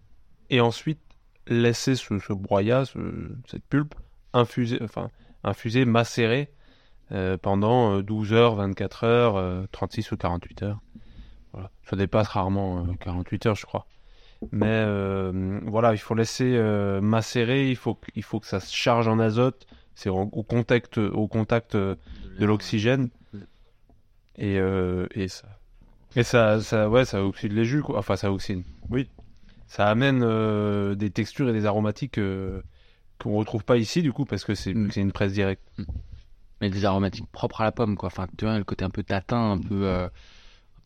et 0.50 0.60
ensuite 0.60 1.00
laisser 1.48 1.94
ce, 1.94 2.18
ce 2.18 2.32
broyat, 2.32 2.84
ce- 2.84 3.32
cette 3.48 3.64
pulpe, 3.64 3.94
infuser, 4.32 4.78
enfin 4.82 5.10
infuser, 5.44 5.84
macérer 5.84 6.50
euh, 7.12 7.36
pendant 7.38 7.98
euh, 7.98 8.02
12 8.02 8.32
heures, 8.32 8.56
24 8.56 9.04
heures, 9.04 9.36
euh, 9.36 9.64
36 9.72 10.10
ou 10.12 10.16
48 10.16 10.62
heures. 10.64 10.80
Voilà. 11.52 11.70
Ça 11.84 11.96
dépasse 11.96 12.28
rarement 12.28 12.80
euh, 12.86 12.92
48 13.00 13.46
heures, 13.46 13.54
je 13.54 13.64
crois. 13.64 13.86
Mais 14.52 14.66
euh, 14.86 15.60
voilà, 15.66 15.92
il 15.92 15.98
faut 15.98 16.14
laisser 16.14 16.54
euh, 16.56 17.00
macérer, 17.00 17.68
il 17.70 17.76
faut, 17.76 17.94
que- 17.94 18.10
il 18.14 18.22
faut 18.22 18.40
que 18.40 18.46
ça 18.46 18.60
se 18.60 18.74
charge 18.74 19.08
en 19.08 19.18
azote, 19.18 19.66
c'est 19.94 20.08
au, 20.10 20.26
contact, 20.42 20.98
au 20.98 21.26
contact 21.28 21.74
euh, 21.74 21.94
de 22.38 22.44
l'oxygène. 22.46 23.08
Et, 24.38 24.58
euh, 24.58 25.06
et 25.14 25.28
ça, 25.28 25.48
et 26.14 26.22
ça, 26.22 26.60
ça, 26.60 26.88
ouais, 26.90 27.04
ça 27.04 27.24
oxyde 27.24 27.52
les 27.52 27.64
jus, 27.64 27.82
quoi. 27.82 27.98
Enfin, 27.98 28.16
ça 28.16 28.30
oxyde, 28.32 28.62
oui. 28.90 29.08
Ça 29.66 29.88
amène 29.88 30.20
des 30.94 31.10
textures 31.10 31.48
et 31.48 31.52
des 31.52 31.64
aromatiques 31.66 32.20
qu'on 33.18 33.36
retrouve 33.36 33.64
pas 33.64 33.76
ici, 33.78 34.02
du 34.02 34.12
coup, 34.12 34.24
parce 34.24 34.44
que 34.44 34.54
c'est 34.54 34.74
Mm. 34.74 34.90
une 34.96 35.12
presse 35.12 35.32
directe. 35.32 35.62
mais 36.62 36.70
des 36.70 36.86
aromatiques 36.86 37.30
propres 37.32 37.60
à 37.60 37.64
la 37.64 37.72
pomme, 37.72 37.96
quoi. 37.98 38.06
Enfin, 38.06 38.26
tu 38.38 38.46
vois, 38.46 38.56
le 38.56 38.64
côté 38.64 38.82
un 38.84 38.88
peu 38.90 39.02
tatin, 39.02 39.52
un 39.52 39.58
peu, 39.58 39.86
un 39.90 40.10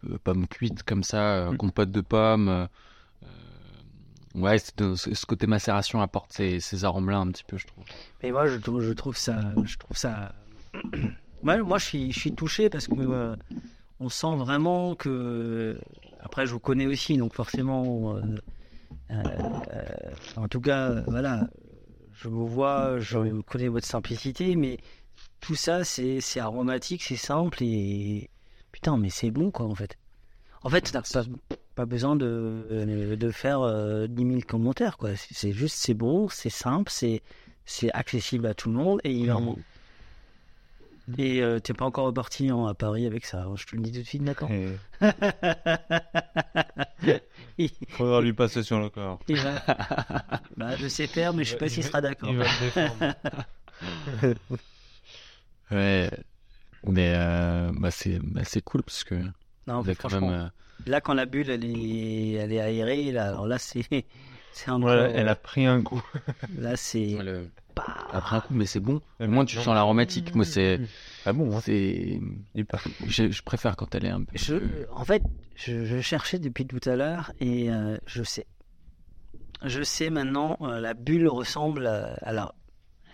peu 0.01 0.19
pomme 0.19 0.49
cuite 0.49 0.83
comme 0.83 1.05
ça, 1.05 1.51
Mm. 1.53 1.57
compote 1.59 1.91
de 1.93 2.01
pommes. 2.01 2.69
Euh, 4.35 4.39
euh, 4.39 4.43
ouais, 4.43 4.59
ce, 4.59 5.27
côté 5.27 5.47
macération 5.47 6.01
apporte 6.01 6.33
ces, 6.33 6.85
arômes-là 6.85 7.19
un 7.19 7.31
petit 7.31 7.45
peu, 7.45 7.59
je 7.59 7.67
trouve. 7.67 7.85
Mais 8.23 8.31
moi, 8.31 8.47
je, 8.47 8.57
trouve- 8.93 9.17
ça, 9.17 9.41
je 9.65 9.77
trouve 9.79 9.97
ça. 9.97 10.35
moi, 11.43 11.59
moi, 11.59 11.79
je 11.79 11.85
suis, 11.85 12.13
je 12.13 12.29
touché 12.31 12.71
parce 12.71 12.87
que 12.87 12.95
euh, 12.99 13.37
on 13.99 14.09
sent 14.09 14.37
vraiment 14.37 14.95
que. 14.95 15.79
Après, 16.21 16.47
je 16.47 16.53
vous 16.53 16.61
connais 16.61 16.87
aussi, 16.87 17.17
donc 17.17 17.33
forcément, 17.35 18.17
euh, 18.17 18.21
euh, 19.11 19.23
euh, 19.73 19.85
en 20.37 20.49
tout 20.49 20.61
cas, 20.61 20.91
euh, 20.91 21.03
voilà, 21.07 21.49
je 22.13 22.29
vous 22.29 22.47
vois, 22.47 22.99
je 22.99 23.41
connais 23.43 23.69
votre 23.69 23.87
simplicité, 23.87 24.55
mais 24.57 24.79
tout 25.41 25.55
ça, 25.55 25.85
c'est, 25.85 26.21
aromatique, 26.39 27.03
c'est 27.03 27.17
simple 27.17 27.59
et 27.63 28.29
putain, 28.73 28.97
mais 28.99 29.11
c'est 29.11 29.31
bon 29.31 29.51
quoi, 29.51 29.67
en 29.67 29.75
fait. 29.75 29.99
En 30.63 30.69
fait, 30.69 30.93
t'as 30.93 31.25
pas, 31.81 31.87
besoin 31.87 32.17
de, 32.17 33.17
de 33.19 33.31
faire 33.31 33.61
euh, 33.63 34.07
10 34.07 34.27
000 34.27 34.41
commentaires, 34.47 34.97
quoi. 34.99 35.11
C'est 35.17 35.53
juste, 35.53 35.77
c'est 35.77 35.95
bon, 35.95 36.29
c'est 36.29 36.51
simple, 36.51 36.91
c'est, 36.91 37.23
c'est 37.65 37.93
accessible 37.93 38.47
à 38.47 38.55
tout 38.55 38.69
le 38.69 38.75
monde 38.77 39.01
et 39.05 39.13
il 39.13 39.31
en- 39.33 39.57
Et 41.19 41.43
euh, 41.43 41.59
t'es 41.59 41.73
pas 41.73 41.85
encore 41.85 42.07
reparti 42.07 42.51
hein, 42.51 42.67
à 42.67 42.75
Paris 42.75 43.07
avec 43.07 43.25
ça, 43.25 43.43
hein, 43.43 43.55
je 43.57 43.67
te 43.67 43.75
le 43.75 43.83
dis 43.83 43.93
tout 43.93 43.99
de 43.99 44.05
suite. 44.05 44.23
Et 44.51 44.69
il, 47.59 47.71
faudra 47.89 48.21
lui 48.21 48.33
passer 48.33 48.63
sur 48.63 48.79
le 48.79 48.91
corps. 48.91 49.19
il 49.29 49.37
va... 49.37 49.63
bah, 50.57 50.77
je 50.77 50.87
sais 50.89 51.07
faire, 51.07 51.33
mais 51.33 51.45
je 51.45 51.51
sais 51.51 51.57
pas 51.57 51.69
s'il 51.69 51.83
sera 51.83 52.01
d'accord. 52.01 52.31
Il 52.31 52.37
va 52.37 52.45
le 52.45 52.65
défendre. 52.65 53.15
Ouais. 55.73 56.11
Mais 56.85 57.15
euh, 57.15 57.71
bah, 57.79 57.91
c'est 57.91 58.19
bah, 58.19 58.43
c'est 58.45 58.61
cool 58.63 58.83
parce 58.83 59.05
que 59.05 59.15
Non, 59.67 59.83
vous 59.83 59.89
avez 59.89 59.95
quand 59.95 60.21
même. 60.21 60.51
Euh, 60.87 60.91
là 60.91 61.01
quand 61.01 61.15
la 61.15 61.27
bulle 61.27 61.51
elle 61.51 61.65
est, 61.65 62.33
elle 62.33 62.53
est 62.53 62.61
aérée, 62.61 63.13
là, 63.13 63.29
alors 63.29 63.47
là 63.47 63.59
c'est, 63.59 63.85
c'est 64.53 64.71
encore. 64.71 64.89
Ouais, 64.91 65.13
elle 65.15 65.29
a 65.29 65.35
pris 65.37 65.67
un 65.67 65.83
coup. 65.83 66.03
Là 66.59 66.77
c'est. 66.77 67.19
le- 67.23 67.49
Après 68.13 68.37
un 68.37 68.41
coup, 68.41 68.55
mais 68.55 68.67
c'est 68.67 68.81
bon. 68.81 69.01
Au 69.21 69.27
moins, 69.27 69.45
tu 69.45 69.57
sens 69.57 69.69
l'aromatique. 69.75 70.35
Moi, 70.35 70.45
c'est. 70.45 70.81
Ah 71.25 71.33
bon, 71.33 71.57
hein. 71.57 71.61
c'est 71.63 72.21
je, 73.07 73.31
je 73.31 73.43
préfère 73.43 73.77
quand 73.77 73.95
elle 73.95 74.05
est 74.05 74.11
un 74.11 74.23
peu. 74.25 74.37
Je, 74.37 74.57
en 74.93 75.05
fait, 75.05 75.23
je, 75.57 75.85
je 75.87 76.01
cherchais 76.01 76.39
depuis 76.39 76.67
tout 76.67 76.81
à 76.89 76.97
l'heure 76.97 77.33
et 77.41 77.71
euh, 77.71 77.97
je 78.07 78.23
sais. 78.23 78.47
Je 79.65 79.83
sais 79.83 80.11
maintenant, 80.11 80.57
euh, 80.63 80.81
la 80.81 80.95
bulle 80.95 81.29
ressemble 81.29 81.87
à, 81.87 82.15
alors, 82.23 82.55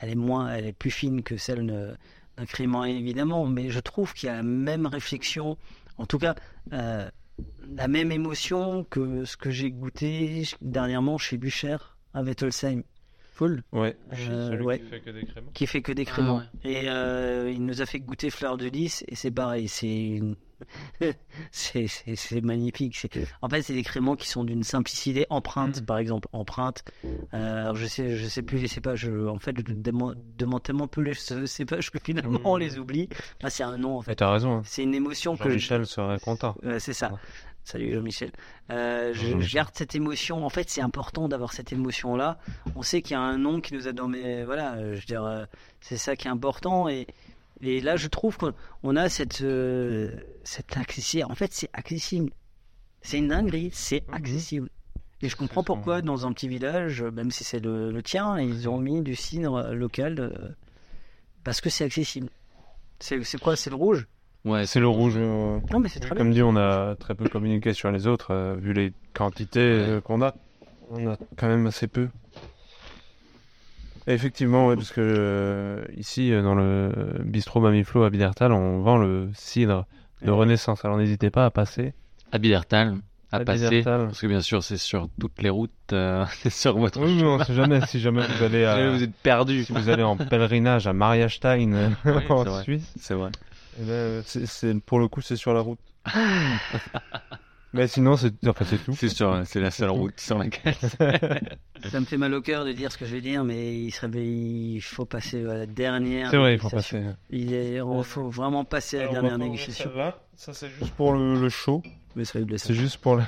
elle 0.01 0.10
est 0.10 0.14
moins, 0.16 0.52
elle 0.55 0.66
est 0.66 0.72
plus 0.72 0.90
fine 0.93 1.22
que 1.22 1.36
celle 1.36 1.66
de- 1.66 1.97
d'un 2.36 2.47
crément 2.47 2.84
évidemment, 2.84 3.47
mais 3.47 3.70
je 3.70 3.80
trouve 3.80 4.14
qu'il 4.14 4.28
y 4.28 4.30
a 4.30 4.36
la 4.36 4.43
même 4.44 4.86
réflexion, 4.86 5.56
en 5.98 6.06
tout 6.06 6.18
cas, 6.18 6.34
euh, 6.72 7.09
la 7.76 7.88
même 7.88 8.12
émotion 8.12 8.84
que 8.84 9.24
ce 9.24 9.36
que 9.36 9.50
j'ai 9.50 9.70
goûté 9.70 10.44
dernièrement 10.62 11.18
chez 11.18 11.36
Bucher 11.36 11.76
à 12.14 12.22
Wettelsheim. 12.22 12.82
Full. 13.32 13.62
Ouais. 13.72 13.94
Euh, 14.14 14.48
Celui 14.50 14.64
ouais. 14.64 14.78
qui 14.80 14.86
fait 14.86 15.00
que 15.00 15.10
des 15.10 15.24
créments. 15.26 15.50
qui 15.52 15.66
fait 15.66 15.82
que 15.82 15.92
des 15.92 16.02
Ah, 16.06 16.10
créments. 16.10 16.38
ouais. 16.38 16.44
Et 16.70 16.88
euh, 16.88 17.50
il 17.50 17.66
nous 17.66 17.82
a 17.82 17.86
fait 17.86 18.00
goûter 18.00 18.30
fleur 18.30 18.56
de 18.56 18.66
lys 18.66 19.04
et 19.08 19.14
c'est 19.14 19.30
pareil, 19.30 19.68
c'est 19.68 20.06
une- 20.06 20.36
c'est 21.51 22.41
magnifique. 22.43 23.07
En 23.43 23.49
fait, 23.49 23.62
c'est 23.62 23.74
des 23.74 23.83
créments 23.83 24.16
qui 24.16 24.28
sont 24.28 24.45
d'une 24.45 24.62
simplicité 24.62 25.27
empreinte, 25.31 25.85
par 25.85 25.99
exemple, 25.99 26.28
empreinte. 26.33 26.85
Euh, 27.35 27.74
je 27.74 27.87
sais, 27.87 28.16
je 28.16 28.27
sais 28.27 28.43
plus 28.43 28.59
les 28.59 28.69
cépages. 28.69 29.01
Je- 29.01 29.27
En 29.27 29.39
fait, 29.39 29.55
je 29.57 29.74
demande, 29.74 30.16
demande 30.39 30.62
tellement 30.62 30.89
peu 30.89 31.01
les 31.03 31.15
cépages 31.15 31.91
que 31.91 31.99
finalement 31.99 32.41
on 32.45 32.57
les 32.57 32.78
oublie. 32.78 33.09
Ah, 33.43 33.51
c'est 33.51 33.62
un 33.65 33.77
nom 33.78 33.99
en 33.99 34.03
fait. 34.03 34.16
t'as 34.16 34.31
raison. 34.31 34.59
hein. 34.59 34.62
C'est 34.65 34.83
une 34.83 34.95
émotion 34.95 35.37
que 35.37 35.45
je- 35.45 35.49
Jean-Michel 35.51 35.87
serait 35.87 36.19
content. 36.20 36.57
C'est 36.78 36.93
ça. 36.93 37.12
Salut 37.65 37.93
Jean-Michel. 37.93 38.31
Euh, 38.70 39.12
je, 39.12 39.53
garde 39.53 39.70
cette 39.74 39.97
émotion. 39.97 40.47
En 40.47 40.49
fait, 40.51 40.70
c'est 40.70 40.81
important 40.83 41.28
d'avoir 41.28 41.53
cette 41.53 41.73
émotion-là. 41.73 42.39
On 42.77 42.83
sait 42.83 43.03
qu'il 43.03 43.12
y 43.12 43.16
a 43.16 43.20
un 43.20 43.39
nom 43.39 43.61
qui 43.61 43.74
nous 43.74 43.89
a 43.89 43.93
mes. 44.07 44.45
Voilà, 44.45 44.74
euh, 44.74 44.95
je 44.95 45.01
veux 45.01 45.07
dire, 45.07 45.47
c'est 45.81 45.97
ça 45.97 46.15
qui 46.15 46.28
est 46.28 46.31
important. 46.31 46.89
Et, 46.89 47.09
et 47.62 47.81
là, 47.81 47.97
je 47.97 48.09
trouve 48.09 48.37
qu'on 48.37 48.53
on 48.83 48.97
a 48.97 49.09
cette, 49.09 49.41
euh, 49.43 50.11
cette 50.45 50.77
accessible. 50.77 51.24
En 51.31 51.35
fait, 51.35 51.53
c'est 51.53 51.70
accessible. 51.73 52.31
C'est 53.03 53.19
une 53.19 53.28
dinguerie, 53.28 53.70
c'est 53.73 54.05
accessible. 54.12 54.69
Et 55.23 55.28
je 55.28 55.37
comprends 55.37 55.62
pourquoi, 55.65 56.03
dans 56.03 56.27
un 56.27 56.33
petit 56.33 56.49
village, 56.49 57.03
même 57.03 57.31
si 57.31 57.43
c'est 57.45 57.61
le, 57.61 57.91
le 57.91 58.03
tien, 58.03 58.39
ils 58.39 58.69
ont 58.69 58.78
mis 58.78 59.01
du 59.03 59.15
cidre 59.16 59.73
local 59.73 60.16
euh, 60.20 60.49
parce 61.45 61.61
que 61.61 61.70
c'est 61.70 61.85
accessible. 61.85 62.28
C'est 62.99 63.41
quoi 63.41 63.57
C'est 63.57 63.70
le 63.70 63.77
rouge? 63.77 64.07
Ouais, 64.45 64.66
C'est 64.66 64.81
le 64.81 64.89
rouge. 64.89 65.15
euh, 65.16 65.59
Non, 65.73 65.81
mais 65.81 65.89
c'est 65.89 66.01
très 66.01 66.11
bien. 66.15 66.19
Comme 66.19 66.33
dit, 66.33 66.43
on 66.43 66.57
a 66.57 66.95
très 66.97 67.15
peu 67.15 67.28
communiqué 67.28 67.73
sur 67.73 67.91
les 67.91 68.07
autres, 68.07 68.33
euh, 68.33 68.57
vu 68.57 68.73
les 68.73 68.93
quantités 69.15 69.61
euh, 69.61 70.01
qu'on 70.01 70.23
a. 70.23 70.35
On 70.91 71.09
a 71.09 71.16
quand 71.37 71.49
même 71.49 71.66
assez 71.66 71.89
peu. 71.89 72.09
Effectivement, 74.09 74.69
ouais, 74.69 74.77
parce 74.77 74.93
que 74.93 75.01
euh, 75.01 75.85
ici, 75.97 76.33
euh, 76.33 76.43
dans 76.43 76.55
le 76.55 76.93
bistrot 77.24 77.61
Mamiflo 77.61 78.05
à 78.05 78.11
Bidertal, 78.11 78.53
on 78.53 78.81
vend 78.81 78.99
le 78.99 79.28
cidre 79.35 79.87
de 80.23 80.31
Ouais. 80.31 80.37
Renaissance. 80.37 80.85
Alors 80.85 80.97
n'hésitez 80.97 81.31
pas 81.31 81.45
à 81.45 81.51
passer. 81.51 81.93
à 82.33 82.39
Bidertal, 82.39 82.99
à 83.33 83.41
passer. 83.41 83.83
Parce 83.83 84.20
que 84.20 84.27
bien 84.28 84.41
sûr, 84.41 84.62
c'est 84.62 84.77
sur 84.77 85.09
toutes 85.20 85.43
les 85.43 85.51
routes, 85.51 85.73
euh, 85.93 86.24
c'est 86.43 86.51
sur 86.51 86.78
votre 86.78 87.01
Oui, 87.01 87.20
on 87.24 87.39
chemin. 87.39 87.45
sait 87.45 87.55
jamais 87.55 87.81
si 87.87 87.99
jamais 88.01 88.24
vous 88.27 88.43
allez 88.45 88.65
à, 88.66 88.91
Vous 88.93 89.03
êtes 89.03 89.15
perdu. 89.16 89.65
si 89.65 89.73
vous 89.73 89.89
allez 89.89 90.05
en 90.05 90.16
pèlerinage 90.16 90.87
à 90.87 90.93
Mariastein 90.93 91.73
euh, 91.73 91.89
Oui, 92.05 92.24
en. 92.31 92.62
Suisse. 92.62 92.93
C'est 93.01 93.15
vrai. 93.15 93.31
eh 93.81 93.85
ben, 93.85 94.23
c'est- 94.24 94.81
pour 94.85 95.01
le 95.01 95.09
coup, 95.09 95.20
c'est 95.20 95.37
sur 95.37 95.53
la 95.53 95.61
route. 95.61 95.81
mais 97.72 97.88
sinon, 97.88 98.16
c'est, 98.16 98.32
enfin, 98.47 98.64
c'est 98.64 98.82
tout. 98.82 98.94
C'est 98.94 99.09
sur, 99.09 99.43
c'est 99.44 99.60
la 99.60 99.70
seule 99.70 99.90
route 99.90 100.18
sur 100.18 100.38
laquelle. 100.38 100.74
Ça 101.90 102.01
me 102.01 102.05
fait 102.06 102.16
mal 102.16 102.32
au 102.34 102.40
cœur 102.40 102.64
de 102.64 102.72
dire 102.72 102.90
ce 102.90 102.97
que 102.98 103.05
je 103.06 103.12
vais 103.14 103.20
dire, 103.20 103.44
mais 103.44 103.76
il, 103.84 103.90
serait, 103.90 104.09
il 104.14 104.80
faut 104.80 105.05
passer 105.05 105.44
à 105.47 105.55
la 105.55 105.66
dernière. 105.66 106.30
C'est 106.30 106.38
vrai, 106.38 106.55
il 106.55 106.59
faut 106.60 106.70
passer. 106.70 107.02
Il 107.30 107.52
est, 107.52 107.78
faut 108.05 108.30
vraiment 108.30 108.64
passer 108.64 108.98
à 108.98 109.05
la 109.05 109.09
Alors, 109.10 109.22
dernière 109.22 109.38
négociation. 109.38 109.90
Ça, 110.34 110.55
c'est 110.55 110.70
juste 110.70 110.93
pour 110.94 111.12
le, 111.12 111.40
le 111.40 111.48
show. 111.48 111.82
Mais 112.14 112.24
ça. 112.24 112.38
C'est 112.56 112.74
juste 112.74 112.97
pour 112.98 113.16
la, 113.16 113.26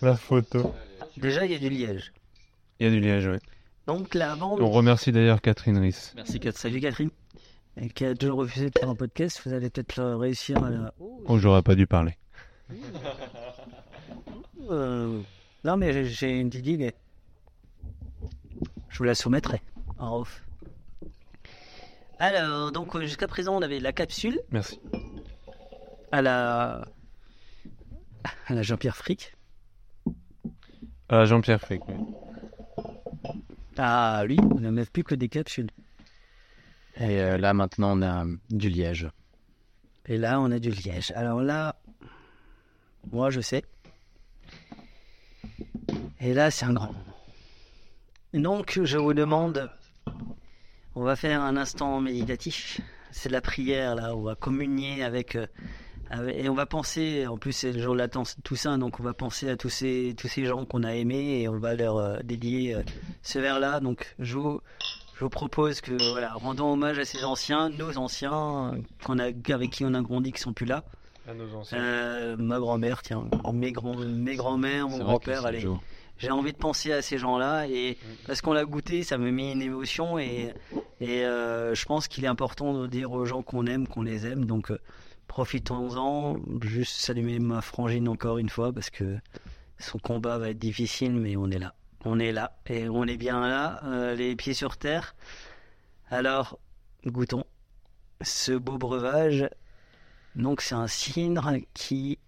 la 0.00 0.16
photo. 0.16 0.72
Déjà, 1.16 1.44
il 1.44 1.52
y 1.52 1.54
a 1.54 1.58
du 1.58 1.68
liège. 1.68 2.12
Il 2.78 2.86
y 2.86 2.88
a 2.88 2.92
du 2.92 3.00
liège, 3.00 3.26
oui. 3.26 3.38
Donc 3.86 4.14
là, 4.14 4.32
avant. 4.32 4.56
On 4.60 4.70
remercie 4.70 5.12
d'ailleurs 5.12 5.40
Catherine 5.42 5.78
Riss. 5.78 6.12
Merci, 6.16 6.40
Cat- 6.40 6.52
salut 6.52 6.80
Catherine. 6.80 7.10
Et 7.80 7.88
qui 7.88 8.04
a 8.04 8.14
toujours 8.14 8.38
refusé 8.38 8.70
de 8.70 8.78
faire 8.78 8.88
un 8.88 8.94
podcast. 8.94 9.40
Vous 9.44 9.52
allez 9.52 9.68
peut-être 9.70 10.00
réussir 10.14 10.62
à 10.62 10.70
la. 10.70 10.94
Oh, 11.00 11.38
j'aurais 11.38 11.62
pas 11.62 11.74
dû 11.74 11.86
parler. 11.88 12.16
Euh, 14.70 15.20
Non, 15.64 15.76
mais 15.76 16.04
j'ai- 16.04 16.38
une 16.40 16.50
petite 16.50 16.66
idée. 16.66 16.94
Je 18.90 18.98
vous 18.98 19.04
la 19.04 19.14
soumettrai 19.14 19.60
en 19.98 20.20
off. 20.20 20.44
Alors, 22.18 22.70
donc 22.70 22.96
jusqu'à 23.00 23.26
présent, 23.26 23.56
on 23.56 23.62
avait 23.62 23.80
la 23.80 23.92
capsule 23.92 24.40
Merci. 24.50 24.78
à 26.12 26.22
la, 26.22 26.84
à 28.46 28.54
la 28.54 28.62
Jean-Pierre 28.62 28.96
Frick. 28.96 29.34
Ah, 31.08 31.24
Jean-Pierre 31.24 31.60
Frick, 31.60 31.82
oui. 31.88 31.94
Ah, 33.76 34.22
lui, 34.26 34.38
on 34.54 34.60
n'a 34.60 34.70
même 34.70 34.86
plus 34.86 35.02
que 35.02 35.14
des 35.14 35.28
capsules. 35.28 35.70
Et 36.96 37.20
euh, 37.20 37.36
là, 37.38 37.52
maintenant, 37.54 37.98
on 37.98 38.02
a 38.02 38.24
du 38.50 38.68
liège. 38.68 39.08
Et 40.06 40.16
là, 40.18 40.40
on 40.40 40.50
a 40.52 40.58
du 40.60 40.70
liège. 40.70 41.10
Alors 41.16 41.40
là, 41.40 41.74
moi, 43.12 43.30
je 43.30 43.40
sais. 43.40 43.64
Et 46.20 46.34
là, 46.34 46.50
c'est 46.50 46.64
un 46.64 46.72
grand. 46.72 46.94
Donc, 48.32 48.80
je 48.82 48.98
vous 48.98 49.14
demande, 49.14 49.70
on 50.94 51.02
va 51.02 51.16
faire 51.16 51.40
un 51.40 51.56
instant 51.56 52.00
méditatif. 52.00 52.80
C'est 53.10 53.28
la 53.28 53.40
prière, 53.40 53.94
là. 53.94 54.16
On 54.16 54.22
va 54.22 54.34
communier 54.34 55.04
avec, 55.04 55.36
euh, 55.36 55.46
et 56.28 56.48
on 56.48 56.54
va 56.54 56.66
penser. 56.66 57.26
En 57.26 57.36
plus, 57.36 57.52
c'est 57.52 57.72
le 57.72 57.80
jour 57.80 57.94
de 57.94 57.98
la 57.98 58.08
Toussaint, 58.08 58.78
donc 58.78 59.00
on 59.00 59.02
va 59.02 59.14
penser 59.14 59.48
à 59.48 59.56
tous 59.56 59.68
ces 59.68 60.14
tous 60.16 60.28
ces 60.28 60.44
gens 60.44 60.64
qu'on 60.64 60.82
a 60.82 60.94
aimés 60.94 61.42
et 61.42 61.48
on 61.48 61.58
va 61.58 61.74
leur 61.74 61.98
euh, 61.98 62.18
dédier 62.24 62.74
euh, 62.74 62.82
ce 63.22 63.38
vers-là. 63.38 63.80
Donc, 63.80 64.14
je 64.18 64.36
vous 64.36 64.60
je 65.14 65.20
vous 65.20 65.30
propose 65.30 65.80
que 65.80 65.92
voilà, 66.10 66.32
rendons 66.32 66.72
hommage 66.72 66.98
à 66.98 67.04
ces 67.04 67.24
anciens, 67.24 67.68
nos 67.68 67.96
anciens, 67.98 68.72
qu'on 69.04 69.18
a, 69.18 69.26
avec 69.26 69.70
qui 69.70 69.84
on 69.84 69.94
a 69.94 70.02
grandi, 70.02 70.32
qui 70.32 70.40
sont 70.40 70.52
plus 70.52 70.66
là. 70.66 70.84
À 71.28 71.34
nos 71.34 71.54
anciens. 71.54 71.78
Euh, 71.78 72.36
ma 72.36 72.58
grand-mère, 72.58 73.02
tiens, 73.02 73.24
mes 73.52 73.72
grands, 73.72 73.96
mes 73.96 74.36
grands-mères, 74.36 74.88
mon 74.88 74.98
grand-père, 74.98 75.46
allez. 75.46 75.66
J'ai 76.18 76.30
envie 76.30 76.52
de 76.52 76.58
penser 76.58 76.92
à 76.92 77.02
ces 77.02 77.18
gens-là 77.18 77.66
et 77.66 77.96
Mm. 78.00 78.06
parce 78.26 78.40
qu'on 78.40 78.52
l'a 78.52 78.64
goûté, 78.64 79.02
ça 79.02 79.18
me 79.18 79.30
met 79.32 79.50
une 79.52 79.62
émotion 79.62 80.18
et, 80.18 80.54
et 81.00 81.24
euh, 81.24 81.74
je 81.74 81.84
pense 81.86 82.06
qu'il 82.06 82.24
est 82.24 82.28
important 82.28 82.72
de 82.74 82.86
dire 82.86 83.10
aux 83.10 83.24
gens 83.24 83.42
qu'on 83.42 83.66
aime, 83.66 83.88
qu'on 83.88 84.02
les 84.02 84.24
aime. 84.26 84.44
Donc 84.44 84.70
euh, 84.70 84.78
profitons-en. 85.26 86.36
Juste 86.62 86.96
saluer 86.96 87.38
ma 87.40 87.60
frangine 87.62 88.08
encore 88.08 88.38
une 88.38 88.48
fois 88.48 88.72
parce 88.72 88.90
que 88.90 89.16
son 89.78 89.98
combat 89.98 90.38
va 90.38 90.50
être 90.50 90.58
difficile, 90.58 91.12
mais 91.14 91.36
on 91.36 91.50
est 91.50 91.58
là. 91.58 91.74
On 92.04 92.18
est 92.20 92.32
là 92.32 92.56
et 92.68 92.88
on 92.88 93.04
est 93.04 93.16
bien 93.16 93.40
là, 93.40 93.80
euh, 93.84 94.14
les 94.14 94.36
pieds 94.36 94.54
sur 94.54 94.76
terre. 94.76 95.16
Alors, 96.10 96.58
goûtons 97.06 97.44
ce 98.22 98.52
beau 98.52 98.78
breuvage. 98.78 99.48
Donc 100.36 100.60
c'est 100.60 100.74
un 100.74 100.86
cidre 100.86 101.52
qui 101.74 102.18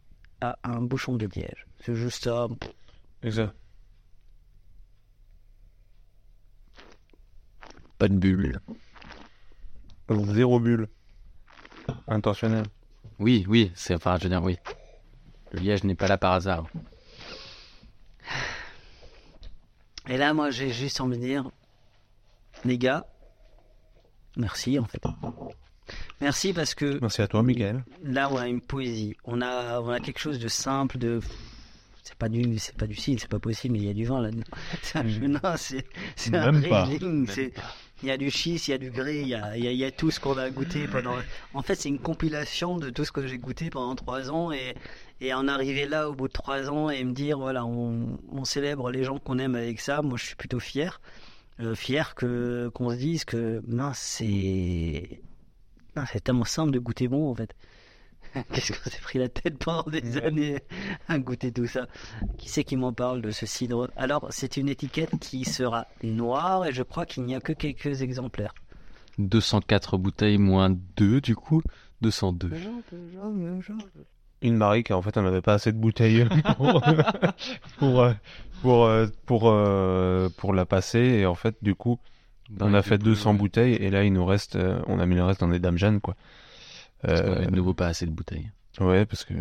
a 0.41 0.59
un 0.62 0.81
bouchon 0.81 1.16
de 1.16 1.27
liège. 1.27 1.66
C'est 1.81 1.95
juste 1.95 2.24
ça. 2.24 2.47
Exact. 3.23 3.55
Pas 7.99 8.09
de 8.09 8.15
bulle. 8.15 8.61
Zéro 10.11 10.61
bulle. 10.61 10.89
Intentionnel. 12.07 12.66
Oui, 13.19 13.45
oui, 13.49 13.73
c'est 13.74 13.95
enfin, 13.95 14.16
je 14.19 14.24
veux 14.24 14.28
dire, 14.28 14.43
oui. 14.43 14.59
Le 15.53 15.61
liège 15.61 15.85
n'est 15.85 15.95
pas 15.95 16.09
là 16.09 16.19
par 16.19 16.33
hasard. 16.33 16.66
Et 20.09 20.16
là, 20.16 20.35
moi, 20.35 20.51
j'ai 20.51 20.70
juste 20.70 21.01
envie 21.01 21.16
de 21.16 21.23
dire, 21.23 21.51
les 22.65 22.78
gars, 22.78 23.07
merci 24.37 24.78
en 24.78 24.85
fait. 24.85 25.03
Merci 26.20 26.52
parce 26.52 26.74
que 26.74 26.98
Merci 27.01 27.22
à 27.22 27.28
toi, 27.28 27.43
Miguel. 27.43 27.84
là, 28.02 28.28
on 28.32 28.36
a 28.36 28.48
une 28.48 28.60
poésie. 28.60 29.16
On 29.24 29.40
a, 29.43 29.80
on 29.80 29.90
a 29.90 30.01
quelque 30.01 30.18
chose 30.20 30.38
de 30.38 30.48
simple, 30.48 30.98
de. 30.98 31.20
C'est 32.02 32.14
pas 32.16 32.28
du, 32.28 32.59
c'est 32.59 32.76
pas 32.76 32.86
du 32.86 32.94
cidre, 32.94 33.20
c'est 33.20 33.28
pas 33.30 33.40
possible, 33.40 33.72
mais 33.74 33.80
il 33.80 33.86
y 33.86 33.90
a 33.90 33.94
du 33.94 34.05
vin 34.06 34.20
là-dedans. 34.22 34.44
C'est 34.82 34.98
un 35.01 35.02
non, 35.28 35.40
c'est, 35.56 35.84
c'est 36.14 36.34
un 36.34 36.52
Même 36.52 36.68
pas. 36.68 36.84
Riesling, 36.84 37.26
c'est- 37.28 37.52
Il 38.02 38.09
y 38.09 38.12
a 38.12 38.16
du 38.18 38.30
schiste, 38.30 38.68
il 38.68 38.70
y 38.72 38.74
a 38.74 38.78
du 38.78 38.90
grès, 38.90 39.20
il 39.22 39.28
y 39.28 39.34
a, 39.34 39.56
il 39.56 39.64
y 39.64 39.68
a- 39.68 39.72
il 39.72 39.78
y 39.78 39.84
a 39.84 39.90
tout 39.90 40.10
ce 40.10 40.20
qu'on 40.20 40.36
a 40.38 40.48
goûté 40.51 40.86
pendant. 40.86 41.16
En 41.55 41.62
fait, 41.62 41.74
c'est 41.74 41.88
une 41.88 41.98
compilation 41.98 42.76
de 42.78 42.90
tout 42.90 43.05
ce 43.05 43.10
que 43.12 43.26
j'ai 43.26 43.38
goûté 43.38 43.70
pendant 43.70 43.94
trois 43.97 44.30
ans 44.30 44.52
et, 44.52 44.74
et 45.20 45.32
en 45.34 45.48
arriver 45.48 45.86
là 45.86 46.09
au 46.09 46.14
bout 46.14 46.28
de 46.28 46.32
trois 46.32 46.70
ans 46.70 46.90
et 46.90 47.02
me 47.05 47.12
dire 47.12 47.38
voilà, 47.38 47.64
on, 47.64 48.18
on 48.30 48.44
célèbre 48.44 48.90
les 48.90 49.02
gens 49.02 49.18
qu'on 49.18 49.38
aime 49.38 49.55
avec 49.56 49.80
ça. 49.80 50.01
Moi, 50.02 50.16
je 50.18 50.26
suis 50.26 50.36
plutôt 50.36 50.60
fier, 50.60 51.01
Euh, 51.59 51.74
fier 51.74 52.14
que 52.14 52.68
qu'on 52.74 52.90
se 52.90 52.97
dise 52.97 53.24
que 53.24 53.62
mince, 53.66 53.98
c'est 53.98 55.20
c'est 56.05 56.23
tellement 56.23 56.44
simple 56.44 56.73
de 56.73 56.78
goûter 56.78 57.09
bon 57.09 57.31
en 57.31 57.35
fait. 57.35 57.55
Qu'est-ce 58.52 58.73
qu'on 58.73 58.90
s'est 58.90 59.01
pris 59.01 59.18
la 59.18 59.28
tête 59.28 59.59
pendant 59.59 59.90
des 59.90 60.18
années 60.18 60.59
à 61.09 61.18
goûter 61.18 61.52
tout 61.52 61.66
ça? 61.66 61.86
Qui 62.36 62.48
c'est 62.48 62.64
qui 62.64 62.77
m'en 62.77 62.93
parle 62.93 63.23
de 63.23 63.31
ce 63.31 63.47
cidre? 63.47 63.90
Alors, 63.97 64.27
c'est 64.31 64.56
une 64.56 64.68
étiquette 64.68 65.18
qui 65.20 65.44
sera 65.44 65.86
noire 66.02 66.66
et 66.66 66.73
je 66.73 66.82
crois 66.82 67.06
qu'il 67.06 67.24
n'y 67.24 67.35
a 67.35 67.40
que 67.40 67.52
quelques 67.52 68.02
exemplaires. 68.02 68.55
204 69.18 69.97
bouteilles 69.97 70.39
moins 70.39 70.70
2, 70.97 71.20
du 71.20 71.35
coup. 71.35 71.62
202. 72.02 72.51
Une 74.43 74.56
Marie 74.56 74.85
qui 74.85 74.93
en 74.93 75.01
fait 75.01 75.16
on 75.16 75.23
n'avait 75.23 75.40
pas 75.40 75.55
assez 75.55 75.73
de 75.73 75.78
bouteilles 75.78 76.27
pour 76.59 76.82
pour 77.78 78.01
euh, 78.02 78.12
pour 78.60 78.85
euh, 78.85 79.06
pour, 79.24 79.48
euh, 79.48 80.28
pour 80.36 80.52
la 80.52 80.66
passer 80.66 80.98
et 80.98 81.27
en 81.27 81.35
fait 81.35 81.56
du 81.62 81.74
coup 81.74 81.98
on 82.60 82.74
a 82.74 82.82
fait 82.82 82.98
200 82.98 83.35
bouteilles 83.35 83.74
et 83.74 83.90
là 83.90 84.05
il 84.05 84.12
nous 84.12 84.24
reste 84.24 84.56
euh, 84.56 84.81
on 84.86 84.98
a 84.98 85.06
mis 85.06 85.14
le 85.16 85.24
reste 85.24 85.40
dans 85.40 85.48
des 85.48 85.59
dames 85.59 85.78
jeunes 85.78 86.01
quoi. 86.01 86.16
Parce 87.02 87.23
qu'on 87.23 87.28
Euh, 87.28 87.36
avait 87.36 87.47
de 87.47 87.56
nouveau 87.56 87.74
pas 87.74 87.86
assez 87.86 88.06
de 88.06 88.10
bouteilles. 88.12 88.51
ouais 88.81 89.06
parce 89.06 89.24
que 89.24 89.35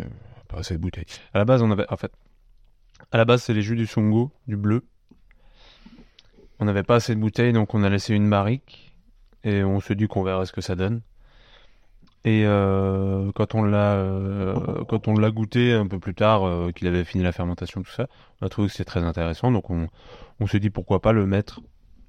pas 0.48 0.58
assez 0.58 0.74
de 0.74 0.80
bouteilles. 0.80 1.06
À 1.34 1.38
la 1.38 1.44
base 1.44 1.62
on 1.62 1.70
avait 1.70 1.86
en 1.90 1.96
fait 1.96 2.12
à 3.12 3.18
la 3.18 3.24
base 3.24 3.42
c'est 3.42 3.54
les 3.54 3.62
jus 3.62 3.76
du 3.76 3.86
Songo 3.86 4.32
du 4.46 4.56
bleu. 4.56 4.84
On 6.58 6.64
n'avait 6.64 6.82
pas 6.82 6.96
assez 6.96 7.14
de 7.14 7.20
bouteilles 7.20 7.52
donc 7.52 7.74
on 7.74 7.82
a 7.82 7.88
laissé 7.90 8.14
une 8.14 8.28
barrique 8.30 8.94
et 9.44 9.62
on 9.62 9.80
se 9.80 9.92
dit 9.92 10.08
qu'on 10.08 10.22
verra 10.22 10.46
ce 10.46 10.52
que 10.52 10.60
ça 10.60 10.74
donne. 10.74 11.02
Et 12.24 12.42
euh, 12.44 13.30
quand 13.36 13.54
on 13.54 13.62
l'a 13.62 13.94
euh, 13.94 14.84
quand 14.88 15.06
on 15.06 15.14
l'a 15.14 15.30
goûté 15.30 15.72
un 15.72 15.86
peu 15.86 16.00
plus 16.00 16.14
tard, 16.14 16.44
euh, 16.44 16.72
qu'il 16.72 16.88
avait 16.88 17.04
fini 17.04 17.22
la 17.22 17.30
fermentation, 17.30 17.82
tout 17.82 17.92
ça, 17.92 18.08
on 18.40 18.46
a 18.46 18.48
trouvé 18.48 18.66
que 18.66 18.72
c'était 18.72 18.84
très 18.84 19.04
intéressant. 19.04 19.52
Donc 19.52 19.70
on, 19.70 19.86
on 20.40 20.46
s'est 20.48 20.58
dit 20.58 20.70
pourquoi 20.70 21.00
pas 21.00 21.12
le 21.12 21.24
mettre 21.26 21.60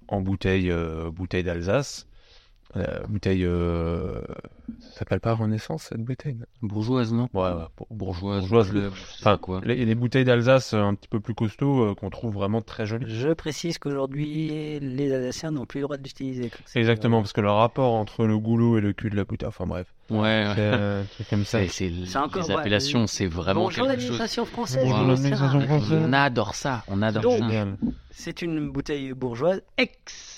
en 0.07 0.21
bouteille 0.21 0.71
euh, 0.71 1.11
bouteille 1.11 1.43
d'Alsace. 1.43 2.07
Euh, 2.75 2.99
bouteille 3.07 3.45
euh, 3.45 4.21
ça 4.81 4.99
s'appelle 4.99 5.21
pas 5.21 5.33
Renaissance 5.33 5.83
cette 5.83 6.01
bouteille? 6.03 6.37
Bourgeoise, 6.61 7.13
non? 7.13 7.29
Ouais, 7.33 7.43
ouais, 7.49 7.63
Bourgeoise. 7.89 8.41
Bourgeoise, 8.41 8.69
bleu, 8.71 8.91
Enfin, 9.19 9.37
quoi. 9.37 9.61
les, 9.63 9.85
les 9.85 9.95
bouteilles 9.95 10.25
d'Alsace 10.25 10.73
euh, 10.73 10.81
un 10.81 10.93
petit 10.93 11.07
peu 11.07 11.21
plus 11.21 11.33
costauds 11.33 11.83
euh, 11.91 11.95
qu'on 11.95 12.09
trouve 12.09 12.33
vraiment 12.33 12.61
très 12.61 12.85
jolies. 12.85 13.05
Je 13.07 13.29
précise 13.29 13.77
qu'aujourd'hui, 13.77 14.79
les 14.81 15.13
Alsaciens 15.13 15.51
n'ont 15.51 15.65
plus 15.65 15.79
le 15.79 15.83
droit 15.85 15.97
d'utiliser. 15.97 16.51
C'est- 16.65 16.79
Exactement, 16.79 17.21
parce 17.21 17.31
que 17.31 17.41
le 17.41 17.49
rapport 17.49 17.93
entre 17.93 18.25
le 18.25 18.37
goulot 18.37 18.77
et 18.77 18.81
le 18.81 18.91
cul 18.91 19.09
de 19.09 19.15
la 19.15 19.23
bouteille, 19.23 19.47
enfin 19.47 19.65
bref, 19.65 19.87
Ouais, 20.09 20.17
ouais. 20.19 20.51
c'est 20.55 20.61
euh, 20.61 21.03
c'est 21.17 21.29
comme 21.29 21.45
ça. 21.45 21.59
C'est, 21.61 21.67
c'est, 21.69 21.91
C'est 22.05 22.17
encore- 22.17 22.43
les 22.43 22.49
ouais, 22.53 22.59
appellations, 22.59 23.07
c'est 23.07 23.27
vraiment 23.27 23.63
Bonjour 23.63 23.87
quelque 23.87 23.99
chose. 24.01 24.09
l'administration 24.09 24.45
française. 24.45 24.83
Bonjour 24.85 25.07
l'administration 25.07 25.61
française. 25.61 25.99
On 26.03 26.13
adore 26.13 26.53
ça, 26.55 26.83
on 26.89 27.01
adore 27.01 27.23
Donc, 27.23 27.39
ça. 27.39 27.45
Génial. 27.47 27.77
C'est 28.11 28.41
une 28.41 28.69
bouteille 28.69 29.13
bourgeoise 29.13 29.61
ex 29.77 30.36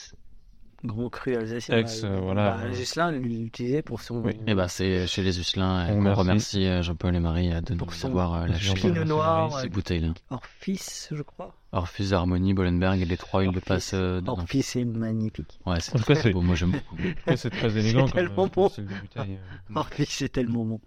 Gros 0.84 1.10
cru 1.10 1.36
alsacien. 1.36 1.78
Ex, 1.78 2.04
euh, 2.06 2.20
voilà. 2.22 2.58
Bah, 2.58 3.10
l'utilisait 3.12 3.82
pour 3.82 4.00
son 4.02 4.22
Oui. 4.24 4.38
Et 4.48 4.54
bah, 4.56 4.70
c'est 4.70 5.08
chez 5.08 5.22
les 5.22 5.38
Usselins. 5.38 5.88
On 5.90 5.94
On, 5.94 5.98
remercie. 5.98 6.20
remercie 6.20 6.66
euh, 6.68 6.82
Jean-Paul 6.82 7.16
et 7.16 7.20
Marie 7.20 7.52
euh, 7.54 7.60
de 7.60 7.76
Pour 7.76 7.88
nous 7.92 8.06
avoir 8.06 8.48
lâché 8.48 8.90
noir, 9.04 9.60
ces 9.60 9.68
bouteilles-là. 9.68 10.14
Orphis, 10.30 11.08
je 11.12 11.22
crois. 11.22 11.54
Orphus, 11.74 12.14
Harmonie, 12.14 12.54
Bollenberg 12.54 13.02
et 13.02 13.06
les 13.06 13.18
trois, 13.18 13.44
ils 13.44 13.48
le 13.52 13.58
Orphis. 13.58 13.68
passent 13.68 13.94
euh. 13.94 14.22
Orphis, 14.26 14.64
c'est 14.64 14.86
magnifique. 14.86 15.60
Ouais, 15.66 15.82
c'est 15.82 15.96
En 15.96 16.00
tout 16.00 16.06
cas, 16.06 16.14
très 16.14 16.24
c'est- 16.24 16.32
beau. 16.32 16.42
Moi, 16.42 16.56
j'aime 16.56 16.72
beaucoup. 16.72 16.98
C'est 17.36 17.50
très 17.50 17.78
élégant 17.78 18.08
C'est 18.08 18.14
tellement 18.16 18.48
bon. 18.48 18.72
euh. 19.18 19.36
Orphis, 19.76 20.06
c'est 20.08 20.30
tellement 20.30 20.64
bon. 20.66 20.80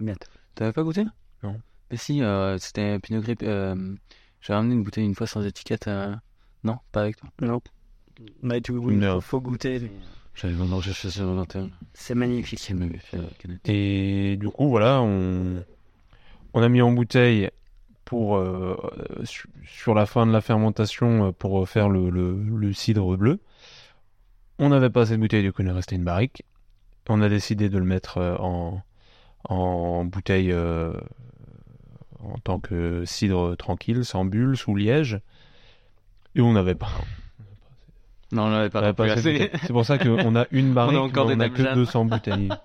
Bientôt. 0.00 0.28
T'avais 0.54 0.72
pas 0.72 0.82
goûté? 0.82 1.04
Non. 1.42 1.60
Mais 1.90 1.96
si, 1.96 2.22
euh, 2.22 2.56
c'était 2.58 2.98
Pinot 2.98 3.20
Gris. 3.20 3.36
Euh, 3.42 3.94
J'ai 4.40 4.54
ramené 4.54 4.74
une 4.74 4.82
bouteille 4.82 5.04
une 5.04 5.14
fois 5.14 5.26
sans 5.26 5.44
étiquette. 5.44 5.86
euh, 5.88 6.14
Non, 6.64 6.78
pas 6.92 7.02
avec 7.02 7.16
toi. 7.16 7.28
Non. 7.40 7.60
Mais 8.42 8.60
tu, 8.60 8.72
oui, 8.72 8.96
Non. 8.96 9.20
faut, 9.20 9.40
goûter. 9.40 9.78
mais 9.80 9.90
J'avais 10.34 10.54
vendu 10.54 10.82
j'ai 10.82 10.92
fait 10.92 11.10
sur 11.10 11.24
le 11.26 11.34
21. 11.34 11.70
C'est 12.58 12.74
magnifique. 12.74 13.38
Canette. 13.38 13.68
Et 13.68 14.36
du 14.36 14.48
coup, 14.48 14.68
voilà, 14.68 15.00
on, 15.02 15.64
on 16.54 16.62
a 16.62 16.68
mis 16.68 16.82
en 16.82 16.92
bouteille 16.92 17.50
pour 18.04 18.36
euh, 18.36 18.76
su- 19.24 19.48
sur 19.64 19.94
la 19.94 20.06
fin 20.06 20.26
de 20.26 20.32
la 20.32 20.40
fermentation 20.40 21.28
euh, 21.28 21.32
pour 21.32 21.66
faire 21.68 21.88
le, 21.88 22.10
le, 22.10 22.42
le 22.42 22.72
cidre 22.72 23.16
bleu. 23.16 23.40
On 24.58 24.68
n'avait 24.68 24.90
pas 24.90 25.02
assez 25.02 25.12
de 25.16 25.20
bouteille, 25.20 25.42
du 25.42 25.52
coup, 25.52 25.62
il 25.62 25.68
est 25.68 25.72
resté 25.72 25.96
une 25.96 26.04
barrique. 26.04 26.44
On 27.08 27.20
a 27.22 27.28
décidé 27.28 27.68
de 27.68 27.78
le 27.78 27.84
mettre 27.84 28.18
euh, 28.18 28.36
en, 28.38 28.82
en 29.48 30.04
bouteille 30.04 30.52
euh, 30.52 30.92
en 32.22 32.38
tant 32.38 32.60
que 32.60 33.04
cidre 33.06 33.56
tranquille, 33.56 34.04
sans 34.04 34.24
bulle, 34.24 34.56
sous 34.56 34.74
liège. 34.76 35.20
Et 36.34 36.40
on 36.40 36.52
n'avait 36.52 36.74
pas. 36.76 36.90
Non, 38.32 38.44
on 38.44 38.50
n'avait 38.50 38.70
pas, 38.70 38.80
on 38.80 38.94
plus 38.94 39.06
pas 39.08 39.12
assez. 39.12 39.50
C'est 39.62 39.72
pour 39.72 39.84
ça 39.84 39.98
qu'on 39.98 40.34
a 40.36 40.46
une 40.50 40.72
barrique, 40.74 40.98
encore 40.98 41.28
mais 41.28 41.36
des 41.36 41.42
on 41.42 41.44
a 41.44 41.48
que 41.50 41.62
Jeanne. 41.62 41.74
200 41.74 42.04
bouteilles. 42.06 42.48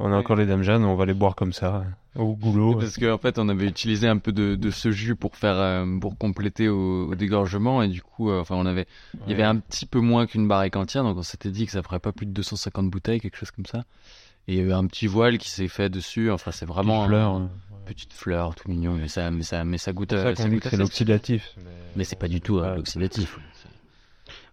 On 0.00 0.12
a 0.12 0.16
encore 0.16 0.36
les 0.36 0.46
dames 0.46 0.62
Jeanne, 0.62 0.84
on 0.84 0.94
va 0.94 1.06
les 1.06 1.12
boire 1.12 1.34
comme 1.34 1.52
ça, 1.52 1.82
au 2.14 2.36
goulot. 2.36 2.76
Parce 2.76 2.96
qu'en 2.98 3.18
fait, 3.18 3.36
on 3.40 3.48
avait 3.48 3.66
utilisé 3.66 4.06
un 4.06 4.18
peu 4.18 4.30
de, 4.30 4.54
de 4.54 4.70
ce 4.70 4.92
jus 4.92 5.16
pour 5.16 5.34
faire, 5.34 5.56
euh, 5.56 5.98
pour 5.98 6.16
compléter 6.16 6.68
au, 6.68 7.08
au 7.10 7.14
dégorgement 7.16 7.82
et 7.82 7.88
du 7.88 8.00
coup, 8.00 8.30
euh, 8.30 8.40
enfin, 8.40 8.54
on 8.54 8.64
avait, 8.64 8.86
il 9.26 9.32
y 9.32 9.34
avait 9.34 9.42
un 9.42 9.56
petit 9.56 9.86
peu 9.86 9.98
moins 9.98 10.28
qu'une 10.28 10.46
barrique 10.46 10.76
entière, 10.76 11.02
donc 11.02 11.16
on 11.16 11.24
s'était 11.24 11.50
dit 11.50 11.66
que 11.66 11.72
ça 11.72 11.82
ferait 11.82 11.98
pas 11.98 12.12
plus 12.12 12.26
de 12.26 12.30
250 12.30 12.88
bouteilles, 12.88 13.18
quelque 13.20 13.36
chose 13.38 13.50
comme 13.50 13.66
ça. 13.66 13.82
Et 14.46 14.52
il 14.52 14.58
y 14.58 14.60
a 14.60 14.64
eu 14.66 14.72
un 14.72 14.86
petit 14.86 15.08
voile 15.08 15.36
qui 15.36 15.50
s'est 15.50 15.66
fait 15.66 15.88
dessus. 15.90 16.30
Enfin, 16.30 16.52
c'est 16.52 16.64
vraiment 16.64 17.00
Petite 17.00 17.08
fleur, 17.10 17.40
petite 17.84 18.12
fleur, 18.12 18.54
tout 18.54 18.70
mignon, 18.70 18.92
mais 19.00 19.08
ça, 19.08 19.32
mais 19.32 19.42
ça, 19.42 19.64
mais 19.64 19.78
ça 19.78 19.92
goûte. 19.92 20.10
C'est 20.12 20.16
euh, 20.18 20.22
ça 20.22 20.34
qu'on 20.34 20.42
ça 20.44 20.48
dit 20.48 20.54
goûte 20.54 20.62
que 20.62 20.68
c'est 20.68 20.74
assez- 20.76 20.82
l'oxydatif. 20.84 21.56
Mais 21.96 22.04
c'est 22.04 22.14
pas 22.18 22.28
du 22.28 22.40
tout 22.40 22.58
euh, 22.58 22.70
Ouais. 22.70 22.76
l'oxydatif. 22.76 23.36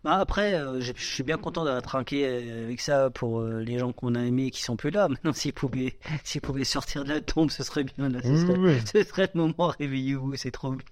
Bah 0.06 0.18
après, 0.20 0.54
euh, 0.54 0.80
je 0.82 0.94
suis 0.96 1.24
bien 1.24 1.38
content 1.38 1.66
d'avoir 1.66 1.82
trinqué 1.82 2.26
euh, 2.28 2.66
avec 2.66 2.80
ça 2.80 3.10
pour 3.10 3.40
euh, 3.42 3.60
les 3.62 3.80
gens 3.80 3.92
qu'on 3.92 4.14
a 4.16 4.22
aimés 4.22 4.46
et 4.46 4.52
qui 4.52 4.62
sont 4.62 4.76
plus 4.76 4.92
là. 4.92 5.08
Maintenant, 5.10 5.34
s'ils 5.34 5.52
pouvaient, 5.52 5.98
s'ils 6.24 6.42
pouvaient 6.42 6.64
sortir 6.64 7.04
de 7.04 7.10
la 7.10 7.22
tombe, 7.22 7.50
ce 7.50 7.64
serait 7.64 7.84
bien. 7.84 8.10
Là, 8.10 8.20
ce, 8.22 8.38
serait, 8.38 8.58
oui. 8.58 8.78
ce 8.86 9.04
serait 9.04 9.30
le 9.34 9.42
moment. 9.42 9.74
Réveillez-vous, 9.80 10.36
c'est 10.36 10.52
trop 10.52 10.72
bien. 10.72 10.86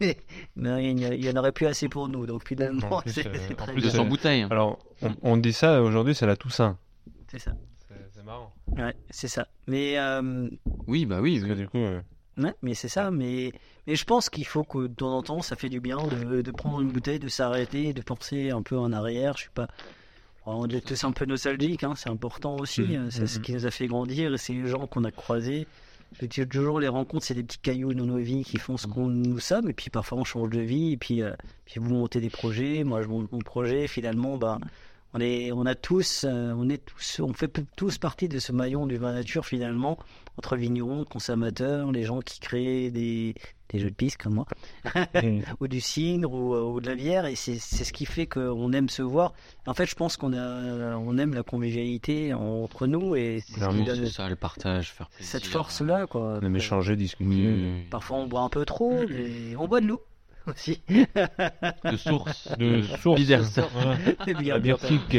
Mais, 0.00 0.18
mais 0.56 0.84
il 0.92 1.00
y 1.00 1.06
en 1.06 1.10
a- 1.10 1.14
il 1.14 1.24
y 1.24 1.30
en 1.30 1.36
aurait 1.36 1.52
plus 1.52 1.66
assez 1.66 1.88
pour 1.88 2.08
nous, 2.08 2.26
donc 2.26 2.46
finalement, 2.46 2.96
En 2.96 3.00
plus, 3.02 3.12
c'est 3.12 3.22
c'est 3.22 3.60
en 3.60 3.66
plus. 3.66 3.82
200 3.82 4.04
euh, 4.04 4.08
bouteilles. 4.08 4.46
Alors, 4.50 4.78
on, 5.02 5.14
on 5.22 5.36
dit 5.38 5.52
ça 5.52 5.82
aujourd'hui, 5.82 6.14
c'est 6.14 6.26
la 6.26 6.36
Toussaint. 6.36 6.76
C'est 7.30 7.38
ça. 7.38 7.52
C'est 8.14 8.24
marrant. 8.24 8.52
Ouais, 8.76 8.94
c'est 9.10 9.28
ça. 9.28 9.48
Mais 9.66 9.98
euh, 9.98 10.48
Oui, 10.86 11.06
bah 11.06 11.20
oui. 11.22 11.38
Parce 11.40 11.52
que 11.52 11.58
du 11.58 11.68
coup, 11.68 11.78
euh, 11.78 12.00
Ouais, 12.38 12.54
mais 12.62 12.74
c'est 12.74 12.88
ça. 12.88 13.10
Mais, 13.10 13.52
mais 13.86 13.94
je 13.94 14.04
pense 14.04 14.30
qu'il 14.30 14.46
faut 14.46 14.64
que 14.64 14.86
de 14.86 14.94
temps 14.94 15.16
en 15.16 15.22
temps, 15.22 15.42
ça 15.42 15.56
fait 15.56 15.68
du 15.68 15.80
bien 15.80 15.98
de, 16.06 16.42
de 16.42 16.50
prendre 16.50 16.80
une 16.80 16.90
bouteille, 16.90 17.18
de 17.18 17.28
s'arrêter, 17.28 17.92
de 17.92 18.02
penser 18.02 18.50
un 18.50 18.62
peu 18.62 18.78
en 18.78 18.92
arrière. 18.92 19.36
Je 19.36 19.42
suis 19.42 19.50
pas. 19.50 19.68
On 20.44 20.66
est 20.68 20.84
tous 20.84 21.04
un 21.04 21.12
peu 21.12 21.24
nostalgiques, 21.24 21.84
hein, 21.84 21.94
c'est 21.96 22.10
important 22.10 22.56
aussi. 22.56 22.80
Mhm, 22.80 22.94
hein, 22.96 23.08
C'est 23.10 23.26
ce 23.26 23.38
mhm. 23.38 23.44
qui 23.44 23.52
nous 23.52 23.66
a 23.66 23.70
fait 23.70 23.86
grandir. 23.86 24.32
et 24.32 24.38
C'est 24.38 24.52
les 24.52 24.66
gens 24.66 24.86
qu'on 24.86 25.04
a 25.04 25.10
croisés. 25.10 25.66
Je 26.20 26.26
dis 26.26 26.46
toujours, 26.46 26.80
les 26.80 26.88
rencontres, 26.88 27.24
c'est 27.24 27.34
des 27.34 27.42
petits 27.42 27.58
cailloux 27.58 27.94
dans 27.94 28.04
nos 28.04 28.18
vies 28.18 28.44
qui 28.44 28.58
font 28.58 28.76
ce 28.76 28.86
qu'on 28.86 29.06
nous 29.06 29.38
sommes. 29.38 29.70
Et 29.70 29.72
puis 29.72 29.88
parfois, 29.88 30.18
on 30.18 30.24
change 30.24 30.50
de 30.50 30.60
vie. 30.60 30.92
Et 30.92 30.96
puis, 30.96 31.22
euh, 31.22 31.32
puis 31.64 31.80
vous 31.80 31.94
montez 31.94 32.20
des 32.20 32.28
projets. 32.28 32.82
Moi, 32.84 33.02
je 33.02 33.08
monte 33.08 33.30
mon 33.30 33.38
projet. 33.38 33.86
Finalement, 33.86 34.36
ben, 34.36 34.58
on, 35.14 35.20
est, 35.20 35.52
on 35.52 35.64
a 35.64 35.74
tous, 35.74 36.24
euh, 36.24 36.52
on 36.56 36.68
est 36.68 36.84
tous, 36.84 37.20
on 37.20 37.32
fait 37.32 37.50
tous 37.76 37.98
partie 37.98 38.28
de 38.28 38.38
ce 38.38 38.52
maillon 38.52 38.86
du 38.86 38.96
vin 38.96 39.12
nature 39.12 39.46
finalement 39.46 39.98
entre 40.38 40.56
vignerons, 40.56 41.04
consommateurs, 41.04 41.92
les 41.92 42.04
gens 42.04 42.20
qui 42.20 42.40
créent 42.40 42.90
des, 42.90 43.34
des 43.70 43.78
jeux 43.78 43.90
de 43.90 43.94
piste 43.94 44.16
comme 44.16 44.34
moi, 44.34 44.46
ou 45.60 45.68
du 45.68 45.80
cidre 45.80 46.32
ou, 46.32 46.54
euh, 46.54 46.62
ou 46.62 46.80
de 46.80 46.86
la 46.88 46.94
bière, 46.94 47.26
et 47.26 47.34
c'est 47.34 47.58
c'est 47.58 47.84
ce 47.84 47.92
qui 47.92 48.06
fait 48.06 48.26
qu'on 48.26 48.72
aime 48.72 48.88
se 48.88 49.02
voir. 49.02 49.32
En 49.66 49.74
fait, 49.74 49.86
je 49.86 49.94
pense 49.94 50.16
qu'on 50.16 50.32
a, 50.32 50.96
on 50.96 51.18
aime 51.18 51.34
la 51.34 51.42
convivialité 51.42 52.32
entre 52.34 52.86
nous 52.86 53.14
et 53.16 53.40
c'est 53.40 53.46
ce 53.46 53.52
qui 53.54 53.60
Clairement, 53.60 53.84
donne 53.84 54.06
C'est 54.06 54.12
ça, 54.12 54.28
le 54.28 54.36
partage, 54.36 54.92
faire 54.92 55.08
plaisir. 55.10 55.30
cette 55.32 55.46
force-là, 55.46 56.06
quoi. 56.06 56.38
on 56.40 56.46
aime 56.46 56.56
échanger, 56.56 56.96
discuter. 56.96 57.24
Oui. 57.30 57.84
Parfois, 57.90 58.18
on 58.18 58.26
boit 58.26 58.40
un 58.42 58.48
peu 58.48 58.64
trop, 58.64 59.04
mais 59.08 59.54
on 59.56 59.68
boit 59.68 59.80
de 59.80 59.86
l'eau 59.86 60.02
aussi. 60.46 60.82
De 60.88 61.96
source. 61.96 62.48
De 62.58 62.82
source. 62.82 63.60
Tic. 64.80 65.18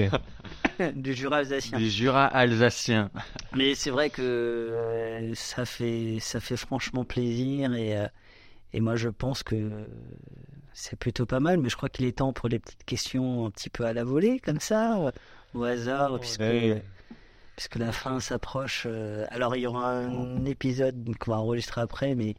du 0.95 1.13
Jura 1.13 1.37
alsacien. 1.37 1.77
Des 1.77 1.89
Jura 1.89 2.25
alsaciens. 2.25 3.09
Mais 3.55 3.75
c'est 3.75 3.89
vrai 3.91 4.09
que 4.09 4.21
euh, 4.21 5.31
ça 5.35 5.65
fait 5.65 6.17
ça 6.19 6.39
fait 6.39 6.57
franchement 6.57 7.03
plaisir 7.05 7.73
et 7.73 7.97
euh, 7.97 8.07
et 8.73 8.81
moi 8.81 8.95
je 8.95 9.09
pense 9.09 9.43
que 9.43 9.69
c'est 10.73 10.97
plutôt 10.97 11.25
pas 11.25 11.39
mal. 11.39 11.59
Mais 11.59 11.69
je 11.69 11.75
crois 11.77 11.89
qu'il 11.89 12.05
est 12.05 12.17
temps 12.17 12.33
pour 12.33 12.49
les 12.49 12.59
petites 12.59 12.83
questions 12.85 13.45
un 13.45 13.51
petit 13.51 13.69
peu 13.69 13.85
à 13.85 13.93
la 13.93 14.03
volée 14.03 14.39
comme 14.39 14.59
ça, 14.59 15.11
au 15.53 15.63
hasard, 15.63 16.19
puisque 16.19 16.39
Ouais. 16.41 16.83
puisque 17.55 17.75
la 17.75 17.91
fin 17.91 18.19
s'approche. 18.19 18.85
euh, 18.89 19.25
alors 19.29 19.55
il 19.55 19.61
y 19.61 19.67
aura 19.67 19.91
un 19.91 20.43
épisode 20.45 21.07
qu'on 21.19 21.31
va 21.31 21.37
enregistrer 21.37 21.81
après, 21.81 22.15
mais 22.15 22.35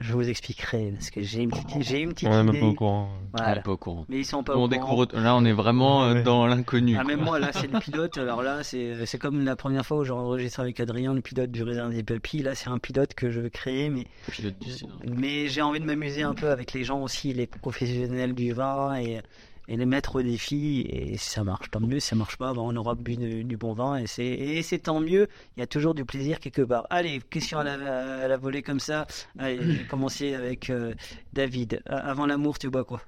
je 0.00 0.12
vous 0.12 0.28
expliquerai 0.28 0.92
parce 0.92 1.10
que 1.10 1.22
j'ai 1.22 1.42
une 1.42 1.50
petite 1.50 1.82
j'ai 1.82 2.00
une 2.00 2.12
petite 2.12 2.28
On 2.28 2.32
est 2.32 2.36
même 2.42 2.48
idée. 2.48 2.60
pas 2.60 2.66
au 2.66 2.74
courant. 2.74 3.08
Ah, 3.34 3.42
Voilà. 3.44 3.62
pas 3.62 3.70
au 3.72 3.76
courant. 3.76 4.06
Mais 4.08 4.18
ils 4.18 4.24
sont 4.24 4.42
pas 4.42 4.52
on 4.56 4.64
au 4.64 4.68
courant. 4.68 5.04
découvre. 5.04 5.20
Là, 5.22 5.34
on 5.36 5.44
est 5.44 5.52
vraiment 5.52 6.04
euh, 6.04 6.14
Ouais. 6.14 6.22
dans 6.22 6.46
l'inconnu. 6.46 6.96
Ah, 6.98 7.04
même 7.04 7.20
moi, 7.20 7.38
là, 7.38 7.50
c'est 7.52 7.70
le 7.70 7.78
pilote. 7.80 8.16
Alors 8.18 8.42
là, 8.42 8.62
c'est 8.62 9.06
c'est 9.06 9.18
comme 9.18 9.44
la 9.44 9.56
première 9.56 9.84
fois 9.86 9.98
où 9.98 10.04
j'ai 10.04 10.12
enregistré 10.12 10.62
avec 10.62 10.80
Adrien, 10.80 11.14
le 11.14 11.20
pilote 11.20 11.50
du 11.50 11.62
Raisin 11.62 11.88
des 11.90 12.02
Papilles. 12.02 12.42
Là, 12.42 12.54
c'est 12.54 12.68
un 12.68 12.78
pilote 12.78 13.14
que 13.14 13.30
je 13.30 13.40
veux 13.40 13.48
créer, 13.50 13.90
mais, 13.90 14.06
Pilote 14.30 14.54
du 14.60 14.70
mais 15.10 15.48
j'ai 15.48 15.62
envie 15.62 15.80
de 15.80 15.84
m'amuser 15.86 16.22
un 16.22 16.34
peu 16.34 16.50
avec 16.50 16.72
les 16.72 16.84
gens 16.84 17.00
aussi, 17.02 17.32
les 17.32 17.46
professionnels 17.46 18.34
du 18.34 18.52
vin 18.52 18.94
et, 18.96 19.20
et 19.68 19.76
les 19.76 19.86
mettre 19.86 20.16
au 20.16 20.22
défi. 20.22 20.86
Et 20.88 21.16
si 21.16 21.30
ça 21.30 21.44
marche, 21.44 21.70
tant 21.70 21.80
mieux. 21.80 22.00
Si 22.00 22.08
ça 22.08 22.16
marche 22.16 22.36
pas, 22.36 22.52
ben, 22.52 22.60
on 22.62 22.74
aura 22.76 22.94
bu 22.94 23.16
du, 23.16 23.44
du 23.44 23.56
bon 23.56 23.72
vin 23.72 23.96
et 23.96 24.06
c'est 24.06 24.78
tant 24.78 25.00
mieux. 25.00 25.28
Il 25.56 25.60
y 25.60 25.62
a 25.62 25.66
toujours 25.66 25.94
du 25.94 26.04
plaisir 26.04 26.40
quelque 26.40 26.62
part. 26.62 26.86
Allez, 26.90 27.20
question 27.30 27.58
à 27.58 27.64
la, 27.64 28.22
à 28.24 28.28
la 28.28 28.36
volée 28.36 28.62
comme 28.62 28.80
ça. 28.80 29.06
Allez, 29.38 29.56
je 29.60 29.78
vais 29.78 29.84
commencer 29.84 30.34
avec 30.34 30.70
euh, 30.70 30.94
David. 31.32 31.82
Avant 31.86 32.26
l'amour, 32.26 32.58
tu 32.58 32.68
bois 32.70 32.84
quoi? 32.84 33.00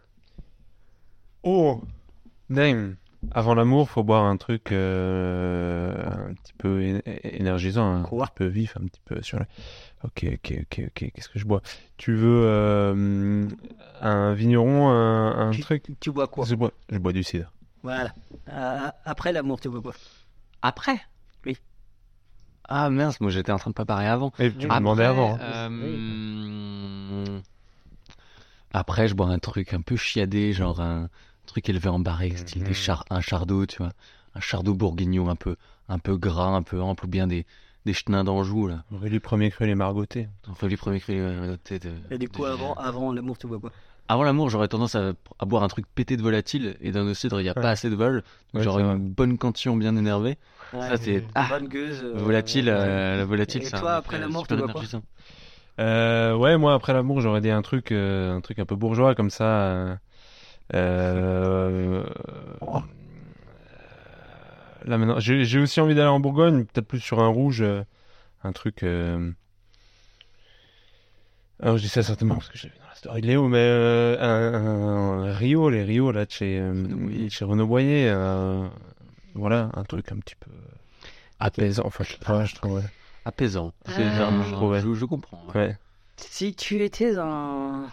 Oh 1.42 1.80
Damn 2.50 2.96
Avant 3.32 3.54
l'amour, 3.54 3.88
faut 3.88 4.02
boire 4.02 4.24
un 4.24 4.36
truc 4.36 4.72
euh, 4.72 5.94
un 6.06 6.34
petit 6.34 6.52
peu 6.58 7.00
énergisant, 7.22 7.92
un 7.92 8.02
Quoi? 8.02 8.26
Petit 8.26 8.34
peu 8.34 8.46
vif, 8.46 8.76
un 8.76 8.86
petit 8.86 9.00
peu 9.04 9.22
sur 9.22 9.38
la... 9.38 9.46
Ok, 10.06 10.24
ok, 10.34 10.54
ok, 10.62 10.80
ok. 10.86 11.10
Qu'est-ce 11.14 11.28
que 11.28 11.38
je 11.38 11.44
bois? 11.44 11.62
Tu 11.96 12.14
veux 12.14 12.44
euh, 12.46 13.48
un 14.00 14.34
vigneron, 14.34 14.88
un, 14.88 15.48
un 15.48 15.50
tu, 15.50 15.60
truc? 15.62 15.84
tu 16.00 16.10
bois 16.10 16.28
quoi? 16.28 16.44
Je 16.46 16.54
bois, 16.54 16.72
je 16.90 16.98
bois 16.98 17.12
du 17.12 17.24
cidre. 17.24 17.52
Voilà. 17.82 18.12
Euh, 18.48 18.88
après 19.04 19.32
l'amour, 19.32 19.60
tu 19.60 19.68
bois 19.68 19.82
quoi? 19.82 19.94
Après? 20.62 21.00
Oui. 21.44 21.56
Ah 22.68 22.90
mince, 22.90 23.20
moi 23.20 23.30
j'étais 23.30 23.52
en 23.52 23.58
train 23.58 23.70
de 23.70 23.74
préparer 23.74 24.06
avant. 24.06 24.32
Et 24.38 24.50
tu 24.50 24.66
me 24.66 24.72
Après, 24.72 24.80
demandais 24.80 25.04
avant. 25.04 25.34
hein. 25.34 25.38
euh, 25.40 27.40
Après, 28.72 29.08
je 29.08 29.14
bois 29.14 29.28
un 29.28 29.38
truc 29.38 29.72
un 29.74 29.80
peu 29.80 29.96
chiadé, 29.96 30.52
genre 30.52 30.80
un 30.80 31.08
truc 31.46 31.68
élevé 31.68 31.88
en 31.88 31.98
barrique, 31.98 32.38
style 32.38 32.62
des 32.64 32.70
Mhm. 32.70 32.74
char... 32.74 33.04
un 33.10 33.20
chardot, 33.20 33.66
tu 33.66 33.78
vois. 33.78 33.92
Un 34.34 34.40
chardot 34.40 34.74
bourguignon 34.74 35.28
un 35.30 35.36
peu, 35.36 35.56
un 35.88 35.98
peu 35.98 36.16
gras, 36.16 36.48
un 36.48 36.62
peu 36.62 36.80
ample, 36.82 37.06
ou 37.06 37.08
bien 37.08 37.26
des, 37.26 37.46
des 37.86 37.94
chenins 37.94 38.24
d'Anjou, 38.24 38.66
là. 38.66 38.84
On 38.92 38.96
aurait 38.96 39.08
les 39.08 39.20
premiers 39.20 39.50
crus, 39.50 39.66
les 39.66 39.74
margotés. 39.74 40.28
On 40.48 40.54
fait 40.54 40.68
les 40.68 40.76
premiers 40.76 41.00
cris 41.00 41.18
euh, 41.18 41.56
de- 41.70 41.78
de- 41.78 41.90
Et 42.10 42.18
du 42.18 42.28
coup, 42.28 42.42
de- 42.44 42.48
avant, 42.50 42.74
avant 42.74 43.12
l'amour, 43.12 43.38
tu 43.38 43.46
bois 43.46 43.58
quoi? 43.60 43.70
Avant 44.08 44.22
l'amour, 44.24 44.50
j'aurais 44.50 44.68
tendance 44.68 44.94
à, 44.94 45.12
à 45.38 45.44
boire 45.46 45.62
un 45.62 45.68
truc 45.68 45.86
pété 45.94 46.16
de 46.16 46.22
volatile, 46.22 46.76
et 46.80 46.92
dans 46.92 47.04
nos 47.04 47.14
cidres, 47.14 47.40
il 47.40 47.44
n'y 47.44 47.48
a 47.48 47.54
Ouais. 47.56 47.62
pas 47.62 47.70
assez 47.70 47.88
de 47.88 47.94
vol. 47.96 48.16
Donc 48.16 48.24
Ouais, 48.54 48.62
j'aurais 48.62 48.82
une 48.82 49.08
bonne 49.08 49.38
cantillon 49.38 49.76
bien 49.76 49.96
énervée. 49.96 50.36
Ça, 50.72 50.96
c'est. 50.96 51.24
Ah, 51.34 51.46
Bonne 51.48 51.68
gueuse. 51.68 52.02
euh, 52.04 52.12
volatile, 52.16 52.66
ouais. 52.66 52.72
euh, 52.76 53.16
la 53.18 53.24
volatile, 53.24 53.62
Et 53.62 53.66
ça. 53.66 53.78
toi, 53.78 53.94
après 53.94 54.18
l'amour, 54.18 54.46
tu 54.46 54.56
bois 54.56 54.68
quoi? 54.68 54.82
Euh, 55.78 56.34
ouais, 56.34 56.56
moi 56.56 56.72
après 56.74 56.92
l'amour, 56.92 57.20
j'aurais 57.20 57.40
dit 57.40 57.50
un 57.50 57.62
truc, 57.62 57.92
euh, 57.92 58.34
un 58.34 58.40
truc 58.40 58.58
un 58.58 58.64
peu 58.64 58.76
bourgeois 58.76 59.14
comme 59.14 59.30
ça. 59.30 59.44
euh, 59.44 59.96
euh, 60.74 62.04
là 64.86 64.98
maintenant, 64.98 65.18
j'ai 65.18 65.58
aussi 65.58 65.80
envie 65.80 65.94
d'aller 65.94 66.08
en 66.08 66.20
Bourgogne, 66.20 66.64
peut-être 66.64 66.86
plus 66.86 67.00
sur 67.00 67.20
un 67.20 67.28
rouge, 67.28 67.60
euh, 67.62 67.82
un 68.44 68.52
truc. 68.52 68.82
euh, 68.82 69.30
Alors 71.60 71.76
je 71.78 71.82
dis 71.82 71.88
ça 71.88 72.02
certainement 72.02 72.34
parce 72.34 72.48
que 72.48 72.58
j'ai 72.58 72.68
vu 72.68 72.74
dans 72.80 72.88
la 72.88 72.94
story 72.94 73.20
de 73.22 73.26
Léo, 73.26 73.48
mais 73.48 73.58
euh, 73.58 74.16
un, 74.20 75.24
un 75.28 75.32
Rio, 75.34 75.70
les 75.70 75.82
Rio 75.84 76.12
là 76.12 76.26
de 76.26 76.30
chez 76.30 76.58
euh, 76.58 76.70
Renaud 76.72 76.96
Boyer. 76.98 77.30
chez 77.30 77.44
Renaud 77.44 77.66
Boyer, 77.66 78.08
euh, 78.10 78.68
voilà, 79.34 79.70
un 79.74 79.84
truc 79.84 80.12
un 80.12 80.16
petit 80.18 80.36
peu 80.36 80.50
apaisant. 81.40 81.84
Enfin, 81.86 82.04
je 82.04 82.54
trouve. 82.54 82.72
ouais. 82.74 82.82
Apaisant. 83.24 83.72
Ah. 83.86 83.90
Je 83.96 84.52
trouvais. 84.52 84.80
je, 84.80 84.94
je 84.94 85.04
comprends. 85.04 85.42
ouais. 85.54 85.60
Ouais. 85.60 85.78
Si 86.16 86.54
tu 86.54 86.82
étais 86.82 87.16
un 87.18 87.86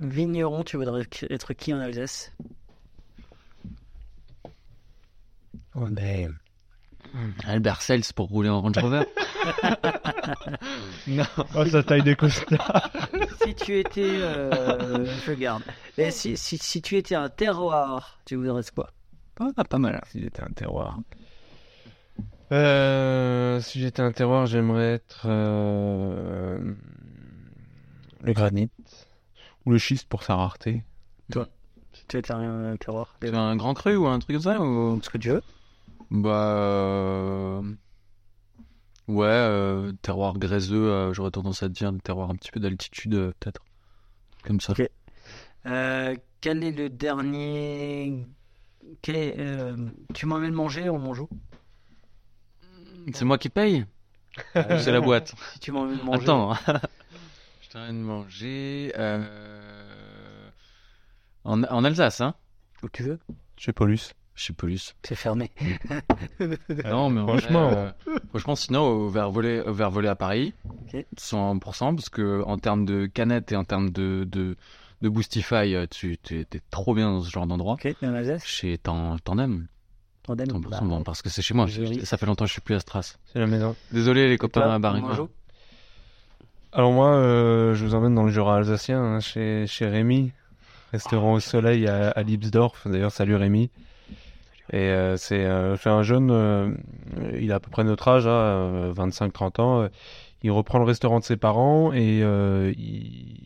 vigneron, 0.00 0.62
tu 0.64 0.76
voudrais 0.76 1.02
être 1.28 1.52
qui 1.54 1.74
en 1.74 1.80
Alsace? 1.80 2.32
Oh, 5.74 5.88
damn. 5.88 6.38
Albert 7.44 7.82
Sales 7.82 8.02
pour 8.14 8.28
rouler 8.28 8.48
en 8.48 8.60
Range 8.60 8.78
Rover. 8.78 9.04
non. 11.08 11.24
Oh, 11.54 11.64
sa 11.64 11.82
taille 11.82 12.02
des 12.02 12.14
costards. 12.14 12.90
si 13.42 13.54
tu 13.54 13.78
étais. 13.78 14.18
euh, 14.20 15.06
je 15.26 15.32
garde. 15.32 15.62
Et 15.98 16.10
si, 16.10 16.36
si, 16.36 16.58
si 16.58 16.82
tu 16.82 16.96
étais 16.96 17.14
un 17.14 17.28
terroir, 17.28 18.18
tu 18.24 18.36
voudrais 18.36 18.62
quoi? 18.74 18.90
Pas, 19.34 19.64
pas 19.64 19.78
mal. 19.78 20.00
S'il 20.08 20.24
était 20.24 20.42
un 20.42 20.52
terroir. 20.54 20.98
Euh, 22.52 23.60
si 23.60 23.80
j'étais 23.80 24.02
un 24.02 24.12
terroir, 24.12 24.46
j'aimerais 24.46 24.94
être 24.94 25.22
euh, 25.24 26.74
le 28.22 28.32
granit 28.32 28.70
ou 29.66 29.70
le 29.70 29.78
schiste 29.78 30.08
pour 30.08 30.22
sa 30.22 30.36
rareté. 30.36 30.84
Si 31.92 32.04
tu 32.06 32.18
étais 32.18 32.32
un, 32.32 32.72
un 32.72 32.76
terroir. 32.76 33.16
Tu 33.20 33.28
veux 33.28 33.36
un 33.36 33.56
grand 33.56 33.74
cru 33.74 33.96
ou 33.96 34.06
un 34.06 34.18
truc 34.20 34.36
comme 34.36 34.42
ça 34.42 34.60
ou... 34.60 35.00
Ce 35.02 35.10
que 35.10 35.18
tu 35.18 35.30
veux. 35.30 35.42
Bah. 36.10 36.54
euh, 36.56 37.62
Ouais, 39.08 39.26
euh, 39.26 39.92
terroir 40.02 40.38
gréseux, 40.38 40.76
euh, 40.88 41.12
j'aurais 41.12 41.32
tendance 41.32 41.62
à 41.64 41.68
dire 41.68 41.92
des 41.92 41.98
terroirs 42.00 42.30
un 42.30 42.36
petit 42.36 42.52
peu 42.52 42.60
d'altitude, 42.60 43.14
euh, 43.14 43.32
peut-être. 43.40 43.60
Comme 44.44 44.60
ça. 44.60 44.72
Ok. 44.72 44.88
Euh, 45.66 46.16
quel 46.40 46.62
est 46.62 46.70
le 46.70 46.88
dernier. 46.88 48.24
Quel 49.02 49.16
est, 49.16 49.34
euh, 49.38 49.76
tu 50.14 50.26
m'emmènes 50.26 50.54
manger, 50.54 50.88
on 50.90 50.98
mange 50.98 51.20
où? 51.20 51.28
C'est 53.12 53.24
moi 53.24 53.36
qui 53.38 53.48
paye? 53.48 53.84
C'est 54.54 54.92
la 54.92 55.00
boîte. 55.00 55.34
Si 55.54 55.58
tu 55.58 55.72
m'emmènes 55.72 56.02
manger. 56.04 56.22
Attends. 56.22 56.54
Je 57.62 57.68
t'emmène 57.70 58.00
manger. 58.00 58.92
euh, 58.96 60.50
En, 61.44 61.62
en 61.64 61.84
Alsace, 61.84 62.20
hein 62.20 62.34
Où 62.84 62.88
tu 62.88 63.02
veux? 63.02 63.18
Chez 63.56 63.72
Paulus. 63.72 64.12
Chez 64.40 64.54
Paulus. 64.54 64.94
C'est 65.02 65.14
fermé. 65.16 65.50
Non, 66.86 67.10
mais 67.10 67.20
en 67.20 67.26
Franchement, 67.26 67.70
euh, 67.74 67.90
franchement, 68.30 68.56
sinon, 68.56 68.80
au 68.88 69.08
verre 69.10 69.30
volé, 69.30 69.60
au 69.60 69.74
verre 69.74 69.90
volé 69.90 70.08
à 70.08 70.14
Paris, 70.14 70.54
Ok. 70.64 71.04
100%, 71.18 71.94
parce 71.94 72.08
que 72.08 72.42
en 72.46 72.56
termes 72.56 72.86
de 72.86 73.04
canettes 73.04 73.52
et 73.52 73.56
en 73.56 73.64
termes 73.64 73.90
de, 73.90 74.26
de, 74.26 74.56
de 75.02 75.08
Boostify, 75.10 75.74
euh, 75.74 75.86
tu 75.90 76.16
t'es 76.16 76.46
trop 76.70 76.94
bien 76.94 77.10
dans 77.10 77.20
ce 77.20 77.30
genre 77.30 77.46
d'endroit. 77.46 77.74
Ok, 77.74 77.94
mais 78.00 78.08
en 78.08 78.14
Alsace? 78.14 78.42
Chez 78.46 78.78
Tan- 78.78 79.18
Tandem, 79.22 79.66
Tandem 80.22 80.46
100%, 80.48 80.70
bah, 80.70 80.80
bon, 80.84 81.02
parce 81.02 81.20
que 81.20 81.28
c'est 81.28 81.42
chez 81.42 81.52
moi. 81.52 81.66
Ça 82.04 82.16
fait 82.16 82.24
longtemps 82.26 82.44
que 82.44 82.48
je 82.48 82.52
suis 82.54 82.62
plus 82.62 82.76
à 82.76 82.80
Stras. 82.80 83.18
C'est 83.32 83.40
la 83.40 83.46
maison. 83.46 83.76
Désolé, 83.92 84.26
les 84.30 84.38
copains 84.38 84.78
toi, 84.80 84.88
à 84.90 85.20
où 85.20 85.28
Alors 86.72 86.92
moi, 86.92 87.08
euh, 87.10 87.74
je 87.74 87.84
vous 87.84 87.94
emmène 87.94 88.14
dans 88.14 88.24
le 88.24 88.30
Jura 88.32 88.56
alsacien, 88.56 89.02
hein, 89.02 89.20
chez, 89.20 89.66
chez 89.66 89.86
Rémi, 89.86 90.32
restaurant 90.92 91.34
au 91.34 91.40
soleil 91.40 91.86
à, 91.86 92.08
à 92.08 92.22
Lipsdorf. 92.22 92.88
D'ailleurs, 92.88 93.12
salut 93.12 93.34
Rémi. 93.36 93.68
Et 94.72 94.76
euh, 94.90 95.16
c'est 95.16 95.44
euh, 95.44 95.76
un 95.84 96.02
jeune, 96.02 96.30
euh, 96.30 96.70
il 97.40 97.50
a 97.52 97.56
à 97.56 97.60
peu 97.60 97.70
près 97.70 97.84
notre 97.84 98.06
âge, 98.08 98.26
hein, 98.26 98.92
25-30 98.92 99.60
ans. 99.60 99.82
euh, 99.82 99.88
il 100.42 100.50
reprend 100.52 100.78
le 100.78 100.84
restaurant 100.84 101.18
de 101.18 101.24
ses 101.24 101.36
parents 101.36 101.92
et 101.92 102.22
euh, 102.22 102.72
il, 102.78 103.36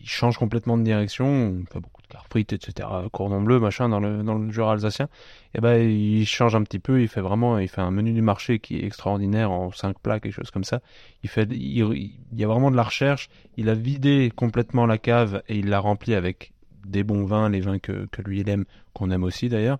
il 0.00 0.08
change 0.08 0.38
complètement 0.38 0.78
de 0.78 0.82
direction. 0.82 1.54
Il 1.60 1.66
fait 1.70 1.80
beaucoup 1.80 2.00
de 2.00 2.06
cartes 2.06 2.28
frites, 2.30 2.52
etc. 2.54 2.88
Cordon 3.12 3.42
bleu, 3.42 3.60
machin, 3.60 3.88
dans 3.90 4.00
le, 4.00 4.22
dans 4.22 4.34
le 4.36 4.50
Jura 4.50 4.72
alsacien. 4.72 5.08
Et 5.54 5.60
ben, 5.60 5.76
il 5.76 6.24
change 6.26 6.54
un 6.54 6.62
petit 6.62 6.78
peu. 6.78 7.02
Il 7.02 7.08
fait 7.08 7.20
vraiment, 7.20 7.58
il 7.58 7.68
fait 7.68 7.82
un 7.82 7.90
menu 7.90 8.12
du 8.12 8.22
marché 8.22 8.58
qui 8.58 8.76
est 8.78 8.84
extraordinaire 8.86 9.50
en 9.50 9.70
5 9.70 9.98
plats, 9.98 10.18
quelque 10.20 10.32
chose 10.32 10.50
comme 10.50 10.64
ça. 10.64 10.80
Il 11.24 11.28
fait, 11.28 11.46
il, 11.50 11.84
il 12.32 12.38
y 12.38 12.44
a 12.44 12.46
vraiment 12.48 12.70
de 12.70 12.76
la 12.76 12.84
recherche. 12.84 13.28
Il 13.58 13.68
a 13.68 13.74
vidé 13.74 14.32
complètement 14.34 14.86
la 14.86 14.96
cave 14.96 15.42
et 15.48 15.58
il 15.58 15.68
l'a 15.68 15.80
rempli 15.80 16.14
avec 16.14 16.52
des 16.88 17.04
bons 17.04 17.24
vins, 17.24 17.48
les 17.48 17.60
vins 17.60 17.78
que, 17.78 18.06
que 18.06 18.22
lui 18.22 18.40
il 18.40 18.48
aime, 18.48 18.64
qu'on 18.94 19.10
aime 19.10 19.24
aussi 19.24 19.48
d'ailleurs. 19.48 19.78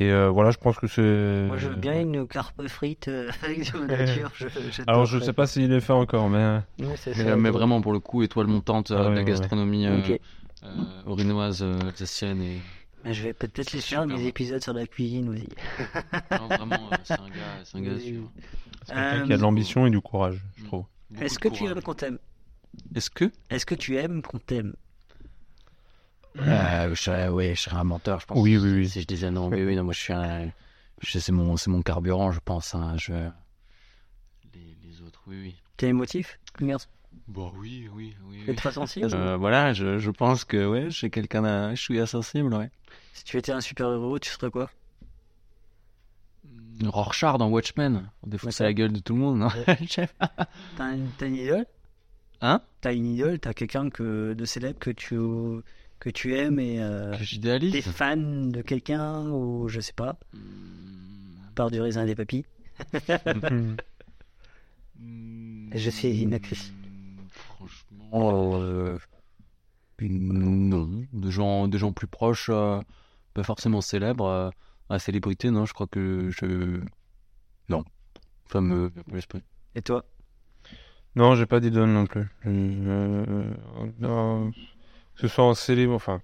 Et 0.00 0.10
euh, 0.10 0.30
voilà, 0.30 0.50
je 0.50 0.58
pense 0.58 0.76
que 0.78 0.86
c'est. 0.88 1.46
Moi, 1.46 1.56
je 1.58 1.68
veux 1.68 1.76
bien 1.76 2.00
une 2.00 2.26
carpe 2.26 2.66
frite 2.66 3.06
euh, 3.08 3.30
avec 3.42 3.72
de 3.72 3.78
la 3.86 3.86
nature. 4.06 4.30
Je, 4.34 4.48
Alors, 4.86 5.06
je 5.06 5.18
sais 5.20 5.32
pas 5.32 5.46
s'il 5.46 5.70
est 5.72 5.80
fait 5.80 5.92
encore, 5.92 6.28
mais. 6.28 6.38
euh, 6.38 6.58
Ouais, 6.80 6.94
Mais, 7.06 7.14
ça. 7.14 7.36
mais 7.36 7.50
vraiment, 7.50 7.80
pour 7.80 7.92
le 7.92 8.00
coup, 8.00 8.22
étoile 8.22 8.46
montante 8.48 8.90
euh, 8.90 8.96
Ah 8.98 9.02
ouais, 9.04 9.10
de 9.10 9.14
la 9.14 9.20
ouais, 9.22 9.24
gastronomie 9.24 9.86
euh, 9.86 9.98
Ok. 9.98 10.20
euh, 10.64 11.02
orinoise, 11.06 11.62
euh, 11.62 11.88
alsacienne 11.88 12.40
et. 12.42 12.58
Mais 13.04 13.14
Je 13.14 13.22
vais 13.22 13.32
peut-être 13.34 13.72
les 13.72 13.80
faire 13.80 14.04
mes 14.08 14.26
épisodes 14.26 14.60
sur 14.62 14.72
la 14.72 14.86
cuisine 14.86 15.28
aussi. 15.28 15.48
Non, 16.32 16.48
vraiment, 16.48 16.90
c'est 17.04 17.20
un 17.20 17.28
gars, 17.30 17.60
c'est 17.62 17.78
un 17.78 17.82
gars 17.82 17.92
Oui, 17.94 18.14
sûr. 18.14 18.32
c'est 18.84 18.94
quelqu'un 18.94 19.18
Euh, 19.22 19.26
qui 19.26 19.32
a 19.32 19.36
de 19.36 19.42
l'ambition 19.42 19.86
et 19.86 19.90
du 19.90 20.00
courage, 20.00 20.42
je 20.56 20.64
trouve. 20.64 20.84
Beaucoup 21.10 21.24
Est-ce 21.24 21.34
de 21.34 21.38
que 21.38 21.48
tu 21.48 21.64
aimes 21.66 21.80
qu'on 21.82 21.94
t'aime? 21.94 22.18
Est-ce 22.96 23.10
que? 23.10 23.30
Est-ce 23.50 23.64
que 23.64 23.76
tu 23.76 23.96
aimes 23.96 24.22
qu'on 24.22 24.38
t'aime? 24.40 24.74
Euh, 26.38 26.94
je 26.94 27.00
serais, 27.02 27.28
ouais, 27.28 27.54
je 27.54 27.62
serais 27.62 27.76
un 27.76 27.84
menteur, 27.84 28.20
je 28.20 28.26
pense. 28.26 28.38
Oui, 28.38 28.56
oui, 28.56 28.72
oui. 28.72 28.88
Si 28.88 29.00
je 29.02 29.06
disais 29.06 29.30
non, 29.30 29.48
oui, 29.48 29.64
oui, 29.64 29.74
non, 29.76 29.84
moi 29.84 29.92
je 29.94 30.00
suis 30.00 30.12
un, 30.12 30.50
je- 31.02 31.18
c'est 31.18 31.32
mon, 31.32 31.56
c'est 31.56 31.70
mon 31.70 31.82
carburant, 31.82 32.30
je 32.32 32.40
pense. 32.44 32.74
Hein, 32.74 32.96
je, 32.96 33.12
les, 34.54 34.76
les 34.84 35.02
autres, 35.02 35.22
oui, 35.26 35.36
oui. 35.42 35.56
T'es 35.76 35.88
émotif 35.88 36.38
Merci. 36.60 36.86
Bon, 37.28 37.52
oui, 37.56 37.88
oui, 37.94 38.14
oui. 38.28 38.42
T'es 38.46 38.54
très 38.54 38.72
sensible? 38.72 39.08
Euh, 39.12 39.36
voilà, 39.36 39.72
je, 39.72 39.98
je 39.98 40.10
pense 40.10 40.44
que 40.44 40.66
ouais, 40.66 40.84
je 40.90 40.96
suis 40.96 41.10
quelqu'un 41.10 41.42
d'un, 41.42 41.74
je 41.74 41.80
suis 41.82 41.98
insensible, 41.98 42.52
ouais. 42.54 42.70
Si 43.12 43.24
tu 43.24 43.36
étais 43.38 43.52
un 43.52 43.60
super-héros, 43.60 44.18
tu 44.18 44.30
serais 44.30 44.50
quoi? 44.50 44.70
Rorschach 46.84 47.38
dans 47.38 47.48
Watchmen, 47.48 48.10
défoncer 48.26 48.62
la 48.62 48.72
gueule 48.74 48.92
de 48.92 49.00
tout 49.00 49.14
le 49.14 49.20
monde, 49.20 49.38
non? 49.38 49.48
Une, 50.78 51.10
t'as 51.16 51.26
une 51.26 51.36
idole? 51.36 51.66
Hein? 52.42 52.60
T'as 52.82 52.92
une 52.92 53.06
idole 53.06 53.38
T'as 53.38 53.54
quelqu'un 53.54 53.88
que, 53.88 54.34
de 54.34 54.44
célèbre 54.44 54.78
que 54.78 54.90
tu, 54.90 55.16
que 56.06 56.10
tu 56.12 56.36
aimes 56.36 56.60
et 56.60 56.80
euh, 56.80 57.10
Que 57.16 57.72
t'es 57.72 57.82
fan 57.82 58.52
de 58.52 58.62
quelqu'un 58.62 59.28
ou 59.28 59.66
je 59.66 59.80
sais 59.80 59.92
pas, 59.92 60.10
à 60.10 61.52
part 61.56 61.68
du 61.72 61.80
raisin 61.80 62.04
et 62.04 62.06
des 62.06 62.14
papilles 62.14 62.44
Je 65.74 65.90
suis 65.90 66.10
inaccessible. 66.10 66.76
Franchement, 67.28 68.52
euh, 68.54 68.98
non. 70.00 71.04
De 71.12 71.28
gens, 71.28 71.66
de 71.66 71.76
gens 71.76 71.92
plus 71.92 72.06
proches, 72.06 72.50
euh, 72.50 72.80
pas 73.34 73.42
forcément 73.42 73.80
célèbres. 73.80 74.26
euh, 74.26 74.50
à 74.88 75.00
célébrité, 75.00 75.50
non, 75.50 75.66
je 75.66 75.74
crois 75.74 75.88
que 75.88 76.30
je. 76.30 76.80
Non. 77.68 77.84
Ça 78.52 78.60
me 78.60 78.92
l'esprit. 79.10 79.42
Et 79.74 79.82
toi? 79.82 80.04
Non, 81.16 81.34
j'ai 81.34 81.46
pas 81.46 81.58
d'idole 81.58 81.88
non 81.90 82.06
plus. 82.06 82.28
Euh, 82.46 83.52
non, 83.98 84.52
ce 85.16 85.28
soit 85.28 85.44
en 85.44 85.54
célèbre, 85.54 85.94
enfin, 85.94 86.20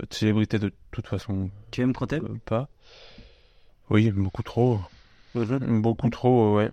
euh, 0.00 0.06
de 0.08 0.14
célébrité 0.14 0.58
de 0.58 0.72
toute 0.90 1.06
façon, 1.06 1.50
Tu 1.70 1.80
aimes 1.80 1.92
qu'on 1.92 2.06
t'aime 2.06 2.24
euh, 2.24 2.38
pas. 2.44 2.68
Oui, 3.90 4.10
beaucoup 4.10 4.42
trop. 4.42 4.80
Beaucoup 5.34 6.10
trop, 6.10 6.56
ouais. 6.56 6.70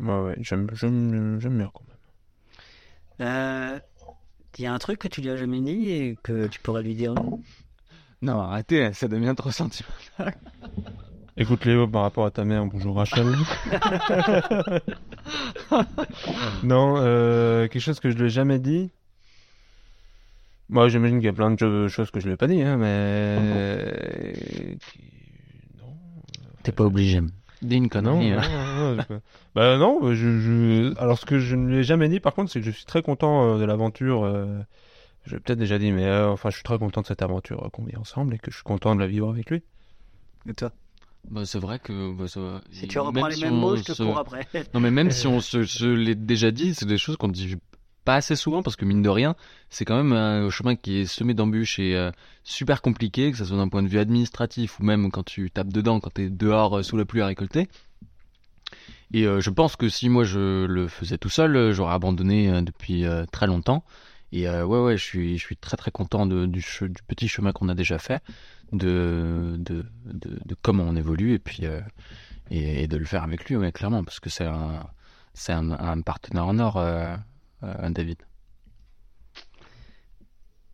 Ouais, 0.00 0.20
ouais, 0.20 0.36
j'aime, 0.40 0.68
j'aime, 0.72 1.38
j'aime 1.40 1.58
bien 1.58 1.70
quand 1.72 1.82
même. 1.88 3.28
Euh, 3.28 3.78
Il 4.58 4.62
y 4.62 4.66
a 4.66 4.72
un 4.72 4.78
truc 4.78 4.98
que 4.98 5.08
tu 5.08 5.20
lui 5.20 5.30
as 5.30 5.36
jamais 5.36 5.60
dit 5.60 5.90
et 5.90 6.18
que 6.22 6.46
tu 6.46 6.60
pourrais 6.60 6.82
lui 6.82 6.94
dire 6.94 7.14
Non, 8.22 8.40
arrêtez, 8.40 8.92
ça 8.92 9.08
devient 9.08 9.34
trop 9.36 9.50
sentimental. 9.50 10.34
Écoute 11.36 11.64
Léo, 11.64 11.88
par 11.88 12.02
rapport 12.02 12.26
à 12.26 12.30
ta 12.30 12.44
mère, 12.44 12.64
bonjour 12.64 12.96
Rachel. 12.96 13.26
non, 16.62 16.94
euh, 16.98 17.66
quelque 17.66 17.82
chose 17.82 17.98
que 17.98 18.08
je 18.08 18.16
lui 18.16 18.26
ai 18.26 18.30
jamais 18.30 18.60
dit. 18.60 18.92
Moi, 20.70 20.88
j'imagine 20.88 21.18
qu'il 21.18 21.26
y 21.26 21.28
a 21.28 21.32
plein 21.32 21.50
de 21.50 21.56
cho- 21.56 21.88
choses 21.88 22.10
que 22.10 22.20
je 22.20 22.26
lui 22.26 22.34
ai 22.34 22.36
pas 22.36 22.46
dit, 22.46 22.62
hein, 22.62 22.76
mais. 22.78 24.76
Non. 25.80 25.94
T'es 26.62 26.72
pas 26.72 26.84
obligé. 26.84 27.20
Dis 27.62 27.76
une 27.76 27.88
connerie. 27.88 28.30
non, 28.30 28.38
hein. 28.38 28.96
non, 28.96 28.96
non, 29.08 29.20
bah 29.54 29.78
non, 29.78 30.14
je, 30.14 30.38
je... 30.40 30.98
alors 30.98 31.18
ce 31.18 31.24
que 31.26 31.38
je 31.38 31.56
ne 31.56 31.68
lui 31.68 31.78
ai 31.78 31.82
jamais 31.82 32.08
dit 32.08 32.20
par 32.20 32.34
contre, 32.34 32.50
c'est 32.50 32.60
que 32.60 32.66
je 32.66 32.70
suis 32.70 32.84
très 32.84 33.02
content 33.02 33.54
euh, 33.54 33.58
de 33.58 33.64
l'aventure. 33.64 34.24
euh, 34.24 34.60
Je 35.24 35.34
l'ai 35.36 35.40
peut-être 35.40 35.58
déjà 35.58 35.78
dit, 35.78 35.90
mais 35.92 36.04
euh, 36.04 36.28
enfin, 36.30 36.50
je 36.50 36.56
suis 36.56 36.64
très 36.64 36.78
content 36.78 37.00
de 37.02 37.06
cette 37.06 37.22
aventure 37.22 37.64
euh, 37.64 37.68
qu'on 37.70 37.84
vit 37.84 37.96
ensemble 37.96 38.34
et 38.34 38.38
que 38.38 38.50
je 38.50 38.56
suis 38.56 38.64
content 38.64 38.94
de 38.94 39.00
la 39.00 39.06
vivre 39.06 39.30
avec 39.30 39.50
lui. 39.50 39.62
Et 40.48 40.52
toi? 40.54 40.72
Bah, 41.30 41.46
c'est 41.46 41.58
vrai 41.58 41.78
que. 41.78 42.12
bah, 42.14 42.28
ça- 42.28 42.60
Si 42.70 42.86
tu 42.86 42.98
reprends 42.98 43.12
même 43.12 43.30
les 43.30 43.40
mêmes 43.44 43.54
mots, 43.54 43.76
je 43.76 43.82
te 43.84 43.92
se- 43.92 44.02
cours 44.02 44.18
après. 44.18 44.46
Non, 44.74 44.80
mais 44.80 44.90
même 44.90 45.10
si 45.10 45.26
on 45.26 45.40
se, 45.40 45.64
se 45.64 45.86
l'est 45.86 46.14
déjà 46.16 46.50
dit, 46.50 46.74
c'est 46.74 46.84
des 46.86 46.98
choses 46.98 47.16
qu'on 47.16 47.28
dit 47.28 47.56
pas 48.04 48.16
assez 48.16 48.36
souvent 48.36 48.62
parce 48.62 48.76
que 48.76 48.84
mine 48.84 49.02
de 49.02 49.08
rien, 49.08 49.34
c'est 49.70 49.84
quand 49.84 49.96
même 49.96 50.12
un 50.12 50.50
chemin 50.50 50.76
qui 50.76 50.98
est 50.98 51.06
semé 51.06 51.34
d'embûches 51.34 51.78
et 51.78 51.96
euh, 51.96 52.10
super 52.44 52.82
compliqué, 52.82 53.30
que 53.30 53.38
ce 53.38 53.44
soit 53.44 53.56
d'un 53.56 53.68
point 53.68 53.82
de 53.82 53.88
vue 53.88 53.98
administratif 53.98 54.78
ou 54.78 54.84
même 54.84 55.10
quand 55.10 55.24
tu 55.24 55.50
tapes 55.50 55.72
dedans, 55.72 56.00
quand 56.00 56.10
t'es 56.10 56.28
dehors 56.28 56.78
euh, 56.78 56.82
sous 56.82 56.96
la 56.96 57.04
pluie 57.04 57.22
à 57.22 57.26
récolter. 57.26 57.68
Et 59.12 59.26
euh, 59.26 59.40
je 59.40 59.50
pense 59.50 59.76
que 59.76 59.88
si 59.88 60.08
moi 60.08 60.24
je 60.24 60.66
le 60.66 60.88
faisais 60.88 61.18
tout 61.18 61.30
seul, 61.30 61.72
j'aurais 61.72 61.94
abandonné 61.94 62.62
depuis 62.62 63.04
très 63.32 63.46
longtemps. 63.46 63.84
Et 64.32 64.48
ouais, 64.48 64.62
ouais, 64.62 64.96
je 64.96 65.04
suis, 65.04 65.38
je 65.38 65.44
suis 65.44 65.56
très 65.56 65.76
très 65.76 65.92
content 65.92 66.26
du, 66.26 66.64
petit 67.06 67.28
chemin 67.28 67.52
qu'on 67.52 67.68
a 67.68 67.74
déjà 67.74 67.98
fait, 67.98 68.20
de, 68.72 69.54
de, 69.58 69.86
de, 70.06 70.56
comment 70.60 70.82
on 70.82 70.96
évolue 70.96 71.34
et 71.34 71.38
puis 71.38 71.62
et, 72.50 72.88
de 72.88 72.96
le 72.96 73.04
faire 73.04 73.22
avec 73.22 73.48
lui, 73.48 73.70
clairement, 73.70 74.02
parce 74.02 74.18
que 74.18 74.30
c'est 74.30 74.44
un, 74.44 74.90
un, 75.46 76.00
partenaire 76.00 76.46
en 76.46 76.58
or, 76.58 76.82
David. 77.90 78.18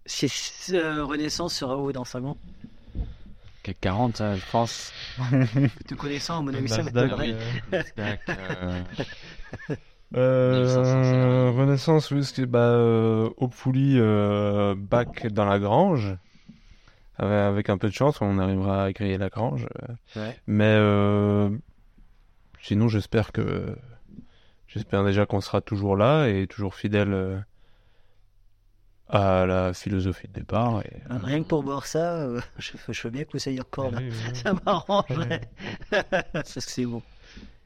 Si 0.06 0.26
euh, 0.74 1.04
Renaissance 1.04 1.54
sera 1.54 1.76
où 1.76 1.92
dans 1.92 2.04
5 2.04 2.24
ans? 2.24 2.36
CAC 3.62 3.76
40, 3.80 4.16
ça, 4.16 4.34
je 4.36 4.44
pense. 4.50 4.92
Te 5.86 5.94
connaissant, 5.94 6.38
à 6.38 6.42
mon 6.42 6.54
avis, 6.54 6.68
ça 6.68 6.82
euh, 6.96 7.42
euh, 8.28 8.82
Euh, 10.16 11.52
1500, 11.52 11.58
Renaissance, 11.60 12.10
oui, 12.10 12.24
c'est 12.24 12.46
bah, 12.46 12.58
euh, 12.58 13.30
hopefully 13.36 13.94
euh, 13.96 14.74
back 14.76 15.28
dans 15.28 15.44
la 15.44 15.60
grange. 15.60 16.16
Avec, 17.16 17.32
avec 17.32 17.70
un 17.70 17.78
peu 17.78 17.88
de 17.88 17.94
chance, 17.94 18.20
on 18.20 18.38
arrivera 18.38 18.84
à 18.86 18.92
créer 18.92 19.18
la 19.18 19.28
grange. 19.28 19.66
euh. 20.16 20.20
Ouais. 20.20 20.36
Mais 20.48 20.64
euh, 20.76 21.50
sinon, 22.60 22.88
j'espère 22.88 23.30
que 23.30 23.76
j'espère 24.72 25.04
déjà 25.04 25.26
qu'on 25.26 25.40
sera 25.40 25.60
toujours 25.60 25.96
là 25.96 26.26
et 26.26 26.46
toujours 26.46 26.74
fidèle 26.74 27.12
euh, 27.12 27.38
à 29.08 29.44
la 29.46 29.72
philosophie 29.74 30.28
de 30.28 30.32
départ. 30.32 30.80
Et, 30.82 31.02
Ah, 31.08 31.18
Rien 31.22 31.42
que 31.42 31.48
pour 31.48 31.62
voir 31.62 31.86
ça, 31.86 32.14
euh, 32.22 32.40
je, 32.58 32.72
je 32.88 33.02
veux 33.02 33.10
bien 33.10 33.24
que 33.24 33.32
vous 33.32 33.38
soyez 33.38 33.60
encore 33.60 33.90
là. 33.90 33.98
Oui, 34.00 34.10
oui. 34.10 34.30
Ça 34.34 34.52
m'arrangerait. 34.64 35.40
Parce 36.32 36.54
que 36.54 36.60
c'est 36.60 36.86
bon. 36.86 37.02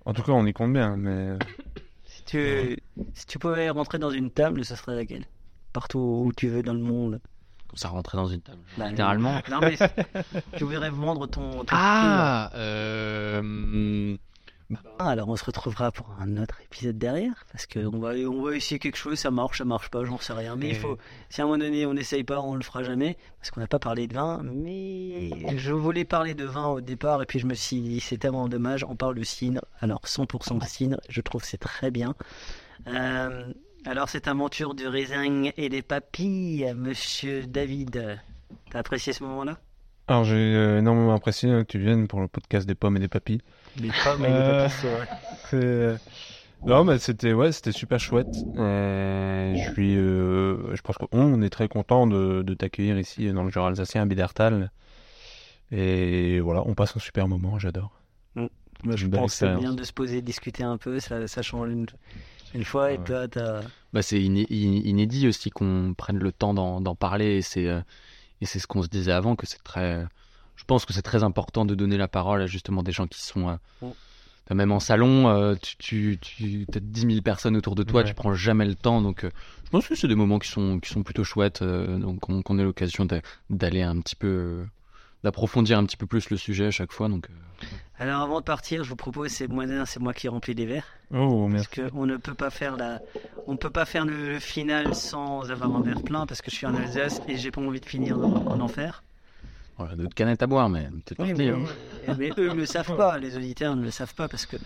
En 0.07 0.13
tout 0.13 0.23
cas, 0.23 0.33
on 0.33 0.45
y 0.47 0.53
compte 0.53 0.73
bien. 0.73 0.97
Mais 0.97 1.37
Si 2.07 2.25
tu, 2.25 2.79
si 3.15 3.27
tu 3.27 3.39
pouvais 3.39 3.69
rentrer 3.71 3.99
dans 3.99 4.11
une 4.11 4.31
table, 4.31 4.65
ce 4.65 4.77
serait 4.77 4.95
laquelle? 4.95 5.27
Partout 5.75 6.23
où 6.27 6.33
tu 6.33 6.49
veux 6.49 6.63
dans 6.63 6.73
le 6.73 6.81
monde. 6.81 7.21
Comme 7.69 7.77
ça, 7.77 7.89
rentrer 7.89 8.17
dans 8.17 8.29
une 8.29 8.41
table. 8.41 8.61
Bah, 8.79 8.89
Littéralement. 8.89 9.41
Non, 9.51 9.59
mais 9.61 9.77
tu 10.57 10.65
voudrais 10.65 10.91
vendre 10.91 11.27
ton. 11.27 11.65
ton 11.65 11.67
Ah 11.71 12.51
euh, 12.55 13.41
film. 13.43 14.19
Alors 14.99 15.29
on 15.29 15.37
se 15.37 15.45
retrouvera 15.45 15.91
pour 15.93 16.09
un 16.21 16.37
autre 16.37 16.61
épisode 16.65 16.99
derrière. 16.99 17.45
Parce 17.53 17.67
qu'on 17.67 17.99
va, 17.99 18.11
on 18.11 18.43
va 18.43 18.57
essayer 18.57 18.79
quelque 18.79 18.97
chose, 18.97 19.19
ça 19.19 19.31
marche, 19.31 19.59
ça 19.59 19.65
marche 19.65 19.91
pas, 19.91 20.05
j'en 20.05 20.19
sais 20.19 20.33
rien. 20.33 20.57
Mais 20.57 20.71
il 20.71 20.77
faut. 20.77 20.99
Si 21.29 21.41
à 21.41 21.45
un 21.45 21.47
moment 21.47 21.59
donné 21.59 21.87
on 21.87 21.95
n'essaye 21.95 22.25
pas, 22.25 22.41
on 22.41 22.55
le 22.55 22.63
fera 22.63 22.83
jamais. 22.83 23.17
Parce 23.39 23.51
qu'on 23.51 23.61
n'a 23.61 23.67
pas 23.67 23.79
parlé 23.79 24.07
de 24.07 24.15
vin. 24.15 24.43
Mais 24.45 25.31
je 25.57 25.73
voulais 25.73 26.05
parler 26.05 26.35
de 26.35 26.45
vin 26.45 26.67
au 26.67 26.81
départ. 26.81 27.23
Et 27.23 27.27
puis 27.27 27.39
je 27.39 27.47
me 27.47 27.55
suis 27.55 27.81
dit, 27.81 28.01
c'est 28.01 28.19
tellement 28.19 28.49
dommage. 28.49 28.85
On 28.85 28.97
parle 28.97 29.15
de 29.15 29.25
cidre. 29.25 29.61
Alors 29.81 30.01
100% 30.05 30.67
cidre, 30.67 31.01
je 31.09 31.21
trouve 31.21 31.45
c'est 31.45 31.59
très 31.59 31.91
bien. 31.91 32.15
Euh, 32.87 33.53
alors 33.87 34.09
cette 34.09 34.29
aventure 34.29 34.75
du 34.75 34.87
raisin 34.87 35.51
et 35.57 35.69
des 35.69 35.83
papilles, 35.83 36.73
monsieur 36.77 37.47
David. 37.47 38.19
T'as 38.71 38.79
apprécié 38.79 39.13
ce 39.13 39.23
moment-là? 39.25 39.59
Alors, 40.07 40.25
j'ai 40.25 40.35
euh, 40.35 40.81
énormément 40.81 41.15
apprécié 41.15 41.51
euh, 41.51 41.65
que 41.65 41.69
tu 41.69 41.79
viennes 41.79 42.09
pour 42.09 42.21
le 42.21 42.29
podcast 42.29 42.67
des 42.67 42.75
pommes 42.75 42.97
et 42.97 43.01
des 43.01 43.09
papilles. 43.09 43.41
Les 43.81 43.91
pommes 44.05 44.25
et 44.25 44.29
les 44.29 44.35
Euh. 44.35 44.69
C'est- 45.51 45.99
Non, 46.67 46.85
mais 46.85 46.99
c'était 46.99 47.33
ouais, 47.35 47.53
c'était 47.53 47.73
super 47.73 47.99
chouette. 48.01 48.47
Euh, 48.57 49.55
je 49.55 49.71
suis, 49.73 49.97
euh, 49.97 50.75
je 50.75 50.81
pense 50.81 50.97
qu'on 50.97 51.43
est 51.43 51.51
très 51.51 51.69
content 51.69 52.07
de, 52.07 52.43
de 52.43 52.55
t'accueillir 52.55 52.99
ici 52.99 53.31
dans 53.33 53.45
le 53.45 53.51
genre 53.51 53.67
alsacien 53.67 54.03
à 54.03 54.07
Bidertal. 54.07 54.71
Et 55.71 56.41
voilà, 56.41 56.63
on 56.67 56.75
passe 56.75 56.97
un 56.97 57.01
super 57.01 57.29
moment, 57.29 57.59
j'adore. 57.59 57.91
Moi, 58.37 58.97
je 58.97 59.07
pense 59.07 59.33
que 59.33 59.47
c'est 59.47 59.55
bien 59.57 59.73
de 59.73 59.83
se 59.85 59.93
poser, 59.93 60.21
discuter 60.21 60.63
un 60.63 60.77
peu, 60.77 61.01
ça, 61.01 61.27
ça 61.27 61.41
change 61.43 61.71
une, 61.71 61.87
une 62.55 62.65
fois. 62.65 62.93
Et 62.93 62.99
Ouais. 62.99 63.05
toi, 63.05 63.29
t'as. 63.29 63.61
Bah, 63.93 64.03
c'est 64.03 64.21
iné- 64.21 64.47
in- 64.51 64.83
inédit 64.85 65.27
aussi 65.29 65.51
qu'on 65.51 65.95
prenne 65.97 66.19
le 66.19 66.33
temps 66.33 66.53
d'en 66.53 66.81
d'en 66.81 66.95
parler 66.95 67.37
et 67.37 67.43
c'est 67.43 67.67
euh, 67.69 67.81
et 68.41 68.47
c'est 68.47 68.59
ce 68.59 68.67
qu'on 68.67 68.83
se 68.83 68.89
disait 68.89 69.13
avant 69.13 69.37
que 69.37 69.47
c'est 69.47 69.63
très 69.63 70.05
je 70.57 70.65
pense 70.65 70.85
que 70.85 70.93
c'est 70.93 71.03
très 71.03 71.23
important 71.23 71.65
de 71.65 71.75
donner 71.75 71.97
la 71.97 72.09
parole 72.09 72.43
à 72.43 72.47
justement 72.47 72.83
des 72.83 72.93
gens 72.93 73.07
qui 73.07 73.21
sont 73.23 73.49
euh, 73.49 73.57
Mm. 74.51 74.55
même 74.55 74.73
en 74.73 74.81
salon 74.81 75.29
euh, 75.29 75.55
tu 75.79 76.19
tu 76.21 76.67
tu 76.71 76.79
as 76.79 76.81
10 76.81 77.01
000 77.01 77.23
personnes 77.23 77.57
autour 77.57 77.75
de 77.75 77.83
toi 77.83 78.03
Ouais. 78.03 78.07
tu 78.09 78.15
prends 78.15 78.35
jamais 78.35 78.67
le 78.67 78.75
temps 78.75 79.01
donc 79.01 79.25
euh, 79.25 79.31
je 79.65 79.71
pense 79.71 79.89
que 79.89 79.95
c'est 79.95 80.09
des 80.09 80.15
moments 80.15 80.39
qui 80.39 80.49
sont 80.51 80.81
qui 80.81 80.91
sont 80.91 81.03
plutôt 81.03 81.25
chouettes 81.25 81.63
euh, 81.63 81.99
donc 81.99 82.21
qu'on 82.21 82.43
qu'on 82.43 82.59
ait 82.59 82.63
l'occasion 82.65 83.05
d'a- 83.07 83.23
d'aller 83.51 83.81
un 83.83 83.99
petit 84.01 84.17
peu 84.17 84.27
euh, 84.29 84.65
d'approfondir 85.23 85.79
un 85.79 85.85
petit 85.87 85.97
peu 85.97 86.07
plus 86.07 86.29
le 86.31 86.37
sujet 86.37 86.67
à 86.67 86.71
chaque 86.71 86.93
fois 86.93 87.09
donc 87.09 87.29
euh, 87.31 87.67
Alors, 87.99 88.21
avant 88.23 88.41
de 88.41 88.45
partir, 88.45 88.85
je 88.85 88.91
vous 88.91 88.97
propose, 88.97 89.31
c'est 89.31 89.47
moi, 89.49 89.65
c'est 89.87 90.01
moi 90.01 90.13
qui 90.13 90.29
remplis 90.29 90.53
les 90.55 90.67
verres. 90.67 90.89
Oh, 91.15 91.49
Parce 91.51 91.69
merci. 91.75 91.93
qu'on 91.93 92.05
ne 92.05 92.17
peut 92.19 92.35
pas 92.35 92.51
faire 92.51 92.77
la, 92.77 93.01
on 93.47 93.57
peut 93.57 93.71
pas 93.71 93.85
faire 93.87 94.05
le, 94.05 94.33
le 94.33 94.39
final 94.41 94.95
sans 94.95 95.51
avoir 95.51 95.75
un 95.75 95.81
verre 95.81 96.03
plein 96.03 96.27
parce 96.27 96.43
que 96.43 96.51
je 96.51 96.57
suis 96.57 96.67
en 96.67 96.75
Alsace 96.75 97.23
et 97.29 97.37
j'ai 97.39 97.51
pas 97.53 97.63
envie 97.63 97.81
de 97.81 97.87
finir 97.87 98.19
en, 98.19 98.35
en 98.49 98.61
enfer. 98.61 99.03
Voilà 99.77 99.97
d'autres 99.97 100.15
canettes 100.15 100.43
à 100.43 100.47
boire 100.47 100.69
mais 100.69 100.89
peut-être 101.05 101.23
Oui, 101.23 101.35
mais, 101.35 101.49
hein. 101.51 102.17
mais 102.19 102.31
eux 102.39 102.51
ne 102.51 102.55
le 102.55 102.67
savent 102.67 102.97
pas, 102.97 103.19
les 103.19 103.37
auditeurs 103.37 103.77
ne 103.77 103.83
le 103.83 103.91
savent 103.91 104.15
pas 104.15 104.29
parce 104.29 104.47
que 104.47 104.57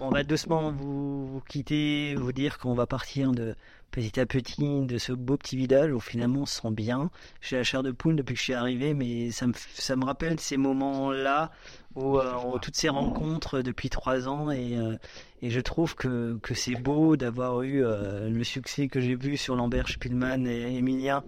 on 0.00 0.10
va 0.10 0.24
doucement 0.24 0.72
vous, 0.72 1.26
vous 1.26 1.40
quitter, 1.48 2.14
vous 2.16 2.32
dire 2.32 2.58
qu'on 2.58 2.74
va 2.74 2.86
partir 2.86 3.32
de 3.32 3.54
petit 3.90 4.20
à 4.20 4.26
petit 4.26 4.86
de 4.86 4.98
ce 4.98 5.12
beau 5.12 5.36
petit 5.36 5.56
village 5.56 5.90
où 5.92 6.00
finalement 6.00 6.40
on 6.40 6.46
se 6.46 6.60
sent 6.60 6.70
bien. 6.70 7.10
J'ai 7.40 7.56
la 7.56 7.62
chair 7.62 7.82
de 7.82 7.92
poule 7.92 8.16
depuis 8.16 8.34
que 8.34 8.38
je 8.38 8.44
suis 8.44 8.52
arrivé, 8.52 8.94
mais 8.94 9.30
ça 9.30 9.46
me, 9.46 9.54
ça 9.54 9.96
me 9.96 10.04
rappelle 10.04 10.38
ces 10.38 10.56
moments-là 10.56 11.50
où, 11.94 12.18
euh, 12.18 12.32
où 12.44 12.58
toutes 12.58 12.76
ces 12.76 12.88
rencontres 12.90 13.62
depuis 13.62 13.88
trois 13.88 14.28
ans 14.28 14.50
et, 14.50 14.76
euh, 14.76 14.96
et 15.40 15.50
je 15.50 15.60
trouve 15.60 15.94
que, 15.94 16.38
que 16.42 16.54
c'est 16.54 16.74
beau 16.74 17.16
d'avoir 17.16 17.62
eu 17.62 17.84
euh, 17.84 18.28
le 18.28 18.44
succès 18.44 18.88
que 18.88 19.00
j'ai 19.00 19.14
vu 19.14 19.36
sur 19.36 19.56
Lambert 19.56 19.88
Spielmann 19.88 20.46
et 20.46 20.76
Emilien 20.76 21.24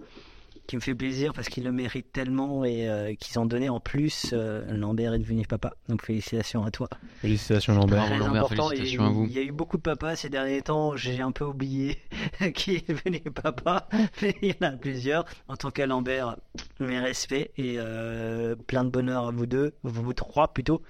qui 0.69 0.75
me 0.75 0.81
fait 0.81 0.93
plaisir 0.93 1.33
parce 1.33 1.49
qu'ils 1.49 1.63
le 1.63 1.71
méritent 1.71 2.13
tellement 2.13 2.63
et 2.63 2.87
euh, 2.87 3.15
qu'ils 3.15 3.39
ont 3.39 3.47
donné 3.47 3.69
en 3.69 3.79
plus. 3.79 4.29
euh, 4.33 4.63
Lambert 4.71 5.15
est 5.15 5.19
devenu 5.19 5.43
papa, 5.47 5.73
donc 5.87 6.05
félicitations 6.05 6.63
à 6.63 6.69
toi. 6.69 6.87
Félicitations 7.21 7.73
Lambert. 7.73 8.05
Très 8.05 8.19
Lambert, 8.19 8.43
important. 8.43 8.71
Et 8.71 8.75
félicitations 8.75 9.05
à 9.07 9.09
vous. 9.09 9.25
Il 9.25 9.31
y 9.31 9.39
a 9.39 9.41
eu 9.41 9.51
beaucoup 9.51 9.77
de 9.77 9.81
papas 9.81 10.15
ces 10.15 10.29
derniers 10.29 10.61
temps. 10.61 10.95
J'ai 10.95 11.21
un 11.21 11.31
peu 11.31 11.43
oublié 11.43 11.97
qui 12.53 12.75
est 12.75 12.87
devenu 12.87 13.19
papa, 13.19 13.89
mais 14.21 14.35
il 14.43 14.49
y 14.49 14.55
en 14.63 14.67
a 14.67 14.71
plusieurs. 14.73 15.25
En 15.47 15.55
tant 15.55 15.71
qu'à 15.71 15.87
Lambert, 15.87 16.35
mes 16.79 16.99
respects 16.99 17.49
et 17.57 17.77
euh, 17.79 18.55
plein 18.55 18.83
de 18.83 18.91
bonheur 18.91 19.25
à 19.25 19.31
vous 19.31 19.47
deux, 19.47 19.73
vous 19.81 20.13
trois 20.13 20.49
plutôt. 20.49 20.83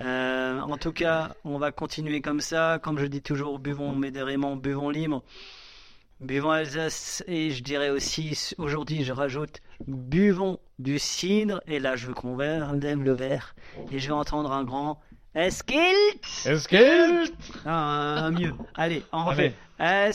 Euh, 0.00 0.60
en 0.60 0.76
tout 0.76 0.92
cas, 0.92 1.36
on 1.44 1.56
va 1.56 1.72
continuer 1.72 2.20
comme 2.20 2.42
ça. 2.42 2.78
Comme 2.82 2.98
je 2.98 3.06
dis 3.06 3.22
toujours, 3.22 3.58
buvons 3.58 3.92
modérément, 3.92 4.56
buvons 4.56 4.90
libre. 4.90 5.24
Buvons 6.22 6.50
Alsace 6.50 7.24
et 7.26 7.50
je 7.50 7.62
dirais 7.64 7.90
aussi, 7.90 8.54
aujourd'hui 8.58 9.02
je 9.04 9.12
rajoute, 9.12 9.60
buvons 9.88 10.58
du 10.78 10.98
cidre. 10.98 11.60
Et 11.66 11.78
là 11.80 11.96
je 11.96 12.06
veux 12.06 12.14
qu'on 12.14 12.36
verre- 12.36 12.72
lève 12.74 13.02
le 13.02 13.12
verre 13.12 13.54
et 13.90 13.98
je 13.98 14.06
vais 14.06 14.12
entendre 14.12 14.52
un 14.52 14.62
grand 14.64 15.00
Eskilt 15.34 16.44
Est-ce 16.44 16.68
que... 16.68 17.24
Ah, 17.66 18.24
un 18.26 18.30
mieux. 18.30 18.52
Allez, 18.74 19.02
on 19.12 19.24
refait. 19.24 19.54
Es- 19.80 20.12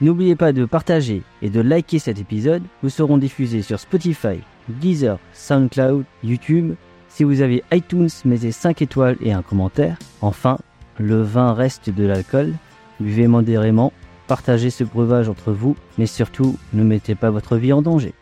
N'oubliez 0.00 0.36
pas 0.36 0.52
de 0.52 0.64
partager 0.66 1.22
et 1.40 1.48
de 1.48 1.60
liker 1.60 1.98
cet 1.98 2.18
épisode. 2.18 2.62
Nous 2.82 2.90
serons 2.90 3.16
diffusés 3.16 3.62
sur 3.62 3.80
Spotify, 3.80 4.40
Deezer, 4.68 5.18
SoundCloud, 5.32 6.04
YouTube. 6.22 6.74
Si 7.08 7.24
vous 7.24 7.40
avez 7.40 7.64
iTunes, 7.72 8.10
mettez 8.26 8.52
5 8.52 8.82
étoiles 8.82 9.16
et 9.22 9.32
un 9.32 9.40
commentaire. 9.42 9.96
Enfin, 10.20 10.58
le 10.98 11.22
vin 11.22 11.54
reste 11.54 11.88
de 11.88 12.04
l'alcool. 12.04 12.52
Buvez 13.00 13.26
modérément, 13.26 13.92
partagez 14.26 14.70
ce 14.70 14.84
breuvage 14.84 15.28
entre 15.28 15.52
vous, 15.52 15.76
mais 15.98 16.06
surtout, 16.06 16.56
ne 16.72 16.82
mettez 16.82 17.14
pas 17.14 17.30
votre 17.30 17.56
vie 17.56 17.72
en 17.72 17.82
danger. 17.82 18.14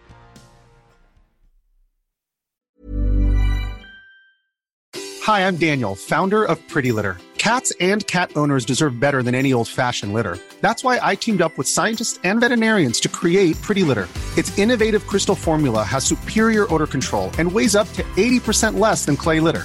Hi, 5.27 5.47
I'm 5.49 5.57
Daniel, 5.57 5.95
founder 5.95 6.45
of 6.45 6.59
Pretty 6.69 6.93
Litter. 6.93 7.17
Cats 7.39 7.73
and 7.81 8.07
cat 8.07 8.31
owners 8.37 8.65
deserve 8.65 8.99
better 8.99 9.23
than 9.23 9.35
any 9.35 9.53
old 9.53 9.69
fashioned 9.69 10.13
litter. 10.13 10.39
That's 10.61 10.83
why 10.83 10.99
I 11.03 11.15
teamed 11.15 11.43
up 11.43 11.59
with 11.59 11.69
scientists 11.69 12.19
and 12.25 12.41
veterinarians 12.41 13.01
to 13.01 13.09
create 13.09 13.61
Pretty 13.61 13.83
Litter. 13.83 14.09
Its 14.37 14.59
innovative 14.59 15.07
crystal 15.07 15.35
formula 15.35 15.83
has 15.83 16.05
superior 16.05 16.67
odor 16.73 16.87
control 16.87 17.31
and 17.39 17.51
weighs 17.51 17.75
up 17.75 17.87
to 17.95 18.03
80% 18.17 18.79
less 18.79 19.05
than 19.05 19.17
clay 19.17 19.41
litter. 19.41 19.65